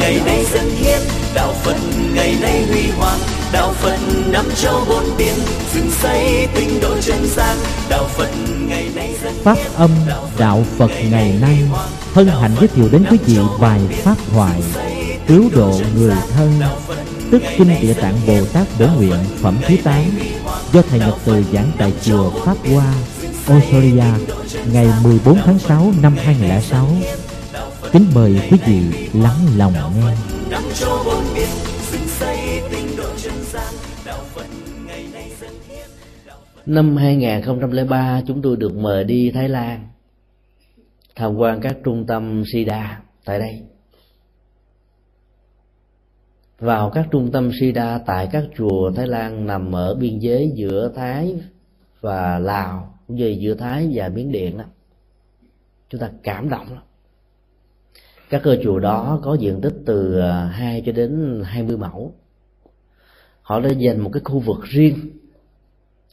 Ngày 0.00 0.20
nay 0.26 0.44
dân 0.52 0.70
hiến 0.70 1.00
đạo 1.34 1.54
phật 1.62 1.76
ngày 2.14 2.36
nay 2.40 2.64
huy 2.70 2.90
hoàng. 2.98 3.18
Đạo 3.52 3.72
phật 3.72 3.98
năm 4.26 4.44
châu 4.56 4.84
bốn 4.88 5.04
biển 5.18 5.34
dựng 5.74 5.90
xây 6.02 6.48
tinh 6.54 6.80
độ 6.82 7.00
chân 7.00 7.26
gian. 7.36 7.56
Đạo 7.90 8.04
phật 8.04 8.28
ngày 8.68 8.90
nay 8.94 9.14
dân 9.22 9.32
Pháp 9.44 9.58
âm 9.76 9.90
Đạo 10.38 10.64
Phật 10.78 10.90
ngày 11.10 11.38
nay 11.40 11.58
hân 12.12 12.26
hạnh 12.26 12.50
giới 12.60 12.68
thiệu 12.68 12.88
đến 12.92 13.04
quý 13.10 13.18
vị 13.26 13.38
bài 13.60 13.80
pháp 13.90 14.16
thoại 14.32 14.62
cứu 15.26 15.50
độ 15.54 15.80
người 15.96 16.14
thân. 16.34 16.60
Tức 17.30 17.42
kinh 17.58 17.80
địa 17.80 17.94
tạng 17.94 18.14
Bồ 18.26 18.44
Tát 18.52 18.66
Bổ 18.78 18.86
Nguyện 18.86 19.18
phẩm 19.40 19.56
thứ 19.68 19.76
8 19.84 19.94
do 20.72 20.82
thầy 20.90 20.98
Nhật 20.98 21.14
Từ 21.24 21.44
giảng 21.52 21.72
tại 21.78 21.92
chùa 22.02 22.30
Pháp 22.44 22.56
Hoa, 22.70 22.94
Australia 23.46 24.04
ngày 24.72 24.86
14 25.02 25.38
tháng 25.44 25.58
6 25.58 25.92
năm 26.02 26.16
2006. 26.24 26.86
Kính 27.92 28.06
mời 28.14 28.48
quý 28.50 28.58
vị 28.66 29.08
lắng 29.14 29.36
lòng 29.56 29.72
nghe. 29.96 30.14
năm 36.66 36.96
2003 36.96 38.22
chúng 38.26 38.42
tôi 38.42 38.56
được 38.56 38.76
mời 38.76 39.04
đi 39.04 39.30
Thái 39.30 39.48
Lan 39.48 39.88
tham 41.16 41.36
quan 41.36 41.60
các 41.60 41.76
trung 41.84 42.06
tâm 42.06 42.42
SIDA 42.52 43.02
tại 43.24 43.38
đây. 43.38 43.62
Vào 46.58 46.90
các 46.90 47.06
trung 47.10 47.30
tâm 47.32 47.50
SIDA 47.60 47.98
tại 47.98 48.28
các 48.32 48.44
chùa 48.56 48.92
Thái 48.96 49.06
Lan 49.06 49.46
nằm 49.46 49.74
ở 49.74 49.94
biên 49.94 50.18
giới 50.18 50.52
giữa 50.54 50.92
Thái 50.96 51.34
và 52.00 52.38
Lào, 52.38 52.98
cũng 53.06 53.16
như 53.16 53.36
giữa 53.40 53.54
Thái 53.54 53.90
và 53.94 54.08
Miến 54.08 54.32
Điện 54.32 54.58
đó. 54.58 54.64
Chúng 55.88 56.00
ta 56.00 56.10
cảm 56.22 56.48
động 56.48 56.72
lắm. 56.72 56.82
Các 58.30 58.42
cơ 58.44 58.56
chùa 58.62 58.78
đó 58.78 59.20
có 59.22 59.34
diện 59.34 59.60
tích 59.60 59.74
từ 59.86 60.20
à, 60.20 60.44
2 60.44 60.82
cho 60.86 60.92
đến 60.92 61.42
20 61.44 61.76
mẫu. 61.76 62.14
Họ 63.42 63.60
đã 63.60 63.70
dành 63.70 64.00
một 64.00 64.10
cái 64.12 64.20
khu 64.24 64.38
vực 64.38 64.58
riêng, 64.62 64.98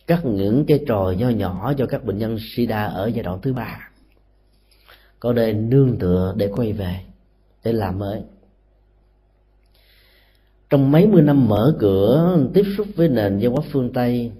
cắt 0.07 0.25
những 0.25 0.65
cái 0.65 0.83
trò 0.87 1.13
nho 1.17 1.29
nhỏ 1.29 1.73
cho 1.77 1.85
các 1.85 2.05
bệnh 2.05 2.17
nhân 2.17 2.37
sida 2.39 2.85
ở 2.85 3.07
giai 3.07 3.23
đoạn 3.23 3.41
thứ 3.41 3.53
ba. 3.53 3.89
Có 5.19 5.33
đề 5.33 5.53
nương 5.53 5.99
tựa 5.99 6.33
để 6.37 6.51
quay 6.55 6.73
về, 6.73 6.99
để 7.63 7.73
làm 7.73 7.99
mới. 7.99 8.21
Trong 10.69 10.91
mấy 10.91 11.07
mươi 11.07 11.21
năm 11.21 11.47
mở 11.47 11.75
cửa, 11.79 12.37
tiếp 12.53 12.63
xúc 12.77 12.87
với 12.95 13.07
nền 13.07 13.39
văn 13.41 13.51
hóa 13.51 13.61
phương 13.71 13.93
tây, 13.93 14.31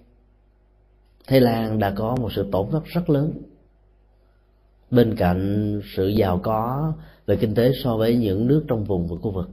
thái 1.28 1.42
lan 1.42 1.80
đã 1.80 1.94
có 1.96 2.16
một 2.16 2.30
sự 2.36 2.50
tổn 2.52 2.72
thất 2.72 2.86
rất 2.86 3.10
lớn. 3.10 3.42
Bên 4.92 5.16
cạnh 5.16 5.82
sự 5.96 6.08
giàu 6.08 6.40
có 6.44 6.94
về 7.28 7.36
kinh 7.36 7.56
tế 7.56 7.72
so 7.84 7.98
với 7.98 8.16
những 8.16 8.48
nước 8.48 8.66
trong 8.68 8.84
vùng 8.84 9.08
và 9.08 9.16
khu 9.22 9.32
vực, 9.32 9.50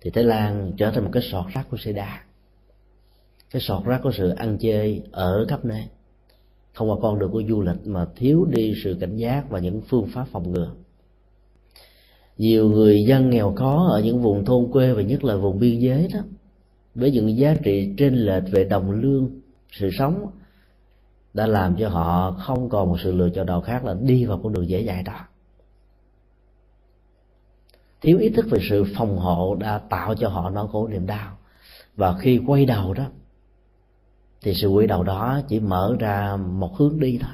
thì 0.00 0.10
thái 0.10 0.24
lan 0.24 0.72
trở 0.76 0.90
thành 0.90 1.04
một 1.04 1.10
cái 1.12 1.22
sọt 1.32 1.44
rác 1.54 1.66
của 1.70 1.76
xe 1.76 1.92
đa 1.92 2.26
cái 3.50 3.62
sọt 3.62 3.84
rác 3.84 4.00
của 4.02 4.12
sự 4.12 4.28
ăn 4.28 4.58
chơi 4.58 5.02
ở 5.12 5.46
khắp 5.48 5.64
nơi. 5.64 5.84
Không 6.72 6.90
qua 6.90 6.96
con 7.02 7.18
đường 7.18 7.30
của 7.30 7.42
du 7.48 7.62
lịch 7.62 7.86
mà 7.86 8.06
thiếu 8.16 8.44
đi 8.44 8.74
sự 8.84 8.96
cảnh 9.00 9.16
giác 9.16 9.50
và 9.50 9.58
những 9.58 9.80
phương 9.88 10.06
pháp 10.14 10.24
phòng 10.32 10.52
ngừa. 10.52 10.70
Nhiều 12.38 12.68
người 12.68 13.04
dân 13.04 13.30
nghèo 13.30 13.54
khó 13.54 13.86
ở 13.90 14.00
những 14.00 14.22
vùng 14.22 14.44
thôn 14.44 14.72
quê 14.72 14.92
và 14.92 15.02
nhất 15.02 15.24
là 15.24 15.36
vùng 15.36 15.58
biên 15.58 15.80
giới 15.80 16.08
đó, 16.14 16.20
với 16.94 17.10
những 17.10 17.36
giá 17.36 17.54
trị 17.62 17.94
trên 17.96 18.14
lệch 18.14 18.42
về 18.50 18.64
đồng 18.64 18.90
lương, 18.90 19.30
sự 19.72 19.90
sống, 19.98 20.26
đã 21.34 21.46
làm 21.46 21.76
cho 21.78 21.88
họ 21.88 22.36
không 22.38 22.68
còn 22.68 22.88
một 22.88 22.96
sự 23.02 23.12
lựa 23.12 23.30
chọn 23.30 23.46
nào 23.46 23.60
khác 23.60 23.84
là 23.84 23.94
đi 24.00 24.24
vào 24.24 24.40
con 24.42 24.52
đường 24.52 24.68
dễ 24.68 24.84
dãi 24.84 25.02
đó 25.02 25.26
thiếu 28.06 28.18
ý 28.18 28.28
thức 28.28 28.46
về 28.50 28.58
sự 28.70 28.84
phòng 28.96 29.18
hộ 29.18 29.54
đã 29.54 29.78
tạo 29.78 30.14
cho 30.14 30.28
họ 30.28 30.50
nỗi 30.50 30.68
khổ 30.72 30.88
niềm 30.88 31.06
đau. 31.06 31.38
Và 31.96 32.18
khi 32.18 32.40
quay 32.46 32.66
đầu 32.66 32.94
đó 32.94 33.06
thì 34.42 34.54
sự 34.54 34.68
quay 34.68 34.86
đầu 34.86 35.02
đó 35.02 35.40
chỉ 35.48 35.60
mở 35.60 35.96
ra 35.98 36.36
một 36.36 36.76
hướng 36.76 37.00
đi 37.00 37.18
thôi. 37.22 37.30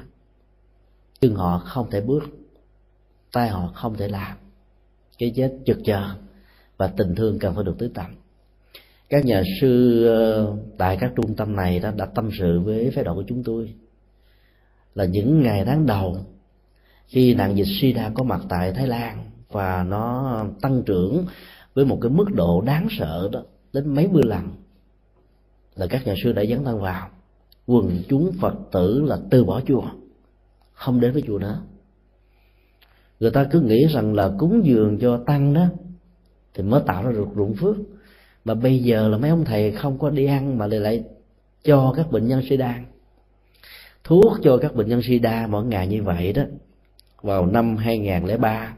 Nhưng 1.21 1.35
họ 1.35 1.59
không 1.59 1.89
thể 1.91 2.01
bước 2.01 2.23
tay 3.31 3.49
họ 3.49 3.71
không 3.75 3.95
thể 3.95 4.07
làm. 4.07 4.37
Cái 5.17 5.33
chết 5.35 5.53
chực 5.65 5.77
chờ 5.85 6.09
và 6.77 6.87
tình 6.87 7.15
thương 7.15 7.39
cần 7.39 7.55
phải 7.55 7.63
được 7.63 7.75
tứ 7.77 7.91
tận 7.93 8.05
các 9.09 9.25
nhà 9.25 9.43
sư 9.61 10.05
ờ, 10.05 10.55
tại 10.77 10.97
các 10.99 11.11
trung 11.15 11.35
tâm 11.35 11.55
này 11.55 11.79
đã, 11.79 11.91
đã 11.91 12.05
tâm 12.05 12.29
sự 12.39 12.59
với 12.59 12.91
phái 12.95 13.03
đoàn 13.03 13.17
của 13.17 13.23
chúng 13.27 13.43
tôi 13.43 13.73
là 14.95 15.05
những 15.05 15.41
ngày 15.41 15.65
tháng 15.65 15.85
đầu 15.85 16.17
khi 17.07 17.33
nạn 17.33 17.57
dịch 17.57 17.67
sida 17.81 18.11
có 18.13 18.23
mặt 18.23 18.41
tại 18.49 18.71
thái 18.71 18.87
lan 18.87 19.32
và 19.53 19.85
nó 19.89 20.45
tăng 20.61 20.83
trưởng 20.85 21.25
với 21.73 21.85
một 21.85 21.97
cái 22.01 22.11
mức 22.11 22.25
độ 22.33 22.61
đáng 22.61 22.87
sợ 22.99 23.29
đó, 23.31 23.43
đến 23.73 23.95
mấy 23.95 24.07
mươi 24.07 24.23
lần 24.25 24.47
là 25.75 25.87
các 25.87 26.07
nhà 26.07 26.13
sư 26.23 26.33
đã 26.33 26.45
dấn 26.45 26.63
thân 26.63 26.81
vào. 26.81 27.09
Quần 27.67 28.01
chúng 28.09 28.31
phật 28.41 28.53
tử 28.71 29.01
là 29.01 29.17
từ 29.29 29.43
bỏ 29.43 29.61
chùa 29.67 29.83
không 30.73 30.99
đến 30.99 31.13
với 31.13 31.23
chùa 31.27 31.39
nữa. 31.39 31.61
Người 33.19 33.31
ta 33.31 33.47
cứ 33.51 33.59
nghĩ 33.61 33.87
rằng 33.93 34.13
là 34.13 34.31
cúng 34.39 34.61
dường 34.65 34.99
cho 35.01 35.23
tăng 35.25 35.53
đó 35.53 35.65
thì 36.53 36.63
mới 36.63 36.81
tạo 36.85 37.03
ra 37.03 37.11
được 37.11 37.27
ruộng 37.35 37.55
phước. 37.55 37.75
Mà 38.45 38.53
bây 38.53 38.79
giờ 38.79 39.07
là 39.07 39.17
mấy 39.17 39.29
ông 39.29 39.45
thầy 39.45 39.71
không 39.71 39.99
có 39.99 40.09
đi 40.09 40.25
ăn 40.25 40.57
mà 40.57 40.67
lại 40.67 40.79
lại 40.79 41.03
cho 41.63 41.93
các 41.95 42.11
bệnh 42.11 42.27
nhân 42.27 42.41
sida 42.49 42.79
thuốc 44.03 44.37
cho 44.43 44.57
các 44.57 44.75
bệnh 44.75 44.87
nhân 44.87 45.01
sida 45.01 45.47
mỗi 45.47 45.65
ngày 45.65 45.87
như 45.87 46.03
vậy 46.03 46.33
đó, 46.33 46.43
vào 47.21 47.45
năm 47.45 47.77
2003 47.77 48.73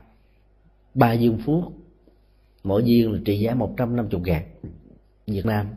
ba 0.96 1.16
viên 1.16 1.38
phước 1.38 1.64
mỗi 2.64 2.84
viên 2.84 3.12
là 3.12 3.20
trị 3.26 3.40
giá 3.40 3.54
150 3.54 4.22
ngàn. 4.26 4.44
Việt 5.28 5.46
Nam. 5.46 5.68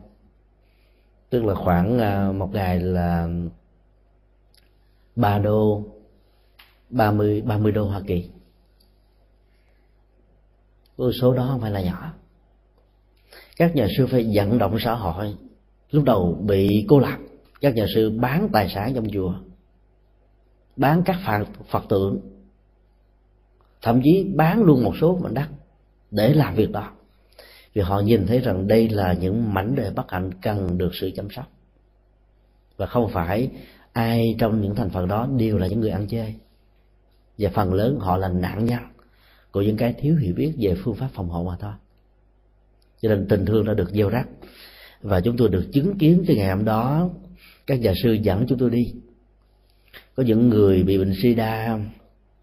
Tức 1.29 1.43
là 1.43 1.55
khoảng 1.55 1.99
à, 1.99 2.31
một 2.31 2.49
ngày 2.53 2.79
là 2.79 3.29
ba 5.15 5.39
đô 5.39 5.83
ba 6.89 7.11
mươi 7.11 7.41
ba 7.41 7.57
mươi 7.57 7.71
đô 7.71 7.85
Hoa 7.85 8.01
Kỳ. 8.07 8.29
Số 11.21 11.33
đó 11.33 11.47
không 11.51 11.61
phải 11.61 11.71
là 11.71 11.81
nhỏ. 11.81 12.13
Các 13.57 13.75
nhà 13.75 13.87
sư 13.97 14.07
phải 14.07 14.31
vận 14.33 14.57
động 14.57 14.77
xã 14.79 14.93
hội. 14.93 15.35
Lúc 15.91 16.03
đầu 16.03 16.43
bị 16.47 16.85
cô 16.89 16.99
lập 16.99 17.17
các 17.61 17.75
nhà 17.75 17.85
sư 17.95 18.19
bán 18.19 18.49
tài 18.53 18.69
sản 18.69 18.93
trong 18.95 19.07
chùa 19.13 19.33
bán 20.75 21.01
các 21.05 21.17
phật, 21.25 21.45
phật 21.69 21.83
tượng 21.89 22.38
thậm 23.81 24.01
chí 24.03 24.23
bán 24.35 24.63
luôn 24.63 24.83
một 24.83 24.93
số 25.01 25.19
mảnh 25.23 25.33
đất 25.33 25.47
để 26.11 26.33
làm 26.33 26.55
việc 26.55 26.71
đó. 26.71 26.91
Vì 27.73 27.81
họ 27.81 27.99
nhìn 27.99 28.27
thấy 28.27 28.39
rằng 28.39 28.67
đây 28.67 28.89
là 28.89 29.13
những 29.13 29.53
mảnh 29.53 29.75
đề 29.75 29.91
bất 29.91 30.11
hạnh 30.11 30.31
cần 30.41 30.77
được 30.77 30.91
sự 30.93 31.11
chăm 31.15 31.29
sóc. 31.29 31.51
Và 32.77 32.85
không 32.85 33.09
phải 33.09 33.49
ai 33.93 34.35
trong 34.39 34.61
những 34.61 34.75
thành 34.75 34.89
phần 34.89 35.07
đó 35.07 35.27
đều 35.37 35.57
là 35.57 35.67
những 35.67 35.79
người 35.79 35.89
ăn 35.89 36.07
chơi. 36.07 36.35
Và 37.37 37.49
phần 37.53 37.73
lớn 37.73 37.97
họ 37.99 38.17
là 38.17 38.27
nạn 38.27 38.65
nhân 38.65 38.79
của 39.51 39.61
những 39.61 39.77
cái 39.77 39.93
thiếu 39.93 40.15
hiểu 40.15 40.33
biết 40.35 40.53
về 40.57 40.75
phương 40.83 40.95
pháp 40.95 41.09
phòng 41.13 41.29
hộ 41.29 41.43
mà 41.43 41.55
thôi. 41.59 41.73
Cho 43.01 43.09
nên 43.09 43.27
tình 43.27 43.45
thương 43.45 43.65
đã 43.65 43.73
được 43.73 43.89
gieo 43.89 44.09
rắc. 44.09 44.27
Và 45.01 45.21
chúng 45.21 45.37
tôi 45.37 45.49
được 45.49 45.65
chứng 45.73 45.97
kiến 45.97 46.23
cái 46.27 46.35
ngày 46.35 46.49
hôm 46.49 46.65
đó, 46.65 47.09
các 47.67 47.79
nhà 47.79 47.93
sư 48.03 48.13
dẫn 48.13 48.45
chúng 48.47 48.57
tôi 48.57 48.69
đi. 48.69 48.93
Có 50.15 50.23
những 50.23 50.49
người 50.49 50.83
bị 50.83 50.97
bệnh 50.97 51.13
sida 51.21 51.79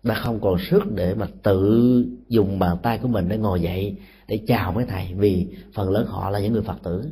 đã 0.06 0.14
không 0.14 0.40
còn 0.40 0.56
sức 0.70 0.82
để 0.94 1.14
mà 1.14 1.26
tự 1.42 2.04
dùng 2.28 2.58
bàn 2.58 2.76
tay 2.82 2.98
của 2.98 3.08
mình 3.08 3.28
để 3.28 3.38
ngồi 3.38 3.60
dậy 3.60 3.96
để 4.28 4.40
chào 4.46 4.72
mấy 4.72 4.84
thầy, 4.84 5.14
vì 5.14 5.46
phần 5.74 5.90
lớn 5.90 6.06
họ 6.06 6.30
là 6.30 6.38
những 6.38 6.52
người 6.52 6.62
phật 6.62 6.76
tử. 6.82 7.10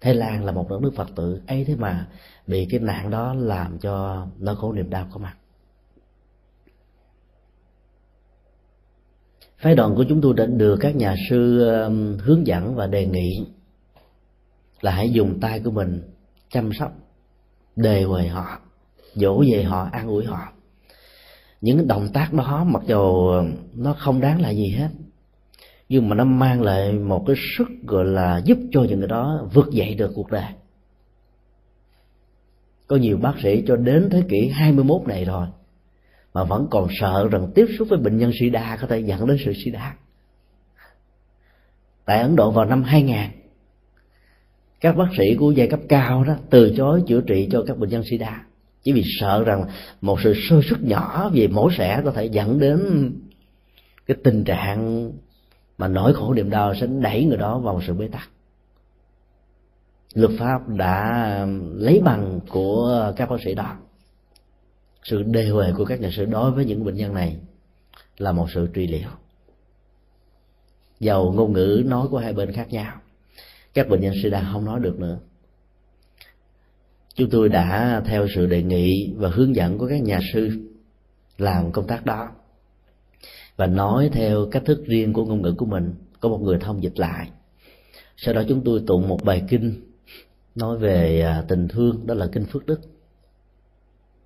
Thái 0.00 0.14
lan 0.14 0.44
là 0.44 0.52
một 0.52 0.70
đất 0.70 0.82
nước 0.82 0.92
phật 0.96 1.08
tử 1.16 1.40
ấy 1.46 1.64
thế 1.64 1.76
mà 1.76 2.08
bị 2.46 2.66
cái 2.70 2.80
nạn 2.80 3.10
đó 3.10 3.34
làm 3.34 3.78
cho 3.78 4.26
nó 4.38 4.54
khổ 4.54 4.72
niềm 4.72 4.90
đau 4.90 5.06
có 5.12 5.18
mặt. 5.18 5.36
Phái 9.58 9.74
đoàn 9.74 9.94
của 9.94 10.04
chúng 10.08 10.20
tôi 10.20 10.34
đã 10.34 10.46
được 10.46 10.76
các 10.80 10.96
nhà 10.96 11.14
sư 11.30 11.68
um, 11.68 12.18
hướng 12.18 12.46
dẫn 12.46 12.74
và 12.74 12.86
đề 12.86 13.06
nghị 13.06 13.46
là 14.80 14.90
hãy 14.90 15.10
dùng 15.10 15.40
tay 15.40 15.60
của 15.60 15.70
mình 15.70 16.02
chăm 16.48 16.70
sóc, 16.72 16.92
đề 17.76 18.02
huề 18.02 18.28
họ, 18.28 18.60
dỗ 19.14 19.44
về 19.52 19.62
họ, 19.62 19.88
an 19.92 20.08
ủi 20.08 20.24
họ 20.24 20.52
những 21.60 21.88
động 21.88 22.08
tác 22.12 22.32
đó 22.32 22.64
mặc 22.64 22.82
dù 22.86 23.32
nó 23.74 23.94
không 23.98 24.20
đáng 24.20 24.40
là 24.40 24.50
gì 24.50 24.68
hết, 24.68 24.88
nhưng 25.88 26.08
mà 26.08 26.16
nó 26.16 26.24
mang 26.24 26.62
lại 26.62 26.92
một 26.92 27.24
cái 27.26 27.36
sức 27.58 27.68
gọi 27.86 28.04
là 28.04 28.42
giúp 28.44 28.58
cho 28.72 28.82
những 28.88 28.98
người 28.98 29.08
đó 29.08 29.48
vượt 29.54 29.70
dậy 29.70 29.94
được 29.94 30.12
cuộc 30.14 30.30
đời. 30.30 30.52
Có 32.86 32.96
nhiều 32.96 33.16
bác 33.16 33.34
sĩ 33.42 33.64
cho 33.66 33.76
đến 33.76 34.08
thế 34.10 34.22
kỷ 34.28 34.48
21 34.48 35.02
này 35.06 35.24
rồi, 35.24 35.46
mà 36.34 36.44
vẫn 36.44 36.66
còn 36.70 36.88
sợ 37.00 37.28
rằng 37.30 37.50
tiếp 37.54 37.66
xúc 37.78 37.88
với 37.90 37.98
bệnh 37.98 38.18
nhân 38.18 38.30
sida 38.40 38.78
có 38.80 38.86
thể 38.86 38.98
dẫn 38.98 39.26
đến 39.26 39.36
sự 39.44 39.52
sida. 39.64 39.96
Tại 42.04 42.20
Ấn 42.20 42.36
Độ 42.36 42.50
vào 42.50 42.64
năm 42.64 42.82
2000 42.82 43.16
các 44.80 44.96
bác 44.96 45.08
sĩ 45.18 45.34
của 45.34 45.50
giai 45.50 45.68
cấp 45.68 45.80
cao 45.88 46.24
đó 46.24 46.36
từ 46.50 46.74
chối 46.76 47.02
chữa 47.06 47.20
trị 47.20 47.48
cho 47.52 47.64
các 47.66 47.78
bệnh 47.78 47.90
nhân 47.90 48.02
sida 48.10 48.44
chỉ 48.82 48.92
vì 48.92 49.04
sợ 49.20 49.44
rằng 49.44 49.64
một 50.00 50.20
sự 50.24 50.34
sơ 50.48 50.60
suất 50.68 50.82
nhỏ 50.82 51.30
về 51.34 51.48
mổ 51.48 51.70
xẻ 51.78 52.00
có 52.04 52.10
thể 52.10 52.24
dẫn 52.24 52.58
đến 52.58 53.10
cái 54.06 54.16
tình 54.24 54.44
trạng 54.44 55.12
mà 55.78 55.88
nỗi 55.88 56.14
khổ 56.14 56.34
niềm 56.34 56.50
đau 56.50 56.74
sẽ 56.74 56.86
đẩy 56.86 57.24
người 57.24 57.36
đó 57.36 57.58
vào 57.58 57.80
sự 57.86 57.94
bế 57.94 58.08
tắc. 58.08 58.30
Luật 60.14 60.30
pháp 60.38 60.68
đã 60.68 61.46
lấy 61.74 62.00
bằng 62.04 62.40
của 62.48 63.12
các 63.16 63.30
bác 63.30 63.36
sĩ 63.44 63.54
đó. 63.54 63.76
Sự 65.02 65.22
đề 65.22 65.48
huề 65.48 65.72
của 65.72 65.84
các 65.84 66.00
nhà 66.00 66.10
sư 66.16 66.24
đối 66.24 66.50
với 66.50 66.64
những 66.64 66.84
bệnh 66.84 66.94
nhân 66.94 67.14
này 67.14 67.36
là 68.18 68.32
một 68.32 68.46
sự 68.54 68.68
trị 68.74 68.86
liệu. 68.86 69.08
Dầu 71.00 71.32
ngôn 71.32 71.52
ngữ 71.52 71.82
nói 71.86 72.08
của 72.10 72.18
hai 72.18 72.32
bên 72.32 72.52
khác 72.52 72.72
nhau, 72.72 73.00
các 73.74 73.88
bệnh 73.88 74.00
nhân 74.00 74.14
sida 74.22 74.50
không 74.52 74.64
nói 74.64 74.80
được 74.80 74.98
nữa 74.98 75.18
chúng 77.14 77.30
tôi 77.30 77.48
đã 77.48 78.02
theo 78.06 78.26
sự 78.34 78.46
đề 78.46 78.62
nghị 78.62 79.12
và 79.16 79.28
hướng 79.28 79.56
dẫn 79.56 79.78
của 79.78 79.88
các 79.88 80.02
nhà 80.02 80.20
sư 80.32 80.50
làm 81.38 81.72
công 81.72 81.86
tác 81.86 82.06
đó. 82.06 82.28
Và 83.56 83.66
nói 83.66 84.10
theo 84.12 84.46
cách 84.50 84.62
thức 84.66 84.84
riêng 84.86 85.12
của 85.12 85.24
ngôn 85.24 85.42
ngữ 85.42 85.54
của 85.58 85.66
mình, 85.66 85.94
có 86.20 86.28
một 86.28 86.38
người 86.42 86.58
thông 86.60 86.82
dịch 86.82 86.98
lại. 86.98 87.30
Sau 88.16 88.34
đó 88.34 88.42
chúng 88.48 88.64
tôi 88.64 88.82
tụng 88.86 89.08
một 89.08 89.24
bài 89.24 89.42
kinh, 89.48 89.74
nói 90.54 90.78
về 90.78 91.20
à, 91.20 91.44
tình 91.48 91.68
thương, 91.68 92.06
đó 92.06 92.14
là 92.14 92.26
kinh 92.32 92.44
phước 92.44 92.66
đức. 92.66 92.80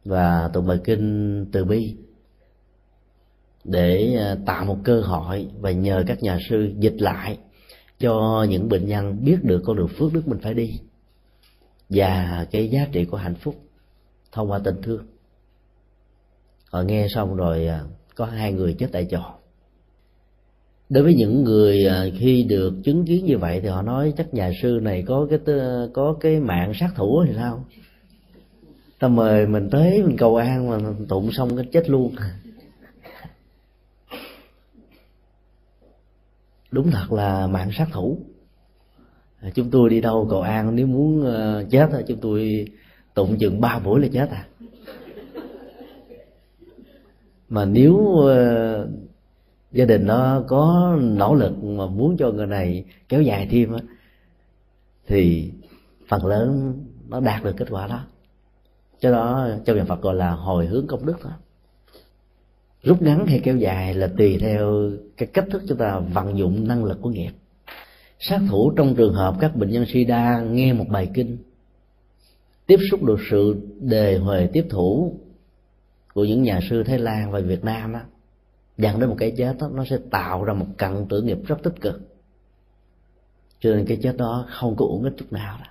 Và 0.04 0.50
tụng 0.52 0.66
bài 0.66 0.78
kinh 0.84 1.46
từ 1.52 1.64
bi, 1.64 1.96
để 3.64 4.16
à, 4.18 4.36
tạo 4.46 4.64
một 4.64 4.78
cơ 4.84 5.00
hội 5.00 5.48
và 5.60 5.70
nhờ 5.70 6.04
các 6.06 6.22
nhà 6.22 6.38
sư 6.50 6.72
dịch 6.78 6.96
lại 6.98 7.38
cho 7.98 8.46
những 8.48 8.68
bệnh 8.68 8.86
nhân 8.86 9.24
biết 9.24 9.36
được 9.42 9.62
con 9.64 9.76
đường 9.76 9.88
phước 9.88 10.12
đức 10.12 10.28
mình 10.28 10.38
phải 10.42 10.54
đi 10.54 10.80
và 11.88 12.46
cái 12.50 12.68
giá 12.68 12.86
trị 12.92 13.04
của 13.04 13.16
hạnh 13.16 13.34
phúc 13.34 13.56
thông 14.32 14.50
qua 14.50 14.60
tình 14.64 14.82
thương. 14.82 15.06
Họ 16.72 16.82
nghe 16.82 17.06
xong 17.14 17.36
rồi 17.36 17.66
à, 17.66 17.84
có 18.14 18.26
hai 18.26 18.52
người 18.52 18.74
chết 18.78 18.88
tại 18.92 19.06
chỗ 19.10 19.22
đối 20.88 21.04
với 21.04 21.14
những 21.14 21.44
người 21.44 21.86
à, 21.86 22.04
khi 22.18 22.42
được 22.42 22.74
chứng 22.84 23.04
kiến 23.04 23.24
như 23.24 23.38
vậy 23.38 23.60
thì 23.60 23.68
họ 23.68 23.82
nói 23.82 24.12
chắc 24.16 24.34
nhà 24.34 24.50
sư 24.62 24.78
này 24.82 25.04
có 25.06 25.26
cái 25.30 25.38
có 25.94 26.16
cái 26.20 26.40
mạng 26.40 26.72
sát 26.74 26.90
thủ 26.96 27.24
thì 27.26 27.32
sao? 27.36 27.64
Ta 28.98 29.08
mời 29.08 29.46
mình 29.46 29.70
tới 29.70 30.02
mình 30.02 30.16
cầu 30.16 30.36
an 30.36 30.68
mà 30.68 30.78
tụng 31.08 31.32
xong 31.32 31.56
cái 31.56 31.66
chết 31.72 31.90
luôn. 31.90 32.14
Đúng 36.70 36.90
thật 36.90 37.12
là 37.12 37.46
mạng 37.46 37.70
sát 37.72 37.88
thủ. 37.92 38.18
À, 39.44 39.50
chúng 39.54 39.70
tôi 39.70 39.90
đi 39.90 40.00
đâu 40.00 40.26
cầu 40.30 40.40
an 40.40 40.76
nếu 40.76 40.86
muốn 40.86 41.24
ờ, 41.24 41.64
chết 41.70 41.90
thì 41.92 41.98
chúng 42.06 42.18
tôi 42.20 42.66
tụng 43.14 43.36
chừng 43.38 43.60
ba 43.60 43.78
buổi 43.78 44.00
là 44.00 44.08
chết 44.12 44.30
à. 44.30 44.46
Mà 47.48 47.64
nếu 47.64 47.94
uh, 47.94 48.88
gia 49.72 49.84
đình 49.84 50.06
nó 50.06 50.44
có 50.48 50.96
nỗ 51.00 51.34
lực 51.34 51.64
mà 51.64 51.86
muốn 51.86 52.16
cho 52.16 52.30
người 52.30 52.46
này 52.46 52.84
kéo 53.08 53.22
dài 53.22 53.48
thêm 53.50 53.72
á 53.72 53.80
thì 55.06 55.52
phần 56.08 56.26
lớn 56.26 56.74
nó 57.08 57.20
đạt 57.20 57.44
được 57.44 57.56
kết 57.56 57.68
quả 57.70 57.86
đó. 57.86 58.00
Cho 59.00 59.10
đó 59.10 59.48
trong 59.64 59.76
nhà 59.76 59.84
Phật 59.84 60.02
gọi 60.02 60.14
là 60.14 60.30
hồi 60.30 60.66
hướng 60.66 60.86
công 60.86 61.06
đức 61.06 61.24
đó. 61.24 61.30
Rút 62.82 63.02
ngắn 63.02 63.26
hay 63.26 63.40
kéo 63.44 63.56
dài 63.56 63.94
là 63.94 64.06
tùy 64.18 64.38
theo 64.40 64.90
cái 65.16 65.26
cách 65.26 65.46
thức 65.50 65.62
chúng 65.68 65.78
ta 65.78 65.98
vận 65.98 66.38
dụng 66.38 66.68
năng 66.68 66.84
lực 66.84 66.98
của 67.02 67.10
nghiệp 67.10 67.32
sát 68.28 68.40
thủ 68.50 68.70
trong 68.76 68.94
trường 68.94 69.14
hợp 69.14 69.36
các 69.40 69.56
bệnh 69.56 69.70
nhân 69.70 69.84
sida 69.88 70.40
nghe 70.40 70.72
một 70.72 70.86
bài 70.88 71.10
kinh 71.14 71.38
tiếp 72.66 72.78
xúc 72.90 73.02
được 73.02 73.18
sự 73.30 73.56
đề 73.80 74.18
huề 74.18 74.48
tiếp 74.52 74.66
thủ 74.70 75.20
của 76.14 76.24
những 76.24 76.42
nhà 76.42 76.60
sư 76.70 76.82
Thái 76.82 76.98
Lan 76.98 77.30
và 77.30 77.40
Việt 77.40 77.64
Nam 77.64 77.92
á 77.92 78.04
dẫn 78.76 79.00
đến 79.00 79.08
một 79.08 79.16
cái 79.18 79.32
chết 79.36 79.56
đó, 79.60 79.68
nó 79.72 79.84
sẽ 79.84 79.98
tạo 80.10 80.44
ra 80.44 80.54
một 80.54 80.66
cận 80.76 81.06
tử 81.08 81.22
nghiệp 81.22 81.38
rất 81.46 81.62
tích 81.62 81.80
cực. 81.80 82.00
Cho 83.60 83.70
nên 83.70 83.86
cái 83.86 83.98
chết 84.02 84.16
đó 84.16 84.46
không 84.48 84.76
có 84.76 84.84
uổng 84.84 85.04
ích 85.04 85.12
chút 85.16 85.32
nào 85.32 85.58
đó. 85.60 85.66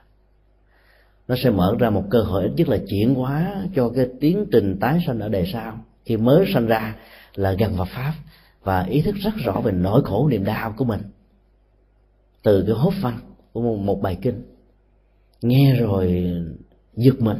Nó 1.27 1.35
sẽ 1.43 1.49
mở 1.49 1.75
ra 1.79 1.89
một 1.89 2.03
cơ 2.09 2.21
hội 2.21 2.43
ít 2.43 2.51
nhất 2.55 2.69
là 2.69 2.77
chuyển 2.89 3.15
hóa 3.15 3.55
cho 3.75 3.89
cái 3.89 4.07
tiến 4.19 4.45
trình 4.51 4.77
tái 4.79 4.99
sanh 5.07 5.19
ở 5.19 5.29
đời 5.29 5.49
sau 5.53 5.79
khi 6.05 6.17
mới 6.17 6.45
sanh 6.53 6.67
ra 6.67 6.95
là 7.35 7.51
gần 7.51 7.75
vào 7.75 7.85
pháp 7.85 8.13
và 8.63 8.83
ý 8.83 9.01
thức 9.01 9.15
rất 9.15 9.33
rõ 9.35 9.61
về 9.63 9.71
nỗi 9.71 10.01
khổ 10.05 10.27
niềm 10.29 10.43
đau 10.43 10.73
của 10.77 10.85
mình 10.85 11.01
từ 12.43 12.63
cái 12.67 12.75
hốt 12.75 12.93
văn 13.01 13.19
của 13.53 13.61
một 13.61 14.01
bài 14.01 14.17
kinh. 14.21 14.43
Nghe 15.41 15.75
rồi 15.75 16.25
giật 16.95 17.15
mình, 17.19 17.37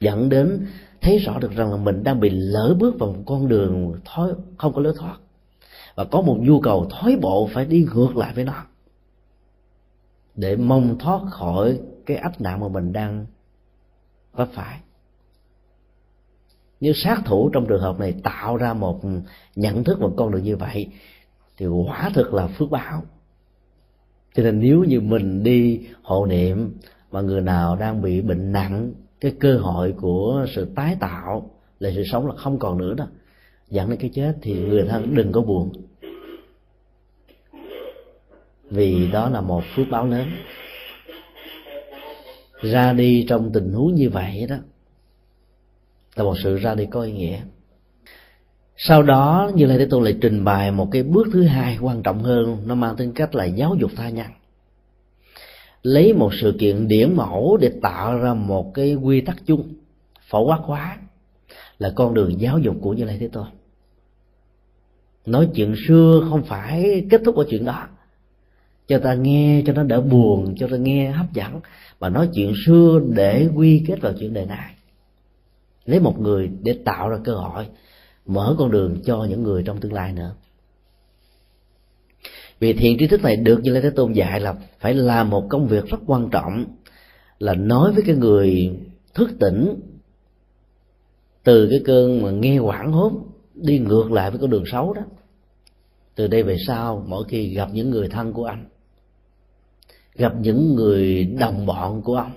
dẫn 0.00 0.28
đến 0.28 0.66
thấy 1.00 1.18
rõ 1.18 1.38
được 1.38 1.52
rằng 1.52 1.70
là 1.70 1.76
mình 1.76 2.02
đang 2.02 2.20
bị 2.20 2.30
lỡ 2.30 2.76
bước 2.78 2.98
vào 2.98 3.12
một 3.12 3.22
con 3.26 3.48
đường 3.48 4.00
thói, 4.04 4.32
không 4.56 4.72
có 4.72 4.80
lối 4.80 4.94
thoát. 4.98 5.18
Và 5.94 6.04
có 6.04 6.20
một 6.20 6.36
nhu 6.40 6.60
cầu 6.60 6.86
thói 6.90 7.16
bộ 7.20 7.48
phải 7.52 7.64
đi 7.64 7.86
ngược 7.94 8.16
lại 8.16 8.32
với 8.34 8.44
nó. 8.44 8.66
Để 10.34 10.56
mong 10.56 10.98
thoát 10.98 11.22
khỏi 11.30 11.80
cái 12.06 12.16
ách 12.16 12.40
nạn 12.40 12.60
mà 12.60 12.68
mình 12.68 12.92
đang 12.92 13.26
vấp 14.32 14.48
phải. 14.52 14.80
Như 16.80 16.92
sát 16.94 17.22
thủ 17.24 17.50
trong 17.52 17.66
trường 17.68 17.80
hợp 17.80 18.00
này 18.00 18.14
tạo 18.22 18.56
ra 18.56 18.74
một 18.74 19.00
nhận 19.56 19.84
thức 19.84 20.00
một 20.00 20.14
con 20.16 20.30
đường 20.30 20.42
như 20.42 20.56
vậy, 20.56 20.88
thì 21.56 21.66
quả 21.66 22.10
thực 22.14 22.34
là 22.34 22.46
phước 22.46 22.70
báo 22.70 23.02
cho 24.38 24.44
nên 24.44 24.60
nếu 24.60 24.84
như 24.84 25.00
mình 25.00 25.42
đi 25.42 25.80
hộ 26.02 26.26
niệm 26.26 26.78
mà 27.10 27.20
người 27.20 27.40
nào 27.40 27.76
đang 27.76 28.02
bị 28.02 28.20
bệnh 28.20 28.52
nặng, 28.52 28.92
cái 29.20 29.32
cơ 29.40 29.58
hội 29.58 29.94
của 30.00 30.46
sự 30.54 30.66
tái 30.74 30.96
tạo 31.00 31.50
là 31.78 31.90
sự 31.94 32.04
sống 32.04 32.26
là 32.26 32.34
không 32.36 32.58
còn 32.58 32.78
nữa 32.78 32.94
đó. 32.94 33.06
Dẫn 33.70 33.90
đến 33.90 33.98
cái 33.98 34.10
chết 34.14 34.36
thì 34.42 34.54
người 34.54 34.84
thân 34.88 35.14
đừng 35.14 35.32
có 35.32 35.40
buồn. 35.40 35.72
Vì 38.70 39.10
đó 39.12 39.28
là 39.28 39.40
một 39.40 39.62
phước 39.74 39.86
báo 39.90 40.06
lớn. 40.06 40.28
Ra 42.60 42.92
đi 42.92 43.26
trong 43.28 43.50
tình 43.52 43.72
huống 43.72 43.94
như 43.94 44.10
vậy 44.10 44.46
đó, 44.48 44.56
là 46.16 46.24
một 46.24 46.34
sự 46.42 46.56
ra 46.56 46.74
đi 46.74 46.86
có 46.86 47.02
ý 47.02 47.12
nghĩa 47.12 47.40
sau 48.80 49.02
đó, 49.02 49.50
như 49.54 49.66
lai 49.66 49.78
thế 49.78 49.86
tôn 49.86 50.04
lại 50.04 50.16
trình 50.20 50.44
bày 50.44 50.70
một 50.70 50.88
cái 50.90 51.02
bước 51.02 51.28
thứ 51.32 51.42
hai 51.42 51.78
quan 51.80 52.02
trọng 52.02 52.22
hơn. 52.22 52.62
Nó 52.66 52.74
mang 52.74 52.96
tính 52.96 53.12
cách 53.12 53.34
là 53.34 53.44
giáo 53.44 53.74
dục 53.80 53.90
tha 53.96 54.08
nhân. 54.08 54.26
Lấy 55.82 56.12
một 56.12 56.34
sự 56.40 56.56
kiện 56.58 56.88
điển 56.88 57.16
mẫu 57.16 57.58
để 57.60 57.72
tạo 57.82 58.18
ra 58.18 58.34
một 58.34 58.74
cái 58.74 58.94
quy 58.94 59.20
tắc 59.20 59.36
chung, 59.46 59.74
phổ 60.28 60.44
quát 60.44 60.58
hóa, 60.62 60.98
là 61.78 61.92
con 61.96 62.14
đường 62.14 62.40
giáo 62.40 62.58
dục 62.58 62.76
của 62.80 62.92
như 62.92 63.04
lai 63.04 63.16
thế 63.20 63.28
tôn. 63.28 63.46
Nói 65.26 65.48
chuyện 65.54 65.74
xưa 65.86 66.26
không 66.30 66.42
phải 66.42 67.06
kết 67.10 67.20
thúc 67.24 67.36
ở 67.36 67.44
chuyện 67.50 67.64
đó. 67.64 67.88
Cho 68.88 68.98
ta 68.98 69.14
nghe 69.14 69.62
cho 69.66 69.72
nó 69.72 69.82
đỡ 69.82 70.00
buồn, 70.00 70.54
cho 70.58 70.68
ta 70.70 70.76
nghe 70.76 71.10
hấp 71.10 71.32
dẫn, 71.32 71.60
mà 72.00 72.08
nói 72.08 72.28
chuyện 72.34 72.52
xưa 72.66 73.00
để 73.08 73.48
quy 73.54 73.84
kết 73.86 74.00
vào 74.00 74.12
chuyện 74.20 74.34
đề 74.34 74.46
này. 74.46 74.74
Lấy 75.86 76.00
một 76.00 76.20
người 76.20 76.50
để 76.62 76.78
tạo 76.84 77.08
ra 77.08 77.18
cơ 77.24 77.34
hội 77.34 77.66
mở 78.28 78.54
con 78.58 78.70
đường 78.70 79.00
cho 79.04 79.26
những 79.30 79.42
người 79.42 79.62
trong 79.62 79.80
tương 79.80 79.92
lai 79.92 80.12
nữa. 80.12 80.34
Vì 82.60 82.72
thiện 82.72 82.98
trí 82.98 83.06
thức 83.06 83.22
này 83.22 83.36
được 83.36 83.60
như 83.62 83.72
Lê 83.72 83.80
thế 83.80 83.90
tôn 83.90 84.12
dạy 84.12 84.40
là 84.40 84.54
phải 84.80 84.94
làm 84.94 85.30
một 85.30 85.46
công 85.50 85.66
việc 85.66 85.86
rất 85.86 85.98
quan 86.06 86.30
trọng, 86.30 86.64
là 87.38 87.54
nói 87.54 87.92
với 87.92 88.02
cái 88.06 88.16
người 88.16 88.70
thức 89.14 89.30
tỉnh 89.40 89.80
từ 91.42 91.68
cái 91.70 91.80
cơn 91.84 92.22
mà 92.22 92.30
nghe 92.30 92.58
quảng 92.58 92.92
hốt, 92.92 93.12
đi 93.54 93.78
ngược 93.78 94.12
lại 94.12 94.30
với 94.30 94.40
con 94.40 94.50
đường 94.50 94.64
xấu 94.72 94.92
đó. 94.94 95.02
Từ 96.14 96.26
đây 96.26 96.42
về 96.42 96.56
sau, 96.66 97.04
mỗi 97.06 97.24
khi 97.28 97.54
gặp 97.54 97.68
những 97.72 97.90
người 97.90 98.08
thân 98.08 98.32
của 98.32 98.44
anh, 98.44 98.68
gặp 100.14 100.32
những 100.40 100.74
người 100.74 101.24
đồng 101.24 101.66
bọn 101.66 102.02
của 102.02 102.16
ông, 102.16 102.32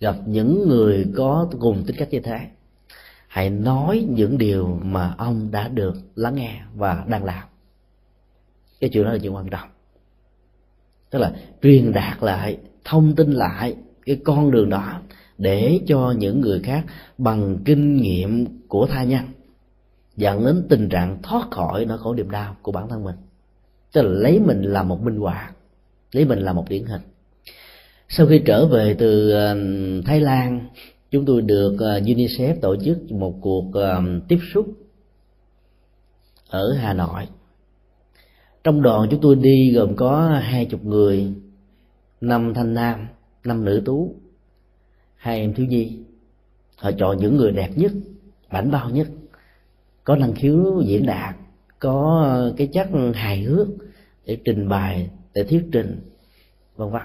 gặp 0.00 0.16
những 0.26 0.68
người 0.68 1.06
có 1.16 1.48
cùng 1.60 1.84
tính 1.86 1.96
cách 1.98 2.08
như 2.10 2.20
thế 2.20 2.38
hãy 3.38 3.50
nói 3.50 4.06
những 4.08 4.38
điều 4.38 4.80
mà 4.82 5.14
ông 5.18 5.50
đã 5.50 5.68
được 5.68 5.94
lắng 6.14 6.34
nghe 6.34 6.60
và 6.74 7.04
đang 7.08 7.24
làm. 7.24 7.48
Cái 8.80 8.90
chuyện 8.90 9.04
đó 9.04 9.12
là 9.12 9.18
chuyện 9.18 9.34
quan 9.34 9.48
trọng. 9.48 9.68
Tức 11.10 11.18
là 11.18 11.32
truyền 11.62 11.92
đạt 11.92 12.22
lại, 12.22 12.58
thông 12.84 13.14
tin 13.14 13.32
lại 13.32 13.76
cái 14.06 14.20
con 14.24 14.50
đường 14.50 14.70
đó 14.70 15.00
để 15.38 15.80
cho 15.86 16.14
những 16.18 16.40
người 16.40 16.60
khác 16.60 16.84
bằng 17.18 17.58
kinh 17.64 17.96
nghiệm 17.96 18.46
của 18.68 18.86
tha 18.86 19.04
nhân 19.04 19.24
dẫn 20.16 20.44
đến 20.44 20.66
tình 20.68 20.88
trạng 20.88 21.22
thoát 21.22 21.50
khỏi 21.50 21.84
nỗi 21.84 21.98
khổ 21.98 22.14
niềm 22.14 22.30
đau 22.30 22.56
của 22.62 22.72
bản 22.72 22.88
thân 22.88 23.04
mình. 23.04 23.16
Tức 23.92 24.02
là 24.02 24.08
lấy 24.08 24.40
mình 24.40 24.62
làm 24.62 24.88
một 24.88 25.02
minh 25.02 25.16
họa, 25.16 25.50
lấy 26.12 26.24
mình 26.24 26.38
làm 26.38 26.56
một 26.56 26.68
điển 26.68 26.84
hình. 26.84 27.02
Sau 28.08 28.26
khi 28.26 28.42
trở 28.46 28.66
về 28.66 28.96
từ 28.98 29.30
ờ, 29.30 29.56
thái 30.06 30.20
lan 30.20 30.68
chúng 31.10 31.24
tôi 31.24 31.42
được 31.42 31.76
ờ, 31.78 32.00
unicef 32.00 32.60
tổ 32.60 32.76
chức 32.84 33.12
một 33.12 33.34
cuộc 33.40 33.74
ờ, 33.74 34.02
tiếp 34.28 34.38
xúc 34.54 34.66
ở 36.50 36.72
hà 36.72 36.92
nội. 36.92 37.28
Trong 38.64 38.82
đoàn 38.82 39.08
chúng 39.10 39.20
tôi 39.20 39.36
đi 39.36 39.72
gồm 39.72 39.96
có 39.96 40.28
hai 40.42 40.64
chục 40.64 40.84
người, 40.84 41.32
năm 42.20 42.54
thanh 42.54 42.74
nam, 42.74 43.06
năm 43.44 43.64
nữ 43.64 43.82
tú, 43.84 44.14
hai 45.16 45.40
em 45.40 45.54
thiếu 45.54 45.66
nhi. 45.66 45.98
Họ 46.76 46.90
chọn 46.98 47.16
những 47.16 47.36
người 47.36 47.52
đẹp 47.52 47.70
nhất 47.76 47.92
bảnh 48.50 48.70
bao 48.70 48.90
nhất, 48.90 49.08
có 50.04 50.16
năng 50.16 50.34
khiếu 50.34 50.82
diễn 50.86 51.06
đạt, 51.06 51.36
có 51.78 52.22
ờ, 52.24 52.54
cái 52.56 52.66
chất 52.66 52.88
hài 53.14 53.42
hước 53.42 53.68
để 54.26 54.38
trình 54.44 54.68
bày, 54.68 55.10
để 55.34 55.44
thuyết 55.44 55.64
trình, 55.72 56.00
vân 56.76 56.90
vân 56.90 57.02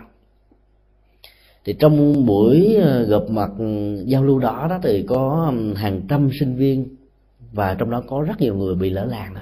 thì 1.65 1.73
trong 1.79 2.25
buổi 2.25 2.75
ờ, 2.75 3.03
gặp 3.03 3.21
mặt 3.29 3.51
ừ, 3.57 3.95
giao 4.05 4.23
lưu 4.23 4.39
đó 4.39 4.67
đó 4.69 4.79
thì 4.83 5.05
có 5.07 5.51
ừ, 5.57 5.73
hàng 5.73 6.01
trăm 6.09 6.29
sinh 6.39 6.55
viên 6.55 6.95
và 7.51 7.73
trong 7.73 7.89
đó 7.89 8.03
có 8.07 8.21
rất 8.21 8.41
nhiều 8.41 8.55
người 8.55 8.75
bị 8.75 8.89
lỡ 8.89 9.05
làng 9.05 9.33
đó 9.33 9.41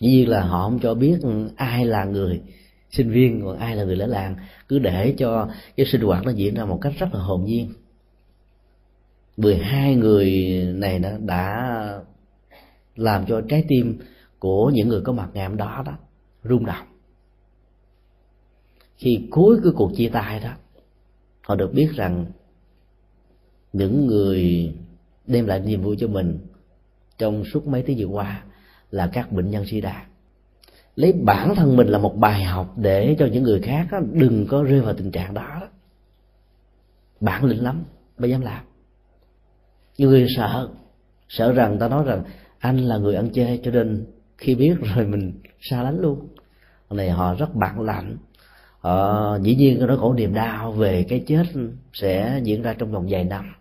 dĩ 0.00 0.08
nhiên 0.08 0.28
là 0.28 0.42
họ 0.42 0.62
không 0.62 0.78
cho 0.82 0.94
biết 0.94 1.18
ừ, 1.22 1.48
ai 1.56 1.84
là 1.84 2.04
người 2.04 2.40
sinh 2.90 3.10
viên 3.10 3.42
còn 3.44 3.58
ai 3.58 3.76
là 3.76 3.84
người 3.84 3.96
lỡ 3.96 4.06
làng. 4.06 4.36
Cứ 4.68 4.78
để 4.78 5.14
cho 5.18 5.48
cái 5.76 5.86
sinh 5.86 6.00
hoạt 6.00 6.24
nó 6.24 6.30
diễn 6.30 6.54
ra 6.54 6.64
một 6.64 6.78
cách 6.82 6.92
rất 6.98 7.14
là 7.14 7.20
hồn 7.20 7.44
nhiên. 7.44 7.72
12 9.36 9.94
người 9.94 10.30
này 10.74 10.98
đã, 10.98 11.18
đã 11.20 12.00
làm 12.96 13.26
cho 13.26 13.40
trái 13.48 13.64
tim 13.68 13.98
của 14.38 14.70
những 14.70 14.88
người 14.88 15.00
có 15.00 15.12
mặt 15.12 15.28
ngày 15.34 15.48
hôm 15.48 15.56
đó 15.56 15.82
đó 15.86 15.92
rung 16.44 16.66
động 16.66 16.86
khi 18.98 19.28
cuối 19.30 19.60
cái 19.62 19.72
cuộc 19.76 19.92
chia 19.96 20.08
tay 20.08 20.40
đó 20.40 20.50
họ 21.42 21.54
được 21.54 21.72
biết 21.74 21.88
rằng 21.94 22.26
những 23.72 24.06
người 24.06 24.72
đem 25.26 25.46
lại 25.46 25.60
niềm 25.60 25.82
vui 25.82 25.96
cho 26.00 26.08
mình 26.08 26.38
trong 27.18 27.44
suốt 27.44 27.66
mấy 27.66 27.82
tiếng 27.82 27.98
vừa 27.98 28.06
qua 28.06 28.44
là 28.90 29.10
các 29.12 29.32
bệnh 29.32 29.50
nhân 29.50 29.66
sida. 29.66 30.06
Lấy 30.96 31.12
bản 31.12 31.54
thân 31.54 31.76
mình 31.76 31.88
là 31.88 31.98
một 31.98 32.16
bài 32.16 32.44
học 32.44 32.74
để 32.76 33.16
cho 33.18 33.26
những 33.26 33.42
người 33.42 33.60
khác 33.60 33.88
đó, 33.90 33.98
đừng 34.12 34.46
có 34.48 34.62
rơi 34.62 34.80
vào 34.80 34.94
tình 34.94 35.10
trạng 35.10 35.34
đó, 35.34 35.58
đó. 35.60 35.68
bản 37.20 37.44
lĩnh 37.44 37.62
lắm 37.62 37.84
mới 38.18 38.30
dám 38.30 38.40
làm. 38.40 38.64
Nhiều 39.98 40.10
người 40.10 40.26
sợ 40.36 40.68
sợ 41.28 41.52
rằng 41.52 41.78
ta 41.78 41.88
nói 41.88 42.04
rằng 42.04 42.22
anh 42.58 42.78
là 42.78 42.98
người 42.98 43.14
ăn 43.14 43.30
chơi 43.30 43.60
cho 43.64 43.70
nên 43.70 44.06
khi 44.38 44.54
biết 44.54 44.74
rồi 44.80 45.06
mình 45.06 45.32
xa 45.60 45.82
lánh 45.82 46.00
luôn. 46.00 46.28
Này 46.90 47.10
họ 47.10 47.34
rất 47.34 47.54
bản 47.54 47.80
lạnh 47.80 48.16
họ 48.78 49.38
dĩ 49.42 49.54
nhiên 49.54 49.86
nó 49.86 49.96
khổ 49.96 50.14
niềm 50.14 50.34
đau 50.34 50.72
về 50.72 51.02
cái 51.08 51.24
chết 51.26 51.44
sẽ 51.92 52.40
diễn 52.44 52.62
ra 52.62 52.74
trong 52.78 52.92
vòng 52.92 53.06
vài 53.08 53.24
năm. 53.24 53.54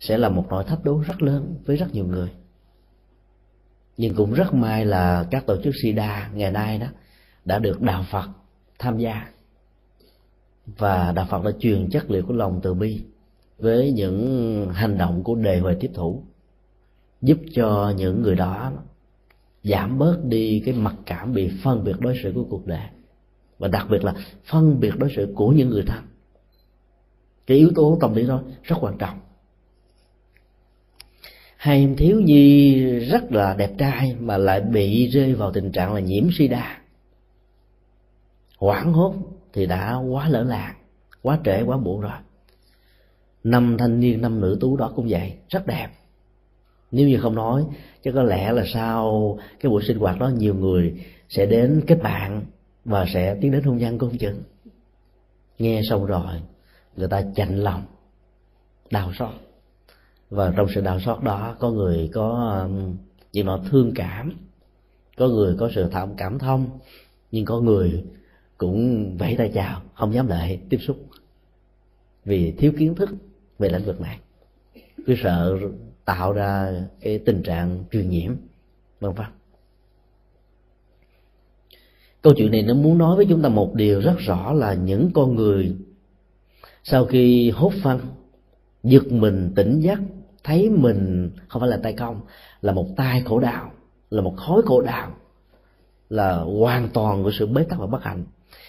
Sẽ 0.00 0.18
là 0.18 0.28
một 0.28 0.46
nỗi 0.50 0.64
thách 0.64 0.84
đố 0.84 1.02
rất 1.06 1.22
lớn 1.22 1.54
với 1.64 1.76
rất 1.76 1.94
nhiều 1.94 2.06
người. 2.06 2.28
Nhưng 3.96 4.14
cũng 4.14 4.32
rất 4.32 4.54
may 4.54 4.84
là 4.84 5.26
các 5.30 5.46
tổ 5.46 5.56
chức 5.62 5.74
sida 5.82 6.30
ngày 6.34 6.50
nay 6.50 6.78
đó 6.78 6.86
đã 7.44 7.58
được 7.58 7.80
đạo 7.82 8.04
phật 8.10 8.28
tham 8.78 8.98
gia. 8.98 9.28
Và 10.66 11.12
đạo 11.12 11.26
phật 11.30 11.44
đã 11.44 11.50
truyền 11.60 11.90
chất 11.90 12.10
liệu 12.10 12.22
của 12.26 12.34
lòng 12.34 12.60
từ 12.62 12.74
bi 12.74 13.02
với 13.58 13.92
những 13.92 14.70
hành 14.72 14.98
động 14.98 15.24
của 15.24 15.34
đề 15.34 15.58
huệ 15.58 15.76
tiếp 15.80 15.90
thủ 15.94 16.22
giúp 17.22 17.38
cho 17.54 17.92
những 17.96 18.22
người 18.22 18.34
đó 18.34 18.72
giảm 19.62 19.98
bớt 19.98 20.24
đi 20.24 20.62
cái 20.64 20.74
mặc 20.74 20.94
cảm 21.06 21.34
bị 21.34 21.50
phân 21.62 21.84
biệt 21.84 22.00
đối 22.00 22.18
xử 22.22 22.32
của 22.34 22.44
cuộc 22.50 22.66
đời 22.66 22.86
và 23.58 23.68
đặc 23.68 23.86
biệt 23.90 24.04
là 24.04 24.14
phân 24.44 24.80
biệt 24.80 24.92
đối 24.96 25.12
xử 25.16 25.32
của 25.34 25.48
những 25.48 25.70
người 25.70 25.84
thân. 25.86 26.04
Cái 27.46 27.58
yếu 27.58 27.70
tố 27.74 27.98
tâm 28.00 28.14
lý 28.14 28.26
đó 28.26 28.42
rất 28.62 28.76
quan 28.80 28.98
trọng. 28.98 29.18
Hai 31.56 31.78
em 31.78 31.96
thiếu 31.96 32.20
nhi 32.20 32.82
rất 32.98 33.32
là 33.32 33.54
đẹp 33.54 33.70
trai 33.78 34.16
mà 34.20 34.36
lại 34.36 34.60
bị 34.60 35.08
rơi 35.08 35.34
vào 35.34 35.52
tình 35.52 35.72
trạng 35.72 35.94
là 35.94 36.00
nhiễm 36.00 36.24
sida. 36.32 36.78
Hoảng 38.58 38.92
hốt 38.92 39.14
thì 39.52 39.66
đã 39.66 39.96
quá 39.96 40.28
lỡ 40.28 40.42
làng, 40.42 40.74
quá 41.22 41.38
trễ, 41.44 41.62
quá 41.62 41.76
muộn 41.76 42.00
rồi. 42.00 42.12
Năm 43.44 43.76
thanh 43.78 44.00
niên, 44.00 44.20
năm 44.20 44.40
nữ 44.40 44.58
tú 44.60 44.76
đó 44.76 44.92
cũng 44.96 45.06
vậy, 45.08 45.32
rất 45.48 45.66
đẹp. 45.66 45.88
Nếu 46.90 47.08
như 47.08 47.18
không 47.20 47.34
nói, 47.34 47.64
chắc 48.02 48.14
có 48.14 48.22
lẽ 48.22 48.52
là 48.52 48.64
sau 48.74 49.38
cái 49.60 49.70
buổi 49.70 49.82
sinh 49.84 49.98
hoạt 49.98 50.18
đó, 50.18 50.28
nhiều 50.28 50.54
người 50.54 51.04
sẽ 51.28 51.46
đến 51.46 51.82
kết 51.86 52.02
bạn 52.02 52.42
và 52.86 53.06
sẽ 53.14 53.36
tiến 53.40 53.52
đến 53.52 53.62
hôn 53.62 53.76
nhân 53.76 53.98
công 53.98 54.18
chừng 54.18 54.42
nghe 55.58 55.80
xong 55.90 56.06
rồi, 56.06 56.42
người 56.96 57.08
ta 57.08 57.22
chạnh 57.34 57.58
lòng, 57.58 57.84
đau 58.90 59.12
xót. 59.18 59.34
Và 60.30 60.52
trong 60.56 60.66
sự 60.74 60.80
đau 60.80 61.00
xót 61.00 61.22
đó, 61.22 61.56
có 61.58 61.70
người 61.70 62.10
có 62.14 62.56
um, 62.64 62.96
gì 63.32 63.42
mà 63.42 63.58
thương 63.70 63.92
cảm. 63.94 64.32
Có 65.16 65.28
người 65.28 65.56
có 65.58 65.70
sự 65.74 65.88
thảm 65.88 66.14
cảm 66.16 66.38
thông, 66.38 66.78
nhưng 67.30 67.44
có 67.44 67.60
người 67.60 68.04
cũng 68.58 69.10
vẫy 69.18 69.34
tay 69.38 69.50
chào, 69.54 69.82
không 69.94 70.14
dám 70.14 70.26
lại 70.26 70.60
tiếp 70.68 70.78
xúc. 70.80 70.96
Vì 72.24 72.52
thiếu 72.52 72.72
kiến 72.78 72.94
thức 72.94 73.10
về 73.58 73.68
lĩnh 73.68 73.84
vực 73.84 74.00
này. 74.00 74.18
Cứ 75.06 75.14
sợ 75.22 75.58
tạo 76.04 76.32
ra 76.32 76.72
cái 77.00 77.18
tình 77.18 77.42
trạng 77.42 77.84
truyền 77.90 78.10
nhiễm, 78.10 78.32
vân 79.00 79.12
vân 79.12 79.26
câu 82.26 82.34
chuyện 82.36 82.50
này 82.50 82.62
nó 82.62 82.74
muốn 82.74 82.98
nói 82.98 83.16
với 83.16 83.26
chúng 83.28 83.42
ta 83.42 83.48
một 83.48 83.74
điều 83.74 84.00
rất 84.00 84.18
rõ 84.18 84.52
là 84.52 84.74
những 84.74 85.10
con 85.14 85.34
người 85.34 85.76
sau 86.84 87.06
khi 87.06 87.50
hốt 87.50 87.72
phân 87.82 88.00
giật 88.82 89.12
mình, 89.12 89.52
tỉnh 89.56 89.80
giấc, 89.80 89.98
thấy 90.44 90.70
mình 90.70 91.30
không 91.48 91.60
phải 91.60 91.68
là 91.68 91.76
tay 91.82 91.92
công 91.92 92.20
là 92.60 92.72
một 92.72 92.86
tay 92.96 93.22
khổ 93.24 93.40
đau, 93.40 93.70
là 94.10 94.22
một 94.22 94.34
khối 94.36 94.62
khổ 94.62 94.80
đau, 94.80 95.10
là 96.10 96.36
hoàn 96.36 96.88
toàn 96.88 97.22
của 97.22 97.30
sự 97.38 97.46
bế 97.46 97.64
tắc 97.64 97.78
và 97.78 97.86
bất 97.86 98.02
hạnh, 98.02 98.24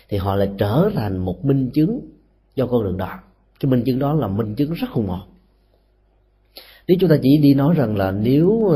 thì 0.10 0.18
họ 0.18 0.36
lại 0.36 0.50
trở 0.58 0.90
thành 0.96 1.18
một 1.18 1.46
minh 1.46 1.70
chứng 1.74 2.00
cho 2.56 2.68
con 2.68 2.84
đường 2.84 2.98
đó. 2.98 3.20
Cái 3.60 3.72
minh 3.72 3.84
chứng 3.86 4.00
đó 4.00 4.14
là 4.14 4.28
minh 4.28 4.56
chứng 4.56 4.74
rất 4.74 4.90
hùng 4.90 5.08
hồn 5.08 5.30
nếu 6.88 6.98
chúng 7.00 7.10
ta 7.10 7.18
chỉ 7.22 7.38
đi 7.38 7.54
nói 7.54 7.76
rằng 7.78 7.98
là 7.98 8.12
nếu 8.12 8.76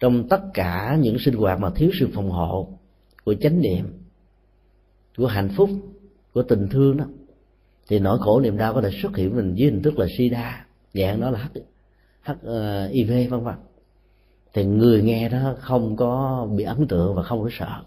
trong 0.00 0.28
tất 0.28 0.40
cả 0.54 0.98
những 1.00 1.18
sinh 1.18 1.34
hoạt 1.34 1.60
mà 1.60 1.70
thiếu 1.70 1.90
sự 2.00 2.08
phòng 2.14 2.30
hộ 2.30 2.79
của 3.30 3.36
chánh 3.40 3.60
niệm, 3.60 3.92
của 5.16 5.26
hạnh 5.26 5.50
phúc, 5.56 5.70
của 6.34 6.42
tình 6.42 6.68
thương 6.70 6.96
đó, 6.96 7.04
thì 7.88 7.98
nỗi 7.98 8.18
khổ 8.20 8.40
niềm 8.40 8.56
đau 8.56 8.74
có 8.74 8.80
thể 8.82 8.90
xuất 9.02 9.16
hiện 9.16 9.36
mình 9.36 9.54
dưới 9.54 9.70
hình 9.70 9.82
thức 9.82 9.98
là 9.98 10.06
sida 10.18 10.66
dạng 10.94 11.20
đó 11.20 11.30
là 11.30 11.48
hiv 12.88 13.30
vân 13.30 13.40
vân. 13.40 13.54
Thì 14.52 14.64
người 14.64 15.02
nghe 15.02 15.28
đó 15.28 15.54
không 15.60 15.96
có 15.96 16.46
bị 16.56 16.64
ấn 16.64 16.88
tượng 16.88 17.14
và 17.14 17.22
không 17.22 17.42
có 17.42 17.48
sợ. 17.58 17.82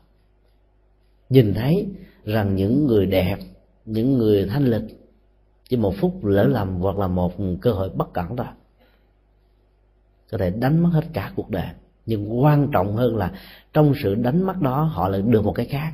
Nhìn 1.30 1.54
thấy 1.54 1.88
rằng 2.26 2.56
những 2.56 2.88
người 2.88 3.06
đẹp, 3.06 3.38
những 3.86 4.18
người 4.18 4.46
thanh 4.46 4.66
lịch, 4.66 5.00
chỉ 5.70 5.78
một 5.78 5.94
phút 5.98 6.26
lỡ 6.26 6.44
lầm 6.44 6.76
hoặc 6.80 6.98
là 6.98 7.08
một 7.08 7.34
cơ 7.62 7.72
hội 7.72 7.90
bất 7.90 8.14
cẩn 8.14 8.38
thôi, 8.38 8.48
có 10.32 10.38
thể 10.38 10.50
đánh 10.50 10.84
mất 10.84 10.90
hết 10.94 11.04
cả 11.14 11.34
cuộc 11.36 11.50
đời 11.50 11.68
nhưng 12.06 12.42
quan 12.42 12.70
trọng 12.72 12.96
hơn 12.96 13.18
là 13.18 13.32
trong 13.74 13.94
sự 14.04 14.16
đánh 14.16 14.44
mất 14.44 14.62
đó, 14.62 14.84
họ 14.84 15.10
lại 15.10 15.22
được 15.22 15.44
một 15.46 15.52
cái 15.52 15.66
khác. 15.66 15.94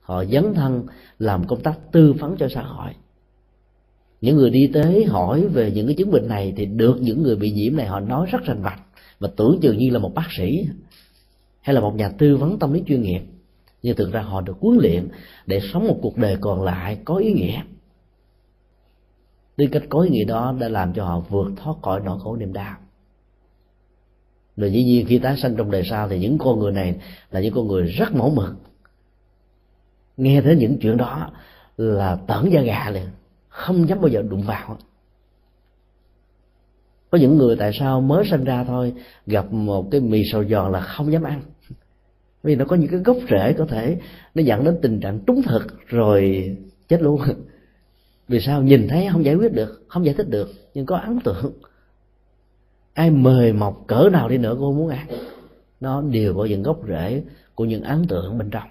Họ 0.00 0.24
dấn 0.24 0.54
thân 0.54 0.86
làm 1.18 1.46
công 1.46 1.60
tác 1.60 1.78
tư 1.92 2.12
vấn 2.12 2.36
cho 2.38 2.48
xã 2.48 2.62
hội. 2.62 2.92
Những 4.20 4.36
người 4.36 4.50
đi 4.50 4.70
tới 4.72 5.04
hỏi 5.04 5.46
về 5.46 5.70
những 5.70 5.86
cái 5.86 5.96
chứng 5.96 6.10
bệnh 6.10 6.28
này 6.28 6.52
thì 6.56 6.66
được 6.66 6.96
những 7.00 7.22
người 7.22 7.36
bị 7.36 7.50
nhiễm 7.50 7.76
này 7.76 7.86
họ 7.86 8.00
nói 8.00 8.26
rất 8.30 8.44
rành 8.44 8.62
mạch 8.62 8.80
và 9.18 9.28
tưởng 9.36 9.58
chừng 9.62 9.78
như 9.78 9.90
là 9.90 9.98
một 9.98 10.14
bác 10.14 10.26
sĩ 10.38 10.66
hay 11.60 11.74
là 11.74 11.80
một 11.80 11.94
nhà 11.96 12.08
tư 12.08 12.36
vấn 12.36 12.58
tâm 12.58 12.72
lý 12.72 12.82
chuyên 12.86 13.02
nghiệp. 13.02 13.20
Nhưng 13.82 13.96
thực 13.96 14.12
ra 14.12 14.20
họ 14.20 14.40
được 14.40 14.56
huấn 14.60 14.78
luyện 14.78 15.08
để 15.46 15.60
sống 15.72 15.86
một 15.88 15.98
cuộc 16.02 16.16
đời 16.16 16.36
còn 16.40 16.62
lại 16.62 16.98
có 17.04 17.16
ý 17.16 17.32
nghĩa. 17.32 17.62
Tư 19.56 19.66
cách 19.72 19.82
có 19.88 20.00
ý 20.00 20.10
nghĩa 20.10 20.24
đó 20.24 20.54
đã 20.60 20.68
làm 20.68 20.92
cho 20.92 21.04
họ 21.04 21.20
vượt 21.20 21.50
thoát 21.56 21.74
khỏi 21.82 22.00
nỗi 22.04 22.18
khổ 22.22 22.36
niềm 22.36 22.52
đau 22.52 22.76
rồi 24.56 24.72
dĩ 24.72 24.84
nhiên 24.84 25.06
khi 25.06 25.18
tái 25.18 25.36
sanh 25.36 25.56
trong 25.56 25.70
đời 25.70 25.82
sau 25.84 26.08
thì 26.08 26.18
những 26.18 26.38
con 26.38 26.58
người 26.58 26.72
này 26.72 26.94
là 27.30 27.40
những 27.40 27.54
con 27.54 27.68
người 27.68 27.82
rất 27.82 28.14
mẫu 28.14 28.30
mực. 28.30 28.54
Nghe 30.16 30.40
thấy 30.40 30.56
những 30.56 30.78
chuyện 30.80 30.96
đó 30.96 31.30
là 31.76 32.18
tởn 32.26 32.52
da 32.52 32.60
gà 32.60 32.90
liền, 32.90 33.06
không 33.48 33.88
dám 33.88 34.00
bao 34.00 34.08
giờ 34.08 34.22
đụng 34.22 34.42
vào. 34.42 34.78
Có 37.10 37.18
những 37.18 37.38
người 37.38 37.56
tại 37.56 37.72
sao 37.72 38.00
mới 38.00 38.24
sinh 38.30 38.44
ra 38.44 38.64
thôi, 38.64 38.92
gặp 39.26 39.52
một 39.52 39.88
cái 39.90 40.00
mì 40.00 40.22
sầu 40.32 40.44
giòn 40.44 40.72
là 40.72 40.80
không 40.80 41.12
dám 41.12 41.22
ăn. 41.22 41.42
Vì 42.42 42.54
nó 42.54 42.64
có 42.64 42.76
những 42.76 42.90
cái 42.90 43.00
gốc 43.00 43.16
rễ 43.30 43.52
có 43.58 43.66
thể, 43.66 43.98
nó 44.34 44.42
dẫn 44.42 44.64
đến 44.64 44.78
tình 44.82 45.00
trạng 45.00 45.20
trúng 45.26 45.42
thực 45.42 45.86
rồi 45.86 46.50
chết 46.88 47.02
luôn. 47.02 47.20
Vì 48.28 48.40
sao? 48.40 48.62
Nhìn 48.62 48.88
thấy 48.88 49.08
không 49.12 49.24
giải 49.24 49.34
quyết 49.34 49.52
được, 49.52 49.84
không 49.88 50.04
giải 50.04 50.14
thích 50.14 50.28
được, 50.28 50.48
nhưng 50.74 50.86
có 50.86 50.96
ấn 50.96 51.20
tượng 51.20 51.52
ai 52.96 53.10
mời 53.10 53.52
mọc 53.52 53.84
cỡ 53.86 54.08
nào 54.12 54.28
đi 54.28 54.38
nữa 54.38 54.56
cô 54.60 54.72
muốn 54.72 54.88
ăn. 54.88 55.06
Nó 55.80 56.02
đều 56.02 56.34
có 56.34 56.44
những 56.44 56.62
gốc 56.62 56.80
rễ 56.88 57.22
của 57.54 57.64
những 57.64 57.82
ấn 57.82 58.06
tượng 58.08 58.38
bên 58.38 58.50
trong. 58.50 58.68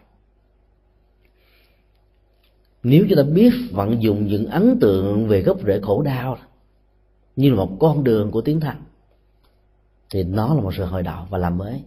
Nếu 2.84 3.06
chúng 3.10 3.18
ta 3.18 3.24
biết 3.24 3.54
vận 3.72 4.04
dụng 4.04 4.28
những 4.28 4.46
ấn 4.46 4.80
tượng 4.80 5.28
về 5.28 5.42
gốc 5.42 5.58
rễ 5.66 5.80
khổ 5.82 6.02
đau 6.02 6.38
như 7.36 7.50
là 7.50 7.56
một 7.56 7.78
con 7.80 8.04
đường 8.04 8.32
của 8.32 8.42
tiến 8.42 8.60
thành 8.60 8.82
thì 10.10 10.24
nó 10.24 10.54
là 10.54 10.62
một 10.62 10.76
sự 10.78 10.86
hồi 10.86 11.04
đạo 11.04 11.28
và 11.30 11.38
làm 11.38 11.58
mới. 11.58 11.82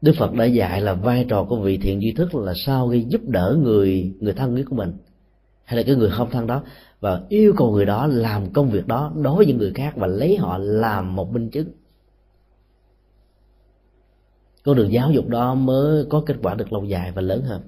Đức 0.00 0.12
phật 0.18 0.34
đã 0.34 0.44
dạy 0.44 0.80
là 0.80 0.94
vai 0.94 1.26
trò 1.28 1.44
của 1.44 1.60
vị 1.60 1.78
thiện 1.78 2.02
duy 2.02 2.12
thức 2.12 2.34
là 2.34 2.52
sau 2.66 2.90
khi 2.90 3.04
giúp 3.08 3.20
đỡ 3.28 3.58
người 3.62 4.14
người 4.20 4.32
thân 4.32 4.54
nhất 4.54 4.66
của 4.70 4.76
mình, 4.76 4.92
hay 5.64 5.76
là 5.76 5.82
cái 5.86 5.96
người 5.96 6.10
không 6.10 6.30
thân 6.30 6.46
đó 6.46 6.62
và 7.00 7.22
yêu 7.28 7.54
cầu 7.56 7.72
người 7.72 7.86
đó 7.86 8.06
làm 8.06 8.52
công 8.52 8.70
việc 8.70 8.86
đó 8.86 9.12
đối 9.16 9.36
với 9.36 9.46
những 9.46 9.58
người 9.58 9.72
khác 9.74 9.96
và 9.96 10.06
lấy 10.06 10.36
họ 10.36 10.58
làm 10.58 11.16
một 11.16 11.32
minh 11.32 11.50
chứng. 11.50 11.68
Con 14.64 14.76
đường 14.76 14.92
giáo 14.92 15.10
dục 15.10 15.28
đó 15.28 15.54
mới 15.54 16.04
có 16.10 16.22
kết 16.26 16.36
quả 16.42 16.54
được 16.54 16.72
lâu 16.72 16.84
dài 16.84 17.12
và 17.12 17.22
lớn 17.22 17.42
hơn. 17.42 17.62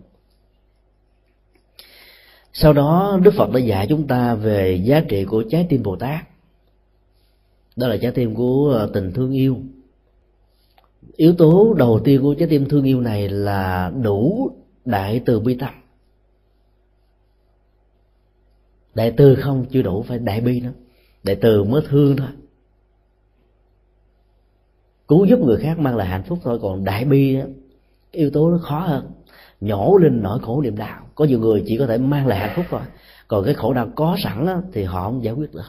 Sau 2.52 2.72
đó, 2.72 3.18
đức 3.22 3.34
phật 3.36 3.50
đã 3.52 3.60
dạy 3.60 3.86
chúng 3.88 4.06
ta 4.06 4.34
về 4.34 4.80
giá 4.84 5.00
trị 5.00 5.24
của 5.24 5.42
trái 5.50 5.66
tim 5.68 5.82
bồ 5.82 5.96
tát. 5.96 6.24
Đó 7.76 7.88
là 7.88 7.96
trái 7.96 8.12
tim 8.12 8.34
của 8.34 8.74
ờ, 8.78 8.90
tình 8.94 9.12
thương 9.12 9.32
yêu. 9.32 9.56
Yếu 11.16 11.34
tố 11.34 11.74
đầu 11.78 12.00
tiên 12.04 12.22
của 12.22 12.34
trái 12.34 12.48
tim 12.48 12.68
thương 12.68 12.84
yêu 12.84 13.00
này 13.00 13.28
là 13.28 13.92
đủ 14.02 14.50
đại 14.84 15.22
từ 15.26 15.40
bi 15.40 15.54
tâm. 15.54 15.74
Đại 18.98 19.12
từ 19.16 19.34
không 19.34 19.66
chưa 19.70 19.82
đủ 19.82 20.02
phải 20.02 20.18
đại 20.18 20.40
bi 20.40 20.60
nữa. 20.60 20.72
Đại 21.22 21.36
từ 21.36 21.64
mới 21.64 21.82
thương 21.88 22.16
thôi. 22.16 22.28
Cứu 25.08 25.24
giúp 25.24 25.38
người 25.38 25.56
khác 25.56 25.78
mang 25.78 25.96
lại 25.96 26.08
hạnh 26.08 26.22
phúc 26.22 26.38
thôi 26.42 26.58
còn 26.62 26.84
đại 26.84 27.04
bi 27.04 27.36
đó, 27.36 27.44
yếu 28.10 28.30
tố 28.30 28.50
nó 28.50 28.58
khó 28.58 28.78
hơn. 28.80 29.10
Nhổ 29.60 29.96
lên 29.96 30.22
nỗi 30.22 30.38
khổ 30.42 30.62
niềm 30.62 30.76
đau. 30.76 31.06
Có 31.14 31.24
nhiều 31.24 31.38
người 31.38 31.64
chỉ 31.66 31.78
có 31.78 31.86
thể 31.86 31.98
mang 31.98 32.26
lại 32.26 32.38
hạnh 32.38 32.52
phúc 32.56 32.64
thôi. 32.70 32.80
Còn 33.28 33.44
cái 33.44 33.54
khổ 33.54 33.72
đau 33.74 33.88
có 33.96 34.16
sẵn 34.22 34.46
đó, 34.46 34.62
thì 34.72 34.84
họ 34.84 35.04
không 35.04 35.24
giải 35.24 35.34
quyết 35.34 35.52
được. 35.52 35.62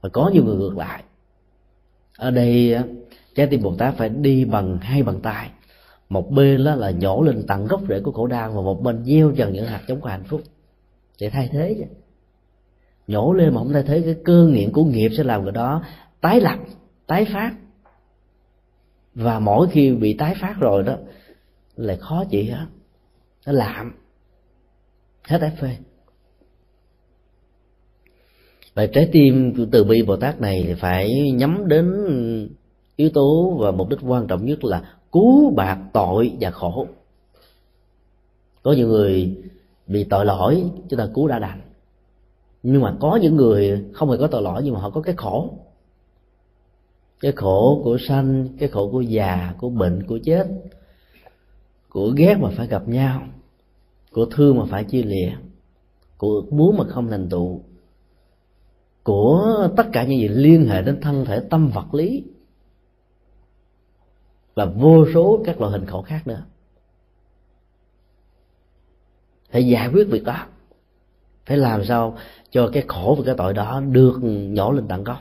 Và 0.00 0.08
có 0.08 0.30
nhiều 0.34 0.44
người 0.44 0.56
ngược 0.56 0.76
lại. 0.76 1.02
Ở 2.18 2.30
đây 2.30 2.76
trái 3.34 3.46
tim 3.46 3.62
bồ 3.62 3.74
tát 3.78 3.94
phải 3.96 4.08
đi 4.08 4.44
bằng 4.44 4.78
hai 4.78 5.02
bàn 5.02 5.20
tay. 5.20 5.50
Một 6.08 6.30
bên 6.30 6.64
đó 6.64 6.74
là 6.74 6.90
nhổ 6.90 7.22
lên 7.22 7.44
tận 7.46 7.66
gốc 7.66 7.80
rễ 7.88 8.00
của 8.00 8.12
khổ 8.12 8.26
đau 8.26 8.52
và 8.52 8.62
một 8.62 8.82
bên 8.82 9.04
gieo 9.04 9.30
dần 9.30 9.52
những 9.52 9.66
hạt 9.66 9.82
giống 9.88 10.00
của 10.00 10.08
hạnh 10.08 10.24
phúc. 10.24 10.40
Để 11.20 11.30
thay 11.30 11.48
thế 11.52 11.74
chứ 11.78 11.84
nhổ 13.06 13.32
lên 13.32 13.54
mà 13.54 13.58
không 13.58 13.72
thay 13.72 13.82
thế 13.82 14.02
cái 14.04 14.16
cơ 14.24 14.46
nghiện 14.46 14.72
của 14.72 14.84
nghiệp 14.84 15.10
sẽ 15.16 15.24
làm 15.24 15.42
người 15.42 15.52
đó 15.52 15.82
tái 16.20 16.40
lập, 16.40 16.58
tái 17.06 17.24
phát. 17.24 17.54
Và 19.14 19.38
mỗi 19.38 19.68
khi 19.68 19.90
bị 19.90 20.14
tái 20.14 20.34
phát 20.40 20.54
rồi 20.60 20.82
đó 20.82 20.96
lại 21.76 21.96
khó 21.96 22.24
chịu 22.30 22.44
hết. 22.44 22.66
Nó 23.46 23.52
lạm, 23.52 23.94
hết 25.22 25.40
ép 25.40 25.52
phê. 25.60 25.76
Và 28.74 28.86
trái 28.86 29.08
tim 29.12 29.54
của 29.56 29.66
từ 29.70 29.84
bi 29.84 30.02
bồ 30.02 30.16
tát 30.16 30.40
này 30.40 30.64
thì 30.66 30.74
phải 30.74 31.30
nhắm 31.30 31.68
đến 31.68 32.06
yếu 32.96 33.10
tố 33.10 33.56
và 33.60 33.70
mục 33.70 33.88
đích 33.88 33.98
quan 34.02 34.26
trọng 34.26 34.44
nhất 34.44 34.64
là 34.64 34.94
cứu 35.12 35.50
bạc 35.50 35.78
tội 35.92 36.32
và 36.40 36.50
khổ. 36.50 36.86
Có 38.62 38.72
nhiều 38.72 38.88
người 38.88 39.36
bị 39.86 40.04
tội 40.04 40.24
lỗi, 40.24 40.64
chúng 40.88 40.98
ta 40.98 41.08
cứu 41.14 41.28
đã 41.28 41.38
đành 41.38 41.60
nhưng 42.62 42.82
mà 42.82 42.96
có 43.00 43.18
những 43.22 43.36
người 43.36 43.84
không 43.94 44.10
hề 44.10 44.16
có 44.16 44.26
tội 44.26 44.42
lỗi, 44.42 44.62
nhưng 44.64 44.74
mà 44.74 44.80
họ 44.80 44.90
có 44.90 45.00
cái 45.00 45.14
khổ. 45.16 45.58
Cái 47.20 47.32
khổ 47.32 47.80
của 47.84 47.98
sanh, 48.08 48.48
cái 48.58 48.68
khổ 48.68 48.90
của 48.92 49.00
già, 49.00 49.54
của 49.58 49.68
bệnh, 49.68 50.06
của 50.06 50.18
chết, 50.24 50.48
của 51.88 52.10
ghét 52.16 52.34
mà 52.40 52.50
phải 52.56 52.66
gặp 52.66 52.88
nhau, 52.88 53.22
của 54.12 54.26
thương 54.26 54.58
mà 54.58 54.64
phải 54.70 54.84
chia 54.84 55.02
lìa, 55.02 55.32
của 56.16 56.42
muốn 56.50 56.76
mà 56.76 56.84
không 56.88 57.10
thành 57.10 57.28
tựu, 57.28 57.60
của 59.02 59.68
tất 59.76 59.86
cả 59.92 60.04
những 60.04 60.20
gì 60.20 60.28
liên 60.28 60.68
hệ 60.68 60.82
đến 60.82 61.00
thân 61.00 61.24
thể, 61.24 61.40
tâm, 61.50 61.70
vật 61.74 61.94
lý, 61.94 62.24
và 64.54 64.64
vô 64.64 65.06
số 65.14 65.42
các 65.44 65.60
loại 65.60 65.72
hình 65.72 65.86
khổ 65.86 66.02
khác 66.02 66.26
nữa. 66.26 66.44
Phải 69.50 69.66
giải 69.66 69.88
quyết 69.88 70.08
việc 70.08 70.24
đó 70.24 70.46
phải 71.46 71.56
làm 71.56 71.84
sao 71.84 72.18
cho 72.50 72.68
cái 72.72 72.84
khổ 72.88 73.14
và 73.18 73.24
cái 73.26 73.34
tội 73.38 73.54
đó 73.54 73.80
được 73.80 74.18
nhỏ 74.22 74.72
lên 74.72 74.88
tận 74.88 75.04
gốc? 75.04 75.18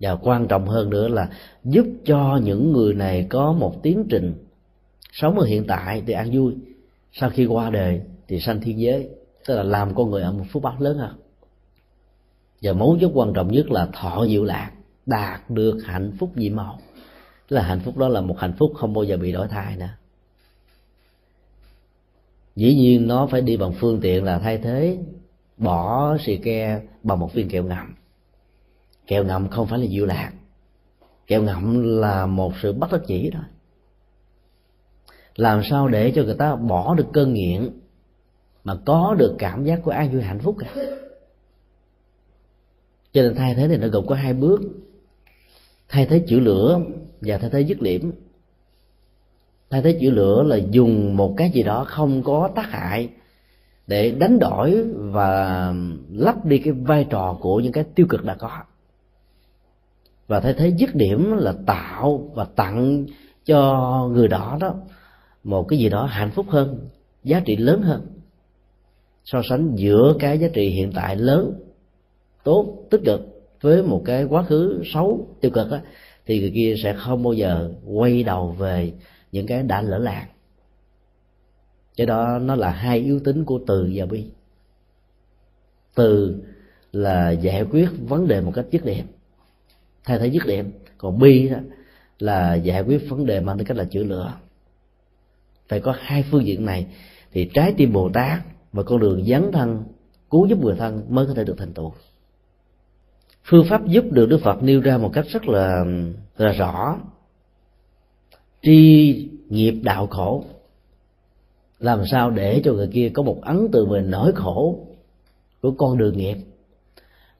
Và 0.00 0.16
quan 0.16 0.46
trọng 0.48 0.66
hơn 0.66 0.90
nữa 0.90 1.08
là 1.08 1.28
giúp 1.64 1.86
cho 2.04 2.40
những 2.42 2.72
người 2.72 2.94
này 2.94 3.26
có 3.30 3.52
một 3.52 3.82
tiến 3.82 4.06
trình 4.10 4.34
sống 5.12 5.38
ở 5.38 5.46
hiện 5.46 5.64
tại 5.66 6.02
thì 6.06 6.12
an 6.12 6.30
vui. 6.32 6.54
Sau 7.12 7.30
khi 7.30 7.46
qua 7.46 7.70
đời 7.70 8.00
thì 8.28 8.40
sanh 8.40 8.60
thiên 8.60 8.80
giới, 8.80 9.08
tức 9.46 9.56
là 9.56 9.62
làm 9.62 9.94
con 9.94 10.10
người 10.10 10.22
ở 10.22 10.32
một 10.32 10.44
phút 10.52 10.62
báo 10.62 10.76
lớn 10.78 10.98
hơn 10.98 11.14
và 12.62 12.72
mấu 12.72 12.98
chốt 13.00 13.10
quan 13.14 13.32
trọng 13.32 13.52
nhất 13.52 13.70
là 13.70 13.88
thọ 13.92 14.26
diệu 14.26 14.44
lạc, 14.44 14.70
đạt 15.06 15.50
được 15.50 15.78
hạnh 15.84 16.12
phúc 16.18 16.30
nhiệm 16.36 16.56
màu 16.56 16.78
tức 17.48 17.56
là 17.56 17.62
hạnh 17.62 17.80
phúc 17.80 17.96
đó 17.96 18.08
là 18.08 18.20
một 18.20 18.38
hạnh 18.38 18.52
phúc 18.58 18.72
không 18.76 18.94
bao 18.94 19.04
giờ 19.04 19.16
bị 19.16 19.32
đổi 19.32 19.48
thay 19.48 19.76
nữa 19.76 19.88
dĩ 22.56 22.74
nhiên 22.74 23.08
nó 23.08 23.26
phải 23.26 23.40
đi 23.40 23.56
bằng 23.56 23.72
phương 23.72 24.00
tiện 24.00 24.24
là 24.24 24.38
thay 24.38 24.58
thế, 24.58 24.98
bỏ 25.56 26.16
xì 26.20 26.36
ke 26.36 26.80
bằng 27.02 27.18
một 27.18 27.34
viên 27.34 27.48
kẹo 27.48 27.62
ngậm. 27.62 27.94
Kẹo 29.06 29.24
ngậm 29.24 29.48
không 29.48 29.66
phải 29.66 29.78
là 29.78 29.86
diệu 29.86 30.06
lạc. 30.06 30.32
Kẹo 31.26 31.42
ngậm 31.42 31.82
là 32.00 32.26
một 32.26 32.52
sự 32.62 32.72
bất 32.72 32.92
đắc 32.92 33.00
chỉ 33.06 33.30
thôi 33.32 33.42
làm 35.36 35.62
sao 35.70 35.88
để 35.88 36.12
cho 36.14 36.22
người 36.22 36.34
ta 36.34 36.56
bỏ 36.56 36.94
được 36.94 37.06
cơn 37.12 37.34
nghiện 37.34 37.70
mà 38.64 38.74
có 38.84 39.14
được 39.18 39.34
cảm 39.38 39.64
giác 39.64 39.80
của 39.82 39.90
an 39.90 40.12
vui 40.12 40.22
hạnh 40.22 40.38
phúc 40.38 40.56
cả? 40.58 40.74
Cho 43.12 43.22
nên 43.22 43.34
thay 43.34 43.54
thế 43.54 43.68
thì 43.68 43.76
nó 43.76 43.88
gồm 43.88 44.06
có 44.06 44.14
hai 44.14 44.34
bước. 44.34 44.60
Thay 45.88 46.06
thế 46.06 46.24
chữ 46.28 46.40
lửa 46.40 46.80
và 47.20 47.38
thay 47.38 47.50
thế 47.50 47.60
dứt 47.60 47.80
điểm 47.80 48.12
thay 49.74 49.82
thế 49.82 49.98
chữa 50.00 50.10
lửa 50.10 50.42
là 50.42 50.56
dùng 50.56 51.16
một 51.16 51.34
cái 51.36 51.50
gì 51.50 51.62
đó 51.62 51.84
không 51.84 52.22
có 52.22 52.50
tác 52.54 52.70
hại 52.70 53.08
để 53.86 54.10
đánh 54.10 54.38
đổi 54.38 54.84
và 54.94 55.74
lấp 56.12 56.44
đi 56.44 56.58
cái 56.58 56.72
vai 56.72 57.06
trò 57.10 57.38
của 57.40 57.60
những 57.60 57.72
cái 57.72 57.84
tiêu 57.94 58.06
cực 58.08 58.24
đã 58.24 58.34
có. 58.34 58.50
Và 60.26 60.40
thay 60.40 60.52
thế 60.52 60.68
dứt 60.68 60.94
điểm 60.94 61.36
là 61.36 61.54
tạo 61.66 62.30
và 62.34 62.44
tặng 62.44 63.06
cho 63.44 64.08
người 64.12 64.28
đó 64.28 64.58
đó 64.60 64.74
một 65.44 65.68
cái 65.68 65.78
gì 65.78 65.88
đó 65.88 66.04
hạnh 66.04 66.30
phúc 66.30 66.46
hơn, 66.48 66.88
giá 67.24 67.40
trị 67.40 67.56
lớn 67.56 67.82
hơn, 67.82 68.06
so 69.24 69.42
sánh 69.48 69.76
giữa 69.76 70.14
cái 70.18 70.38
giá 70.38 70.48
trị 70.52 70.68
hiện 70.68 70.92
tại 70.92 71.16
lớn, 71.16 71.54
tốt, 72.44 72.86
tích 72.90 73.00
cực 73.04 73.20
với 73.60 73.82
một 73.82 74.02
cái 74.04 74.24
quá 74.24 74.42
khứ 74.42 74.82
xấu, 74.84 75.28
tiêu 75.40 75.50
cực 75.50 75.70
á, 75.70 75.80
thì 76.26 76.40
người 76.40 76.52
kia 76.54 76.74
sẽ 76.82 76.92
không 76.92 77.22
bao 77.22 77.32
giờ 77.32 77.70
quay 77.86 78.22
đầu 78.22 78.48
về 78.58 78.92
những 79.34 79.46
cái 79.46 79.62
đã 79.62 79.82
lỡ 79.82 79.98
làng. 79.98 80.26
Cái 81.96 82.06
đó 82.06 82.38
nó 82.38 82.54
là 82.54 82.70
hai 82.70 82.98
yếu 82.98 83.20
tính 83.20 83.44
của 83.44 83.60
từ 83.66 83.90
và 83.94 84.06
bi. 84.06 84.26
Từ 85.94 86.42
là 86.92 87.30
giải 87.30 87.62
quyết 87.62 87.88
vấn 88.08 88.28
đề 88.28 88.40
một 88.40 88.52
cách 88.54 88.66
dứt 88.70 88.84
điểm. 88.84 89.06
Thay 90.04 90.18
thế 90.18 90.26
dứt 90.26 90.46
điểm, 90.46 90.72
còn 90.98 91.18
bi 91.18 91.48
đó 91.48 91.58
là 92.18 92.54
giải 92.54 92.82
quyết 92.82 93.08
vấn 93.08 93.26
đề 93.26 93.40
mang 93.40 93.58
tính 93.58 93.66
cách 93.66 93.76
là 93.76 93.84
chữa 93.84 94.04
lửa. 94.04 94.34
Phải 95.68 95.80
có 95.80 95.94
hai 95.98 96.24
phương 96.30 96.46
diện 96.46 96.64
này, 96.64 96.86
thì 97.32 97.50
trái 97.54 97.74
tim 97.76 97.92
bồ 97.92 98.08
tát 98.08 98.40
và 98.72 98.82
con 98.82 99.00
đường 99.00 99.24
dấn 99.24 99.52
thân, 99.52 99.84
cứu 100.30 100.46
giúp 100.46 100.58
người 100.58 100.76
thân 100.76 101.06
mới 101.08 101.26
có 101.26 101.34
thể 101.34 101.44
được 101.44 101.56
thành 101.58 101.72
tựu. 101.72 101.92
Phương 103.44 103.66
pháp 103.68 103.86
giúp 103.86 104.04
được 104.10 104.26
đức 104.26 104.40
phật 104.44 104.62
nêu 104.62 104.80
ra 104.80 104.98
một 104.98 105.10
cách 105.12 105.26
rất 105.28 105.48
là 105.48 105.84
là 106.36 106.52
rõ 106.52 106.98
tri 108.64 109.28
nghiệp 109.48 109.74
đạo 109.82 110.06
khổ. 110.06 110.44
Làm 111.78 112.02
sao 112.10 112.30
để 112.30 112.62
cho 112.64 112.72
người 112.72 112.88
kia 112.92 113.10
có 113.14 113.22
một 113.22 113.40
ấn 113.42 113.68
tượng 113.72 113.90
về 113.90 114.00
nỗi 114.00 114.32
khổ 114.34 114.86
của 115.62 115.70
con 115.70 115.98
đường 115.98 116.18
nghiệp, 116.18 116.36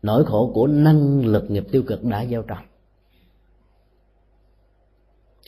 nỗi 0.03 0.25
khổ 0.25 0.51
của 0.55 0.67
năng 0.67 1.27
lực 1.27 1.51
nghiệp 1.51 1.65
tiêu 1.73 1.83
cực 1.87 2.05
đã 2.05 2.27
gieo 2.27 2.43
trồng? 2.43 2.65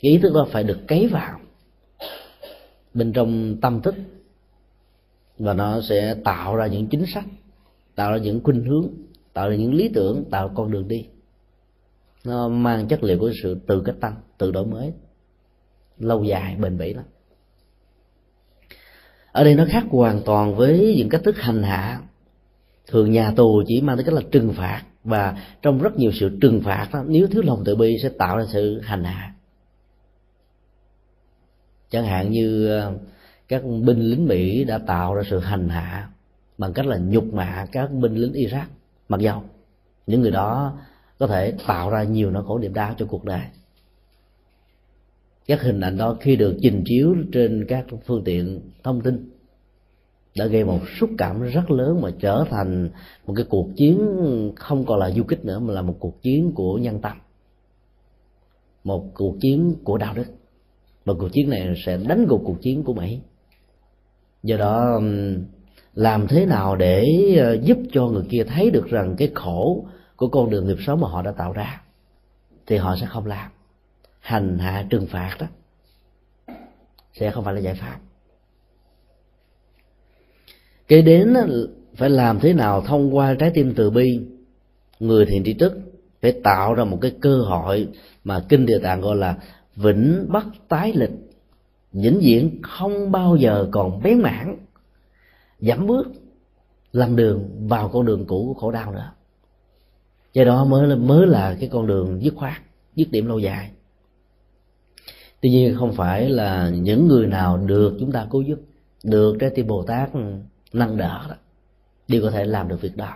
Cái 0.01 0.11
ý 0.11 0.17
thức 0.17 0.33
đó 0.33 0.47
phải 0.51 0.63
được 0.63 0.79
cấy 0.87 1.07
vào 1.07 1.39
bên 2.93 3.13
trong 3.13 3.57
tâm 3.61 3.81
thức, 3.81 3.95
và 5.39 5.53
nó 5.53 5.81
sẽ 5.81 6.15
tạo 6.23 6.55
ra 6.55 6.67
những 6.67 6.87
chính 6.87 7.05
sách, 7.13 7.25
tạo 7.95 8.11
ra 8.11 8.17
những 8.17 8.43
khuynh 8.43 8.63
hướng, 8.63 8.87
tạo 9.33 9.49
ra 9.49 9.55
những 9.55 9.73
lý 9.73 9.89
tưởng, 9.93 10.23
tạo 10.31 10.51
con 10.55 10.71
đường 10.71 10.87
đi. 10.87 11.07
Nó 12.23 12.47
mang 12.47 12.87
chất 12.87 13.03
liệu 13.03 13.19
của 13.19 13.31
sự 13.43 13.59
tự 13.67 13.81
cách 13.85 13.95
tăng 13.99 14.15
tự 14.37 14.51
đổi 14.51 14.65
mới 14.65 14.93
lâu 15.99 16.23
dài 16.23 16.55
bền 16.55 16.77
bỉ 16.77 16.93
lắm. 16.93 17.05
Ở 19.31 19.43
đây 19.43 19.55
nó 19.55 19.65
khác 19.69 19.83
hoàn 19.89 20.21
toàn 20.25 20.55
với 20.55 20.95
những 20.97 21.09
cách 21.09 21.21
thức 21.23 21.37
hành 21.37 21.63
hạ. 21.63 21.99
Thường 22.87 23.11
nhà 23.11 23.31
tù 23.31 23.63
chỉ 23.67 23.81
mang 23.81 23.97
tới 23.97 24.03
cách 24.03 24.15
là 24.15 24.21
trừng 24.31 24.53
phạt 24.53 24.83
và 25.03 25.37
trong 25.61 25.81
rất 25.81 25.97
nhiều 25.97 26.11
sự 26.11 26.37
trừng 26.41 26.61
phạt 26.61 26.89
đó, 26.93 27.03
nếu 27.07 27.27
thiếu 27.27 27.41
lòng 27.45 27.63
từ 27.65 27.75
bi 27.75 27.97
sẽ 28.03 28.09
tạo 28.09 28.37
ra 28.37 28.45
sự 28.53 28.81
hành 28.81 29.03
hạ. 29.03 29.33
Chẳng 31.89 32.05
hạn 32.05 32.31
như 32.31 32.67
ờ, 32.67 32.93
các 33.47 33.63
binh 33.63 33.99
lính 33.99 34.27
mỹ 34.27 34.63
đã 34.63 34.77
tạo 34.77 35.13
ra 35.13 35.23
sự 35.29 35.39
hành 35.39 35.69
hạ 35.69 36.09
bằng 36.57 36.73
cách 36.73 36.85
là 36.85 36.97
nhục 36.97 37.33
mạ 37.33 37.67
các 37.71 37.91
binh 37.91 38.15
lính 38.15 38.33
iraq 38.33 38.65
mặc 39.09 39.19
dầu. 39.19 39.43
Những 40.07 40.21
người 40.21 40.31
đó 40.31 40.77
có 41.19 41.27
thể 41.27 41.53
tạo 41.67 41.89
ra 41.89 42.03
nhiều 42.03 42.31
nỗi 42.31 42.43
khổ 42.47 42.59
niềm 42.59 42.73
đau 42.73 42.95
cho 42.97 43.05
cuộc 43.05 43.25
đời 43.25 43.41
các 45.47 45.61
hình 45.61 45.81
ảnh 45.81 45.97
đó 45.97 46.17
khi 46.19 46.35
được 46.35 46.57
trình 46.61 46.83
chiếu 46.85 47.15
trên 47.31 47.65
các 47.67 47.85
phương 48.05 48.23
tiện 48.23 48.61
thông 48.83 49.01
tin 49.01 49.29
đã 50.37 50.45
gây 50.45 50.63
một 50.63 50.79
xúc 50.99 51.09
cảm 51.17 51.41
rất 51.41 51.71
lớn 51.71 52.01
mà 52.01 52.09
trở 52.19 52.45
thành 52.49 52.89
một 53.25 53.33
cái 53.37 53.45
cuộc 53.49 53.67
chiến 53.75 53.99
không 54.55 54.85
còn 54.85 54.99
là 54.99 55.11
du 55.11 55.23
kích 55.23 55.45
nữa, 55.45 55.59
mà 55.59 55.73
là 55.73 55.81
một 55.81 55.95
cuộc 55.99 56.21
chiến 56.21 56.51
của 56.55 56.77
nhân 56.77 57.01
tâm, 57.01 57.17
một 58.83 59.05
cuộc 59.13 59.35
chiến 59.41 59.75
của 59.83 59.97
đạo 59.97 60.13
đức. 60.15 60.25
Và 61.05 61.13
cuộc 61.19 61.29
chiến 61.33 61.49
này 61.49 61.73
sẽ 61.85 61.97
đánh 62.07 62.25
gục 62.25 62.41
cuộc 62.45 62.61
chiến 62.61 62.83
của 62.83 62.93
mỹ. 62.93 63.19
Do 64.43 64.57
đó 64.57 65.01
làm 65.93 66.27
thế 66.27 66.45
nào 66.45 66.75
để 66.75 67.05
ờ, 67.39 67.53
giúp 67.53 67.77
cho 67.91 68.07
người 68.07 68.23
kia 68.29 68.43
thấy 68.43 68.71
được 68.71 68.87
rằng 68.87 69.15
cái 69.17 69.31
khổ 69.35 69.85
của 70.15 70.27
con 70.27 70.49
đường 70.49 70.67
nghiệp 70.67 70.77
sống 70.85 71.01
mà 71.01 71.07
họ 71.07 71.21
đã 71.21 71.31
tạo 71.31 71.53
ra 71.53 71.81
thì 72.65 72.77
họ 72.77 72.95
sẽ 73.01 73.05
không 73.05 73.25
làm 73.25 73.51
hành 74.27 74.57
hạ 74.57 74.85
trừng 74.89 75.07
phạt 75.07 75.37
đó, 75.39 75.47
sẽ 77.13 77.31
không 77.31 77.43
phải 77.43 77.53
là 77.53 77.59
giải 77.59 77.73
pháp. 77.73 77.99
Kế 80.87 81.01
đến 81.01 81.33
phải 81.95 82.09
làm 82.09 82.39
thế 82.39 82.53
nào 82.53 82.81
thông 82.81 83.15
qua 83.15 83.35
trái 83.39 83.51
tim 83.53 83.73
từ 83.75 83.89
bi, 83.89 84.19
người 84.99 85.25
thiện 85.25 85.43
tri 85.43 85.53
thức 85.53 85.73
phải 86.21 86.31
tạo 86.43 86.73
ra 86.73 86.83
một 86.83 86.97
cái 87.01 87.11
cơ 87.21 87.37
hội 87.37 87.87
mà 88.23 88.45
kinh 88.49 88.65
địa 88.65 88.79
tạng 88.79 89.01
gọi 89.01 89.15
là 89.15 89.37
vĩnh 89.75 90.25
bất 90.29 90.45
tái 90.67 90.93
lịch, 90.95 91.11
vĩnh 91.93 92.19
viễn 92.19 92.61
không 92.63 93.11
bao 93.11 93.35
giờ 93.35 93.67
còn 93.71 94.03
bén 94.03 94.21
mảng, 94.21 94.57
giảm 95.59 95.87
bước, 95.87 96.07
làm 96.91 97.15
đường 97.15 97.67
vào 97.67 97.89
con 97.89 98.05
đường 98.05 98.25
cũ 98.27 98.45
của 98.47 98.59
khổ 98.59 98.71
đau 98.71 98.91
nữa. 98.91 99.11
Do 100.33 100.43
đó 100.43 100.65
mới 100.65 100.87
là 100.87 100.95
mới 100.95 101.27
là 101.27 101.57
cái 101.59 101.69
con 101.69 101.87
đường 101.87 102.21
dứt 102.21 102.33
khoát, 102.35 102.61
dứt 102.95 103.11
điểm 103.11 103.27
lâu 103.27 103.39
dài 103.39 103.71
tuy 105.41 105.49
nhiên 105.49 105.75
không 105.75 105.93
phải 105.93 106.29
là 106.29 106.69
những 106.69 107.07
người 107.07 107.27
nào 107.27 107.57
được 107.57 107.97
chúng 107.99 108.11
ta 108.11 108.27
cứu 108.31 108.41
giúp, 108.41 108.59
được 109.03 109.37
trái 109.39 109.49
tim 109.49 109.67
bồ 109.67 109.83
tát 109.83 110.09
nâng 110.73 110.97
đỡ 110.97 111.25
đó, 111.29 111.35
đều 112.07 112.21
có 112.21 112.31
thể 112.31 112.45
làm 112.45 112.67
được 112.67 112.81
việc 112.81 112.97
đó. 112.97 113.13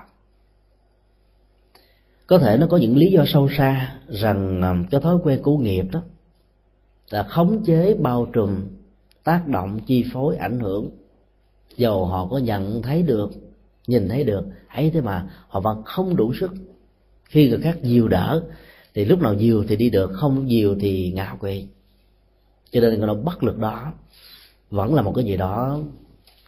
Có 2.27 2.37
thể 2.37 2.57
nó 2.57 2.67
có 2.67 2.77
những 2.77 2.97
lý 2.97 3.11
do 3.11 3.23
sâu 3.27 3.49
xa 3.57 3.99
rằng 4.07 4.61
à, 4.61 4.75
cái 4.91 5.01
thói 5.01 5.17
quen 5.23 5.39
cứu 5.43 5.57
nghiệp 5.57 5.85
đó 5.91 6.01
là 7.09 7.23
khống 7.23 7.63
chế, 7.65 7.93
bao 7.93 8.27
trùm, 8.33 8.61
tác 9.23 9.47
động, 9.47 9.79
chi 9.87 10.05
phối, 10.13 10.35
ảnh 10.35 10.59
hưởng. 10.59 10.89
Dầu 11.77 12.05
họ 12.05 12.27
có 12.27 12.37
nhận 12.37 12.81
thấy 12.81 13.03
được, 13.03 13.31
nhìn 13.87 14.09
thấy 14.09 14.23
được, 14.23 14.45
ấy 14.67 14.91
thế 14.93 15.01
mà 15.01 15.29
họ 15.47 15.59
vẫn 15.59 15.83
không 15.85 16.15
đủ 16.15 16.33
sức. 16.39 16.51
Khi 17.23 17.49
người 17.49 17.59
khác 17.59 17.77
nhiều 17.81 18.07
đỡ, 18.07 18.43
thì 18.93 19.05
lúc 19.05 19.21
nào 19.21 19.33
nhiều 19.33 19.65
thì 19.67 19.75
đi 19.75 19.89
được, 19.89 20.11
không 20.13 20.45
nhiều 20.45 20.75
thì 20.79 21.11
ngạo 21.11 21.37
quỵ 21.37 21.67
cho 22.71 22.81
nên 22.81 22.97
cái 22.97 23.07
nó 23.07 23.13
bất 23.13 23.43
lực 23.43 23.57
đó 23.57 23.93
vẫn 24.69 24.93
là 24.93 25.01
một 25.01 25.13
cái 25.15 25.25
gì 25.25 25.37
đó 25.37 25.79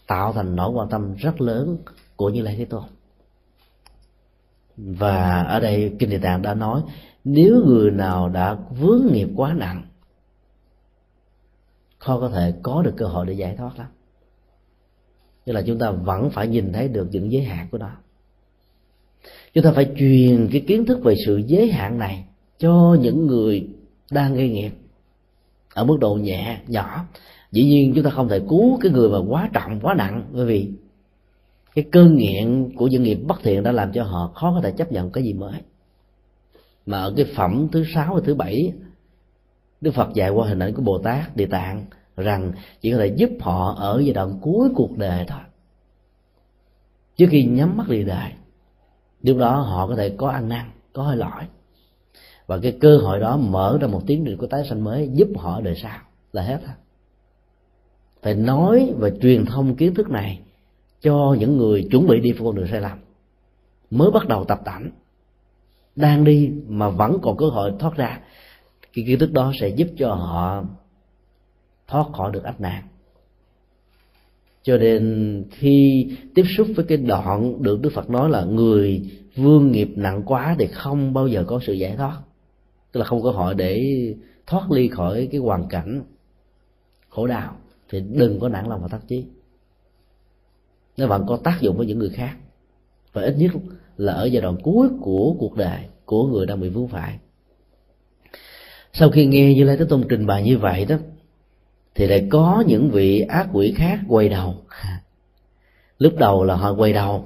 tạo 0.07 0.33
thành 0.33 0.55
nỗi 0.55 0.71
quan 0.71 0.89
tâm 0.89 1.15
rất 1.15 1.41
lớn 1.41 1.77
của 2.15 2.29
như 2.29 2.41
lai 2.41 2.55
thế 2.57 2.65
tôn. 2.65 2.83
Và 4.77 5.43
ở 5.43 5.59
đây 5.59 5.95
kinh 5.99 6.09
địa 6.09 6.17
tạng 6.17 6.41
đã 6.41 6.53
nói, 6.53 6.81
nếu 7.23 7.63
người 7.65 7.91
nào 7.91 8.29
đã 8.29 8.57
vướng 8.79 9.07
nghiệp 9.11 9.29
quá 9.35 9.53
nặng, 9.53 9.85
khó 11.97 12.19
có 12.19 12.29
thể 12.29 12.53
có 12.63 12.81
được 12.81 12.93
cơ 12.97 13.05
hội 13.05 13.25
để 13.25 13.33
giải 13.33 13.55
thoát 13.57 13.79
lắm. 13.79 13.87
Tức 15.45 15.53
là 15.53 15.61
chúng 15.61 15.79
ta 15.79 15.91
vẫn 15.91 16.29
phải 16.29 16.47
nhìn 16.47 16.73
thấy 16.73 16.87
được 16.87 17.07
những 17.11 17.31
giới 17.31 17.43
hạn 17.43 17.67
của 17.71 17.77
nó. 17.77 17.91
Chúng 19.53 19.63
ta 19.63 19.71
phải 19.71 19.93
truyền 19.97 20.49
cái 20.51 20.63
kiến 20.67 20.85
thức 20.85 20.99
về 21.03 21.15
sự 21.25 21.37
giới 21.37 21.71
hạn 21.71 21.99
này 21.99 22.25
cho 22.57 22.97
những 23.01 23.27
người 23.27 23.67
đang 24.11 24.35
gây 24.35 24.49
nghiệp 24.49 24.71
ở 25.73 25.83
mức 25.83 25.97
độ 25.99 26.15
nhẹ, 26.15 26.59
nhỏ. 26.67 27.05
Dĩ 27.51 27.63
nhiên 27.63 27.91
chúng 27.95 28.03
ta 28.03 28.09
không 28.09 28.29
thể 28.29 28.39
cứu 28.49 28.79
cái 28.81 28.91
người 28.91 29.09
mà 29.09 29.17
quá 29.29 29.49
trọng, 29.53 29.79
quá 29.79 29.93
nặng, 29.93 30.23
bởi 30.31 30.45
vì 30.45 30.71
cái 31.75 31.85
cơn 31.91 32.15
nghiện 32.15 32.75
của 32.75 32.87
những 32.87 33.03
nghiệp 33.03 33.15
bất 33.15 33.39
thiện 33.43 33.63
đã 33.63 33.71
làm 33.71 33.91
cho 33.93 34.03
họ 34.03 34.31
khó 34.35 34.53
có 34.55 34.61
thể 34.61 34.71
chấp 34.71 34.91
nhận 34.91 35.11
cái 35.11 35.23
gì 35.23 35.33
mới. 35.33 35.61
Mà 36.85 37.01
ở 37.01 37.13
cái 37.17 37.25
phẩm 37.35 37.67
thứ 37.71 37.83
sáu 37.93 38.15
và 38.15 38.21
thứ 38.25 38.35
bảy, 38.35 38.73
đức 39.81 39.93
phật 39.93 40.13
dạy 40.13 40.29
qua 40.29 40.47
hình 40.47 40.59
ảnh 40.59 40.73
của 40.73 40.81
bồ 40.81 40.97
tát 40.97 41.35
địa 41.35 41.45
tạng 41.45 41.85
rằng 42.17 42.51
chỉ 42.81 42.91
có 42.91 42.97
thể 42.97 43.07
giúp 43.07 43.29
họ 43.39 43.75
ở 43.77 44.01
giai 44.03 44.13
đoạn 44.13 44.39
cuối 44.41 44.69
cuộc 44.75 44.97
đời 44.97 45.25
thôi. 45.27 45.39
Trước 47.17 47.27
khi 47.29 47.43
nhắm 47.43 47.77
mắt 47.77 47.89
đi 47.89 48.03
đời, 48.03 48.31
lúc 49.21 49.37
đó 49.37 49.55
họ 49.55 49.87
có 49.87 49.95
thể 49.95 50.09
có 50.17 50.29
ăn 50.29 50.49
năn, 50.49 50.71
có 50.93 51.03
hơi 51.03 51.17
lõi 51.17 51.47
và 52.47 52.57
cái 52.57 52.77
cơ 52.81 52.97
hội 52.97 53.19
đó 53.19 53.37
mở 53.37 53.77
ra 53.81 53.87
một 53.87 54.01
tiến 54.07 54.23
trình 54.25 54.37
của 54.37 54.47
tái 54.47 54.63
sanh 54.69 54.83
mới 54.83 55.09
giúp 55.13 55.27
họ 55.35 55.61
đời 55.61 55.75
sau 55.75 55.99
là 56.31 56.41
hết 56.41 56.59
phải 58.23 58.35
nói 58.35 58.93
và 58.97 59.09
truyền 59.21 59.45
thông 59.45 59.75
kiến 59.75 59.93
thức 59.93 60.09
này 60.09 60.39
cho 61.01 61.35
những 61.39 61.57
người 61.57 61.87
chuẩn 61.91 62.07
bị 62.07 62.19
đi 62.19 62.33
con 62.39 62.55
đường 62.55 62.67
sai 62.67 62.81
lầm. 62.81 62.97
Mới 63.89 64.11
bắt 64.11 64.27
đầu 64.27 64.45
tập 64.45 64.61
tảnh 64.65 64.91
đang 65.95 66.23
đi 66.23 66.51
mà 66.67 66.89
vẫn 66.89 67.17
còn 67.21 67.37
cơ 67.37 67.45
hội 67.45 67.71
thoát 67.79 67.95
ra, 67.95 68.19
cái 68.93 69.05
kiến 69.07 69.19
thức 69.19 69.31
đó 69.31 69.53
sẽ 69.59 69.67
giúp 69.67 69.87
cho 69.97 70.13
họ 70.13 70.63
thoát 71.87 72.07
khỏi 72.13 72.31
được 72.31 72.43
ách 72.43 72.61
nạn. 72.61 72.83
Cho 74.63 74.77
nên 74.77 75.43
khi 75.51 76.07
tiếp 76.35 76.43
xúc 76.57 76.67
với 76.75 76.85
cái 76.85 76.97
đoạn 76.97 77.63
được 77.63 77.81
đức 77.81 77.89
phật 77.93 78.09
nói 78.09 78.29
là 78.29 78.43
người 78.43 79.11
vương 79.35 79.71
nghiệp 79.71 79.89
nặng 79.95 80.23
quá 80.25 80.55
thì 80.59 80.67
không 80.67 81.13
bao 81.13 81.27
giờ 81.27 81.43
có 81.47 81.59
sự 81.67 81.73
giải 81.73 81.95
thoát 81.97 82.17
tức 82.93 82.99
là 82.99 83.05
không 83.05 83.23
có 83.23 83.31
cơ 83.31 83.37
hội 83.37 83.55
để 83.55 83.95
thoát 84.47 84.71
ly 84.71 84.87
khỏi 84.87 85.27
cái 85.31 85.39
hoàn 85.39 85.67
cảnh 85.67 86.03
khổ 87.09 87.27
đau, 87.27 87.57
thì 87.89 87.99
đừng 87.99 88.39
có 88.39 88.49
nản 88.49 88.65
lòng 88.65 88.81
và 88.81 88.87
tác 88.87 89.01
chí. 89.07 89.25
Nó 90.97 91.07
vẫn 91.07 91.25
có 91.27 91.37
tác 91.37 91.61
dụng 91.61 91.77
với 91.77 91.85
những 91.85 91.99
người 91.99 92.09
khác. 92.09 92.37
Và 93.13 93.21
ít 93.21 93.35
nhất 93.37 93.51
là 93.97 94.13
ở 94.13 94.25
giai 94.25 94.41
đoạn 94.41 94.57
cuối 94.63 94.87
của 95.01 95.35
cuộc 95.39 95.55
đời 95.55 95.79
của 96.05 96.27
người 96.27 96.45
đang 96.45 96.61
bị 96.61 96.69
vướng 96.69 96.87
phải. 96.87 97.19
Sau 98.93 99.09
khi 99.09 99.25
nghe 99.25 99.53
như 99.53 99.63
lai 99.63 99.77
thế 99.77 99.85
tôn 99.89 100.03
trình 100.09 100.25
bày 100.25 100.43
như 100.43 100.57
vậy 100.57 100.85
đó, 100.85 100.95
thì 101.95 102.07
lại 102.07 102.27
có 102.31 102.63
những 102.67 102.91
vị 102.91 103.19
ác 103.19 103.47
quỷ 103.53 103.73
khác 103.77 103.99
quay 104.07 104.29
đầu. 104.29 104.55
Lúc 105.99 106.13
đầu 106.17 106.43
là 106.43 106.55
họ 106.55 106.73
quay 106.73 106.93
đầu. 106.93 107.25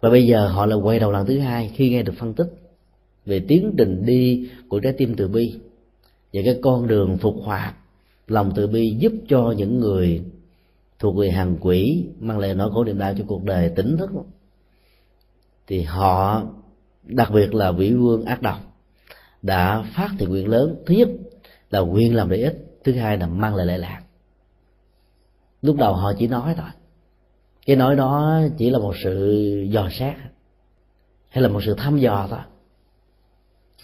Và 0.00 0.10
bây 0.10 0.26
giờ 0.26 0.48
họ 0.48 0.66
là 0.66 0.76
quay 0.76 0.98
đầu 0.98 1.12
lần 1.12 1.26
thứ 1.26 1.38
hai 1.38 1.70
khi 1.74 1.90
nghe 1.90 2.02
được 2.02 2.14
phân 2.18 2.34
tích 2.34 2.59
về 3.26 3.44
tiến 3.48 3.74
trình 3.78 4.06
đi 4.06 4.50
của 4.68 4.80
trái 4.80 4.92
tim 4.92 5.14
từ 5.16 5.28
bi 5.28 5.54
và 6.32 6.40
cái 6.44 6.58
con 6.62 6.86
đường 6.86 7.18
phục 7.18 7.36
hoạt 7.42 7.74
lòng 8.26 8.52
từ 8.56 8.66
bi 8.66 8.96
giúp 8.98 9.12
cho 9.28 9.54
những 9.56 9.80
người 9.80 10.24
thuộc 10.98 11.16
về 11.16 11.30
hàng 11.30 11.56
quỷ 11.60 12.06
mang 12.20 12.38
lại 12.38 12.54
nỗi 12.54 12.70
khổ 12.72 12.84
niềm 12.84 12.98
đau 12.98 13.14
cho 13.18 13.24
cuộc 13.26 13.44
đời 13.44 13.72
tỉnh 13.76 13.96
thức. 13.96 14.10
Thì 15.66 15.82
họ, 15.82 16.42
đặc 17.02 17.30
biệt 17.32 17.54
là 17.54 17.72
vĩ 17.72 17.92
vương 17.92 18.24
ác 18.24 18.42
độc, 18.42 18.58
đã 19.42 19.84
phát 19.94 20.10
thiện 20.18 20.28
nguyện 20.28 20.48
lớn. 20.48 20.82
Thứ 20.86 20.94
nhất 20.94 21.08
là 21.70 21.80
nguyện 21.80 22.14
làm 22.14 22.28
lợi 22.28 22.42
ích, 22.42 22.80
thứ 22.84 22.92
hai 22.92 23.18
là 23.18 23.26
mang 23.26 23.54
lại 23.54 23.66
lệ 23.66 23.78
lạc. 23.78 24.02
Lúc 25.62 25.76
đầu 25.76 25.94
họ 25.94 26.12
chỉ 26.18 26.26
nói 26.26 26.54
thôi. 26.56 26.68
Cái 27.66 27.76
nói 27.76 27.96
đó 27.96 28.40
chỉ 28.58 28.70
là 28.70 28.78
một 28.78 28.94
sự 29.04 29.44
dò 29.70 29.88
xét, 29.92 30.14
hay 31.28 31.42
là 31.42 31.48
một 31.48 31.60
sự 31.66 31.74
thăm 31.74 31.98
dò 31.98 32.26
thôi 32.30 32.38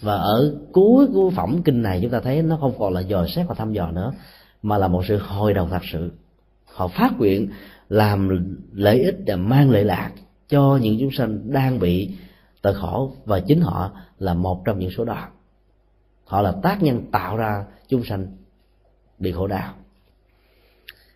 và 0.01 0.15
ở 0.15 0.55
cuối 0.71 1.07
của 1.13 1.29
phẩm 1.29 1.61
kinh 1.63 1.81
này 1.81 1.99
chúng 2.01 2.11
ta 2.11 2.19
thấy 2.19 2.41
nó 2.41 2.57
không 2.61 2.73
còn 2.79 2.93
là 2.93 3.01
dò 3.01 3.27
xét 3.27 3.47
và 3.47 3.55
thăm 3.55 3.73
dò 3.73 3.91
nữa, 3.91 4.13
mà 4.61 4.77
là 4.77 4.87
một 4.87 5.05
sự 5.07 5.17
hồi 5.17 5.53
đầu 5.53 5.67
thật 5.71 5.81
sự. 5.91 6.11
Họ 6.65 6.87
phát 6.87 7.13
nguyện 7.17 7.49
làm 7.89 8.29
lợi 8.73 8.99
ích 9.03 9.15
và 9.27 9.35
mang 9.35 9.69
lợi 9.69 9.83
lạc 9.83 10.11
cho 10.49 10.79
những 10.81 10.97
chúng 10.99 11.11
sanh 11.11 11.51
đang 11.51 11.79
bị 11.79 12.11
tội 12.61 12.73
khổ, 12.73 13.13
và 13.25 13.39
chính 13.39 13.61
họ 13.61 13.91
là 14.19 14.33
một 14.33 14.61
trong 14.65 14.79
những 14.79 14.91
số 14.91 15.05
đó. 15.05 15.27
Họ 16.25 16.41
là 16.41 16.53
tác 16.63 16.83
nhân 16.83 17.01
tạo 17.11 17.37
ra 17.37 17.65
chúng 17.87 18.03
sanh 18.03 18.27
bị 19.19 19.31
khổ 19.31 19.47
đau. 19.47 19.73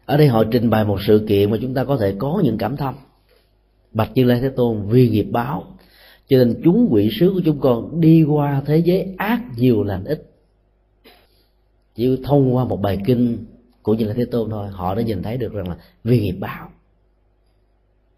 Ở 0.05 0.17
đây 0.17 0.27
họ 0.27 0.43
trình 0.51 0.69
bày 0.69 0.85
một 0.85 0.99
sự 1.07 1.25
kiện 1.27 1.51
mà 1.51 1.57
chúng 1.61 1.73
ta 1.73 1.83
có 1.83 1.97
thể 1.97 2.15
có 2.19 2.41
những 2.43 2.57
cảm 2.57 2.77
thông. 2.77 2.95
Bạch 3.91 4.11
như 4.15 4.23
lai 4.23 4.39
thế 4.41 4.49
tôn 4.49 4.87
vì 4.89 5.09
nghiệp 5.09 5.27
báo 5.31 5.63
cho 6.31 6.37
nên 6.37 6.61
chúng 6.63 6.87
quỷ 6.91 7.09
sứ 7.19 7.31
của 7.33 7.41
chúng 7.45 7.59
con 7.59 8.01
đi 8.01 8.23
qua 8.23 8.61
thế 8.65 8.77
giới 8.77 9.15
ác 9.17 9.41
nhiều 9.57 9.83
lành 9.83 10.05
ít. 10.05 10.31
Chỉ 11.95 12.21
thông 12.23 12.55
qua 12.55 12.65
một 12.65 12.81
bài 12.81 12.99
kinh 13.05 13.45
của 13.81 13.93
như 13.93 14.05
là 14.05 14.13
thế 14.13 14.25
tôn 14.25 14.49
thôi, 14.49 14.67
họ 14.69 14.95
đã 14.95 15.01
nhìn 15.01 15.23
thấy 15.23 15.37
được 15.37 15.53
rằng 15.53 15.69
là 15.69 15.77
vì 16.03 16.21
nghiệp 16.21 16.35
báo, 16.39 16.69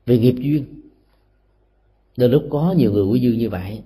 vì 0.06 0.20
nghiệp 0.20 0.36
duyên. 0.38 0.66
Đôi 2.18 2.30
lúc 2.30 2.44
có 2.50 2.74
nhiều 2.78 2.92
người 2.92 3.04
quý 3.04 3.20
dương 3.20 3.38
như 3.38 3.50
vậy, 3.50 3.82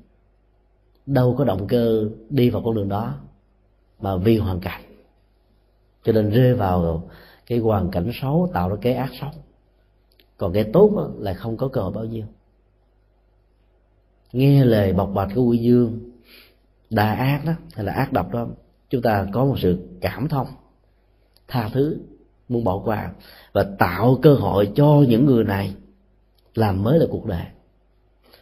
đâu 1.05 1.35
có 1.37 1.43
động 1.43 1.67
cơ 1.67 2.09
đi 2.29 2.49
vào 2.49 2.61
con 2.65 2.75
đường 2.75 2.89
đó, 2.89 3.13
mà 3.99 4.17
vì 4.17 4.37
hoàn 4.37 4.59
cảnh. 4.59 4.81
Cho 6.03 6.11
nên 6.11 6.29
rơi 6.29 6.53
vào 6.53 7.09
cái 7.45 7.59
hoàn 7.59 7.91
cảnh 7.91 8.11
xấu, 8.21 8.49
tạo 8.53 8.69
ra 8.69 8.75
cái 8.81 8.93
ác 8.93 9.11
xấu. 9.21 9.29
Còn 10.37 10.53
cái 10.53 10.63
tốt 10.73 11.11
là 11.19 11.33
không 11.33 11.57
có 11.57 11.67
cơ 11.67 11.81
hội 11.81 11.91
bao 11.91 12.05
nhiêu 12.05 12.25
nghe 14.33 14.65
lời 14.65 14.93
bộc 14.93 15.11
bạch 15.13 15.29
của 15.35 15.43
quý 15.43 15.57
dương, 15.57 15.99
đà 16.89 17.13
ác 17.13 17.41
đó, 17.45 17.53
hay 17.73 17.85
là 17.85 17.93
ác 17.93 18.13
độc 18.13 18.33
đó, 18.33 18.47
chúng 18.89 19.01
ta 19.01 19.27
có 19.33 19.45
một 19.45 19.55
sự 19.59 19.77
cảm 20.01 20.27
thông, 20.27 20.47
tha 21.47 21.69
thứ, 21.73 21.97
muốn 22.49 22.63
bỏ 22.63 22.81
qua 22.85 23.11
và 23.53 23.65
tạo 23.79 24.19
cơ 24.21 24.33
hội 24.33 24.71
cho 24.75 25.03
những 25.07 25.25
người 25.25 25.43
này 25.43 25.73
làm 26.55 26.83
mới 26.83 26.99
lại 26.99 27.07
cuộc 27.11 27.25
đời. 27.25 27.43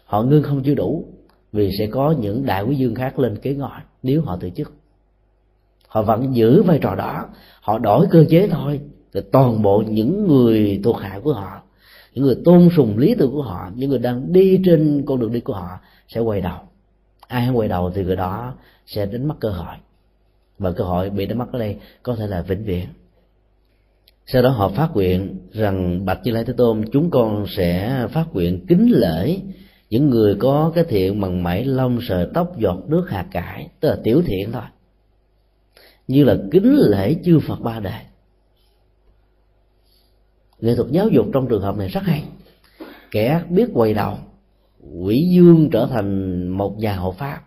Họ 0.05 0.23
ngưng 0.23 0.43
không 0.43 0.63
chưa 0.63 0.75
đủ 0.75 1.05
vì 1.51 1.71
sẽ 1.79 1.87
có 1.87 2.15
những 2.19 2.45
đại 2.45 2.63
quý 2.63 2.75
dương 2.75 2.95
khác 2.95 3.19
lên 3.19 3.37
kế 3.37 3.53
ngồi 3.53 3.79
nếu 4.03 4.21
họ 4.21 4.37
từ 4.41 4.49
chức. 4.49 4.73
Họ 5.87 6.01
vẫn 6.01 6.35
giữ 6.35 6.63
vai 6.63 6.79
trò 6.81 6.95
đó, 6.95 7.25
họ 7.61 7.77
đổi 7.77 8.07
cơ 8.11 8.25
chế 8.29 8.47
thôi, 8.47 8.81
thì 9.13 9.21
toàn 9.31 9.61
bộ 9.61 9.83
những 9.87 10.27
người 10.27 10.81
thuộc 10.83 10.97
hạ 10.97 11.19
của 11.23 11.33
họ 11.33 11.61
những 12.15 12.25
người 12.25 12.35
tôn 12.45 12.69
sùng 12.75 12.97
lý 12.97 13.15
tưởng 13.15 13.31
của 13.31 13.41
họ, 13.41 13.69
những 13.75 13.89
người 13.89 13.99
đang 13.99 14.33
đi 14.33 14.61
trên 14.65 15.03
con 15.05 15.19
đường 15.19 15.31
đi 15.31 15.39
của 15.39 15.53
họ 15.53 15.79
sẽ 16.07 16.19
quay 16.19 16.41
đầu. 16.41 16.57
Ai 17.27 17.47
không 17.47 17.57
quay 17.57 17.69
đầu 17.69 17.91
thì 17.95 18.03
người 18.03 18.15
đó 18.15 18.53
sẽ 18.85 19.05
đánh 19.05 19.27
mất 19.27 19.35
cơ 19.39 19.49
hội. 19.49 19.75
Và 20.59 20.71
cơ 20.71 20.83
hội 20.83 21.09
bị 21.09 21.25
đánh 21.25 21.37
mất 21.37 21.51
ở 21.51 21.59
đây 21.59 21.77
có 22.03 22.15
thể 22.15 22.27
là 22.27 22.41
vĩnh 22.41 22.63
viễn. 22.63 22.85
Sau 24.25 24.41
đó 24.41 24.49
họ 24.49 24.69
phát 24.69 24.89
nguyện 24.93 25.39
rằng 25.51 26.05
bạch 26.05 26.19
như 26.23 26.31
lai 26.31 26.43
thế 26.45 26.53
tôn, 26.57 26.81
chúng 26.91 27.09
con 27.09 27.45
sẽ 27.49 27.99
phát 28.11 28.25
nguyện 28.33 28.65
kính 28.67 28.91
lễ 28.91 29.37
những 29.89 30.09
người 30.09 30.35
có 30.39 30.71
cái 30.75 30.83
thiện 30.83 31.21
bằng 31.21 31.43
mảy 31.43 31.65
lông 31.65 31.99
sợi 32.01 32.27
tóc 32.33 32.59
giọt 32.59 32.83
nước 32.87 33.09
hạt 33.09 33.25
cải, 33.31 33.69
tức 33.79 33.89
là 33.89 33.97
tiểu 34.03 34.21
thiện 34.25 34.51
thôi. 34.51 34.61
Như 36.07 36.23
là 36.23 36.37
kính 36.51 36.75
lễ 36.75 37.15
chư 37.25 37.39
phật 37.39 37.61
ba 37.61 37.79
đời 37.79 38.01
nghệ 40.65 40.75
thuật 40.75 40.91
giáo 40.91 41.09
dục 41.09 41.25
trong 41.33 41.47
trường 41.47 41.61
hợp 41.61 41.77
này 41.77 41.87
rất 41.87 42.03
hay. 42.03 42.23
Kẻ 43.11 43.43
biết 43.49 43.69
quay 43.73 43.93
đầu, 43.93 44.17
quỷ 45.01 45.27
dương 45.29 45.69
trở 45.71 45.87
thành 45.91 46.47
một 46.47 46.77
nhà 46.77 46.95
hộ 46.95 47.11
pháp, 47.11 47.41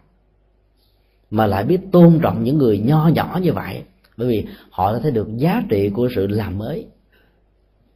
mà 1.30 1.46
lại 1.46 1.64
biết 1.64 1.78
tôn 1.92 2.18
trọng 2.22 2.44
những 2.44 2.58
người 2.58 2.78
nho 2.78 3.08
nhỏ 3.08 3.38
như 3.42 3.52
vậy, 3.52 3.82
bởi 4.16 4.28
vì 4.28 4.46
họ 4.70 4.92
đã 4.92 4.98
thấy 4.98 5.10
được 5.10 5.36
giá 5.36 5.62
trị 5.68 5.90
của 5.90 6.08
sự 6.14 6.26
làm 6.26 6.58
mới. 6.58 6.86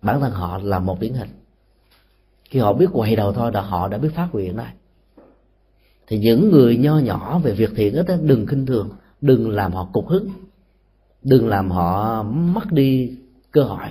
Bản 0.02 0.20
thân 0.20 0.32
họ 0.32 0.58
là 0.58 0.78
một 0.78 1.00
điển 1.00 1.14
hình. 1.14 1.30
Khi 2.44 2.58
họ 2.58 2.72
biết 2.72 2.88
quay 2.92 3.16
đầu 3.16 3.32
thôi 3.32 3.50
là 3.54 3.60
họ 3.60 3.88
đã 3.88 3.98
biết 3.98 4.10
phát 4.14 4.28
nguyện 4.32 4.56
rồi. 4.56 4.66
Thì 6.06 6.18
những 6.18 6.50
người 6.50 6.76
nho 6.76 6.98
nhỏ 6.98 7.38
về 7.38 7.52
việc 7.52 7.70
thiện 7.76 7.94
ít 7.94 8.06
đừng 8.22 8.46
khinh 8.46 8.66
thường, 8.66 8.90
đừng 9.20 9.50
làm 9.50 9.72
họ 9.72 9.88
cục 9.92 10.08
hứng, 10.08 10.28
đừng 11.22 11.48
làm 11.48 11.70
họ 11.70 12.22
mất 12.22 12.72
đi 12.72 13.16
cơ 13.50 13.62
hội 13.62 13.88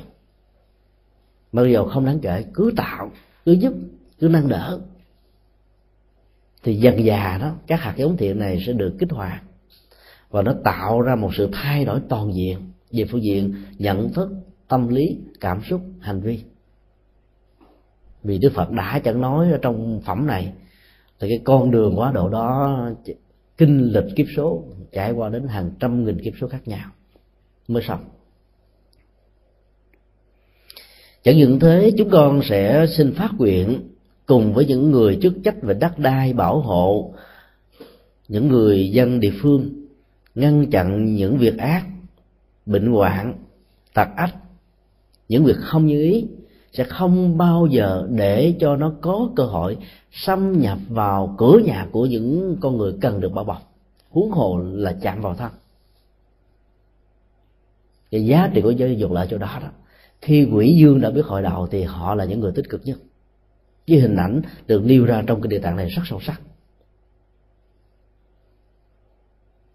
mà 1.51 1.61
bây 1.61 1.71
giờ 1.71 1.85
không 1.85 2.05
đáng 2.05 2.19
kể, 2.19 2.45
cứ 2.53 2.73
tạo, 2.77 3.11
cứ 3.45 3.51
giúp, 3.51 3.73
cứ 4.19 4.27
nâng 4.27 4.47
đỡ. 4.47 4.79
Thì 6.63 6.75
dần 6.75 7.05
già 7.05 7.37
đó, 7.41 7.51
các 7.67 7.81
hạt 7.81 7.93
giống 7.97 8.17
thiện 8.17 8.39
này 8.39 8.63
sẽ 8.65 8.73
được 8.73 8.95
kích 8.99 9.11
hoạt. 9.11 9.43
Và 10.29 10.41
nó 10.41 10.53
tạo 10.63 11.01
ra 11.01 11.15
một 11.15 11.35
sự 11.35 11.49
thay 11.53 11.85
đổi 11.85 11.99
toàn 12.09 12.33
diện 12.33 12.71
về 12.91 13.05
phương 13.11 13.23
diện 13.23 13.55
nhận 13.77 14.13
thức, 14.13 14.29
tâm 14.67 14.87
lý, 14.87 15.17
cảm 15.39 15.61
xúc, 15.69 15.81
hành 15.99 16.21
vi. 16.21 16.43
Vì 18.23 18.37
đức 18.37 18.51
phật 18.53 18.71
đã 18.71 18.99
chẳng 18.99 19.21
nói 19.21 19.51
ở 19.51 19.59
trong 19.61 20.01
phẩm 20.05 20.27
này, 20.27 20.53
thì 21.19 21.29
cái 21.29 21.39
con 21.43 21.71
đường 21.71 21.99
quá 21.99 22.11
độ 22.11 22.29
đó, 22.29 22.79
kinh 23.57 23.91
lịch 23.91 24.15
kiếp 24.15 24.25
số, 24.35 24.63
trải 24.91 25.11
qua 25.11 25.29
đến 25.29 25.47
hàng 25.47 25.71
trăm 25.79 26.05
nghìn 26.05 26.21
kiếp 26.23 26.33
số 26.41 26.47
khác 26.47 26.67
nhau 26.67 26.89
mới 27.67 27.83
xong. 27.83 27.99
Chẳng 31.23 31.37
những 31.37 31.59
thế, 31.59 31.91
chúng 31.97 32.09
con 32.09 32.41
sẽ 32.43 32.85
xin 32.97 33.13
phát 33.13 33.29
nguyện 33.37 33.89
cùng 34.25 34.53
với 34.53 34.65
những 34.65 34.91
người 34.91 35.19
chức 35.21 35.33
trách 35.43 35.61
về 35.61 35.73
đất 35.73 35.99
đai, 35.99 36.33
bảo 36.33 36.59
hộ, 36.59 37.13
những 38.27 38.47
người 38.47 38.89
dân 38.89 39.19
địa 39.19 39.33
phương, 39.41 39.69
ngăn 40.35 40.71
chặn 40.71 41.15
những 41.15 41.37
việc 41.37 41.57
ác, 41.57 41.85
bệnh 42.65 42.91
hoạn 42.91 43.33
tật 43.93 44.07
ách, 44.15 44.35
những 45.29 45.45
việc 45.45 45.57
không 45.57 45.85
như 45.85 46.01
ý, 46.01 46.25
sẽ 46.73 46.83
không 46.83 47.37
bao 47.37 47.67
giờ 47.71 48.07
để 48.09 48.55
cho 48.59 48.75
nó 48.75 48.93
có 49.01 49.29
cơ 49.35 49.43
hội 49.43 49.77
xâm 50.11 50.59
nhập 50.59 50.77
vào 50.89 51.35
cửa 51.37 51.59
nhà 51.65 51.87
của 51.91 52.05
những 52.05 52.57
con 52.61 52.77
người 52.77 52.93
cần 53.01 53.21
được 53.21 53.33
bảo 53.33 53.45
bọc. 53.45 53.73
Huống 54.09 54.31
hồ 54.31 54.57
là 54.57 54.95
chạm 55.01 55.21
vào 55.21 55.35
thân. 55.35 55.51
Cái 58.11 58.25
giá 58.25 58.49
trị 58.53 58.61
của 58.61 58.71
giáo 58.71 58.89
dục 58.89 59.11
lại 59.11 59.27
chỗ 59.29 59.37
đó 59.37 59.59
đó 59.61 59.67
khi 60.21 60.47
quỷ 60.53 60.75
dương 60.75 61.01
đã 61.01 61.09
biết 61.09 61.25
hội 61.25 61.41
đạo 61.41 61.67
thì 61.71 61.83
họ 61.83 62.15
là 62.15 62.25
những 62.25 62.39
người 62.39 62.51
tích 62.51 62.69
cực 62.69 62.81
nhất. 62.85 62.97
Với 63.87 63.99
hình 63.99 64.15
ảnh 64.15 64.41
được 64.67 64.85
nêu 64.85 65.05
ra 65.05 65.23
trong 65.27 65.41
cái 65.41 65.47
địa 65.47 65.59
tạng 65.59 65.75
này 65.75 65.89
rất 65.89 66.01
sâu 66.05 66.19
sắc. 66.21 66.41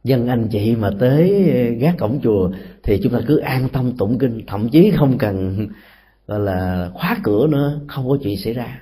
Dân 0.05 0.27
anh 0.29 0.49
chị 0.49 0.77
mà 0.77 0.91
tới 1.01 1.31
gác 1.81 1.99
cổng 1.99 2.21
chùa 2.23 2.51
thì 2.83 3.01
chúng 3.03 3.13
ta 3.13 3.21
cứ 3.27 3.39
an 3.39 3.69
tâm 3.73 3.97
tụng 3.97 4.19
kinh, 4.19 4.41
thậm 4.47 4.69
chí 4.69 4.93
không 4.97 5.19
cần, 5.19 5.69
gọi 6.27 6.41
là, 6.41 6.91
khóa 6.95 7.17
cửa 7.23 7.47
nữa, 7.47 7.81
không 7.89 8.09
có 8.09 8.19
chuyện 8.23 8.37
xảy 8.37 8.53
ra. 8.53 8.81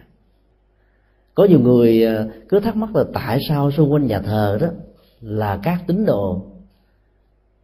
Có 1.34 1.44
nhiều 1.44 1.60
người 1.60 2.06
à, 2.06 2.24
cứ 2.48 2.60
thắc 2.60 2.76
mắc 2.76 2.96
là 2.96 3.04
tại 3.14 3.38
sao 3.48 3.70
xung 3.70 3.92
quanh 3.92 4.06
nhà 4.06 4.20
thờ 4.20 4.58
đó 4.60 4.66
là 5.20 5.60
các 5.62 5.84
tín 5.86 6.06
đồ, 6.06 6.46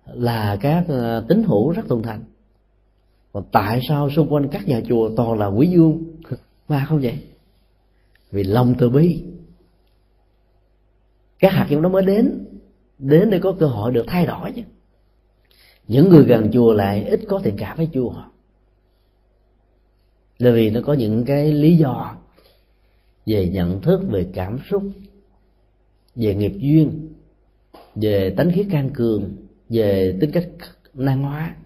là 0.06 0.56
các 0.60 0.84
à, 0.88 1.20
tín 1.28 1.42
hữu 1.42 1.70
rất 1.70 1.82
tuân 1.88 2.02
thành 2.02 2.24
còn 3.32 3.44
tại 3.52 3.80
sao 3.88 4.10
xung 4.10 4.32
quanh 4.32 4.48
các 4.48 4.68
nhà 4.68 4.80
chùa 4.88 5.10
toàn 5.16 5.38
là 5.38 5.46
quý 5.46 5.66
dương 5.66 6.04
mà 6.68 6.84
không 6.88 7.00
vậy? 7.00 7.18
Vì 8.30 8.44
lòng 8.44 8.74
từ 8.78 8.90
bi. 8.90 9.24
Các 11.38 11.52
hạt 11.52 11.66
giống 11.70 11.82
nó 11.82 11.88
mới 11.88 12.02
đến 12.02 12.46
đến 12.98 13.30
để 13.30 13.38
có 13.38 13.52
cơ 13.58 13.66
hội 13.66 13.92
được 13.92 14.04
thay 14.06 14.26
đổi 14.26 14.52
chứ. 14.56 14.62
Những 15.88 16.08
người 16.08 16.24
gần 16.24 16.50
chùa 16.52 16.72
lại 16.72 17.04
ít 17.04 17.20
có 17.28 17.40
thiện 17.44 17.54
cảm 17.58 17.76
với 17.76 17.88
chùa. 17.92 18.14
Là 20.38 20.50
vì 20.50 20.70
nó 20.70 20.80
có 20.84 20.92
những 20.92 21.24
cái 21.24 21.52
lý 21.52 21.76
do 21.76 22.16
về 23.26 23.48
nhận 23.48 23.80
thức, 23.80 24.00
về 24.10 24.26
cảm 24.34 24.58
xúc, 24.70 24.82
về 26.14 26.34
nghiệp 26.34 26.52
duyên, 26.56 27.08
về 27.94 28.34
tánh 28.36 28.52
khí 28.52 28.64
can 28.70 28.90
cường, 28.94 29.36
về 29.68 30.16
tính 30.20 30.30
cách 30.32 30.48
năng 30.94 31.22
hóa 31.22 31.56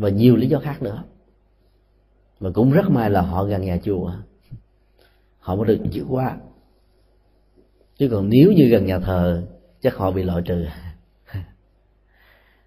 và 0.00 0.08
nhiều 0.08 0.36
lý 0.36 0.48
do 0.48 0.58
khác 0.58 0.82
nữa. 0.82 1.02
Mà 2.40 2.50
cũng 2.54 2.72
rất 2.72 2.90
may 2.90 3.10
là 3.10 3.20
họ 3.20 3.44
gần 3.44 3.64
nhà 3.64 3.78
chùa. 3.84 4.12
Họ 5.38 5.56
mới 5.56 5.66
được 5.66 5.78
chữa 5.92 6.04
qua. 6.08 6.36
Chứ 7.98 8.08
còn 8.10 8.28
nếu 8.28 8.52
như 8.52 8.68
gần 8.68 8.86
nhà 8.86 8.98
thờ 8.98 9.42
chắc 9.80 9.96
họ 9.96 10.10
bị 10.10 10.22
loại 10.22 10.42
trừ. 10.44 10.66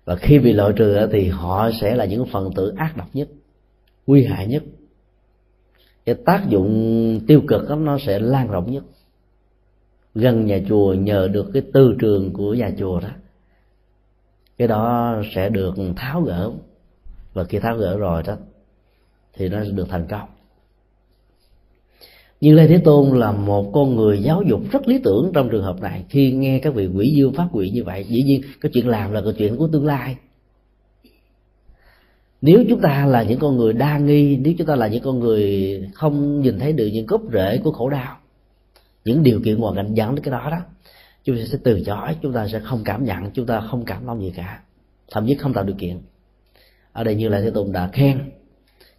Và 0.05 0.15
khi 0.15 0.39
bị 0.39 0.53
loại 0.53 0.73
trừ 0.75 1.07
thì 1.11 1.27
họ 1.27 1.69
sẽ 1.81 1.95
là 1.95 2.05
những 2.05 2.25
phần 2.31 2.53
tử 2.55 2.73
ác 2.77 2.97
độc 2.97 3.07
nhất 3.13 3.29
nguy 4.07 4.25
hại 4.25 4.47
nhất. 4.47 4.63
Cái 6.05 6.15
tác 6.25 6.45
dụng 6.49 7.19
tiêu 7.27 7.41
cực 7.47 7.69
đó, 7.69 7.75
nó 7.75 7.97
sẽ 8.05 8.19
lan 8.19 8.47
rộng 8.47 8.71
nhất. 8.71 8.83
Gần 10.15 10.45
nhà 10.45 10.59
chùa 10.69 10.93
nhờ 10.93 11.27
được 11.27 11.49
cái 11.53 11.63
tư 11.73 11.95
trường 11.99 12.33
của 12.33 12.53
nhà 12.53 12.71
chùa 12.77 12.99
đó 12.99 13.09
cái 14.57 14.67
đó 14.67 15.15
sẽ 15.35 15.49
được 15.49 15.75
tháo 15.95 16.21
gỡ 16.21 16.51
và 17.33 17.43
khi 17.43 17.59
tháo 17.59 17.77
gỡ 17.77 17.97
rồi 17.97 18.23
đó, 18.23 18.37
thì 19.33 19.49
nó 19.49 19.63
được 19.63 19.89
thành 19.89 20.07
công. 20.09 20.29
Như 22.41 22.53
lê 22.53 22.67
thế 22.67 22.77
tôn 22.77 23.19
là 23.19 23.31
một 23.31 23.71
con 23.73 23.95
người 23.95 24.19
giáo 24.19 24.41
dục 24.41 24.61
rất 24.71 24.87
lý 24.87 24.99
tưởng 25.03 25.31
trong 25.33 25.49
trường 25.49 25.63
hợp 25.63 25.81
này. 25.81 26.05
Khi 26.09 26.31
nghe 26.31 26.59
các 26.59 26.73
vị 26.73 26.87
quỷ 26.87 27.13
dương 27.15 27.33
phát 27.33 27.47
quỷ 27.51 27.69
như 27.69 27.83
vậy, 27.83 28.03
dĩ 28.03 28.23
nhiên 28.23 28.41
cái 28.61 28.71
chuyện 28.73 28.87
làm 28.87 29.11
là 29.11 29.21
cái 29.21 29.33
chuyện 29.37 29.57
của 29.57 29.67
tương 29.67 29.85
lai. 29.85 30.15
Nếu 32.41 32.63
chúng 32.69 32.81
ta 32.81 33.05
là 33.05 33.23
những 33.23 33.39
con 33.39 33.57
người 33.57 33.73
đa 33.73 33.97
nghi, 33.97 34.37
nếu 34.37 34.53
chúng 34.57 34.67
ta 34.67 34.75
là 34.75 34.87
những 34.87 35.03
con 35.03 35.19
người 35.19 35.79
không 35.93 36.41
nhìn 36.41 36.59
thấy 36.59 36.73
được 36.73 36.87
những 36.93 37.05
gốc 37.05 37.21
rễ 37.33 37.57
của 37.63 37.71
khổ 37.71 37.89
đau, 37.89 38.17
những 39.05 39.23
điều 39.23 39.41
kiện 39.45 39.57
hoàn 39.57 39.75
cảnh 39.75 39.93
dẫn 39.93 40.15
đến 40.15 40.23
cái 40.23 40.31
đó 40.31 40.47
đó, 40.51 40.57
chúng 41.23 41.37
ta 41.37 41.43
sẽ 41.51 41.57
từ 41.63 41.83
chối, 41.85 42.15
chúng 42.21 42.33
ta 42.33 42.47
sẽ 42.47 42.59
không 42.59 42.83
cảm 42.85 43.05
nhận, 43.05 43.31
chúng 43.33 43.45
ta 43.45 43.61
không 43.61 43.85
cảm 43.85 44.05
thông 44.05 44.21
gì 44.21 44.33
cả, 44.35 44.61
thậm 45.11 45.27
chí 45.27 45.35
không 45.35 45.53
tạo 45.53 45.63
điều 45.63 45.75
kiện 45.79 45.99
ở 46.93 47.03
đây 47.03 47.15
như 47.15 47.29
là 47.29 47.41
thế 47.41 47.51
tôn 47.53 47.71
đã 47.71 47.89
khen. 47.93 48.31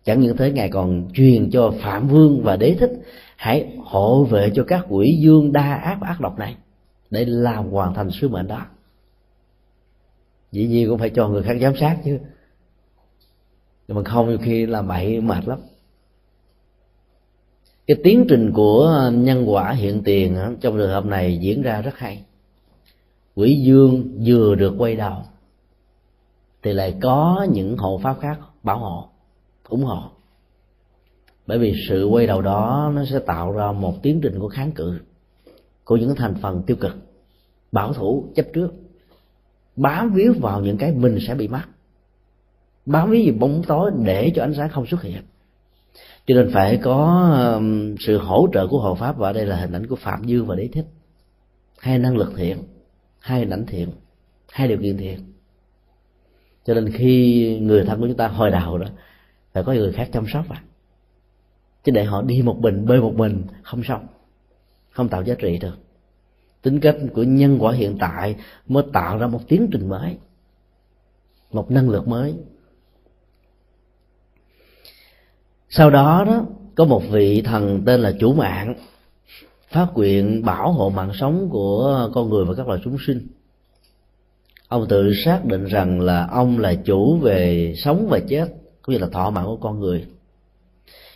Chẳng 0.05 0.21
những 0.21 0.37
thế, 0.37 0.53
ngài 0.53 0.69
còn 0.69 1.09
truyền 1.15 1.51
cho 1.51 1.73
phạm 1.83 2.09
vương 2.09 2.43
và 2.43 2.57
đế 2.57 2.77
thích, 2.81 2.91
hãy 3.37 3.77
hộ 3.85 4.25
vệ 4.25 4.51
cho 4.55 4.65
các 4.65 4.87
quỷ 4.89 5.19
dương 5.21 5.53
đa 5.53 5.75
ác 5.75 5.99
và 6.01 6.09
ác 6.09 6.21
độc 6.21 6.39
này, 6.39 6.57
để 7.11 7.25
làm 7.25 7.71
hoàn 7.71 7.95
thành 7.95 8.11
sứ 8.11 8.29
mệnh 8.29 8.47
đó. 8.47 8.67
Dĩ 10.53 10.67
nhiên 10.67 10.89
cũng 10.89 10.99
phải 10.99 11.11
cho 11.11 11.29
người 11.29 11.43
khác 11.43 11.57
giám 11.61 11.77
sát 11.77 11.99
chứ. 12.05 12.19
Nhưng 13.89 13.97
mà 13.97 14.05
không, 14.05 14.29
nhiều 14.29 14.39
khi 14.43 14.67
là 14.67 14.83
bậy 14.83 15.21
mệt 15.21 15.49
lắm. 15.49 15.59
Cái 17.87 17.97
tiến 18.05 18.27
trình 18.29 18.53
của 18.53 19.11
nhân 19.15 19.45
quả 19.47 19.73
hiện 19.73 20.03
tiền 20.05 20.37
trong 20.61 20.77
trường 20.77 20.91
hợp 20.91 21.07
này 21.07 21.39
diễn 21.39 21.63
ra 21.63 21.83
rất 21.83 21.99
hay. 21.99 22.25
Quỷ 23.35 23.55
dương 23.55 24.19
vừa 24.27 24.55
được 24.55 24.75
quay 24.79 24.97
đầu 24.97 25.23
thì 26.65 26.73
lại 26.73 26.95
có 27.03 27.47
những 27.53 27.77
hộ 27.77 28.01
pháp 28.03 28.17
khác 28.21 28.39
bảo 28.63 28.79
hộ, 28.79 29.09
ủng 29.69 29.85
hộ. 29.85 30.11
Bởi 31.47 31.59
vì 31.59 31.75
sự 31.89 32.07
quay 32.07 32.27
đầu 32.27 32.43
đó, 32.43 32.93
nó 32.95 33.05
sẽ 33.05 33.19
tạo 33.19 33.53
ra 33.53 33.73
một 33.73 34.03
tiến 34.03 34.21
trình 34.23 34.41
của 34.41 34.49
kháng 34.49 34.73
cự 34.73 34.99
của 35.85 35.97
những 35.97 36.15
thành 36.17 36.35
phần 36.43 36.63
tiêu 36.67 36.77
cực, 36.81 36.97
bảo 37.73 37.93
thủ, 37.93 38.33
chấp 38.35 38.47
trước. 38.53 38.73
Bám 39.77 40.15
víu 40.15 40.35
vào 40.41 40.61
những 40.61 40.77
cái 40.77 40.93
mình 40.93 41.19
sẽ 41.27 41.35
bị 41.35 41.49
mất 41.49 41.63
bám 42.87 43.11
víu 43.11 43.23
vào 43.25 43.39
bóng 43.39 43.63
tối 43.67 43.91
để 44.05 44.33
cho 44.35 44.43
ánh 44.43 44.55
sáng 44.55 44.69
không 44.69 44.87
xuất 44.87 45.03
hiện. 45.03 45.23
Cho 46.27 46.35
nên 46.35 46.51
phải 46.53 46.81
có 46.83 47.29
um, 47.55 47.97
sự 48.01 48.19
hỗ 48.19 48.49
trợ 48.53 48.67
của 48.67 48.81
hộ 48.81 48.95
pháp, 48.95 49.19
và 49.19 49.33
đây 49.33 49.47
là 49.47 49.57
hình 49.57 49.73
ảnh 49.73 49.87
của 49.87 49.97
phạm 49.97 50.25
dương 50.25 50.47
và 50.47 50.55
đế 50.55 50.69
thích. 50.73 50.87
Hai 51.79 51.99
năng 51.99 52.17
lực 52.17 52.33
thiện, 52.37 52.59
hai 53.19 53.39
hình 53.41 53.51
ảnh 53.51 53.67
thiện, 53.67 53.89
hai 54.53 54.69
điều 54.69 54.79
kiện 54.79 54.97
thiện 54.97 55.34
cho 56.65 56.75
nên 56.75 56.93
khi 56.93 57.59
người 57.63 57.85
thân 57.85 58.01
của 58.01 58.07
chúng 58.07 58.17
ta 58.17 58.29
hồi 58.29 58.51
đầu 58.51 58.79
đó, 58.79 58.87
phải 59.53 59.63
có 59.63 59.73
người 59.73 59.93
khác 59.93 60.09
chăm 60.13 60.25
sóc 60.33 60.45
à. 60.49 60.63
Chứ 61.85 61.93
để 61.93 62.05
họ 62.05 62.23
đi 62.23 62.43
một 62.43 62.59
mình, 62.61 62.87
bơi 62.87 63.01
một 63.01 63.15
mình, 63.17 63.43
không 63.63 63.83
xong 63.85 64.07
không 64.95 65.09
tạo 65.09 65.23
giá 65.23 65.35
trị 65.35 65.59
được. 65.59 65.79
Tính 66.63 66.81
cách 66.81 66.97
của 67.15 67.23
nhân 67.23 67.59
quả 67.61 67.73
hiện 67.73 67.97
tại 68.01 68.37
mới 68.69 68.85
tạo 68.93 69.19
ra 69.19 69.27
một 69.27 69.41
tiến 69.49 69.69
trình 69.73 69.89
mới, 69.89 70.17
một 71.53 71.71
năng 71.71 71.91
lực 71.91 72.09
mới. 72.09 72.35
Sau 75.69 75.91
đó 75.91 76.25
đó, 76.27 76.47
có 76.75 76.85
một 76.85 77.03
vị 77.11 77.43
thần 77.43 77.83
tên 77.87 78.01
là 78.01 78.13
chủ 78.21 78.35
mạng, 78.35 78.75
phát 79.69 79.87
nguyện 79.95 80.45
bảo 80.45 80.73
hộ 80.73 80.91
mạng 80.91 81.13
sống 81.15 81.49
của 81.51 82.11
con 82.15 82.31
người 82.31 82.45
và 82.45 82.55
các 82.55 82.69
loài 82.69 82.81
chúng 82.85 82.97
sinh 83.07 83.27
ông 84.75 84.87
tự 84.89 85.15
xác 85.15 85.45
định 85.45 85.65
rằng 85.65 86.01
là 86.01 86.27
ông 86.27 86.59
là 86.59 86.75
chủ 86.75 87.17
về 87.17 87.75
sống 87.77 88.07
và 88.11 88.21
chết, 88.29 88.49
cũng 88.83 88.93
như 88.93 88.99
là 88.99 89.09
thọ 89.13 89.31
mạng 89.31 89.45
của 89.47 89.57
con 89.57 89.81
người. 89.81 90.07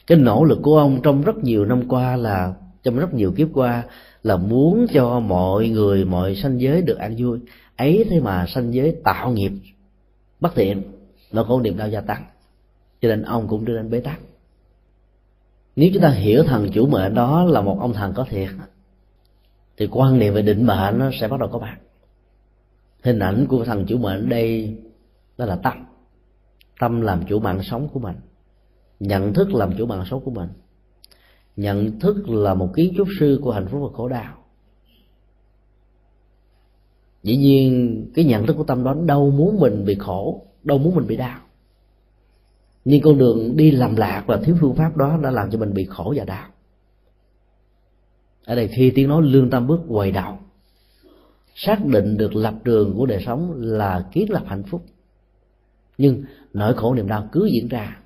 Cái 0.06 0.18
nỗ 0.18 0.44
lực 0.44 0.58
của 0.62 0.78
ông 0.78 1.00
trong 1.02 1.22
rất 1.22 1.36
nhiều 1.36 1.64
năm 1.64 1.88
qua 1.88 2.16
là, 2.16 2.54
trong 2.82 2.98
rất 2.98 3.14
nhiều 3.14 3.32
kiếp 3.36 3.48
qua 3.54 3.84
là 4.22 4.36
muốn 4.36 4.86
cho 4.92 5.20
mọi 5.20 5.68
người, 5.68 6.04
mọi 6.04 6.36
sanh 6.36 6.60
giới 6.60 6.82
được 6.82 6.98
an 6.98 7.14
vui. 7.18 7.38
Ấy 7.76 8.04
thế 8.10 8.20
mà 8.20 8.46
sanh 8.48 8.74
giới 8.74 8.96
tạo 9.04 9.30
nghiệp, 9.30 9.52
bất 10.40 10.54
thiện, 10.54 10.82
nó 11.32 11.44
có 11.44 11.60
niềm 11.60 11.76
đau 11.76 11.88
gia 11.88 12.00
tăng. 12.00 12.24
Cho 13.00 13.08
nên 13.08 13.22
ông 13.22 13.48
cũng 13.48 13.64
đưa 13.64 13.76
đến 13.76 13.90
bế 13.90 14.00
tắc. 14.00 14.20
Nếu 15.76 15.90
chúng 15.94 16.02
ta 16.02 16.10
hiểu 16.10 16.42
thần 16.42 16.70
chủ 16.72 16.86
mệnh 16.86 17.14
đó 17.14 17.44
là 17.44 17.60
một 17.60 17.78
ông 17.80 17.92
thần 17.92 18.12
có 18.12 18.24
thiệt, 18.30 18.50
thì 19.76 19.88
quan 19.90 20.18
niệm 20.18 20.34
về 20.34 20.42
định 20.42 20.66
mệnh 20.66 20.98
nó 20.98 21.10
sẽ 21.20 21.28
bắt 21.28 21.40
đầu 21.40 21.48
có 21.52 21.58
mặt 21.58 21.76
hình 23.02 23.18
ảnh 23.18 23.46
của 23.48 23.64
thần 23.64 23.86
chủ 23.88 23.98
mệnh 23.98 24.28
đây, 24.28 24.76
đó 25.38 25.44
là 25.44 25.56
tâm. 25.56 25.84
Tâm 26.80 27.00
làm 27.00 27.22
chủ 27.28 27.40
mạng 27.40 27.62
sống 27.62 27.88
của 27.92 28.00
mình. 28.00 28.16
Nhận 29.00 29.34
thức 29.34 29.50
làm 29.50 29.72
chủ 29.78 29.86
mạng 29.86 30.04
sống 30.10 30.24
của 30.24 30.30
mình. 30.30 30.48
Nhận 31.56 32.00
thức 32.00 32.28
là 32.28 32.54
một 32.54 32.70
kiến 32.74 32.94
trúc 32.96 33.08
sư 33.20 33.40
của 33.42 33.52
hạnh 33.52 33.66
phúc 33.68 33.80
và 33.82 33.96
khổ 33.96 34.08
đau. 34.08 34.34
Dĩ 37.22 37.36
nhiên, 37.36 38.04
cái 38.14 38.24
nhận 38.24 38.46
thức 38.46 38.54
của 38.56 38.64
tâm 38.64 38.84
đó 38.84 38.94
đâu 38.94 39.30
muốn 39.30 39.60
mình 39.60 39.84
bị 39.84 39.94
khổ, 39.94 40.46
đâu 40.64 40.78
muốn 40.78 40.94
mình 40.94 41.06
bị 41.06 41.16
đau. 41.16 41.40
Nhưng 42.84 43.02
con 43.02 43.18
đường 43.18 43.56
đi 43.56 43.70
làm 43.70 43.96
lạc 43.96 44.24
và 44.26 44.36
thiếu 44.36 44.56
phương 44.60 44.74
pháp 44.74 44.96
đó 44.96 45.18
đã 45.22 45.30
làm 45.30 45.50
cho 45.50 45.58
mình 45.58 45.74
bị 45.74 45.84
khổ 45.84 46.14
và 46.16 46.24
đau. 46.24 46.48
Ở 48.44 48.54
đây 48.54 48.68
khi 48.68 48.90
tiếng 48.90 49.08
nói 49.08 49.22
lương 49.22 49.50
tâm 49.50 49.66
bước 49.66 49.80
quầy 49.88 50.12
đầu 50.12 50.38
xác 51.58 51.84
định 51.84 52.16
được 52.16 52.34
lập 52.34 52.54
trường 52.64 52.94
của 52.96 53.06
đời 53.06 53.22
sống 53.26 53.54
là 53.56 54.06
kiến 54.12 54.30
lập 54.30 54.42
hạnh 54.46 54.62
phúc. 54.62 54.84
Nhưng 55.98 56.24
nỗi 56.52 56.74
khổ 56.74 56.94
niềm 56.94 57.08
đau 57.08 57.28
cứ 57.32 57.48
diễn 57.52 57.68
ra. 57.68 57.98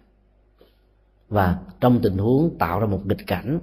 Và 1.29 1.59
trong 1.81 2.01
tình 2.03 2.19
huống 2.19 2.59
tạo 2.59 2.81
ra 2.81 2.87
một 2.87 3.07
nghịch 3.07 3.27
cảnh 3.27 3.61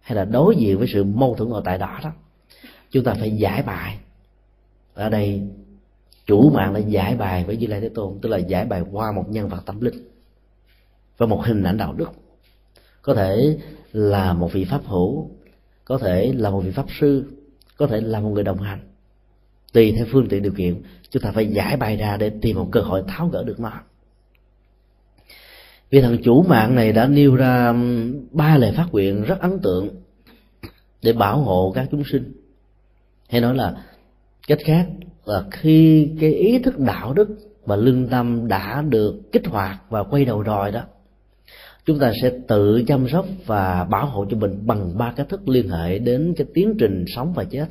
hay 0.00 0.16
là 0.16 0.24
đối 0.24 0.56
diện 0.56 0.78
với 0.78 0.86
sự 0.92 1.04
mâu 1.04 1.34
thuẫn 1.34 1.50
ở 1.50 1.62
tại 1.64 1.78
đó 1.78 2.00
đó, 2.04 2.12
chúng 2.90 3.04
ta 3.04 3.14
phải 3.14 3.30
giải 3.30 3.62
bài. 3.62 3.98
Ở 4.94 5.08
đây, 5.08 5.42
chủ 6.26 6.50
mạng 6.50 6.72
là 6.72 6.78
giải 6.78 7.16
bài 7.16 7.44
với 7.44 7.56
như 7.56 7.66
lai 7.66 7.80
thế 7.80 7.88
tôn, 7.88 8.18
tức 8.22 8.28
là 8.28 8.38
giải 8.38 8.64
bài 8.64 8.82
qua 8.92 9.12
một 9.12 9.24
nhân 9.28 9.48
vật 9.48 9.62
tâm 9.66 9.80
linh 9.80 10.08
và 11.18 11.26
một 11.26 11.42
hình 11.44 11.62
ảnh 11.62 11.76
đạo 11.76 11.92
đức. 11.92 12.10
Có 13.02 13.14
thể 13.14 13.58
là 13.92 14.32
một 14.32 14.52
vị 14.52 14.64
pháp 14.64 14.84
hữu, 14.86 15.30
có 15.84 15.98
thể 15.98 16.32
là 16.36 16.50
một 16.50 16.60
vị 16.60 16.70
pháp 16.70 16.86
sư, 17.00 17.24
có 17.76 17.86
thể 17.86 18.00
là 18.00 18.20
một 18.20 18.28
người 18.28 18.44
đồng 18.44 18.58
hành 18.58 18.87
tùy 19.72 19.92
theo 19.96 20.06
phương 20.12 20.28
tiện 20.28 20.42
điều 20.42 20.52
kiện 20.52 20.82
chúng 21.10 21.22
ta 21.22 21.30
phải 21.30 21.46
giải 21.46 21.76
bài 21.76 21.96
ra 21.96 22.16
để 22.16 22.30
tìm 22.42 22.56
một 22.56 22.68
cơ 22.72 22.80
hội 22.80 23.02
tháo 23.08 23.28
gỡ 23.28 23.44
được 23.44 23.60
nó. 23.60 23.72
Vì 25.90 26.00
thằng 26.00 26.18
chủ 26.24 26.42
mạng 26.42 26.74
này 26.74 26.92
đã 26.92 27.06
nêu 27.06 27.36
ra 27.36 27.74
ba 28.30 28.56
lời 28.56 28.72
phát 28.76 28.86
nguyện 28.92 29.22
rất 29.22 29.40
ấn 29.40 29.58
tượng 29.58 29.88
để 31.02 31.12
bảo 31.12 31.38
hộ 31.38 31.72
các 31.74 31.88
chúng 31.90 32.04
sinh. 32.04 32.32
Hay 33.28 33.40
nói 33.40 33.54
là, 33.54 33.84
cách 34.46 34.58
khác 34.64 34.86
là 35.24 35.44
khi 35.50 36.10
cái 36.20 36.34
ý 36.34 36.58
thức 36.58 36.78
đạo 36.78 37.14
đức 37.14 37.28
và 37.64 37.76
lương 37.76 38.08
tâm 38.08 38.48
đã 38.48 38.82
được 38.82 39.32
kích 39.32 39.46
hoạt 39.46 39.78
và 39.88 40.02
quay 40.02 40.24
đầu 40.24 40.42
rồi 40.42 40.72
đó, 40.72 40.82
chúng 41.84 41.98
ta 41.98 42.12
sẽ 42.22 42.30
tự 42.48 42.84
chăm 42.86 43.08
sóc 43.08 43.26
và 43.46 43.84
bảo 43.84 44.06
hộ 44.06 44.26
cho 44.30 44.36
mình 44.36 44.66
bằng 44.66 44.98
ba 44.98 45.12
cách 45.16 45.28
thức 45.28 45.48
liên 45.48 45.68
hệ 45.68 45.98
đến 45.98 46.34
cái 46.36 46.46
tiến 46.54 46.74
trình 46.78 47.04
sống 47.16 47.32
và 47.32 47.44
chết 47.44 47.66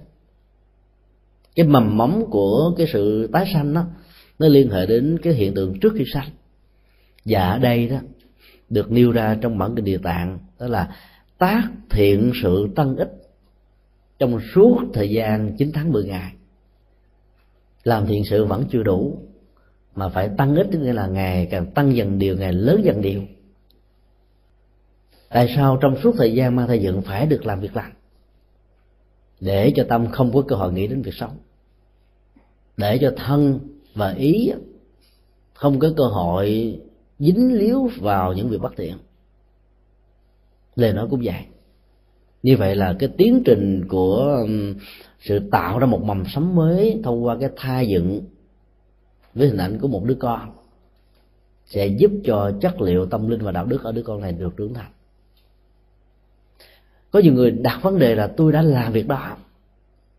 cái 1.58 1.68
mầm 1.68 1.98
móng 1.98 2.26
của 2.30 2.74
cái 2.78 2.88
sự 2.94 3.30
tái 3.34 3.46
sanh 3.54 3.74
đó, 3.74 3.86
nó 4.40 4.48
liên 4.48 4.70
hệ 4.70 4.86
đến 4.86 5.18
cái 5.24 5.34
hiện 5.34 5.54
tượng 5.54 5.80
trước 5.80 5.94
khi 5.98 6.04
sanh. 6.14 6.30
Và 7.26 7.50
ở 7.50 7.60
đây 7.60 7.88
đó, 7.88 7.98
được 8.70 8.92
nêu 8.92 9.12
ra 9.12 9.38
trong 9.42 9.58
bản 9.58 9.76
kinh 9.76 9.86
địa 9.86 9.98
tạng, 9.98 10.40
đó 10.60 10.68
là 10.68 10.96
tác 11.38 11.64
thiện 11.90 12.32
sự 12.42 12.68
tăng 12.76 12.96
ích 12.96 13.12
trong 14.20 14.40
suốt 14.54 14.82
thời 14.94 15.10
gian 15.10 15.56
9 15.58 15.72
tháng 15.74 15.92
10 15.92 16.04
ngày. 16.04 16.34
Làm 17.84 18.06
thiện 18.06 18.26
sự 18.26 18.46
vẫn 18.46 18.66
chưa 18.72 18.84
đủ, 18.84 19.20
mà 19.96 20.10
phải 20.10 20.30
tăng 20.38 20.56
ít, 20.56 20.68
tức 20.72 20.80
nghĩa 20.80 20.94
là 20.94 21.08
ngày 21.08 21.48
càng 21.52 21.72
tăng 21.72 21.96
dần 21.96 22.20
điều, 22.20 22.38
ngày 22.38 22.54
lớn 22.54 22.82
dần 22.84 23.02
điều. 23.02 23.22
Tại 25.30 25.54
sao 25.56 25.78
trong 25.82 25.96
suốt 26.04 26.16
thời 26.18 26.34
gian 26.34 26.56
mang 26.56 26.68
thai 26.68 26.80
dựng 26.80 27.02
phải 27.02 27.26
được 27.26 27.46
làm 27.46 27.60
việc 27.60 27.76
lành? 27.76 27.94
Để 29.40 29.74
cho 29.76 29.86
tâm 29.90 30.08
không 30.12 30.34
có 30.34 30.42
cơ 30.48 30.56
hội 30.56 30.74
nghĩ 30.74 30.88
đến 30.88 31.02
việc 31.02 31.14
sống 31.14 31.38
để 32.78 32.98
cho 33.02 33.14
thân 33.18 33.60
và 33.94 34.14
ý 34.14 34.52
không 35.54 35.80
có 35.80 35.94
cơ 35.98 36.04
hội 36.04 36.80
dính 37.20 37.54
líu 37.54 37.90
vào 37.99 38.34
những 38.34 38.49
việc 38.49 38.62
bất 38.62 38.74
thiện 38.78 38.98
lời 40.78 40.94
nói 40.94 41.08
cũng 41.10 41.22
vậy. 41.24 41.45
Như 42.44 42.58
vậy 42.58 42.76
là 42.76 42.95
cái 42.99 43.10
tiến 43.18 43.41
trình 43.45 43.88
của 43.88 44.38
um, 44.41 44.76
sự 45.20 45.40
tạo 45.52 45.80
ra 45.80 45.86
một 45.86 46.04
mầm 46.04 46.24
sống 46.26 46.56
mới 46.56 47.02
thông 47.04 47.26
qua 47.26 47.38
cái 47.40 47.49
thai 47.56 47.88
dựng 47.88 48.22
với 49.34 49.48
hình 49.48 49.58
ảnh 49.58 49.80
của 49.80 49.88
một 49.88 50.04
đứa 50.06 50.16
con 50.20 50.52
sẽ 51.66 51.88
giúp 51.88 52.12
cho 52.24 52.52
chất 52.62 52.82
liệu 52.82 53.06
tâm 53.06 53.30
linh 53.30 53.44
và 53.44 53.52
đạo 53.52 53.66
đức 53.66 53.84
ở 53.84 53.91
đứa 53.91 54.02
con 54.04 54.22
này 54.22 54.32
được 54.32 54.58
trưởng 54.58 54.74
thành. 54.74 54.91
Có 57.12 57.20
nhiều 57.20 57.34
người 57.34 57.52
đặt 57.52 57.80
vấn 57.82 57.99
đề 57.99 58.16
là 58.16 58.28
tôi 58.28 58.52
đã 58.52 58.62
làm 58.62 58.94
việc 58.94 59.08
đó 59.08 59.38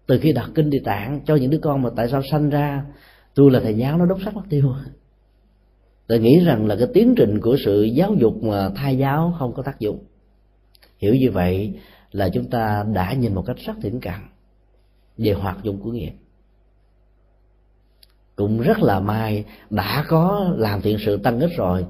từ 0.08 0.18
khi 0.18 0.32
đặt 0.32 0.50
kinh 0.54 0.70
địa 0.70 0.82
tạng 0.84 1.20
cho 1.26 1.36
những 1.36 1.50
đứa 1.50 1.58
con 1.58 1.82
mà 1.82 1.90
tại 1.96 2.08
sao 2.08 2.22
sanh 2.30 2.50
ra, 2.50 2.84
tôi 3.34 3.50
là 3.50 3.60
thầy 3.60 3.74
giáo 3.74 3.98
nó 3.98 4.06
đốt 4.06 4.18
sắc 4.24 4.34
mất 4.34 4.42
tiêu. 4.50 4.74
Tôi 6.06 6.18
nghĩ 6.18 6.44
rằng 6.44 6.66
là 6.66 6.76
cái 6.76 6.88
tiến 6.94 7.14
trình 7.16 7.40
của 7.40 7.56
sự 7.64 7.82
giáo 7.82 8.14
dục 8.14 8.42
mà 8.42 8.70
thai 8.76 8.98
giáo 8.98 9.34
không 9.38 9.54
có 9.54 9.62
tác 9.62 9.80
dụng. 9.80 10.04
Hiểu 10.98 11.14
như 11.14 11.30
vậy 11.30 11.78
là 12.12 12.28
chúng 12.28 12.50
ta 12.50 12.84
đã 12.94 13.12
nhìn 13.12 13.34
một 13.34 13.42
cách 13.46 13.56
rất 13.66 13.72
thiển 13.82 14.00
cận 14.00 14.14
về 15.18 15.32
hoạt 15.32 15.58
dụng 15.62 15.80
của 15.80 15.90
nghiệp. 15.90 16.12
Cũng 18.36 18.60
rất 18.60 18.78
là 18.78 19.00
may 19.00 19.44
đã 19.70 20.04
có 20.08 20.54
làm 20.56 20.80
thiện 20.80 20.96
sự 21.06 21.16
tăng 21.16 21.40
ít 21.40 21.50
rồi, 21.56 21.86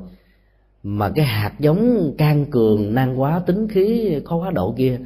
mà 0.83 1.11
cái 1.15 1.25
hạt 1.25 1.53
giống 1.59 2.15
can 2.19 2.47
cường, 2.51 2.95
nan 2.95 3.15
quá 3.15 3.43
tính 3.47 3.69
khí, 3.69 4.17
khó 4.25 4.37
quá 4.37 4.51
độ 4.51 4.75
kia 4.79 5.01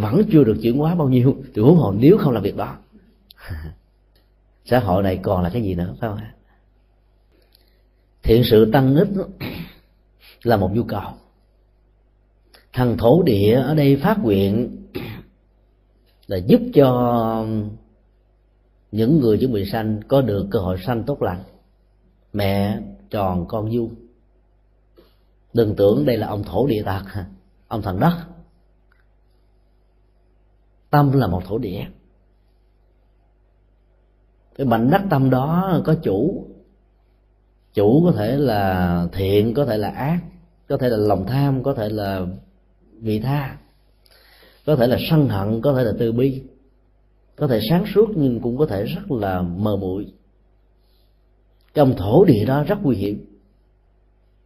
vẫn 0.00 0.22
chưa 0.32 0.44
được 0.44 0.56
chuyển 0.62 0.78
hóa 0.78 0.94
bao 0.94 1.08
nhiêu, 1.08 1.36
thì 1.54 1.62
huống 1.62 1.76
hồ 1.76 1.92
nếu 1.98 2.18
không 2.18 2.32
làm 2.32 2.42
việc 2.42 2.56
đó, 2.56 2.76
xã 4.64 4.78
hội 4.78 5.02
này 5.02 5.20
còn 5.22 5.42
là 5.42 5.50
cái 5.52 5.62
gì 5.62 5.74
nữa, 5.74 5.94
phải 6.00 6.10
không 6.10 6.18
thiện 8.22 8.42
sự 8.44 8.70
tăng 8.72 8.94
ít 8.94 9.08
là 10.42 10.56
một 10.56 10.70
nhu 10.72 10.82
cầu. 10.82 11.10
Thằng 12.72 12.96
thổ 12.96 13.22
địa 13.22 13.54
ở 13.54 13.74
đây 13.74 13.96
phát 13.96 14.18
nguyện 14.22 14.76
là 16.26 16.36
giúp 16.36 16.60
cho 16.74 17.46
những 18.92 19.20
người 19.20 19.38
chuẩn 19.38 19.52
bị 19.52 19.64
sanh 19.64 20.00
có 20.08 20.20
được 20.20 20.46
cơ 20.50 20.58
hội 20.58 20.78
sanh 20.86 21.04
tốt 21.04 21.22
lành. 21.22 21.42
Mẹ, 22.32 22.78
tròn, 23.10 23.46
con 23.48 23.70
vuông. 23.76 23.94
Đừng 25.52 25.76
tưởng 25.76 26.04
đây 26.04 26.16
là 26.16 26.26
ông 26.26 26.44
thổ 26.44 26.66
địa 26.66 26.82
tạc 26.82 27.04
ông 27.68 27.82
thần 27.82 28.00
đất 28.00 28.16
tâm 30.92 31.12
là 31.12 31.26
một 31.26 31.42
thổ 31.46 31.58
địa. 31.58 31.84
Cái 34.56 34.66
mảnh 34.66 34.90
đất 34.90 35.02
tâm 35.10 35.30
đó 35.30 35.80
có 35.84 35.94
chủ. 36.02 36.46
Chủ 37.74 38.02
có 38.04 38.12
thể 38.12 38.36
là 38.36 39.06
thiện, 39.12 39.54
có 39.54 39.64
thể 39.64 39.78
là 39.78 39.88
ác, 39.88 40.18
có 40.68 40.76
thể 40.76 40.88
là 40.88 40.96
lòng 40.96 41.26
tham, 41.26 41.62
có 41.62 41.74
thể 41.74 41.88
là 41.88 42.26
vị 43.00 43.20
tha, 43.20 43.56
có 44.66 44.76
thể 44.76 44.86
là 44.86 44.98
sân 45.10 45.28
hận, 45.28 45.60
có 45.60 45.74
thể 45.74 45.84
là 45.84 45.92
từ 45.98 46.12
bi. 46.12 46.42
Có 47.36 47.46
thể 47.46 47.60
sáng 47.70 47.84
suốt 47.94 48.10
nhưng 48.16 48.40
cũng 48.40 48.58
có 48.58 48.66
thể 48.66 48.84
rất 48.84 49.10
là 49.10 49.42
mờ 49.42 49.76
muội 49.76 50.12
cái 51.74 51.82
ông 51.82 51.94
thổ 51.96 52.24
địa 52.24 52.44
đó 52.44 52.64
rất 52.64 52.78
nguy 52.82 52.96
hiểm. 52.96 53.24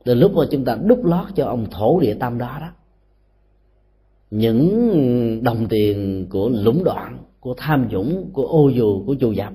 Từ 0.05 0.14
lúc 0.14 0.32
mà 0.32 0.43
chúng 0.51 0.64
ta 0.64 0.78
đúc 0.85 1.05
lót 1.05 1.27
cho 1.35 1.47
ông 1.47 1.66
thổ 1.70 2.01
địa 2.01 2.16
tâm 2.20 2.39
đó 2.39 2.59
đó 2.60 2.68
những 4.30 5.40
đồng 5.44 5.68
tiền 5.68 6.26
của 6.30 6.48
lũng 6.48 6.84
đoạn, 6.84 7.18
của 7.40 7.54
tham 7.56 7.88
nhũng, 7.88 8.30
của 8.32 8.46
ô 8.46 8.68
dù, 8.68 9.04
của 9.06 9.12
dù 9.12 9.32
dập 9.32 9.52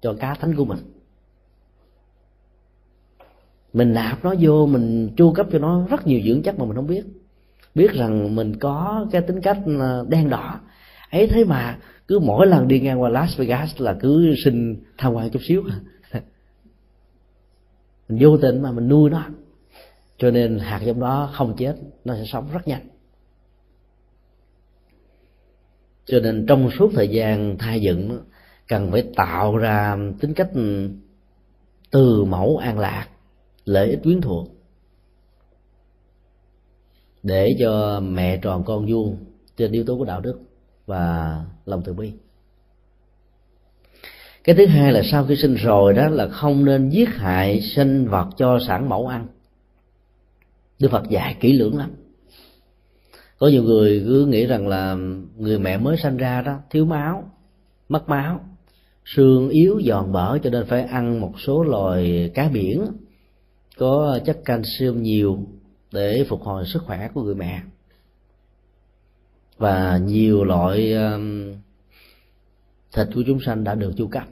cho 0.00 0.14
cá 0.14 0.34
thánh 0.34 0.54
của 0.56 0.64
mình. 0.64 0.78
Mình 3.72 3.92
nạp 3.92 4.24
nó 4.24 4.34
vô, 4.40 4.66
mình 4.66 5.10
chu 5.16 5.32
cấp 5.32 5.46
cho 5.52 5.58
nó 5.58 5.86
rất 5.90 6.06
nhiều 6.06 6.20
dưỡng 6.26 6.42
chất 6.42 6.58
mà 6.58 6.64
mình 6.64 6.76
không 6.76 6.86
biết. 6.86 7.04
Biết 7.74 7.92
rằng 7.92 8.36
mình 8.36 8.56
có 8.58 9.06
cái 9.10 9.22
tính 9.22 9.40
cách 9.40 9.58
ờ, 9.78 10.06
đen 10.08 10.28
đỏ. 10.28 10.60
Ấy 11.10 11.26
thế 11.26 11.44
mà 11.44 11.78
cứ 12.08 12.18
mỗi 12.18 12.46
lần 12.46 12.68
đi 12.68 12.80
ngang 12.80 13.00
qua 13.02 13.10
Las 13.10 13.36
Vegas 13.36 13.80
là 13.80 13.96
cứ 14.00 14.34
xin 14.44 14.82
tham 14.98 15.12
quan 15.14 15.30
chút 15.30 15.40
xíu. 15.42 15.64
Mình 18.08 18.18
vô 18.20 18.36
tình 18.36 18.62
mà 18.62 18.72
mình 18.72 18.88
nuôi 18.88 19.10
nó. 19.10 19.24
Cho 20.18 20.30
nên 20.30 20.58
hạt 20.58 20.80
giống 20.84 21.00
đó 21.00 21.30
không 21.32 21.54
chết, 21.56 21.76
nó 22.04 22.14
sẽ 22.14 22.24
sống 22.26 22.48
rất 22.52 22.68
nhanh. 22.68 22.88
Cho 26.08 26.20
nên 26.20 26.46
trong 26.46 26.70
suốt 26.78 26.90
thời 26.94 27.08
gian 27.08 27.58
thai 27.58 27.80
dựng, 27.80 28.20
cần 28.68 28.90
phải 28.92 29.04
tạo 29.16 29.56
ra 29.56 29.96
tính 30.20 30.34
cách 30.34 30.48
từ 31.90 32.24
mẫu 32.24 32.56
an 32.56 32.78
lạc, 32.78 33.08
lợi 33.64 33.90
ích 33.90 34.00
quyến 34.02 34.20
thuộc. 34.20 34.48
Để 37.22 37.56
cho 37.58 38.00
mẹ 38.00 38.36
tròn 38.36 38.64
con 38.64 38.86
vuông 38.86 39.16
trên 39.56 39.72
yếu 39.72 39.84
tố 39.84 39.98
của 39.98 40.04
đạo 40.04 40.20
đức 40.20 40.40
và 40.86 41.36
lòng 41.66 41.82
từ 41.84 41.92
bi. 41.92 42.12
Cái 44.44 44.56
thứ 44.56 44.66
hai 44.66 44.92
là 44.92 45.02
sau 45.10 45.26
khi 45.26 45.36
sinh 45.36 45.54
rồi 45.54 45.94
đó 45.94 46.08
là 46.08 46.28
không 46.28 46.64
nên 46.64 46.88
giết 46.88 47.08
hại 47.08 47.60
sinh 47.60 48.08
vật 48.08 48.28
cho 48.36 48.58
sản 48.66 48.88
mẫu 48.88 49.06
ăn. 49.06 49.26
Đức 50.78 50.88
phật 50.90 51.08
dạy 51.08 51.36
kỹ 51.40 51.52
lưỡng 51.52 51.78
lắm 51.78 51.90
có 53.38 53.48
nhiều 53.48 53.62
người 53.62 54.02
cứ 54.06 54.26
nghĩ 54.26 54.46
rằng 54.46 54.68
là 54.68 54.96
người 55.36 55.58
mẹ 55.58 55.78
mới 55.78 55.96
sanh 55.96 56.16
ra 56.16 56.42
đó, 56.42 56.58
thiếu 56.70 56.84
máu, 56.84 57.30
mất 57.88 58.08
máu, 58.08 58.40
xương 59.04 59.48
yếu 59.48 59.80
giòn 59.84 60.12
bở 60.12 60.38
cho 60.38 60.50
nên 60.50 60.66
phải 60.66 60.82
ăn 60.82 61.20
một 61.20 61.34
số 61.40 61.64
loài 61.64 62.30
cá 62.34 62.48
biển, 62.48 62.86
có 63.76 64.18
chất 64.24 64.40
canxi 64.44 64.86
nhiều 64.94 65.38
để 65.92 66.24
phục 66.28 66.42
hồi 66.42 66.66
sức 66.66 66.82
khỏe 66.82 67.08
của 67.14 67.22
người 67.22 67.34
mẹ. 67.34 67.62
Và 69.58 69.98
nhiều 69.98 70.44
loại 70.44 70.92
um, 70.92 71.54
thịt 72.92 73.08
của 73.14 73.22
chúng 73.26 73.40
sanh 73.40 73.64
đã 73.64 73.74
được 73.74 73.92
chu 73.96 74.06
cấp, 74.06 74.24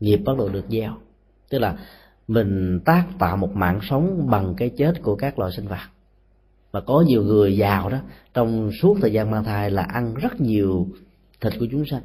nghiệp 0.00 0.16
bắt 0.16 0.38
đầu 0.38 0.48
được 0.48 0.64
gieo. 0.68 0.92
Tức 1.48 1.58
là 1.58 1.78
mình 2.28 2.80
tác 2.84 3.06
tạo 3.18 3.36
một 3.36 3.50
mạng 3.54 3.80
sống 3.82 4.26
bằng 4.30 4.54
cái 4.56 4.70
chết 4.76 5.02
của 5.02 5.16
các 5.16 5.38
loài 5.38 5.52
sinh 5.52 5.66
vật 5.66 5.99
và 6.70 6.80
có 6.80 7.04
nhiều 7.06 7.22
người 7.22 7.56
giàu 7.56 7.90
đó 7.90 7.98
trong 8.34 8.70
suốt 8.82 8.96
thời 9.00 9.12
gian 9.12 9.30
mang 9.30 9.44
thai 9.44 9.70
là 9.70 9.82
ăn 9.82 10.14
rất 10.14 10.40
nhiều 10.40 10.88
thịt 11.40 11.52
của 11.58 11.66
chúng 11.70 11.84
sanh. 11.86 12.02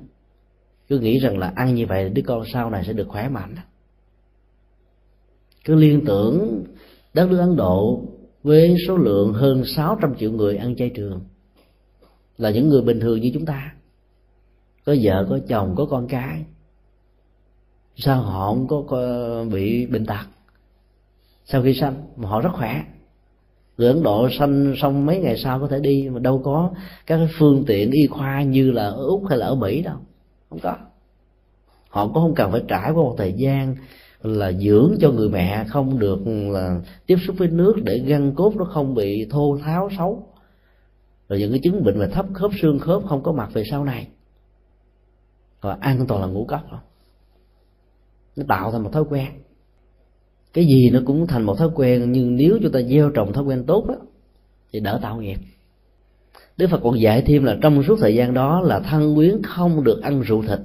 Cứ 0.87 0.99
nghĩ 0.99 1.19
rằng 1.19 1.37
là 1.37 1.53
ăn 1.55 1.75
như 1.75 1.85
vậy 1.85 2.09
đứa 2.09 2.21
con 2.25 2.43
sau 2.53 2.69
này 2.69 2.83
sẽ 2.87 2.93
được 2.93 3.07
khỏe 3.07 3.29
mạnh 3.29 3.55
cứ 5.65 5.75
liên 5.75 6.05
tưởng 6.05 6.63
đất 7.13 7.29
nước 7.29 7.37
Ấn 7.37 7.55
Độ 7.55 8.01
với 8.43 8.75
số 8.87 8.97
lượng 8.97 9.33
hơn 9.33 9.63
600 9.65 10.15
triệu 10.15 10.31
người 10.31 10.57
ăn 10.57 10.75
chay 10.75 10.89
trường 10.89 11.21
là 12.37 12.49
những 12.49 12.69
người 12.69 12.81
bình 12.81 12.99
thường 12.99 13.21
như 13.21 13.31
chúng 13.33 13.45
ta. 13.45 13.73
Có 14.85 14.95
vợ 15.01 15.25
có 15.29 15.39
chồng 15.47 15.75
có 15.77 15.85
con 15.85 16.07
cái. 16.07 16.45
Sao 17.95 18.21
họ 18.21 18.47
không 18.47 18.67
có, 18.67 18.83
có 18.87 19.45
bị 19.51 19.85
bệnh 19.85 20.05
tật? 20.05 20.25
Sau 21.45 21.61
khi 21.63 21.73
sanh 21.73 21.95
mà 22.15 22.29
họ 22.29 22.41
rất 22.41 22.49
khỏe 22.53 22.83
người 23.77 23.87
ấn 23.87 24.03
độ 24.03 24.29
sanh 24.39 24.73
xong 24.77 25.05
mấy 25.05 25.19
ngày 25.19 25.37
sau 25.37 25.59
có 25.59 25.67
thể 25.67 25.79
đi, 25.79 26.09
mà 26.09 26.19
đâu 26.19 26.41
có 26.43 26.71
các 27.05 27.17
cái 27.17 27.27
phương 27.39 27.63
tiện, 27.67 27.91
y 27.91 28.07
khoa 28.07 28.43
như 28.43 28.71
là 28.71 28.85
ở 28.85 29.05
úc 29.05 29.27
hay 29.29 29.37
là 29.37 29.45
ở 29.45 29.55
mỹ 29.55 29.81
đâu. 29.81 29.97
Không 30.49 30.59
có. 30.59 30.75
Họ 31.89 32.07
cũng 32.07 32.13
không 32.13 32.35
cần 32.35 32.51
phải 32.51 32.61
trải 32.67 32.91
qua 32.91 33.03
một 33.03 33.15
thời 33.17 33.33
gian 33.33 33.75
là 34.21 34.51
dưỡng 34.51 34.95
cho 35.01 35.11
người 35.11 35.29
mẹ, 35.29 35.65
không 35.67 35.99
được 35.99 36.19
là 36.27 36.81
tiếp 37.05 37.17
xúc 37.27 37.35
với 37.39 37.47
nước 37.47 37.75
để 37.83 37.97
gân 37.99 38.35
cốt 38.35 38.55
nó 38.55 38.65
không 38.65 38.95
bị 38.95 39.27
thô 39.29 39.57
tháo, 39.63 39.89
xấu. 39.97 40.27
Rồi 41.29 41.39
những 41.39 41.51
cái 41.51 41.59
chứng 41.63 41.83
bệnh 41.83 41.99
về 41.99 42.07
thấp 42.07 42.25
khớp, 42.33 42.51
xương 42.61 42.79
khớp 42.79 43.01
không 43.07 43.23
có 43.23 43.31
mặt 43.31 43.49
về 43.53 43.63
sau 43.71 43.85
này. 43.85 44.07
Và 45.61 45.77
ăn 45.81 46.05
toàn 46.07 46.21
là 46.21 46.27
ngũ 46.27 46.45
cốc. 46.45 46.61
Không 46.69 46.79
nó 48.35 48.43
tạo 48.47 48.71
thành 48.71 48.83
một 48.83 48.89
thói 48.93 49.03
quen 49.09 49.27
cái 50.55 50.65
gì 50.65 50.89
nó 50.89 50.99
cũng 51.05 51.27
thành 51.27 51.43
một 51.43 51.57
thói 51.57 51.69
quen, 51.75 52.11
nhưng 52.11 52.35
nếu 52.35 52.59
chúng 52.61 52.71
ta 52.71 52.81
gieo 52.81 53.09
trồng 53.09 53.33
thói 53.33 53.43
quen 53.43 53.63
tốt 53.67 53.85
đó, 53.85 53.95
thì 54.73 54.79
đỡ 54.79 54.99
tạo 55.01 55.21
nghiệp. 55.21 55.37
Đức 56.57 56.67
Phật 56.71 56.79
còn 56.83 56.99
dạy 56.99 57.21
thêm 57.21 57.43
là 57.43 57.57
trong 57.61 57.83
suốt 57.83 57.97
thời 58.01 58.15
gian 58.15 58.33
đó 58.33 58.61
là 58.61 58.79
thân 58.79 59.15
quyến 59.15 59.41
không 59.43 59.83
được 59.83 60.01
ăn 60.01 60.21
rượu 60.21 60.41
thịt. 60.41 60.59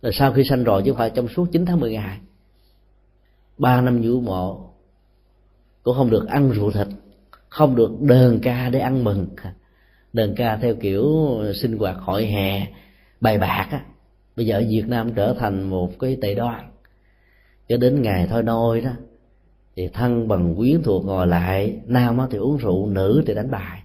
Là 0.00 0.10
sau 0.12 0.32
khi 0.32 0.44
sanh 0.44 0.64
rồi 0.64 0.82
chứ 0.84 0.90
không 0.90 0.98
phải 0.98 1.10
trong 1.10 1.28
suốt 1.28 1.46
9 1.52 1.66
tháng 1.66 1.80
10 1.80 1.92
ngày. 1.92 2.18
Ba 3.58 3.80
năm 3.80 4.02
vũ 4.02 4.20
mộ 4.20 4.70
cũng 5.82 5.94
không 5.94 6.10
được 6.10 6.26
ăn 6.28 6.50
rượu 6.50 6.70
thịt, 6.70 6.86
không 7.48 7.76
được 7.76 7.90
đờn 8.00 8.38
ca 8.42 8.68
để 8.68 8.78
ăn 8.78 9.04
mừng. 9.04 9.26
Đờn 10.12 10.34
ca 10.36 10.56
theo 10.56 10.74
kiểu 10.74 11.06
sinh 11.54 11.78
hoạt 11.78 11.96
hội 11.96 12.26
hè, 12.26 12.66
bài 13.20 13.38
bạc 13.38 13.68
á. 13.70 13.84
Bây 14.36 14.46
giờ 14.46 14.56
ở 14.56 14.64
việt 14.68 14.84
nam 14.86 15.14
trở 15.14 15.34
thành 15.38 15.70
một 15.70 15.98
cái 15.98 16.18
tệ 16.22 16.34
đoan 16.34 16.64
cho 17.68 17.76
đến 17.76 18.02
ngày 18.02 18.26
thôi 18.30 18.42
nôi 18.42 18.80
đó, 18.80 18.90
thì 19.76 19.88
thân 19.88 20.28
bằng 20.28 20.54
quyến 20.54 20.82
thuộc 20.82 21.04
ngồi 21.04 21.26
lại, 21.26 21.76
nam 21.86 22.18
thì 22.30 22.38
uống 22.38 22.56
rượu, 22.56 22.86
nữ 22.86 23.22
thì 23.26 23.34
đánh 23.34 23.50
bài. 23.50 23.82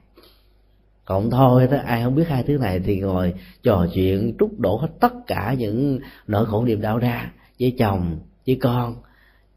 Cộng 1.06 1.30
thôi 1.30 1.68
đó, 1.72 1.78
ai 1.86 2.03
không 2.03 2.16
biết 2.16 2.28
hai 2.28 2.44
thứ 2.44 2.58
này 2.58 2.80
thì 2.80 2.99
ngồi 2.99 3.34
trò 3.64 3.88
chuyện, 3.94 4.34
trút 4.40 4.49
đổ 4.58 4.78
hết 4.78 4.90
tất 4.99 5.14
cả 5.28 5.56
những 5.58 5.99
nỗi 6.28 6.45
khổ 6.45 6.66
niềm 6.66 6.82
đau 6.82 6.98
ra 6.98 7.32
với 7.60 7.76
chồng, 7.78 8.20
với 8.48 8.58
con, 8.62 8.95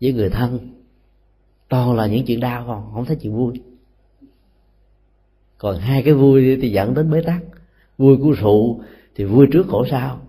với 0.01 0.13
người 0.13 0.31
thân. 0.31 0.59
Toàn 1.69 1.95
là 1.95 2.07
những 2.07 2.25
chuyện 2.27 2.41
đau 2.41 2.65
không? 2.67 2.91
Không 2.95 3.05
thấy 3.05 3.17
chuyện 3.17 3.37
vui. 3.37 3.53
Còn 5.59 5.79
hai 5.79 6.03
cái 6.03 6.15
vui 6.15 6.59
thì 6.63 6.71
dẫn 6.71 6.95
đến 6.95 7.11
bế 7.11 7.23
tắc. 7.23 7.43
Vui 7.99 8.17
của 8.17 8.31
rượu 8.31 8.81
thì 9.15 9.25
vui 9.25 9.47
trước 9.53 9.67
khổ 9.69 9.87
sau. 9.91 10.21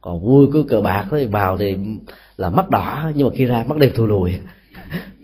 Còn 0.00 0.24
vui 0.24 0.46
của 0.52 0.62
cờ 0.68 0.80
bạc 0.80 1.06
thì 1.10 1.26
vào 1.26 1.58
thì 1.58 1.76
là 2.38 2.50
mắt 2.50 2.70
đỏ, 2.70 3.10
nhưng 3.14 3.28
mà 3.28 3.34
khi 3.36 3.44
ra 3.44 3.64
mắt 3.68 3.78
đẹp 3.78 3.92
thù 3.94 4.06
lùi. 4.06 4.32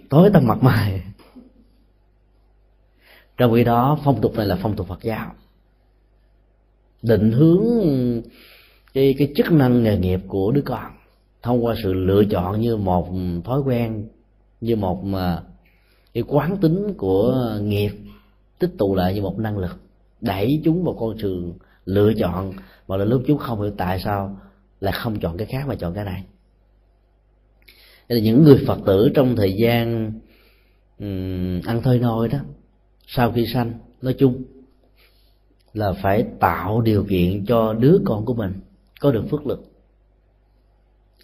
Tối 0.08 0.30
tăm 0.32 0.46
mặt 0.46 0.62
mày. 0.62 1.02
Trong 3.36 3.54
khi 3.54 3.64
đó, 3.64 3.98
phong 4.04 4.20
tục 4.20 4.36
này 4.36 4.46
là 4.46 4.58
phong 4.62 4.76
tục 4.76 4.86
phật 4.88 5.02
giáo. 5.02 5.32
Định 7.02 7.32
hướng 7.32 7.64
cái 8.94 9.14
cái 9.18 9.32
chức 9.36 9.52
năng 9.52 9.82
nghề 9.82 9.98
nghiệp 9.98 10.20
của 10.28 10.50
đứa 10.50 10.62
con 10.62 10.92
thông 11.42 11.64
qua 11.64 11.74
sự 11.82 11.92
lựa 11.92 12.24
chọn 12.24 12.60
như 12.60 12.76
một 12.76 13.08
thói 13.44 13.60
quen, 13.60 14.08
như 14.60 14.76
một 14.76 15.04
mà 15.04 15.42
cái 16.14 16.24
quán 16.26 16.56
tính 16.56 16.94
của 16.96 17.52
nghiệp, 17.62 17.90
tích 18.58 18.70
tụ 18.78 18.94
lại 18.94 19.14
như 19.14 19.22
một 19.22 19.38
năng 19.38 19.58
lực, 19.58 19.76
đẩy 20.20 20.60
chúng 20.64 20.84
vào 20.84 20.94
con 20.94 21.16
đường 21.16 21.52
lựa 21.84 22.12
chọn. 22.14 22.52
Mà 22.88 22.96
là 22.96 23.04
lúc 23.04 23.22
chúng 23.26 23.38
không 23.38 23.62
hiểu 23.62 23.72
tại 23.76 24.00
sao 24.00 24.36
lại 24.80 24.92
không 24.96 25.20
chọn 25.20 25.36
cái 25.36 25.46
khác 25.46 25.68
mà 25.68 25.74
chọn 25.74 25.94
cái 25.94 26.04
này 26.04 26.24
là 28.08 28.18
những 28.20 28.42
người 28.42 28.64
phật 28.66 28.78
tử 28.86 29.10
trong 29.14 29.36
thời 29.36 29.52
gian 29.52 30.12
um, 30.98 31.60
ăn 31.60 31.80
thôi 31.84 31.98
nôi 31.98 32.28
đó 32.28 32.38
sau 33.06 33.32
khi 33.32 33.46
sanh 33.46 33.72
nói 34.02 34.14
chung 34.18 34.42
là 35.74 35.92
phải 35.92 36.24
tạo 36.40 36.80
điều 36.80 37.04
kiện 37.04 37.46
cho 37.46 37.72
đứa 37.72 37.98
con 38.04 38.24
của 38.24 38.34
mình 38.34 38.52
có 39.00 39.12
được 39.12 39.24
phước 39.30 39.46
lực. 39.46 39.64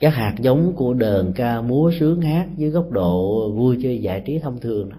Các 0.01 0.15
hạt 0.15 0.35
giống 0.41 0.73
của 0.77 0.95
đờn 0.95 1.33
ca 1.33 1.61
múa 1.61 1.93
sướng 2.01 2.21
hát 2.21 2.49
dưới 2.57 2.71
góc 2.71 2.91
độ 2.91 3.51
vui 3.51 3.79
chơi 3.83 3.99
giải 3.99 4.23
trí 4.27 4.39
thông 4.39 4.61
thường 4.61 4.89
đó 4.89 4.97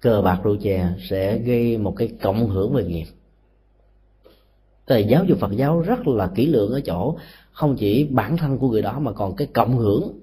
cờ 0.00 0.22
bạc 0.22 0.40
rượu 0.44 0.56
chè 0.56 0.88
sẽ 1.08 1.38
gây 1.38 1.78
một 1.78 1.94
cái 1.96 2.08
cộng 2.22 2.48
hưởng 2.48 2.72
về 2.72 2.84
nghiệp. 2.84 3.06
Tại 4.86 5.04
giáo 5.04 5.24
dục 5.24 5.38
Phật 5.38 5.52
giáo 5.52 5.80
rất 5.80 6.06
là 6.06 6.30
kỹ 6.34 6.46
lưỡng 6.46 6.72
ở 6.72 6.80
chỗ 6.80 7.16
không 7.56 7.76
chỉ 7.76 8.04
bản 8.04 8.36
thân 8.36 8.58
của 8.58 8.70
người 8.70 8.82
đó 8.82 8.98
mà 8.98 9.12
còn 9.12 9.36
cái 9.36 9.48
cộng 9.54 9.76
hưởng 9.76 10.20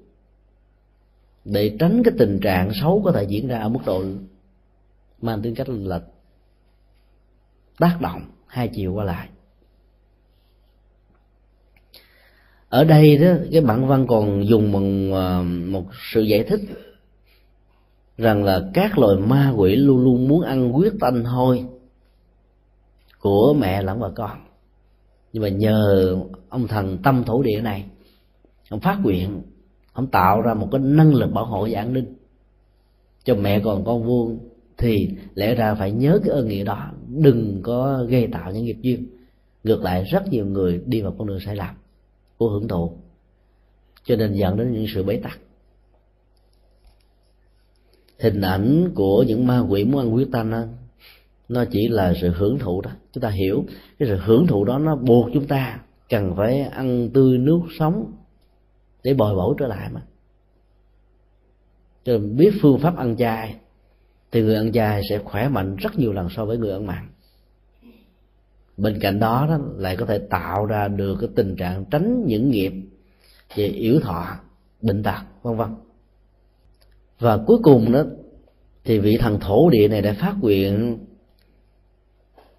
để 1.45 1.75
tránh 1.79 2.01
cái 2.05 2.13
tình 2.17 2.39
trạng 2.39 2.71
xấu 2.73 3.01
có 3.05 3.11
thể 3.11 3.23
diễn 3.23 3.47
ra 3.47 3.59
ở 3.59 3.69
mức 3.69 3.79
độ 3.85 4.03
mang 5.21 5.41
tính 5.41 5.55
cách 5.55 5.69
là 5.69 6.01
tác 7.79 7.97
động 8.01 8.21
hai 8.47 8.67
chiều 8.67 8.93
qua 8.93 9.05
lại. 9.05 9.29
Ở 12.69 12.83
đây 12.83 13.17
đó, 13.17 13.31
cái 13.51 13.61
bản 13.61 13.87
văn 13.87 14.07
còn 14.07 14.47
dùng 14.47 14.71
bằng 14.71 15.13
à, 15.13 15.41
một 15.71 15.85
sự 16.13 16.21
giải 16.21 16.43
thích 16.43 16.61
rằng 18.17 18.43
là 18.43 18.69
các 18.73 18.97
loài 18.97 19.17
ma 19.17 19.53
quỷ 19.57 19.75
luôn 19.75 20.03
luôn 20.03 20.27
muốn 20.27 20.41
ăn 20.41 20.71
huyết 20.71 20.93
tanh 20.99 21.23
hôi 21.23 21.65
của 23.19 23.53
mẹ 23.53 23.81
lẫn 23.81 23.99
và 23.99 24.09
con 24.15 24.52
nhưng 25.33 25.43
mà 25.43 25.49
nhờ 25.49 26.15
ông 26.49 26.67
thần 26.67 26.97
tâm 27.03 27.23
thổ 27.23 27.43
địa 27.43 27.61
này, 27.61 27.85
ông 28.69 28.79
phát 28.79 28.99
nguyện, 29.03 29.41
ông 29.93 30.07
tạo 30.07 30.41
ra 30.41 30.53
một 30.53 30.67
cái 30.71 30.81
năng 30.81 31.13
lực 31.13 31.31
bảo 31.31 31.45
hộ 31.45 31.67
và 31.71 31.79
an 31.79 31.93
ninh 31.93 32.15
cho 33.23 33.35
mẹ 33.35 33.59
còn 33.59 33.85
con 33.85 34.03
vuông 34.03 34.39
thì 34.77 35.09
lẽ 35.35 35.55
ra 35.55 35.75
phải 35.75 35.91
nhớ 35.91 36.19
cái 36.23 36.33
ơn 36.33 36.47
nghĩa 36.47 36.63
đó, 36.63 36.91
đừng 37.07 37.59
có 37.63 38.05
gây 38.09 38.27
tạo 38.27 38.51
những 38.51 38.65
nghiệp 38.65 38.77
duyên. 38.81 39.07
Ngược 39.63 39.81
lại, 39.81 40.03
rất 40.03 40.27
nhiều 40.27 40.45
người 40.45 40.81
đi 40.85 41.01
vào 41.01 41.15
con 41.17 41.27
đường 41.27 41.39
sai 41.39 41.55
lầm 41.55 41.75
của 42.37 42.49
hưởng 42.49 42.67
thụ. 42.67 42.91
Cho 44.03 44.15
nên 44.15 44.33
dẫn 44.33 44.57
đến 44.57 44.71
những 44.71 44.85
sự 44.93 45.03
bế 45.03 45.17
tắc. 45.17 45.39
Hình 48.19 48.41
ảnh 48.41 48.91
của 48.95 49.23
những 49.23 49.47
ma 49.47 49.59
quỷ 49.59 49.83
muốn 49.83 50.01
ăn 50.01 50.11
huyết 50.11 50.27
tanh 50.31 50.67
nó 51.49 51.65
chỉ 51.71 51.87
là 51.87 52.13
sự 52.21 52.29
hưởng 52.29 52.59
thụ 52.59 52.81
đó. 52.81 52.91
Chúng 53.13 53.21
ta 53.21 53.29
hiểu 53.29 53.65
cái 53.99 54.09
sự 54.09 54.17
hưởng 54.23 54.47
thụ 54.47 54.65
đó 54.65 54.79
nó 54.79 54.95
buộc 54.95 55.29
chúng 55.33 55.47
ta 55.47 55.79
cần 56.09 56.33
phải 56.37 56.61
ăn 56.61 57.09
tươi 57.13 57.37
nước 57.37 57.61
sống 57.79 58.11
để 59.03 59.13
bồi 59.13 59.35
bổ 59.35 59.55
trở 59.59 59.67
lại 59.67 59.89
mà. 59.93 60.01
Cho 62.03 62.13
nên 62.13 62.37
biết 62.37 62.51
phương 62.61 62.79
pháp 62.79 62.97
ăn 62.97 63.17
chay 63.17 63.55
thì 64.31 64.41
người 64.41 64.55
ăn 64.55 64.71
chay 64.71 65.01
sẽ 65.09 65.17
khỏe 65.17 65.49
mạnh 65.49 65.75
rất 65.75 65.99
nhiều 65.99 66.13
lần 66.13 66.29
so 66.29 66.45
với 66.45 66.57
người 66.57 66.71
ăn 66.71 66.85
mặn. 66.85 67.09
Bên 68.77 68.99
cạnh 68.99 69.19
đó, 69.19 69.45
đó 69.49 69.57
lại 69.77 69.95
có 69.95 70.05
thể 70.05 70.19
tạo 70.29 70.65
ra 70.65 70.87
được 70.87 71.17
cái 71.19 71.29
tình 71.35 71.55
trạng 71.55 71.85
tránh 71.85 72.23
những 72.27 72.49
nghiệp 72.49 72.73
về 73.55 73.65
yếu 73.65 73.99
thọ 73.99 74.25
bệnh 74.81 75.03
tật 75.03 75.21
vân 75.41 75.57
vân. 75.57 75.69
Và 77.19 77.37
cuối 77.47 77.57
cùng 77.63 77.91
đó 77.91 78.03
thì 78.83 78.99
vị 78.99 79.17
thần 79.19 79.39
thổ 79.39 79.69
địa 79.69 79.87
này 79.87 80.01
đã 80.01 80.15
phát 80.19 80.35
nguyện 80.41 80.99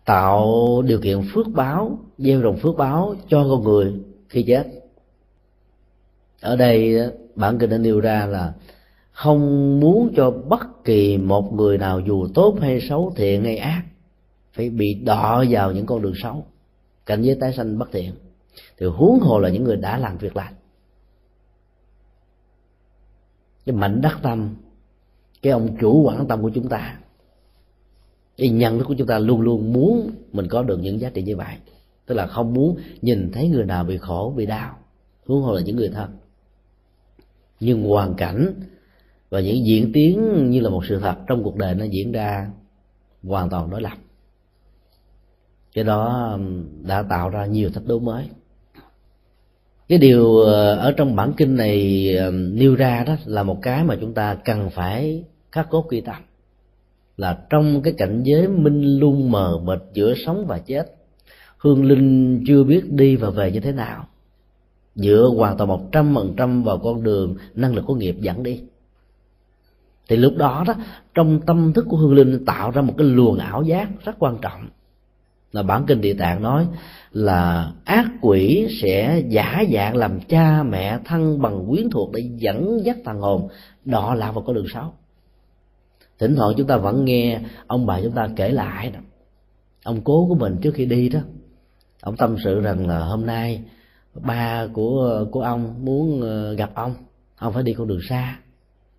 tạo 0.05 0.82
điều 0.82 1.01
kiện 1.01 1.22
phước 1.35 1.47
báo, 1.48 1.98
gieo 2.18 2.43
trồng 2.43 2.56
phước 2.56 2.76
báo 2.76 3.14
cho 3.28 3.47
con 3.51 3.62
người 3.62 3.94
khi 4.28 4.43
chết. 4.43 4.66
Ở 6.40 6.56
đây, 6.56 6.97
bản 7.35 7.59
kinh 7.59 7.70
đã 7.70 7.78
nêu 7.78 8.01
ra 8.01 8.26
là 8.26 8.55
không 9.12 9.40
muốn 9.81 10.12
cho 10.16 10.31
bất 10.31 10.85
kỳ 10.85 11.18
một 11.18 11.52
người 11.55 11.78
nào 11.78 12.01
dù 12.01 12.28
tốt 12.35 12.56
hay 12.60 12.81
xấu, 12.89 13.12
thiện 13.16 13.44
hay 13.44 13.56
ác, 13.56 13.82
phải 14.52 14.70
bị 14.70 14.94
đọ 14.94 15.44
vào 15.48 15.72
những 15.72 15.86
con 15.86 16.02
đường 16.02 16.14
xấu. 16.22 16.44
Cảnh 17.06 17.22
giới 17.22 17.36
tái 17.40 17.52
sanh 17.52 17.78
bất 17.78 17.93
thiện. 17.93 18.12
Thì 18.78 18.86
huống 18.86 19.18
hồ 19.20 19.39
là 19.39 19.48
những 19.48 19.64
người 19.64 19.76
đã 19.76 19.98
làm 19.98 20.18
việc 20.18 20.36
lành. 20.36 20.55
Cái 23.66 23.76
mảnh 23.76 24.01
đắc 24.01 24.18
tâm, 24.22 24.55
cái 25.43 25.52
ông 25.52 25.76
chủ 25.81 26.02
quản 26.02 26.26
tâm 26.26 26.43
của 26.43 26.51
chúng 26.55 26.68
ta 26.68 26.98
cái 28.36 28.48
nhân 28.48 28.78
đức 28.78 28.85
của 28.89 28.94
chúng 28.94 29.06
ta 29.06 29.19
luôn 29.19 29.40
luôn 29.40 29.73
muốn 29.73 30.11
mình 30.32 30.48
có 30.48 30.62
được 30.62 30.77
những 30.77 31.01
giá 31.01 31.11
trị 31.11 31.23
như 31.23 31.36
vậy. 31.36 31.55
Tức 32.06 32.15
là 32.15 32.27
không 32.27 32.55
muốn 32.55 32.77
nhìn 33.02 33.31
thấy 33.32 33.48
người 33.48 33.65
nào 33.65 33.85
bị 33.85 33.98
khổ, 33.98 34.35
bị 34.36 34.47
đau. 34.47 34.78
Huống 35.27 35.43
hồ 35.43 35.55
là 35.55 35.61
những 35.61 35.77
người 35.77 35.89
thân. 35.89 36.11
Nhưng 37.61 37.82
hoàn 37.82 38.15
cảnh 38.15 38.55
và 39.31 39.40
những 39.40 39.66
diễn 39.66 39.93
tiến 39.93 40.51
như 40.51 40.61
là 40.61 40.70
một 40.70 40.85
sự 40.89 41.01
thật 41.01 41.16
trong 41.27 41.43
cuộc 41.43 41.56
đời 41.56 41.74
nó 41.74 41.85
diễn 41.85 42.12
ra 42.12 42.51
hoàn 43.23 43.51
toàn 43.51 43.70
đối 43.70 43.82
lập. 43.82 43.98
Cái 45.74 45.85
đó 45.85 46.39
đã 46.82 47.02
tạo 47.02 47.28
ra 47.28 47.47
nhiều 47.47 47.70
thách 47.70 47.86
đố 47.86 47.98
mới. 47.98 48.28
Cái 49.89 49.98
điều 49.98 50.39
ờ, 50.39 50.74
ở 50.77 50.93
trong 50.93 51.16
bản 51.16 51.32
kinh 51.36 51.56
này 51.56 52.09
nêu 52.32 52.74
ra 52.74 53.05
đó 53.06 53.16
là 53.24 53.43
một 53.43 53.59
cái 53.62 53.85
mà 53.85 53.97
chúng 54.01 54.15
ta 54.15 54.35
cần 54.35 54.70
phải 54.70 55.24
khắc 55.52 55.70
cốt 55.70 55.90
ghi 55.90 56.01
tâm 56.01 56.23
là 57.16 57.39
trong 57.51 57.82
cái 57.82 57.95
cảnh 57.99 58.23
giới 58.23 58.49
minh 58.49 58.99
luôn 58.99 59.31
mờ 59.31 59.61
mịt 59.65 59.78
giữa 59.93 60.15
sống 60.27 60.47
và 60.47 60.59
chết. 60.59 60.95
Hương 61.59 61.85
linh 61.85 62.43
chưa 62.47 62.65
biết 62.65 62.93
đi 62.93 63.16
và 63.16 63.31
về 63.31 63.53
như 63.53 63.61
thế 63.61 63.73
nào. 63.73 64.07
Dựa 64.95 65.31
hoàn 65.36 65.57
toàn 65.57 65.69
một 65.69 65.93
trăm 65.93 66.15
phần 66.15 66.35
trăm 66.36 66.62
vào 66.62 66.78
con 66.78 67.03
đường, 67.03 67.36
năng 67.55 67.74
lực 67.74 67.85
của 67.86 67.95
nghiệp 67.95 68.16
dẫn 68.20 68.43
đi. 68.43 68.61
Thì 70.09 70.16
lúc 70.16 70.36
đó 70.36 70.65
đó, 70.66 70.74
trong 71.15 71.41
tâm 71.47 71.73
thức 71.73 71.86
của 71.89 71.97
hương 71.97 72.15
linh 72.15 72.45
tạo 72.45 72.70
ra 72.70 72.82
một 72.82 72.95
cái 72.99 73.07
luồng 73.07 73.39
ảo 73.39 73.62
giác 73.62 73.89
rất 74.05 74.16
quan 74.19 74.36
trọng. 74.43 74.69
Là 75.53 75.62
bản 75.62 75.85
kinh 75.86 76.01
địa 76.01 76.15
tạng 76.15 76.43
nói 76.43 76.66
là 77.12 77.73
ác 77.85 78.07
quỷ 78.20 78.69
sẽ 78.82 79.23
giả 79.28 79.65
dạng 79.73 79.97
làm 79.97 80.20
cha 80.20 80.62
mẹ 80.62 80.99
thân 81.05 81.43
bằng 81.43 81.66
quyến 81.69 81.91
thuộc 81.91 82.12
để 82.12 82.31
dẫn 82.36 82.81
dắt 82.85 82.97
thằng 83.05 83.20
hồn. 83.20 83.49
Đọ 83.85 84.15
lạc 84.15 84.32
vào 84.32 84.45
con 84.47 84.55
đường 84.55 84.69
xấu 84.69 84.93
thỉnh 86.19 86.36
thoảng 86.36 86.55
chúng 86.57 86.66
ta 86.66 86.77
vẫn 86.77 87.05
nghe 87.05 87.41
ông 87.66 87.86
bà 87.86 88.01
chúng 88.01 88.12
ta 88.12 88.28
kể 88.36 88.49
lại 88.49 88.91
đó. 88.91 89.01
Ông 89.85 90.01
cố 90.05 90.27
của 90.28 90.35
mình 90.35 90.57
trước 90.62 90.74
khi 90.74 90.86
đi 90.86 91.09
đó 91.09 91.20
ông 92.05 92.16
tâm 92.16 92.36
sự 92.45 92.61
rằng 92.61 92.86
là 92.86 92.99
hôm 92.99 93.27
nay 93.27 93.62
ba 94.15 94.66
của 94.73 95.27
của 95.31 95.41
ông 95.41 95.85
muốn 95.85 96.20
ờ, 96.20 96.55
gặp 96.55 96.70
ông. 96.74 96.95
Ông 97.36 97.53
phải 97.53 97.62
đi 97.62 97.74
con 97.74 97.89
đường 97.89 98.01
xa. 98.09 98.39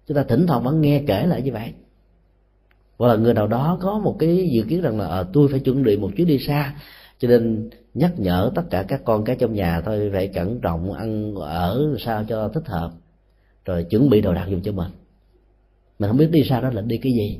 Chúng 0.08 0.18
ta 0.18 0.24
thỉnh 0.24 0.48
thoảng 0.48 0.64
vẫn 0.64 0.82
nghe 0.82 1.04
kể 1.08 1.26
lại 1.28 1.42
như 1.42 1.52
vậy. 1.54 1.74
Hoặc 2.98 3.08
là 3.08 3.16
người 3.16 3.34
nào 3.34 3.48
đó 3.48 3.78
có 3.82 4.00
một 4.00 4.16
cái 4.20 4.50
dự 4.54 4.64
kiến 4.70 4.82
rằng 4.82 5.00
là 5.00 5.08
à, 5.08 5.24
tôi 5.34 5.48
phải 5.52 5.60
chuẩn 5.60 5.84
bị 5.84 5.98
một 5.98 6.12
chuyến 6.18 6.28
đi 6.28 6.40
xa 6.40 6.76
cho 7.20 7.28
nên 7.28 7.70
nhắc 7.94 8.14
nhở 8.18 8.52
tất 8.56 8.64
cả 8.70 8.86
các 8.88 9.02
con 9.06 9.26
cái 9.26 9.36
trong 9.40 9.54
nhà 9.54 9.82
thôi 9.82 10.10
phải 10.14 10.28
cẩn 10.28 10.62
trọng 10.62 10.94
ăn 10.94 11.36
ở 11.36 11.96
sao 12.00 12.24
cho 12.30 12.50
thích 12.50 12.68
hợp 12.68 12.92
rồi 13.66 13.84
chuẩn 13.84 14.10
bị 14.10 14.22
đồ 14.22 14.34
đạc 14.34 14.46
dùng 14.50 14.62
cho 14.62 14.72
mình 14.72 14.92
mình 16.00 16.10
không 16.10 16.18
biết 16.18 16.30
đi 16.32 16.44
sao 16.50 16.62
đó 16.62 16.70
là 16.70 16.82
đi 16.82 16.98
cái 16.98 17.14
gì. 17.14 17.40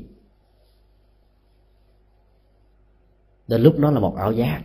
Đôi 3.48 3.60
lúc 3.60 3.78
nó 3.78 3.90
là 3.90 4.00
một 4.00 4.16
ảo 4.16 4.32
giác. 4.32 4.62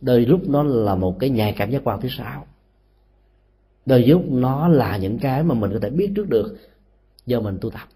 Đôi 0.00 0.26
lúc 0.26 0.48
nó 0.48 0.62
là 0.62 0.94
một 0.94 1.16
cái 1.18 1.30
nhà 1.30 1.52
cảm 1.56 1.70
giác 1.70 1.82
quan 1.84 2.00
phía 2.00 2.08
sau, 2.10 2.46
đôi 3.86 4.02
lúc 4.02 4.22
nó 4.28 4.68
là 4.68 4.96
những 4.96 5.18
cái 5.18 5.42
mà 5.42 5.54
mình 5.54 5.70
có 5.72 5.78
thể 5.82 5.90
biết 5.90 6.12
trước 6.16 6.28
được 6.28 6.58
do 7.26 7.40
mình 7.40 7.58
tu 7.60 7.70
tập. 7.70 7.88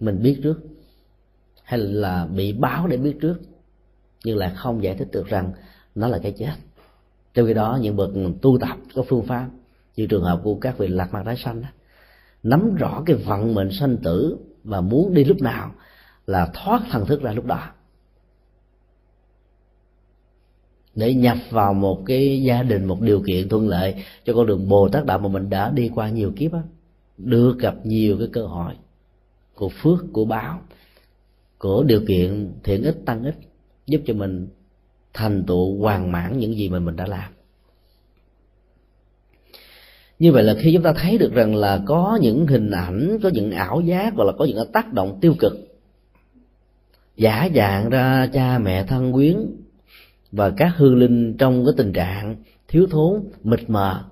Mình 0.00 0.22
biết 0.22 0.40
trước 0.42 0.60
hay 1.62 1.78
là 1.78 2.26
bị 2.26 2.52
báo 2.52 2.86
để 2.86 2.96
biết 2.96 3.16
trước 3.20 3.40
nhưng 4.24 4.36
lại 4.36 4.52
không 4.56 4.82
giải 4.82 4.94
thích 4.94 5.08
được 5.12 5.26
rằng 5.26 5.52
nó 5.94 6.08
là 6.08 6.18
cái 6.22 6.34
chết. 6.38 6.54
Trong 7.34 7.46
khi 7.46 7.54
đó 7.54 7.78
những 7.82 7.96
bậc 7.96 8.10
tu 8.42 8.58
tập 8.60 8.76
có 8.94 9.02
phương 9.08 9.26
pháp 9.26 9.48
như 9.96 10.06
trường 10.06 10.24
hợp 10.24 10.40
của 10.44 10.54
các 10.54 10.78
vị 10.78 10.88
lạc 10.88 11.12
mặt 11.12 11.22
tái 11.24 11.36
sanh 11.36 11.62
đó, 11.62 11.68
nắm 12.42 12.74
rõ 12.74 13.02
cái 13.06 13.16
vận 13.16 13.54
mệnh 13.54 13.72
sanh 13.72 13.96
tử 13.96 14.38
và 14.64 14.80
muốn 14.80 15.14
đi 15.14 15.24
lúc 15.24 15.40
nào 15.40 15.74
là 16.26 16.50
thoát 16.54 16.82
thần 16.90 17.06
thức 17.06 17.22
ra 17.22 17.32
lúc 17.32 17.46
đó. 17.46 17.70
Để 20.94 21.14
nhập 21.14 21.38
vào 21.50 21.74
một 21.74 22.02
cái 22.06 22.42
gia 22.42 22.62
đình, 22.62 22.84
một 22.84 23.00
điều 23.00 23.22
kiện 23.26 23.48
thuận 23.48 23.68
lợi 23.68 24.04
cho 24.24 24.34
con 24.34 24.46
đường 24.46 24.68
bồ 24.68 24.88
tát 24.88 25.06
đạo 25.06 25.18
mà 25.18 25.28
mình 25.28 25.50
đã 25.50 25.70
đi 25.70 25.90
qua 25.94 26.10
nhiều 26.10 26.32
kiếp 26.36 26.52
á, 26.52 26.62
được 27.18 27.58
gặp 27.58 27.74
nhiều 27.84 28.16
cái 28.18 28.28
cơ 28.32 28.46
hội 28.46 28.74
của 29.54 29.68
phước, 29.68 29.98
của 30.12 30.24
báo, 30.24 30.60
của 31.58 31.82
điều 31.82 32.00
kiện 32.08 32.52
thiện 32.64 32.82
ích, 32.82 32.96
tăng 33.06 33.24
ích, 33.24 33.36
giúp 33.86 34.00
cho 34.06 34.14
mình 34.14 34.48
thành 35.12 35.44
tựu 35.46 35.78
hoàn 35.78 36.12
mãn 36.12 36.38
những 36.38 36.54
gì 36.54 36.68
mà 36.68 36.78
mình 36.78 36.96
đã 36.96 37.06
làm 37.06 37.32
như 40.22 40.32
vậy 40.32 40.42
là 40.42 40.54
khi 40.58 40.72
chúng 40.74 40.82
ta 40.82 40.92
thấy 40.92 41.18
được 41.18 41.32
rằng 41.32 41.54
là 41.54 41.82
có 41.86 42.18
những 42.22 42.46
hình 42.46 42.70
ảnh, 42.70 43.18
có 43.22 43.28
những 43.28 43.50
ảo 43.50 43.80
giác 43.80 44.12
hoặc 44.16 44.24
là 44.24 44.32
có 44.38 44.44
những 44.44 44.72
tác 44.72 44.92
động 44.92 45.18
tiêu 45.20 45.34
cực, 45.38 45.52
giả 47.16 47.48
dạng 47.54 47.90
ra 47.90 48.28
cha 48.32 48.58
mẹ 48.58 48.84
thân 48.84 49.12
quyến 49.12 49.36
và 50.32 50.50
các 50.50 50.72
hương 50.76 50.96
linh 50.96 51.36
trong 51.36 51.64
cái 51.64 51.74
tình 51.76 51.92
trạng 51.92 52.36
thiếu 52.68 52.86
thốn, 52.90 53.24
mịt 53.42 53.70
mờ, 53.70 54.04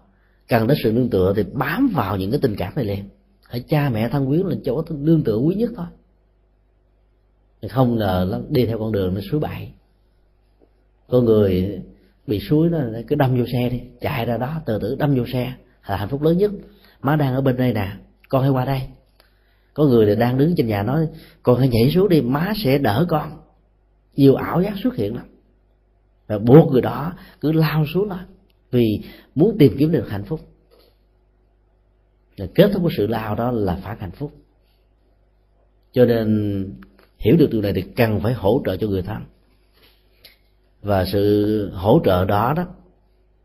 cần 0.49 0.67
đến 0.67 0.79
sự 0.85 0.93
nương 0.93 1.11
tựa 1.11 1.33
thì 1.37 1.43
bám 1.53 1.93
vào 1.95 2.17
những 2.17 2.31
cái 2.31 2.41
tình 2.43 2.57
cảm 2.57 2.73
này 2.77 2.85
liền. 2.85 3.05
Hãy 3.49 3.65
cha 3.69 3.91
mẹ 3.91 4.09
thân 4.09 4.27
quyến 4.27 4.47
là 4.47 4.57
chỗ 4.65 4.83
nương 4.91 5.25
tựa 5.25 5.37
quý 5.37 5.55
nhất 5.55 5.71
thôi. 5.77 5.87
Không 7.69 7.97
ngờ 7.97 8.29
nó 8.31 8.41
đi 8.49 8.67
theo 8.67 8.79
con 8.79 8.93
đường 8.93 9.15
nó 9.15 9.21
suối 9.31 9.41
bại. 9.41 9.73
Con 11.09 11.25
người 11.25 11.81
bị 12.27 12.41
suối 12.41 12.71
nó 12.71 12.79
cứ 13.09 13.17
đâm 13.17 13.39
vô 13.39 13.45
xe 13.53 13.69
đi, 13.69 13.81
chạy 14.01 14.27
ra 14.27 14.37
đó 14.37 14.61
từ 14.67 14.79
từ 14.83 14.97
đâm 14.99 15.15
vô 15.15 15.25
xe 15.33 15.53
là 15.91 15.97
hạnh 15.97 16.09
phúc 16.09 16.23
lớn 16.23 16.39
nhất. 16.39 16.51
Má 17.03 17.17
đang 17.17 17.35
ở 17.35 17.41
bên 17.41 17.57
đây 17.57 17.73
nè, 17.73 17.93
con 18.29 18.43
hãy 18.43 18.51
qua 18.51 18.65
đây. 18.65 18.83
Có 19.75 19.85
người 19.85 20.07
thì 20.07 20.21
đang 20.21 20.39
đứng 20.39 20.55
trên 20.57 20.67
nhà 20.67 20.83
nói, 20.83 21.07
con 21.43 21.59
hãy 21.59 21.69
nhảy 21.69 21.91
xuống 21.91 22.09
đi, 22.09 22.21
má 22.21 22.53
sẽ 22.57 22.79
đỡ 22.79 23.07
con. 23.09 23.41
Nhiều 24.17 24.35
ảo 24.35 24.63
giác 24.63 24.75
xuất 24.83 24.97
hiện 24.97 25.17
lắm. 25.17 25.27
Và 26.27 26.39
buộc 26.39 26.73
người 26.73 26.83
đó 26.83 27.13
cứ 27.41 27.53
lao 27.53 27.87
xuống 27.95 28.09
đó 28.09 28.19
vì 28.71 29.03
muốn 29.35 29.57
tìm 29.59 29.77
kiếm 29.79 29.93
được 29.93 30.09
hạnh 30.09 30.25
phúc. 30.25 30.41
Và 32.39 32.47
kết 32.55 32.71
thúc 32.73 32.83
của 32.83 32.91
sự 32.97 33.07
lao 33.07 33.35
đó 33.35 33.51
là 33.51 33.77
phản 33.83 33.99
hạnh 34.01 34.11
phúc. 34.11 34.33
Cho 35.93 36.05
nên 36.05 36.65
hiểu 37.19 37.37
được 37.37 37.49
điều 37.51 37.63
này 37.63 37.73
thì 37.73 37.83
cần 37.83 38.21
phải 38.21 38.33
hỗ 38.33 38.63
trợ 38.67 38.77
cho 38.77 38.87
người 38.87 39.03
thân. 39.03 39.23
Và 40.83 41.05
sự 41.05 41.71
hỗ 41.75 42.01
trợ 42.05 42.25
đó 42.25 42.55
đó 42.57 42.67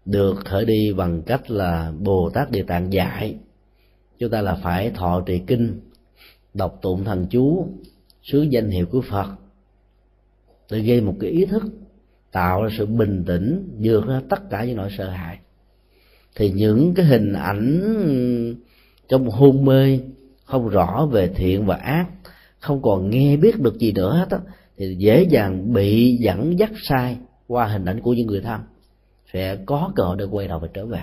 được 0.06 0.36
khởi 0.45 0.65
đi 0.65 0.94
bằng 0.94 1.22
cách 1.22 1.52
là 1.52 1.94
bồ 1.99 2.30
tát 2.34 2.52
địa 2.52 2.64
tạng 2.64 2.94
dạy. 2.94 3.36
Chúng 4.19 4.30
ta 4.30 4.41
là 4.41 4.56
phải 4.64 4.90
thọ 4.90 5.22
trì 5.26 5.41
kinh, 5.48 5.80
đọc 6.53 6.80
tụng 6.82 7.03
thần 7.03 7.27
chú 7.30 7.68
sướng 8.23 8.52
danh 8.52 8.69
hiệu 8.69 8.86
của 8.86 9.02
phật. 9.02 9.27
Để 10.72 10.80
gây 10.80 11.02
một 11.02 11.15
cái 11.19 11.30
ý 11.30 11.45
thức, 11.45 11.64
tạo 12.32 12.64
ra 12.64 12.69
sự 12.77 12.86
bình 12.86 13.23
tĩnh, 13.27 13.77
vượt 13.80 14.06
ra 14.07 14.22
tất 14.30 14.49
cả 14.49 14.65
những 14.65 14.77
nỗi 14.77 14.90
sợ 14.98 15.10
hãi. 15.10 15.38
Thì 16.36 16.52
những 16.52 16.94
cái 16.95 17.06
hình 17.06 17.34
ảnh 17.34 17.82
trong 19.07 19.30
hôn 19.30 19.65
mê 19.65 19.99
không 20.45 20.69
rõ 20.69 21.07
về 21.11 21.27
thiện 21.36 21.65
và 21.65 21.76
ác, 21.76 22.07
không 22.60 22.82
còn 22.82 23.10
nghe 23.10 23.38
biết 23.38 23.60
được 23.60 23.77
gì 23.80 23.91
nữa 23.91 24.18
hết 24.18 24.30
á, 24.30 24.40
thì 24.77 24.95
dễ 24.99 25.23
dàng 25.30 25.73
bị 25.73 26.18
dẫn 26.22 26.60
dắt 26.60 26.72
sai 26.90 27.18
qua 27.48 27.68
hình 27.68 27.86
ảnh 27.86 28.02
của 28.02 28.14
những 28.14 28.27
người 28.27 28.41
thân 28.41 28.61
sẽ 29.34 29.57
có 29.65 29.91
cơ 29.95 30.03
hội 30.03 30.15
để 30.19 30.26
quay 30.26 30.47
đầu 30.47 30.60
và 30.60 30.68
trở 30.73 30.85
về. 30.85 31.02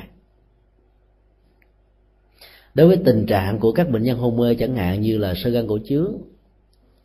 Đối 2.75 2.89
với 2.89 2.97
tình 3.05 3.27
trạng 3.27 3.59
của 3.59 3.73
các 3.73 3.91
bệnh 3.91 4.03
nhân 4.03 4.19
hôn 4.19 4.37
mê 4.37 4.55
chẳng 4.55 4.77
hạn 4.77 5.01
như 5.01 5.19
là 5.19 5.35
sơ 5.37 5.51
gan 5.51 5.69
cổ 5.69 5.79
chướng, 5.85 6.13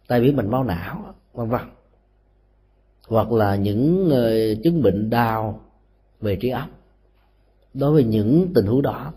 tai 0.07 0.21
biến 0.21 0.35
mạch 0.35 0.45
máu 0.45 0.63
não, 0.63 1.15
vân 1.33 1.49
vân, 1.49 1.61
hoặc 3.07 3.31
là 3.31 3.55
những 3.55 4.09
ờ, 4.09 4.55
chứng 4.63 4.81
bệnh 4.81 5.09
đau 5.09 5.61
về 6.21 6.35
trí 6.35 6.49
óc, 6.49 6.69
đối 7.73 7.91
với 7.91 8.03
những 8.03 8.51
tình 8.55 8.65
huống 8.65 8.81
đó 8.81 9.13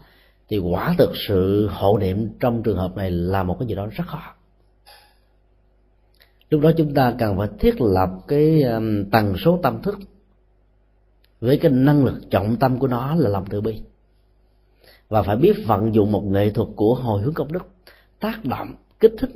thì 0.49 0.59
quả 0.59 0.95
thực 0.99 1.11
sự 1.29 1.69
hộ 1.73 1.99
niệm 1.99 2.29
trong 2.41 2.63
trường 2.63 2.77
hợp 2.77 2.97
này 2.97 3.11
là 3.11 3.43
một 3.43 3.57
cái 3.59 3.69
gì 3.69 3.75
đó 3.75 3.87
rất 3.87 4.05
khó. 4.07 4.35
Lúc 6.51 6.61
đó 6.61 6.71
chúng 6.77 6.95
ta 6.95 7.15
cần 7.19 7.39
phải 7.39 7.49
thiết 7.59 7.81
lập 7.81 8.11
cái 8.29 8.63
tần 9.13 9.35
số 9.45 9.61
tâm 9.63 9.83
thức 9.83 9.99
với 11.41 11.57
cái 11.57 11.73
năng 11.73 12.05
lực 12.05 12.31
trọng 12.31 12.57
tâm 12.57 12.79
của 12.79 12.87
nó 12.87 13.15
là 13.15 13.31
lòng 13.31 13.45
từ 13.51 13.61
bi. 13.61 13.81
Và 15.09 15.23
phải 15.23 15.37
biết 15.37 15.57
vận 15.67 15.95
dụng 15.95 16.13
một 16.13 16.25
nghệ 16.25 16.51
thuật 16.51 16.69
của 16.77 16.95
hồi 16.95 17.23
hướng 17.23 17.35
công 17.35 17.53
đức 17.53 17.67
tác 18.21 18.45
động 18.45 18.75
kích 19.01 19.15
thích. 19.19 19.31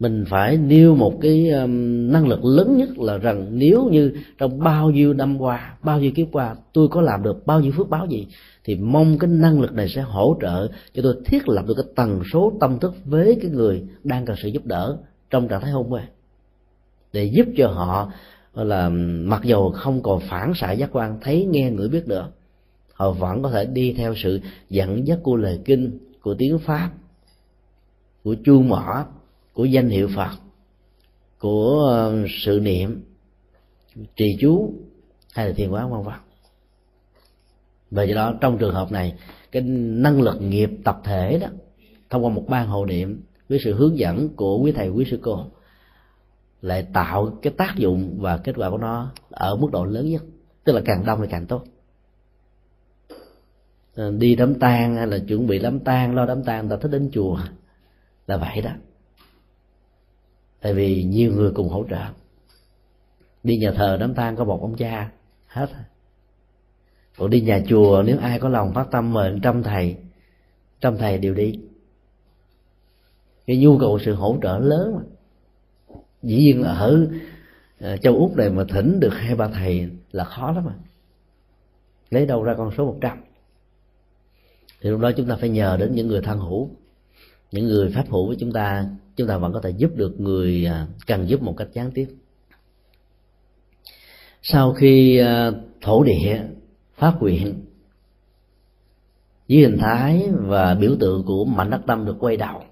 Mình 0.00 0.24
phải 0.28 0.56
nêu 0.56 0.94
một 0.94 1.18
cái 1.20 1.50
um, 1.50 2.12
năng 2.12 2.28
lực 2.28 2.44
lớn 2.44 2.76
nhất 2.76 2.98
là 2.98 3.18
rằng 3.18 3.46
nếu 3.50 3.88
như 3.92 4.12
trong 4.38 4.58
bao 4.58 4.90
nhiêu 4.90 5.12
năm 5.12 5.40
qua 5.40 5.76
bao 5.82 6.00
nhiêu 6.00 6.10
kiếp 6.14 6.26
qua 6.32 6.56
tôi 6.72 6.88
có 6.88 7.00
làm 7.00 7.22
được 7.22 7.46
bao 7.46 7.60
nhiêu 7.60 7.72
phước 7.76 7.88
báo 7.88 8.06
gì 8.06 8.26
thì 8.64 8.74
mong 8.74 9.18
cái 9.18 9.30
năng 9.30 9.60
lực 9.60 9.72
này 9.72 9.88
sẽ 9.88 10.00
hỗ 10.00 10.36
trợ 10.40 10.68
cho 10.94 11.02
tôi 11.02 11.14
thiết 11.24 11.48
lập 11.48 11.64
được 11.66 11.74
cái 11.76 11.86
tần 11.96 12.22
số 12.32 12.52
tâm 12.60 12.78
thức 12.78 12.94
với 13.04 13.38
cái 13.42 13.50
người 13.50 13.82
đang 14.04 14.26
cần 14.26 14.36
sự 14.42 14.48
giúp 14.48 14.66
đỡ 14.66 14.96
trong 15.30 15.48
trạng 15.48 15.60
thái 15.60 15.70
hôn 15.70 15.90
mê. 15.90 16.00
Để 17.12 17.24
giúp 17.24 17.46
cho 17.56 17.68
họ 17.68 18.12
là 18.54 18.88
mặc 19.24 19.40
dù 19.44 19.70
không 19.70 20.02
còn 20.02 20.20
phản 20.20 20.52
xạ 20.54 20.72
giác 20.72 20.90
quan 20.92 21.18
thấy 21.20 21.44
nghe 21.50 21.70
ngửi 21.70 21.88
biết 21.88 22.08
nữa, 22.08 22.30
họ 22.92 23.10
vẫn 23.10 23.42
có 23.42 23.50
thể 23.50 23.64
đi 23.64 23.92
theo 23.92 24.14
sự 24.16 24.40
dẫn 24.70 25.06
dắt 25.06 25.18
của 25.22 25.36
lời 25.36 25.60
kinh 25.64 25.98
của 26.22 26.34
tiếng 26.38 26.58
pháp 26.58 26.90
của 28.24 28.36
chuông 28.44 28.68
mỏ 28.68 29.06
của 29.52 29.64
danh 29.64 29.88
hiệu 29.88 30.08
phật 30.16 30.30
của 31.38 32.12
sự 32.44 32.60
niệm 32.62 33.04
trì 34.16 34.36
chú 34.40 34.72
hay 35.32 35.46
là 35.46 35.52
thiền 35.52 35.70
quán 35.70 35.90
vân 35.90 36.02
vân. 36.02 36.14
Về 37.90 38.06
do 38.06 38.14
đó 38.14 38.34
trong 38.40 38.58
trường 38.58 38.74
hợp 38.74 38.92
này 38.92 39.14
cái 39.52 39.62
năng 39.62 40.22
lực 40.22 40.40
nghiệp 40.40 40.70
tập 40.84 41.00
thể 41.04 41.38
đó 41.38 41.48
thông 42.10 42.24
qua 42.24 42.30
một 42.30 42.44
ban 42.48 42.68
hộ 42.68 42.86
niệm 42.86 43.22
với 43.48 43.58
sự 43.64 43.74
hướng 43.74 43.98
dẫn 43.98 44.28
của 44.28 44.58
quý 44.58 44.72
thầy 44.72 44.88
quý 44.88 45.04
sư 45.10 45.18
cô 45.22 45.46
lại 46.64 46.86
tạo 46.92 47.38
cái 47.42 47.52
tác 47.56 47.74
dụng 47.76 48.16
và 48.18 48.36
kết 48.36 48.52
quả 48.56 48.70
của 48.70 48.78
nó 48.78 49.12
ở 49.30 49.56
mức 49.56 49.68
độ 49.72 49.84
lớn 49.84 50.10
nhất. 50.10 50.22
Tức 50.64 50.72
là 50.72 50.82
càng 50.84 51.04
đông 51.04 51.20
thì 51.22 51.28
càng 51.30 51.46
tốt. 51.46 51.64
Ờ, 53.94 54.10
đi 54.10 54.34
đám 54.34 54.54
tang 54.58 54.96
hay 54.96 55.06
là 55.06 55.18
chuẩn 55.28 55.46
bị 55.46 55.58
đám 55.58 55.80
tang, 55.80 56.14
lo 56.14 56.26
đám 56.26 56.44
tang 56.44 56.68
ta 56.68 56.76
thích 56.76 56.90
đến 56.90 57.10
chùa 57.12 57.38
là 58.26 58.36
vậy 58.36 58.60
đó. 58.60 58.70
Tại 60.60 60.74
vì 60.74 61.04
nhiều 61.04 61.32
người 61.32 61.50
cùng 61.54 61.68
hỗ 61.68 61.84
trợ. 61.90 62.02
Đi 63.42 63.56
nhà 63.56 63.72
thờ 63.76 63.96
đám 64.00 64.14
tang 64.14 64.36
có 64.36 64.44
một 64.44 64.60
ông 64.60 64.76
cha, 64.76 65.10
hết. 65.46 65.70
Còn 67.16 67.30
đi 67.30 67.40
nhà 67.40 67.62
chùa, 67.68 68.02
nếu 68.06 68.18
ai 68.18 68.38
có 68.38 68.48
lòng 68.48 68.74
phát 68.74 68.90
tâm 68.90 69.12
mời 69.12 69.38
trăm 69.42 69.62
thầy 69.62 69.96
trăm 70.80 70.98
thầy 70.98 71.18
đều 71.18 71.34
đi. 71.34 71.60
Cái 73.46 73.56
nhu 73.56 73.78
cầu 73.78 73.98
sự 74.04 74.14
hỗ 74.14 74.38
trợ 74.42 74.58
lớn 74.58 74.94
mà 74.96 75.02
dĩ 76.24 76.36
nhiên 76.36 76.62
là 76.62 76.72
ở 76.72 77.08
ờ, 77.80 77.96
châu 77.96 78.16
úc 78.16 78.36
này 78.36 78.50
mà 78.50 78.64
thỉnh 78.68 79.00
được 79.00 79.12
hai 79.12 79.34
ba 79.34 79.48
thầy 79.48 79.88
là 80.12 80.24
khó 80.24 80.52
lắm 80.52 80.64
mà 80.64 80.74
lấy 82.10 82.26
đâu 82.26 82.42
ra 82.42 82.54
con 82.58 82.70
số 82.76 82.86
một 82.86 82.98
trăm. 83.00 83.18
Thì 84.80 84.90
lúc 84.90 85.00
đó 85.00 85.12
chúng 85.12 85.28
ta 85.28 85.36
phải 85.36 85.48
nhờ 85.48 85.76
đến 85.76 85.94
những 85.94 86.08
người 86.08 86.20
thân 86.20 86.38
hữu, 86.38 86.70
những 87.52 87.64
người 87.64 87.90
pháp 87.90 88.10
hữu 88.10 88.26
với 88.26 88.36
chúng 88.40 88.52
ta 88.52 88.86
chúng 89.16 89.28
ta 89.28 89.38
vẫn 89.38 89.52
có 89.52 89.60
thể 89.60 89.70
giúp 89.70 89.90
được 89.96 90.20
người 90.20 90.66
à, 90.66 90.86
cần 91.06 91.28
giúp 91.28 91.42
một 91.42 91.54
cách 91.56 91.68
gián 91.72 91.90
tiếp. 91.90 92.08
Sau 94.42 94.72
khi 94.72 95.16
ờ, 95.16 95.62
thổ 95.80 96.04
địa 96.04 96.42
phát 96.94 97.16
nguyện 97.20 97.64
với 99.48 99.58
hình 99.58 99.78
thái 99.78 100.30
và 100.32 100.74
biểu 100.74 100.96
tượng 101.00 101.24
của 101.24 101.44
mạnh 101.44 101.70
đất 101.70 101.80
tâm 101.86 102.04
được 102.04 102.16
quay 102.18 102.36
đầu 102.36 102.62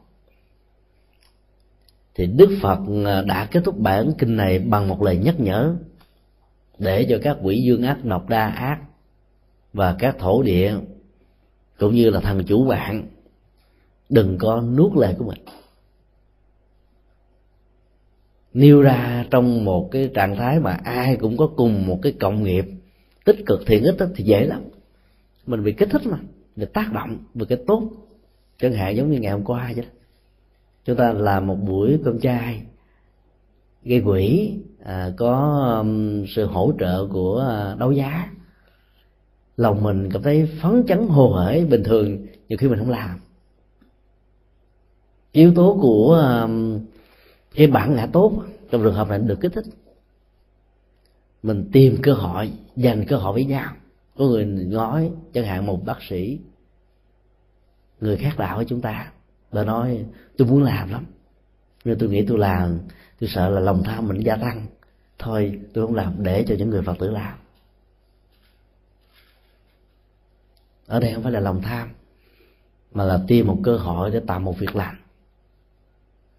thì 2.15 2.27
đức 2.27 2.59
phật 2.63 2.79
à, 3.07 3.23
đã 3.23 3.49
kết 3.51 3.61
thúc 3.65 3.79
bản 3.79 4.13
kinh 4.19 4.37
này 4.37 4.59
bằng 4.59 4.89
một 4.89 5.03
lời 5.03 5.17
nhắc 5.17 5.41
nhở 5.41 5.75
để 6.79 7.07
cho 7.09 7.19
các 7.23 7.37
quỷ 7.43 7.63
dương 7.63 7.83
ác 7.83 8.05
nọc 8.05 8.29
đa 8.29 8.49
ác 8.49 8.81
và 9.73 9.97
các 9.99 10.17
thổ 10.19 10.43
địa 10.43 10.75
cũng 11.79 11.95
như 11.95 12.11
là 12.11 12.21
thần 12.21 12.45
chủ 12.45 12.65
bạn 12.65 13.07
đừng 14.09 14.39
có 14.39 14.61
nuốt 14.61 14.97
lời 14.97 15.15
của 15.19 15.25
mình. 15.25 15.39
Nêu 18.55 18.83
ra 18.83 19.27
trong 19.31 19.65
một 19.65 19.89
cái 19.93 20.11
trạng 20.15 20.37
thái 20.37 20.61
mà 20.61 20.79
ai 20.85 21.17
cũng 21.17 21.37
có 21.37 21.47
cùng 21.57 21.87
một 21.87 21.99
cái 22.03 22.13
cộng 22.13 22.43
nghiệp 22.43 22.65
tích 23.25 23.37
cực 23.47 23.63
thiện 23.67 23.85
ích 23.85 23.97
thì 24.17 24.25
dễ 24.25 24.47
lắm. 24.47 24.63
Mình 25.47 25.65
bị 25.65 25.73
kích 25.73 25.89
thích 25.91 26.03
mà 26.05 26.19
được 26.57 26.73
tác 26.73 26.93
động 26.93 27.19
về 27.35 27.47
cái 27.49 27.59
tốt. 27.67 27.91
Chẳng 28.59 28.73
hạn 28.73 28.97
giống 28.97 29.11
như 29.11 29.19
ngày 29.19 29.33
hôm 29.33 29.45
qua 29.45 29.73
vậy 29.77 29.85
đó 29.85 30.02
chúng 30.85 30.97
ta 30.97 31.13
làm 31.13 31.47
một 31.47 31.55
buổi 31.55 31.99
cơm 32.05 32.21
chay 32.21 32.63
gây 33.85 34.01
quỹ 34.01 34.55
à, 34.85 35.13
có 35.17 35.63
um, 35.79 36.25
sự 36.27 36.47
hỗ 36.47 36.73
trợ 36.79 37.07
của 37.07 37.45
uh, 37.73 37.79
đấu 37.79 37.93
giá. 37.93 38.31
Lòng 39.57 39.83
mình 39.83 40.09
cảm 40.13 40.23
thấy 40.23 40.49
phấn 40.63 40.85
chấn 40.89 41.09
hồ 41.09 41.29
hởi 41.29 41.65
bình 41.65 41.83
thường 41.85 42.27
nhiều 42.49 42.59
khi 42.59 42.69
mình 42.69 42.79
không 42.79 42.91
làm. 42.91 43.19
Yếu 45.33 45.55
tố 45.55 45.79
của 45.83 46.15
um, 46.43 46.81
cái 47.55 47.67
bản 47.67 47.95
ngã 47.95 48.07
tốt 48.07 48.33
trong 48.71 48.83
trường 48.83 48.95
hợp 48.95 49.09
này 49.09 49.19
được 49.19 49.41
kích 49.41 49.53
thích. 49.53 49.65
Mình 51.43 51.69
tìm 51.73 51.97
cơ 52.03 52.13
hội 52.13 52.53
dành 52.77 53.05
cơ 53.09 53.17
hội 53.17 53.33
với 53.33 53.45
nhau. 53.45 53.73
Có 54.19 54.25
người 54.25 54.45
nói 54.45 55.11
chẳng 55.33 55.45
hạn 55.45 55.67
một 55.67 55.85
bác 55.85 56.03
sĩ 56.03 56.39
người 58.01 58.17
khác 58.17 58.39
đạo 58.39 58.57
với 58.57 58.65
chúng 58.65 58.81
ta 58.81 59.13
và 59.53 59.65
nói, 59.65 60.05
tôi 60.39 60.49
muốn 60.49 60.63
làm 60.63 60.91
lắm. 60.91 61.05
Nhưng 61.85 61.99
tôi 61.99 62.09
nghĩ 62.09 62.27
tôi 62.29 62.39
làm, 62.39 62.79
tôi 63.21 63.31
sợ 63.35 63.49
là 63.49 63.61
lòng 63.61 63.83
tham 63.85 64.09
mình 64.09 64.21
gia 64.21 64.37
tăng. 64.37 64.67
Thôi, 65.19 65.61
tôi 65.75 65.87
không 65.87 65.95
làm, 65.95 66.15
để 66.19 66.45
cho 66.49 66.55
những 66.59 66.71
người 66.71 66.83
phật 66.83 66.99
tử 66.99 67.11
làm. 67.11 67.39
Ở 70.87 71.01
đây 71.01 71.15
không 71.15 71.23
phải 71.23 71.33
là 71.33 71.41
lòng 71.41 71.63
tham, 71.63 71.89
mà 72.93 73.05
là 73.05 73.21
tìm 73.29 73.47
một 73.47 73.59
cơ 73.65 73.77
hội 73.77 74.11
để 74.11 74.21
tạo 74.27 74.41
một 74.41 74.59
việc 74.59 74.77
làm. 74.77 74.97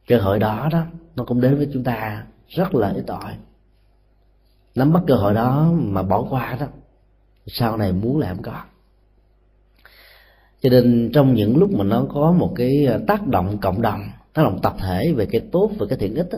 Cơ 0.08 0.18
hội 0.18 0.40
đó 0.40 0.70
đó, 0.72 0.86
nó 1.16 1.24
cũng 1.24 1.42
đến 1.42 1.58
với 1.58 1.70
chúng 1.74 1.84
ta 1.84 2.26
rất 2.48 2.76
là 2.76 2.90
ít 2.90 3.08
ỏi. 3.08 3.38
Nắm 4.76 4.94
bắt 4.94 5.04
cơ 5.08 5.16
hội 5.16 5.34
đó 5.34 5.72
mà 5.74 6.04
bỏ 6.04 6.28
qua 6.30 6.58
đó, 6.60 6.68
sau 7.48 7.78
này 7.78 7.94
muốn 7.94 8.20
làm 8.20 8.36
không 8.36 8.44
có 8.44 8.64
cho 10.64 10.70
nên 10.70 11.10
trong 11.14 11.34
những 11.34 11.58
lúc 11.58 11.72
mà 11.72 11.84
nó 11.84 12.06
có 12.14 12.32
một 12.32 12.54
cái 12.56 12.86
à, 12.86 13.00
tác 13.08 13.28
động 13.28 13.58
cộng 13.62 13.82
đồng 13.82 14.02
tác 14.34 14.44
động 14.44 14.60
tập 14.62 14.76
thể 14.80 15.14
về 15.14 15.26
cái 15.26 15.42
tốt 15.52 15.72
và 15.78 15.86
cái 15.90 15.98
thiện 15.98 16.16
ích 16.16 16.28
đó, 16.32 16.38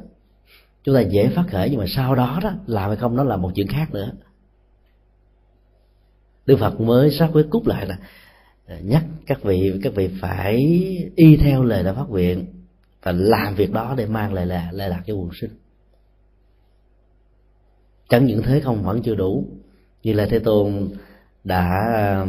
chúng 0.84 0.96
ta 0.96 1.02
dễ 1.02 1.28
phát 1.28 1.44
khởi 1.52 1.70
nhưng 1.70 1.80
mà 1.80 1.86
sau 1.88 2.16
đó 2.16 2.40
đó 2.44 2.52
làm 2.68 2.88
hay 2.88 2.98
không 2.98 3.16
nó 3.16 3.24
là 3.24 3.38
một 3.38 3.52
chuyện 3.56 3.68
khác 3.68 3.94
nữa. 3.94 4.12
Đức 6.46 6.58
phật 6.60 6.82
mới 6.82 7.12
sát 7.12 7.30
với 7.34 7.44
cút 7.44 7.68
lại 7.68 7.86
là 7.86 7.98
à, 8.66 8.80
nhắc 8.84 9.06
các 9.26 9.44
vị 9.44 9.74
các 9.84 9.94
vị 9.96 10.10
phải 10.22 10.56
y 11.16 11.38
theo 11.38 11.64
lời 11.64 11.84
đã 11.84 11.94
phát 11.94 12.10
nguyện 12.10 12.46
và 13.04 13.12
làm 13.12 13.56
việc 13.56 13.72
đó 13.72 13.94
để 13.98 14.06
mang 14.06 14.34
lại 14.34 14.46
là 14.46 14.70
lại 14.72 14.90
lạc 14.90 15.02
cho 15.08 15.14
quần 15.14 15.30
sinh. 15.34 15.52
Chẳng 18.10 18.26
những 18.26 18.42
thế 18.44 18.60
không 18.60 18.84
vẫn 18.84 19.02
chưa 19.02 19.16
đủ. 19.16 19.46
Như 20.04 20.14
là 20.14 20.28
thế 20.30 20.40
tôn 20.40 20.90
đã 21.44 21.70
à, 21.96 22.26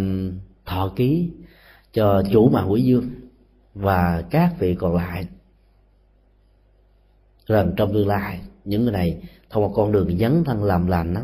thọ 0.64 0.92
ký 0.96 1.30
cho 1.96 2.22
chủ 2.32 2.48
mà 2.48 2.64
quỷ 2.64 2.82
dương 2.82 3.10
và 3.74 4.24
các 4.30 4.54
vị 4.58 4.74
còn 4.74 4.94
lại. 4.94 5.26
Rằng 7.46 7.72
trong 7.76 7.92
tương 7.92 8.08
lai, 8.08 8.40
những 8.64 8.82
người 8.82 8.92
này 8.92 9.22
thông 9.50 9.64
qua 9.64 9.70
con 9.74 9.92
đường 9.92 10.18
dấn 10.18 10.44
thân 10.44 10.64
làm 10.64 10.86
lành 10.86 11.14
đó 11.14 11.20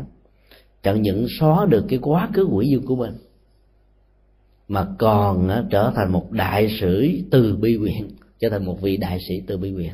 chẳng 0.83 1.01
những 1.01 1.27
xóa 1.39 1.65
được 1.65 1.85
cái 1.89 1.99
quá 2.01 2.29
khứ 2.33 2.43
quỷ 2.43 2.67
dương 2.67 2.85
của 2.85 2.95
mình, 2.95 3.17
mà 4.67 4.87
còn 4.99 5.67
trở 5.69 5.91
thành 5.95 6.11
một 6.11 6.31
đại 6.31 6.77
sử 6.79 7.07
từ 7.31 7.55
bi 7.55 7.77
nguyện 7.77 8.09
trở 8.39 8.49
thành 8.49 8.65
một 8.65 8.81
vị 8.81 8.97
đại 8.97 9.19
sĩ 9.27 9.41
từ 9.47 9.57
bi 9.57 9.71
nguyện 9.71 9.93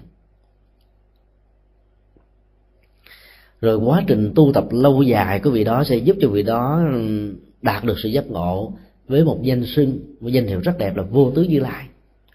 rồi 3.61 3.77
quá 3.77 4.03
trình 4.07 4.31
tu 4.35 4.51
tập 4.53 4.65
lâu 4.71 5.01
dài 5.01 5.39
của 5.39 5.51
vị 5.51 5.63
đó 5.63 5.83
sẽ 5.83 5.95
giúp 5.95 6.17
cho 6.21 6.29
vị 6.29 6.43
đó 6.43 6.81
đạt 7.61 7.83
được 7.83 7.95
sự 8.03 8.09
giác 8.09 8.27
ngộ 8.27 8.73
với 9.09 9.25
một 9.25 9.39
danh 9.43 9.65
xưng, 9.65 9.99
một 10.19 10.29
danh 10.29 10.47
hiệu 10.47 10.59
rất 10.59 10.77
đẹp 10.77 10.95
là 10.95 11.03
vô 11.03 11.31
tướng 11.35 11.49
như 11.49 11.59
lai, 11.59 11.87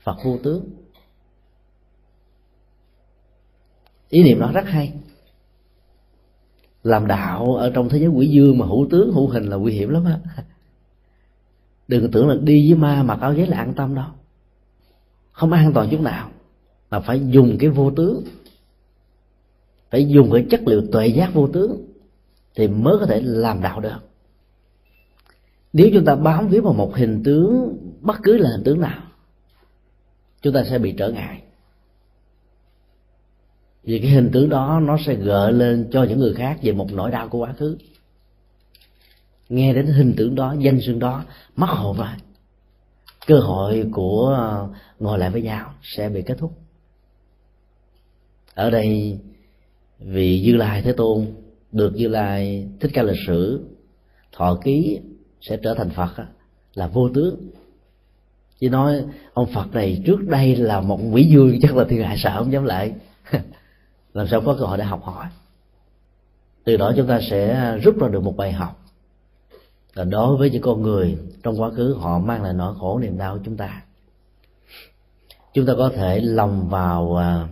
phật 0.03 0.17
vô 0.25 0.39
tướng. 0.43 0.65
Ý 4.09 4.23
niệm 4.23 4.41
đó 4.41 4.51
rất 4.55 4.65
hay. 4.67 4.93
Làm 6.83 7.07
đạo 7.07 7.55
ở 7.55 7.71
trong 7.75 7.89
thế 7.89 7.99
giới 7.99 8.09
quỷ 8.09 8.27
dương 8.27 8.59
mà 8.59 8.67
hữu 8.67 8.87
tướng, 8.91 9.13
hữu 9.13 9.29
hình 9.29 9.45
là 9.45 9.57
nguy 9.57 9.73
hiểm 9.73 9.89
lắm 9.89 10.05
á. 10.05 10.19
Đừng 11.89 12.11
tưởng 12.11 12.29
là 12.29 12.37
đi 12.43 12.71
với 12.71 12.79
ma 12.79 13.03
mặc 13.03 13.19
áo 13.21 13.35
giấy 13.35 13.47
là 13.47 13.57
an 13.57 13.75
tâm 13.75 13.95
đâu. 13.95 14.09
Không 15.33 15.53
an 15.53 15.73
toàn 15.73 15.89
chút 15.91 16.01
nào, 16.01 16.31
mà 16.91 17.01
phải 17.01 17.21
dùng 17.29 17.57
cái 17.61 17.71
vô 17.71 17.91
tướng. 17.91 18.25
Phải 19.91 20.09
dùng 20.09 20.31
cái 20.33 20.47
chất 20.51 20.61
liệu 20.67 20.83
tuệ 20.93 21.07
giác 21.07 21.35
vô 21.35 21.49
tướng 21.49 21.87
thì 22.55 22.69
mới 22.69 22.97
có 23.01 23.07
thể 23.07 23.21
làm 23.25 23.63
đạo 23.63 23.81
được 23.81 23.99
nếu 25.75 25.91
chúng 25.95 26.05
ta 26.05 26.15
bám 26.15 26.49
víu 26.49 26.63
vào 26.63 26.73
một 26.73 26.97
hình 26.97 27.23
tướng, 27.25 27.77
bất 28.01 28.17
cứ 28.23 28.37
là 28.37 28.51
hình 28.51 28.65
tướng 28.65 28.81
nào, 28.81 29.03
chúng 30.43 30.55
ta 30.55 30.65
sẽ 30.65 30.79
bị 30.79 30.95
trở 30.99 31.11
ngại. 31.11 31.43
Vì 33.83 33.99
cái 33.99 34.11
hình 34.11 34.31
tướng 34.33 34.49
đó, 34.49 34.81
nó 34.83 34.97
sẽ 35.07 35.15
gợi 35.15 35.53
lên 35.53 35.89
cho 35.93 36.05
những 36.05 36.19
người 36.19 36.35
khác 36.35 36.59
về 36.63 36.73
một 36.73 36.93
nỗi 36.93 37.11
đau 37.11 37.29
của 37.29 37.39
quá 37.39 37.53
khứ. 37.53 37.79
Nghe 39.49 39.75
đến 39.75 39.87
hình 39.87 40.15
tượng 40.17 40.35
đó, 40.35 40.55
danh 40.59 40.81
xưng 40.81 40.99
đó 40.99 41.25
mất 41.57 41.71
hồn 41.71 41.97
rồi 41.97 42.09
cơ 43.27 43.39
hội 43.39 43.85
của 43.93 44.35
ờ, 44.39 44.69
ngồi 44.99 45.19
lại 45.19 45.31
với 45.31 45.43
nhau 45.43 45.75
sẽ 45.83 46.09
bị 46.09 46.23
kết 46.23 46.39
thúc. 46.39 46.53
Ở 48.55 48.71
đây 48.71 49.19
vì 49.99 50.41
như 50.41 50.57
lai 50.57 50.83
thế 50.83 50.93
tôn, 50.93 51.27
được 51.73 51.95
như 51.95 52.09
lai 52.09 52.69
thích 52.81 52.91
ca 52.95 53.03
lịch 53.03 53.21
sử, 53.27 53.65
thọ 54.33 54.59
ký 54.65 55.01
sẽ 55.49 55.57
trở 55.57 55.75
thành 55.75 55.91
phật 55.91 56.25
là 56.75 56.87
vô 56.87 57.09
tướng. 57.15 57.37
Chỉ 58.61 58.69
nói 58.69 59.05
ông 59.35 59.53
phật 59.55 59.73
này 59.73 60.03
trước 60.07 60.29
đây 60.29 60.57
là 60.57 60.81
một 60.81 61.01
quỷ 61.13 61.25
dương 61.25 61.59
chắc 61.63 61.77
là 61.77 61.85
thiên 61.89 62.03
hạ 62.03 62.15
sợ 62.19 62.35
không 62.39 62.53
dám 62.53 62.65
lại. 62.65 62.95
Làm 64.15 64.29
sao 64.29 64.41
có 64.41 64.57
cơ 64.59 64.65
hội 64.65 64.79
để 64.79 64.85
học 64.85 65.03
hỏi? 65.05 65.27
Từ 66.65 66.77
đó 66.77 66.93
chúng 66.97 67.07
ta 67.07 67.21
sẽ 67.31 67.73
rút 67.83 67.99
ra 68.01 68.09
được 68.09 68.23
một 68.23 68.37
bài 68.37 68.53
học. 68.53 68.81
Là 69.95 70.05
đối 70.05 70.37
với 70.37 70.51
những 70.51 70.63
con 70.63 70.83
người 70.83 71.19
trong 71.43 71.61
quá 71.61 71.71
khứ, 71.71 71.95
họ 72.01 72.19
mang 72.19 72.43
lại 72.43 72.53
nỗi 72.53 72.75
khổ 72.79 72.99
niềm 72.99 73.19
đau 73.19 73.35
của 73.35 73.43
chúng 73.45 73.57
ta. 73.57 73.83
Chúng 75.55 75.67
ta 75.67 75.73
có 75.79 75.91
thể 75.95 76.21
lòng 76.21 76.69
vào 76.69 77.17
à, 77.17 77.49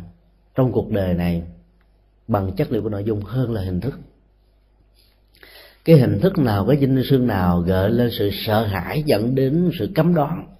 trong 0.55 0.73
cuộc 0.73 0.91
đời 0.91 1.15
này 1.15 1.43
bằng 2.29 2.53
chất 2.57 2.73
liệu 2.73 2.83
của 2.83 2.89
nội 2.89 3.05
dung 3.05 3.21
hơn 3.21 3.53
là 3.53 3.63
hình 3.63 3.81
thức 3.81 3.99
cái 5.85 5.97
hình 5.97 6.21
thức 6.21 6.39
nào, 6.39 6.67
cái 6.67 6.77
dinh 6.81 7.03
xương 7.05 7.27
nào 7.27 7.61
gợi 7.61 7.91
lên 7.91 8.11
sự 8.19 8.31
sợ 8.33 8.67
hãi, 8.67 9.03
dẫn 9.07 9.35
đến 9.35 9.71
sự 9.79 9.93
cấm 9.95 10.15
đoán, 10.15 10.57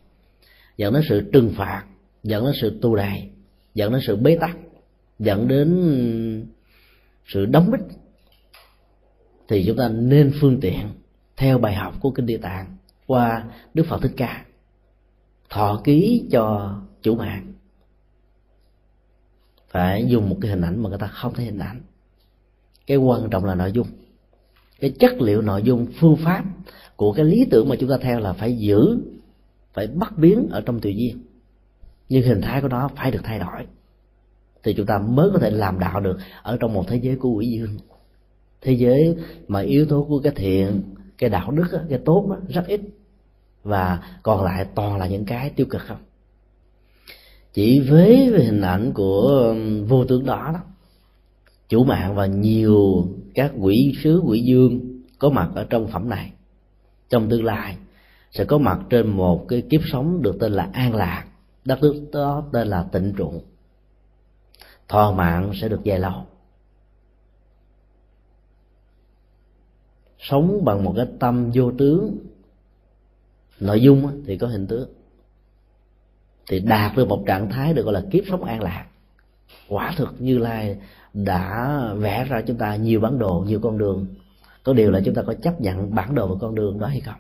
dẫn 0.77 0.95
đến 0.95 1.03
sự 1.09 1.31
trừng 1.33 1.53
phạt, 1.57 1.85
dẫn 2.23 2.45
đến 2.45 2.55
sự 2.61 2.79
tu 2.83 2.97
đày, 2.97 3.31
dẫn 3.75 3.93
đến 3.93 4.01
sự 4.07 4.17
bế 4.17 4.37
tắc, 4.41 4.57
dẫn 5.19 5.49
đến 5.49 6.47
sự 7.27 7.47
đóng 7.47 7.71
bích, 7.71 7.99
thì 9.49 9.65
chúng 9.67 9.77
ta 9.77 9.89
nên 9.89 10.33
phương 10.41 10.61
tiện 10.61 10.89
theo 11.37 11.59
bài 11.59 11.75
học 11.75 11.95
của 12.01 12.11
kinh 12.11 12.27
địa 12.27 12.39
tạng 12.39 12.77
qua 13.07 13.45
đức 13.75 13.87
phật 13.87 14.03
thích 14.03 14.13
ca. 14.17 14.45
Thọ 15.51 15.81
ký 15.85 16.25
cho 16.31 16.75
chủ 17.03 17.15
mạng. 17.15 17.53
Phải 19.69 20.07
dùng 20.09 20.29
một 20.29 20.37
cái 20.41 20.51
hình 20.51 20.61
ảnh 20.61 20.83
mà 20.83 20.89
người 20.89 20.99
ta 20.99 21.07
không 21.07 21.35
thấy 21.35 21.45
hình 21.45 21.59
ảnh. 21.59 21.81
Cái 22.87 22.97
quan 22.97 23.31
trọng 23.31 23.45
là 23.45 23.55
nội 23.55 23.73
dung 23.73 23.87
cái 24.83 24.91
chất 24.99 25.21
liệu 25.21 25.43
nội 25.43 25.63
dung 25.63 25.87
phương 26.01 26.17
pháp 26.17 26.45
của 26.97 27.13
cái 27.13 27.25
lý 27.25 27.47
tưởng 27.51 27.69
mà 27.69 27.77
chúng 27.77 27.91
ta 27.91 27.97
theo 28.01 28.21
là 28.21 28.33
phải 28.33 28.59
giữ, 28.59 28.99
phải 29.73 29.87
bắt 29.87 30.19
biến 30.19 30.49
ở 30.51 30.61
trong 30.61 30.81
tự 30.81 30.91
nhiên. 30.91 31.19
Nhưng 32.09 32.23
hình 32.23 32.41
thái 32.41 32.61
của 32.61 32.69
nó 32.69 32.91
phải 32.97 33.11
được 33.11 33.21
thay 33.25 33.39
đổi. 33.39 33.67
Thì 34.63 34.75
chúng 34.75 34.87
ta 34.87 34.99
mới 34.99 35.31
có 35.33 35.39
thể 35.39 35.51
làm 35.51 35.79
đạo 35.79 36.01
được 36.01 36.19
ở 36.43 36.57
trong 36.61 36.73
một 36.75 36.85
thế 36.89 36.97
giới 36.97 37.17
của 37.17 37.31
quỷ 37.31 37.47
dương. 37.47 37.79
Thế 38.61 38.73
giới 38.73 39.17
mà 39.49 39.61
yếu 39.61 39.87
tố 39.87 40.07
của 40.09 40.19
cái 40.19 40.33
thiện, 40.37 40.83
cái 41.19 41.31
đạo 41.31 41.51
đức 41.51 41.67
cái 41.89 41.99
tốt 42.05 42.37
rất 42.49 42.67
ít. 42.67 42.81
Và 43.65 43.99
còn 44.23 44.45
lại 44.45 44.67
toàn 44.75 44.97
là 44.99 45.07
những 45.07 45.25
cái 45.25 45.51
tiêu 45.51 45.67
cực 45.71 45.83
không? 45.83 46.03
Chỉ 47.53 47.81
với 47.81 48.17
hình 48.27 48.61
ảnh 48.61 48.93
của 48.93 49.55
vô 49.89 50.05
tướng 50.05 50.27
đó 50.27 50.51
đó, 50.55 50.61
chủ 51.69 51.85
mạng 51.85 52.15
và 52.15 52.27
nhiều 52.27 53.09
các 53.35 53.53
quỷ 53.59 53.95
sứ, 54.03 54.21
quỷ 54.25 54.41
dương 54.41 55.03
có 55.19 55.31
mặt 55.31 55.51
ở 55.55 55.67
trong 55.71 55.89
phẩm 55.89 56.09
này. 56.09 56.33
Trong 57.09 57.29
tương 57.31 57.45
lai 57.45 57.77
sẽ 58.31 58.45
có 58.45 58.59
mặt 58.59 58.81
trên 58.91 59.09
một 59.09 59.45
cái 59.49 59.63
kiếp 59.71 59.81
sống 59.85 60.23
được 60.23 60.37
tên 60.41 60.53
là 60.53 60.71
an 60.73 60.95
lạc. 60.95 61.25
Đất 61.65 61.79
nước 61.83 62.09
đó 62.13 62.45
tên 62.53 62.69
là 62.69 62.83
tịnh 62.93 63.13
trụ. 63.17 63.43
Thọ 64.89 65.13
mạng 65.13 65.53
sẽ 65.55 65.69
được 65.69 65.81
dài 65.85 65.99
lâu. 65.99 66.27
Sống 70.19 70.65
bằng 70.65 70.85
một 70.85 70.93
cái 70.97 71.07
tâm 71.19 71.51
vô 71.55 71.73
tướng. 71.79 72.17
Nội 73.61 73.83
dung 73.83 74.25
thì 74.27 74.39
có 74.39 74.47
hình 74.47 74.67
tướng. 74.67 74.89
Thì 76.49 76.61
đạt 76.61 76.97
được 76.97 77.09
một 77.09 77.25
trạng 77.27 77.51
thái 77.51 77.75
được 77.75 77.83
gọi 77.83 77.95
là 77.95 78.03
kiếp 78.11 78.25
sống 78.31 78.45
an 78.45 78.63
lạc. 78.63 78.87
Quả 79.69 79.95
thực 79.97 80.15
như 80.19 80.39
lai 80.39 80.79
đã 81.15 81.79
vẽ 81.97 82.25
ra 82.25 82.43
chúng 82.47 82.57
ta 82.57 82.77
nhiều 82.77 83.01
bản 83.01 83.19
đồ, 83.19 83.45
nhiều 83.47 83.61
con 83.63 83.79
đường. 83.79 84.07
Có 84.63 84.73
điều 84.73 84.91
là 84.91 85.01
chúng 85.05 85.15
ta 85.15 85.23
có 85.23 85.35
chấp 85.35 85.61
nhận 85.61 85.95
bản 85.95 86.15
đồ 86.15 86.27
và 86.27 86.35
con 86.41 86.55
đường 86.55 86.79
đó 86.79 86.87
hay 86.87 87.01
không? 87.01 87.15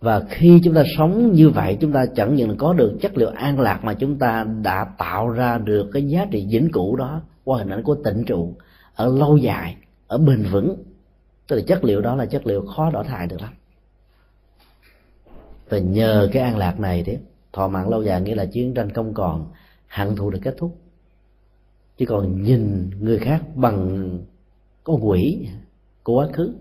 Và 0.00 0.22
khi 0.30 0.60
chúng 0.64 0.74
ta 0.74 0.82
sống 0.96 1.32
như 1.32 1.50
vậy, 1.50 1.78
chúng 1.80 1.92
ta 1.92 2.06
chẳng 2.06 2.34
những 2.34 2.56
có 2.56 2.72
được 2.72 2.98
chất 3.00 3.16
liệu 3.18 3.28
an 3.28 3.60
lạc 3.60 3.84
mà 3.84 3.94
chúng 3.94 4.18
ta 4.18 4.46
đã 4.62 4.86
tạo 4.98 5.28
ra 5.28 5.58
được 5.58 5.90
cái 5.92 6.08
giá 6.08 6.26
trị 6.30 6.46
vĩnh 6.50 6.70
cửu 6.72 6.96
đó 6.96 7.20
qua 7.44 7.58
hình 7.58 7.70
ảnh 7.70 7.82
của 7.82 7.96
tịnh 8.04 8.24
trụ 8.24 8.54
ở 8.94 9.16
lâu 9.18 9.36
dài, 9.36 9.76
ở 10.06 10.18
bền 10.18 10.42
vững. 10.42 10.76
Tức 11.46 11.56
là 11.56 11.62
chất 11.66 11.84
liệu 11.84 12.00
đó 12.00 12.14
là 12.14 12.26
chất 12.26 12.46
liệu 12.46 12.66
khó 12.66 12.90
đổi 12.90 13.04
thay 13.04 13.26
được 13.26 13.42
lắm. 13.42 13.52
Và 15.68 15.78
nhờ 15.78 16.28
cái 16.32 16.42
an 16.42 16.56
lạc 16.56 16.80
này 16.80 17.02
đấy 17.02 17.18
thọ 17.52 17.68
mạng 17.68 17.88
lâu 17.88 18.02
dài 18.02 18.20
nghĩa 18.20 18.34
là 18.34 18.44
chiến 18.44 18.74
tranh 18.74 18.90
không 18.90 19.14
còn, 19.14 19.46
hận 19.88 20.16
thù 20.16 20.30
được 20.30 20.38
kết 20.42 20.54
thúc 20.58 20.78
chứ 21.98 22.06
còn 22.08 22.42
nhìn 22.42 22.90
người 23.00 23.18
khác 23.18 23.42
bằng 23.54 24.08
con 24.84 25.08
quỷ 25.08 25.48
của 26.02 26.14
quá 26.14 26.28
khứ. 26.32 26.54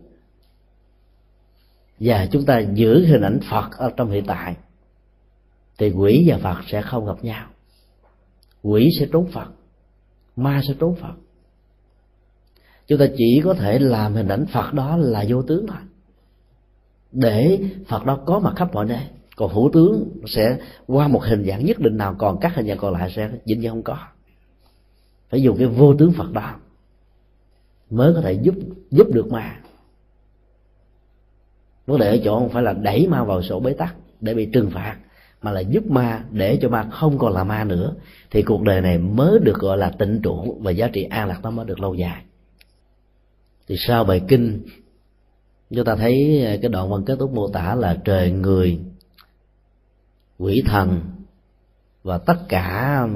Và 1.99 2.27
chúng 2.31 2.45
ta 2.45 2.59
giữ 2.59 3.05
hình 3.05 3.21
ảnh 3.21 3.39
phật 3.49 3.69
ở 3.77 3.91
trong 3.97 4.11
hiện 4.11 4.25
tại. 4.27 4.55
Thì 5.77 5.91
quỷ 5.91 6.25
và 6.27 6.37
phật 6.37 6.61
sẽ 6.67 6.81
không 6.81 7.05
gặp 7.05 7.23
nhau. 7.23 7.47
Quỷ 8.61 8.89
sẽ 8.99 9.07
trốn 9.11 9.27
phật. 9.31 9.47
Ma 10.35 10.61
sẽ 10.67 10.73
trốn 10.79 10.95
phật. 10.95 11.13
Chúng 12.87 12.99
ta 12.99 13.05
chỉ 13.17 13.41
có 13.43 13.53
thể 13.53 13.79
làm 13.79 14.13
hình 14.13 14.27
ảnh 14.27 14.45
phật 14.53 14.73
đó 14.73 14.97
là 14.97 15.25
vô 15.27 15.41
tướng 15.41 15.67
thôi. 15.67 15.77
Để 17.11 17.59
phật 17.87 18.05
đó 18.05 18.19
có 18.25 18.39
mặt 18.39 18.53
khắp 18.55 18.73
mọi 18.73 18.85
nơi. 18.85 19.07
Còn 19.35 19.53
hữu 19.53 19.69
tướng 19.73 20.09
sẽ 20.27 20.57
qua 20.87 21.07
một 21.07 21.23
hình 21.23 21.45
dạng 21.45 21.65
nhất 21.65 21.79
định 21.79 21.97
nào, 21.97 22.15
còn 22.17 22.37
các 22.41 22.55
hình 22.55 22.67
dạng 22.67 22.77
còn 22.77 22.93
lại 22.93 23.11
sẽ 23.15 23.29
dĩ 23.45 23.55
nhiên 23.55 23.69
không 23.69 23.83
có 23.83 23.97
phải 25.35 25.41
dùng 25.41 25.57
cái 25.57 25.67
vô 25.67 25.95
tướng 25.95 26.11
phật 26.11 26.31
đó 26.31 26.55
mới 27.89 28.13
có 28.13 28.21
thể 28.21 28.33
giúp 28.33 28.55
giúp 28.91 29.07
được 29.13 29.31
ma. 29.31 29.59
Vấn 31.85 31.99
đề 31.99 32.07
ở 32.07 32.17
chỗ 32.23 32.39
không 32.39 32.49
phải 32.49 32.63
là 32.63 32.73
đẩy 32.73 33.07
ma 33.07 33.23
vào 33.23 33.41
sổ 33.41 33.59
bế 33.59 33.73
tắc 33.73 33.95
để 34.21 34.33
bị 34.33 34.45
trừng 34.45 34.71
phạt, 34.71 34.97
mà 35.41 35.51
là 35.51 35.59
giúp 35.59 35.85
ma, 35.87 36.23
để 36.31 36.59
cho 36.61 36.69
ma 36.69 36.89
không 36.91 37.17
còn 37.17 37.33
là 37.33 37.43
ma 37.43 37.63
nữa, 37.63 37.95
thì 38.31 38.41
cuộc 38.41 38.61
đời 38.61 38.81
này 38.81 38.97
mới 38.97 39.39
được 39.39 39.59
gọi 39.59 39.77
là 39.77 39.89
tịnh 39.89 40.19
trụ 40.23 40.57
và 40.61 40.71
giá 40.71 40.87
trị 40.87 41.03
an 41.03 41.27
lạc 41.27 41.39
nó 41.43 41.51
mới 41.51 41.65
được 41.65 41.79
lâu 41.79 41.95
dài. 41.95 42.23
Thì 43.67 43.75
sau 43.87 44.03
bài 44.03 44.21
kinh, 44.27 44.61
chúng 45.69 45.85
ta 45.85 45.95
thấy 45.95 46.43
cái 46.61 46.69
đoạn 46.69 46.89
văn 46.89 47.03
kết 47.05 47.15
thúc 47.19 47.33
mô 47.33 47.47
tả 47.47 47.75
là 47.75 47.97
trời, 48.03 48.31
người, 48.31 48.79
quỷ 50.37 50.63
thần 50.65 51.01
và 52.03 52.17
tất 52.17 52.37
cả 52.49 53.07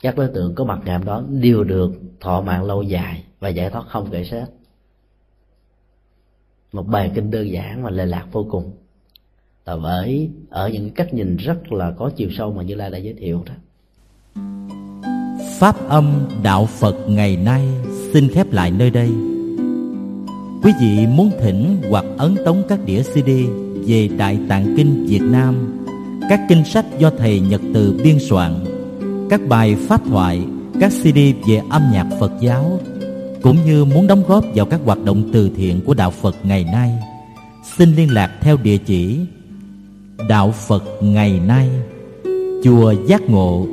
các 0.00 0.16
đối 0.16 0.28
tượng 0.28 0.54
có 0.54 0.64
mặt 0.64 0.78
ngày 0.84 0.96
hôm 0.96 1.06
đó 1.06 1.22
đều 1.28 1.64
được 1.64 1.90
thọ 2.20 2.40
mạng 2.40 2.64
lâu 2.64 2.82
dài 2.82 3.24
và 3.40 3.48
giải 3.48 3.70
thoát 3.70 3.86
không 3.88 4.08
kể 4.10 4.24
xét 4.24 4.48
một 6.72 6.86
bài 6.86 7.10
kinh 7.14 7.30
đơn 7.30 7.52
giản 7.52 7.82
mà 7.82 7.90
lệ 7.90 8.06
lạc 8.06 8.26
vô 8.32 8.46
cùng. 8.50 8.72
Là 9.66 9.76
bởi 9.76 10.30
ở 10.50 10.68
những 10.68 10.90
cách 10.90 11.14
nhìn 11.14 11.36
rất 11.36 11.72
là 11.72 11.90
có 11.90 12.10
chiều 12.16 12.28
sâu 12.36 12.52
mà 12.52 12.62
như 12.62 12.74
lai 12.74 12.90
đã 12.90 12.98
giới 12.98 13.14
thiệu 13.14 13.44
đó. 13.46 13.54
Pháp 15.58 15.88
âm 15.88 16.28
đạo 16.42 16.66
phật 16.66 16.96
ngày 17.08 17.36
nay 17.36 17.68
xin 18.12 18.28
khép 18.28 18.52
lại 18.52 18.70
nơi 18.70 18.90
đây. 18.90 19.08
Quý 20.62 20.72
vị 20.80 21.06
muốn 21.06 21.30
thỉnh 21.40 21.76
hoặc 21.90 22.04
ấn 22.18 22.36
tống 22.44 22.62
các 22.68 22.80
đĩa 22.84 23.02
cd 23.02 23.30
về 23.86 24.08
đại 24.18 24.38
tạng 24.48 24.74
kinh 24.76 25.06
việt 25.08 25.22
nam, 25.22 25.80
các 26.30 26.40
kinh 26.48 26.64
sách 26.64 26.86
do 26.98 27.10
thầy 27.10 27.40
nhật 27.40 27.60
từ 27.74 28.00
biên 28.04 28.16
soạn 28.20 28.64
các 29.30 29.40
bài 29.48 29.76
pháp 29.88 30.00
thoại 30.08 30.42
các 30.80 30.92
cd 31.02 31.18
về 31.48 31.62
âm 31.70 31.82
nhạc 31.92 32.06
phật 32.20 32.32
giáo 32.40 32.80
cũng 33.42 33.56
như 33.66 33.84
muốn 33.84 34.06
đóng 34.06 34.22
góp 34.28 34.44
vào 34.54 34.66
các 34.66 34.80
hoạt 34.84 35.04
động 35.04 35.30
từ 35.32 35.50
thiện 35.56 35.80
của 35.86 35.94
đạo 35.94 36.10
Phật 36.10 36.36
ngày 36.42 36.64
nay, 36.64 36.98
xin 37.76 37.96
liên 37.96 38.14
lạc 38.14 38.30
theo 38.40 38.56
địa 38.56 38.76
chỉ 38.76 39.18
Đạo 40.28 40.54
Phật 40.68 40.84
ngày 41.00 41.40
nay, 41.46 41.68
chùa 42.64 42.94
Giác 43.06 43.22
Ngộ, 43.22 43.66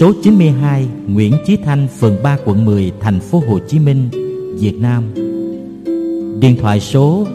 số 0.00 0.12
92 0.22 0.88
Nguyễn 1.06 1.32
Chí 1.46 1.56
Thanh, 1.56 1.88
phường 1.98 2.16
3, 2.22 2.38
quận 2.44 2.64
10, 2.64 2.92
thành 3.00 3.20
phố 3.20 3.42
Hồ 3.48 3.58
Chí 3.68 3.78
Minh, 3.78 4.08
Việt 4.60 4.74
Nam. 4.80 5.02
Điện 6.40 6.56
thoại 6.60 6.80
số 6.80 7.26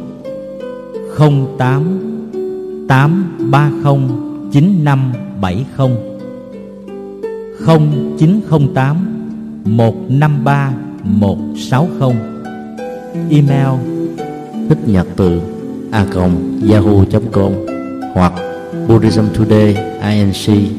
08 1.58 2.88
830 2.88 3.98
9570 4.52 6.11
0908 7.66 8.96
153 9.66 10.74
160 11.04 12.16
Email 13.30 13.70
thích 14.70 14.78
nhật 14.86 15.08
từ 15.16 15.42
a 15.92 16.06
yahoo.com 16.70 17.54
hoặc 18.14 18.34
Buddhism 18.88 19.26
Today 19.38 19.76
inc 20.02 20.72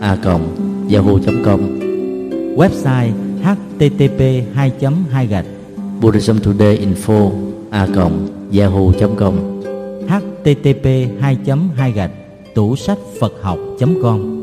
a 0.00 0.16
yahoo.com 0.88 1.60
Website 2.56 3.12
http 3.42 4.20
2 4.54 4.72
2 5.12 5.26
gạch 5.26 5.46
Buddhism 6.00 6.38
Today 6.38 6.78
info 6.78 7.30
a 7.70 7.86
yahoo.com 8.52 9.34
http 10.08 10.84
2 11.20 11.38
2 11.76 11.92
gạch 11.92 12.10
tủ 12.54 12.76
sách 12.76 12.98
phật 13.20 13.32
học.com 13.42 14.39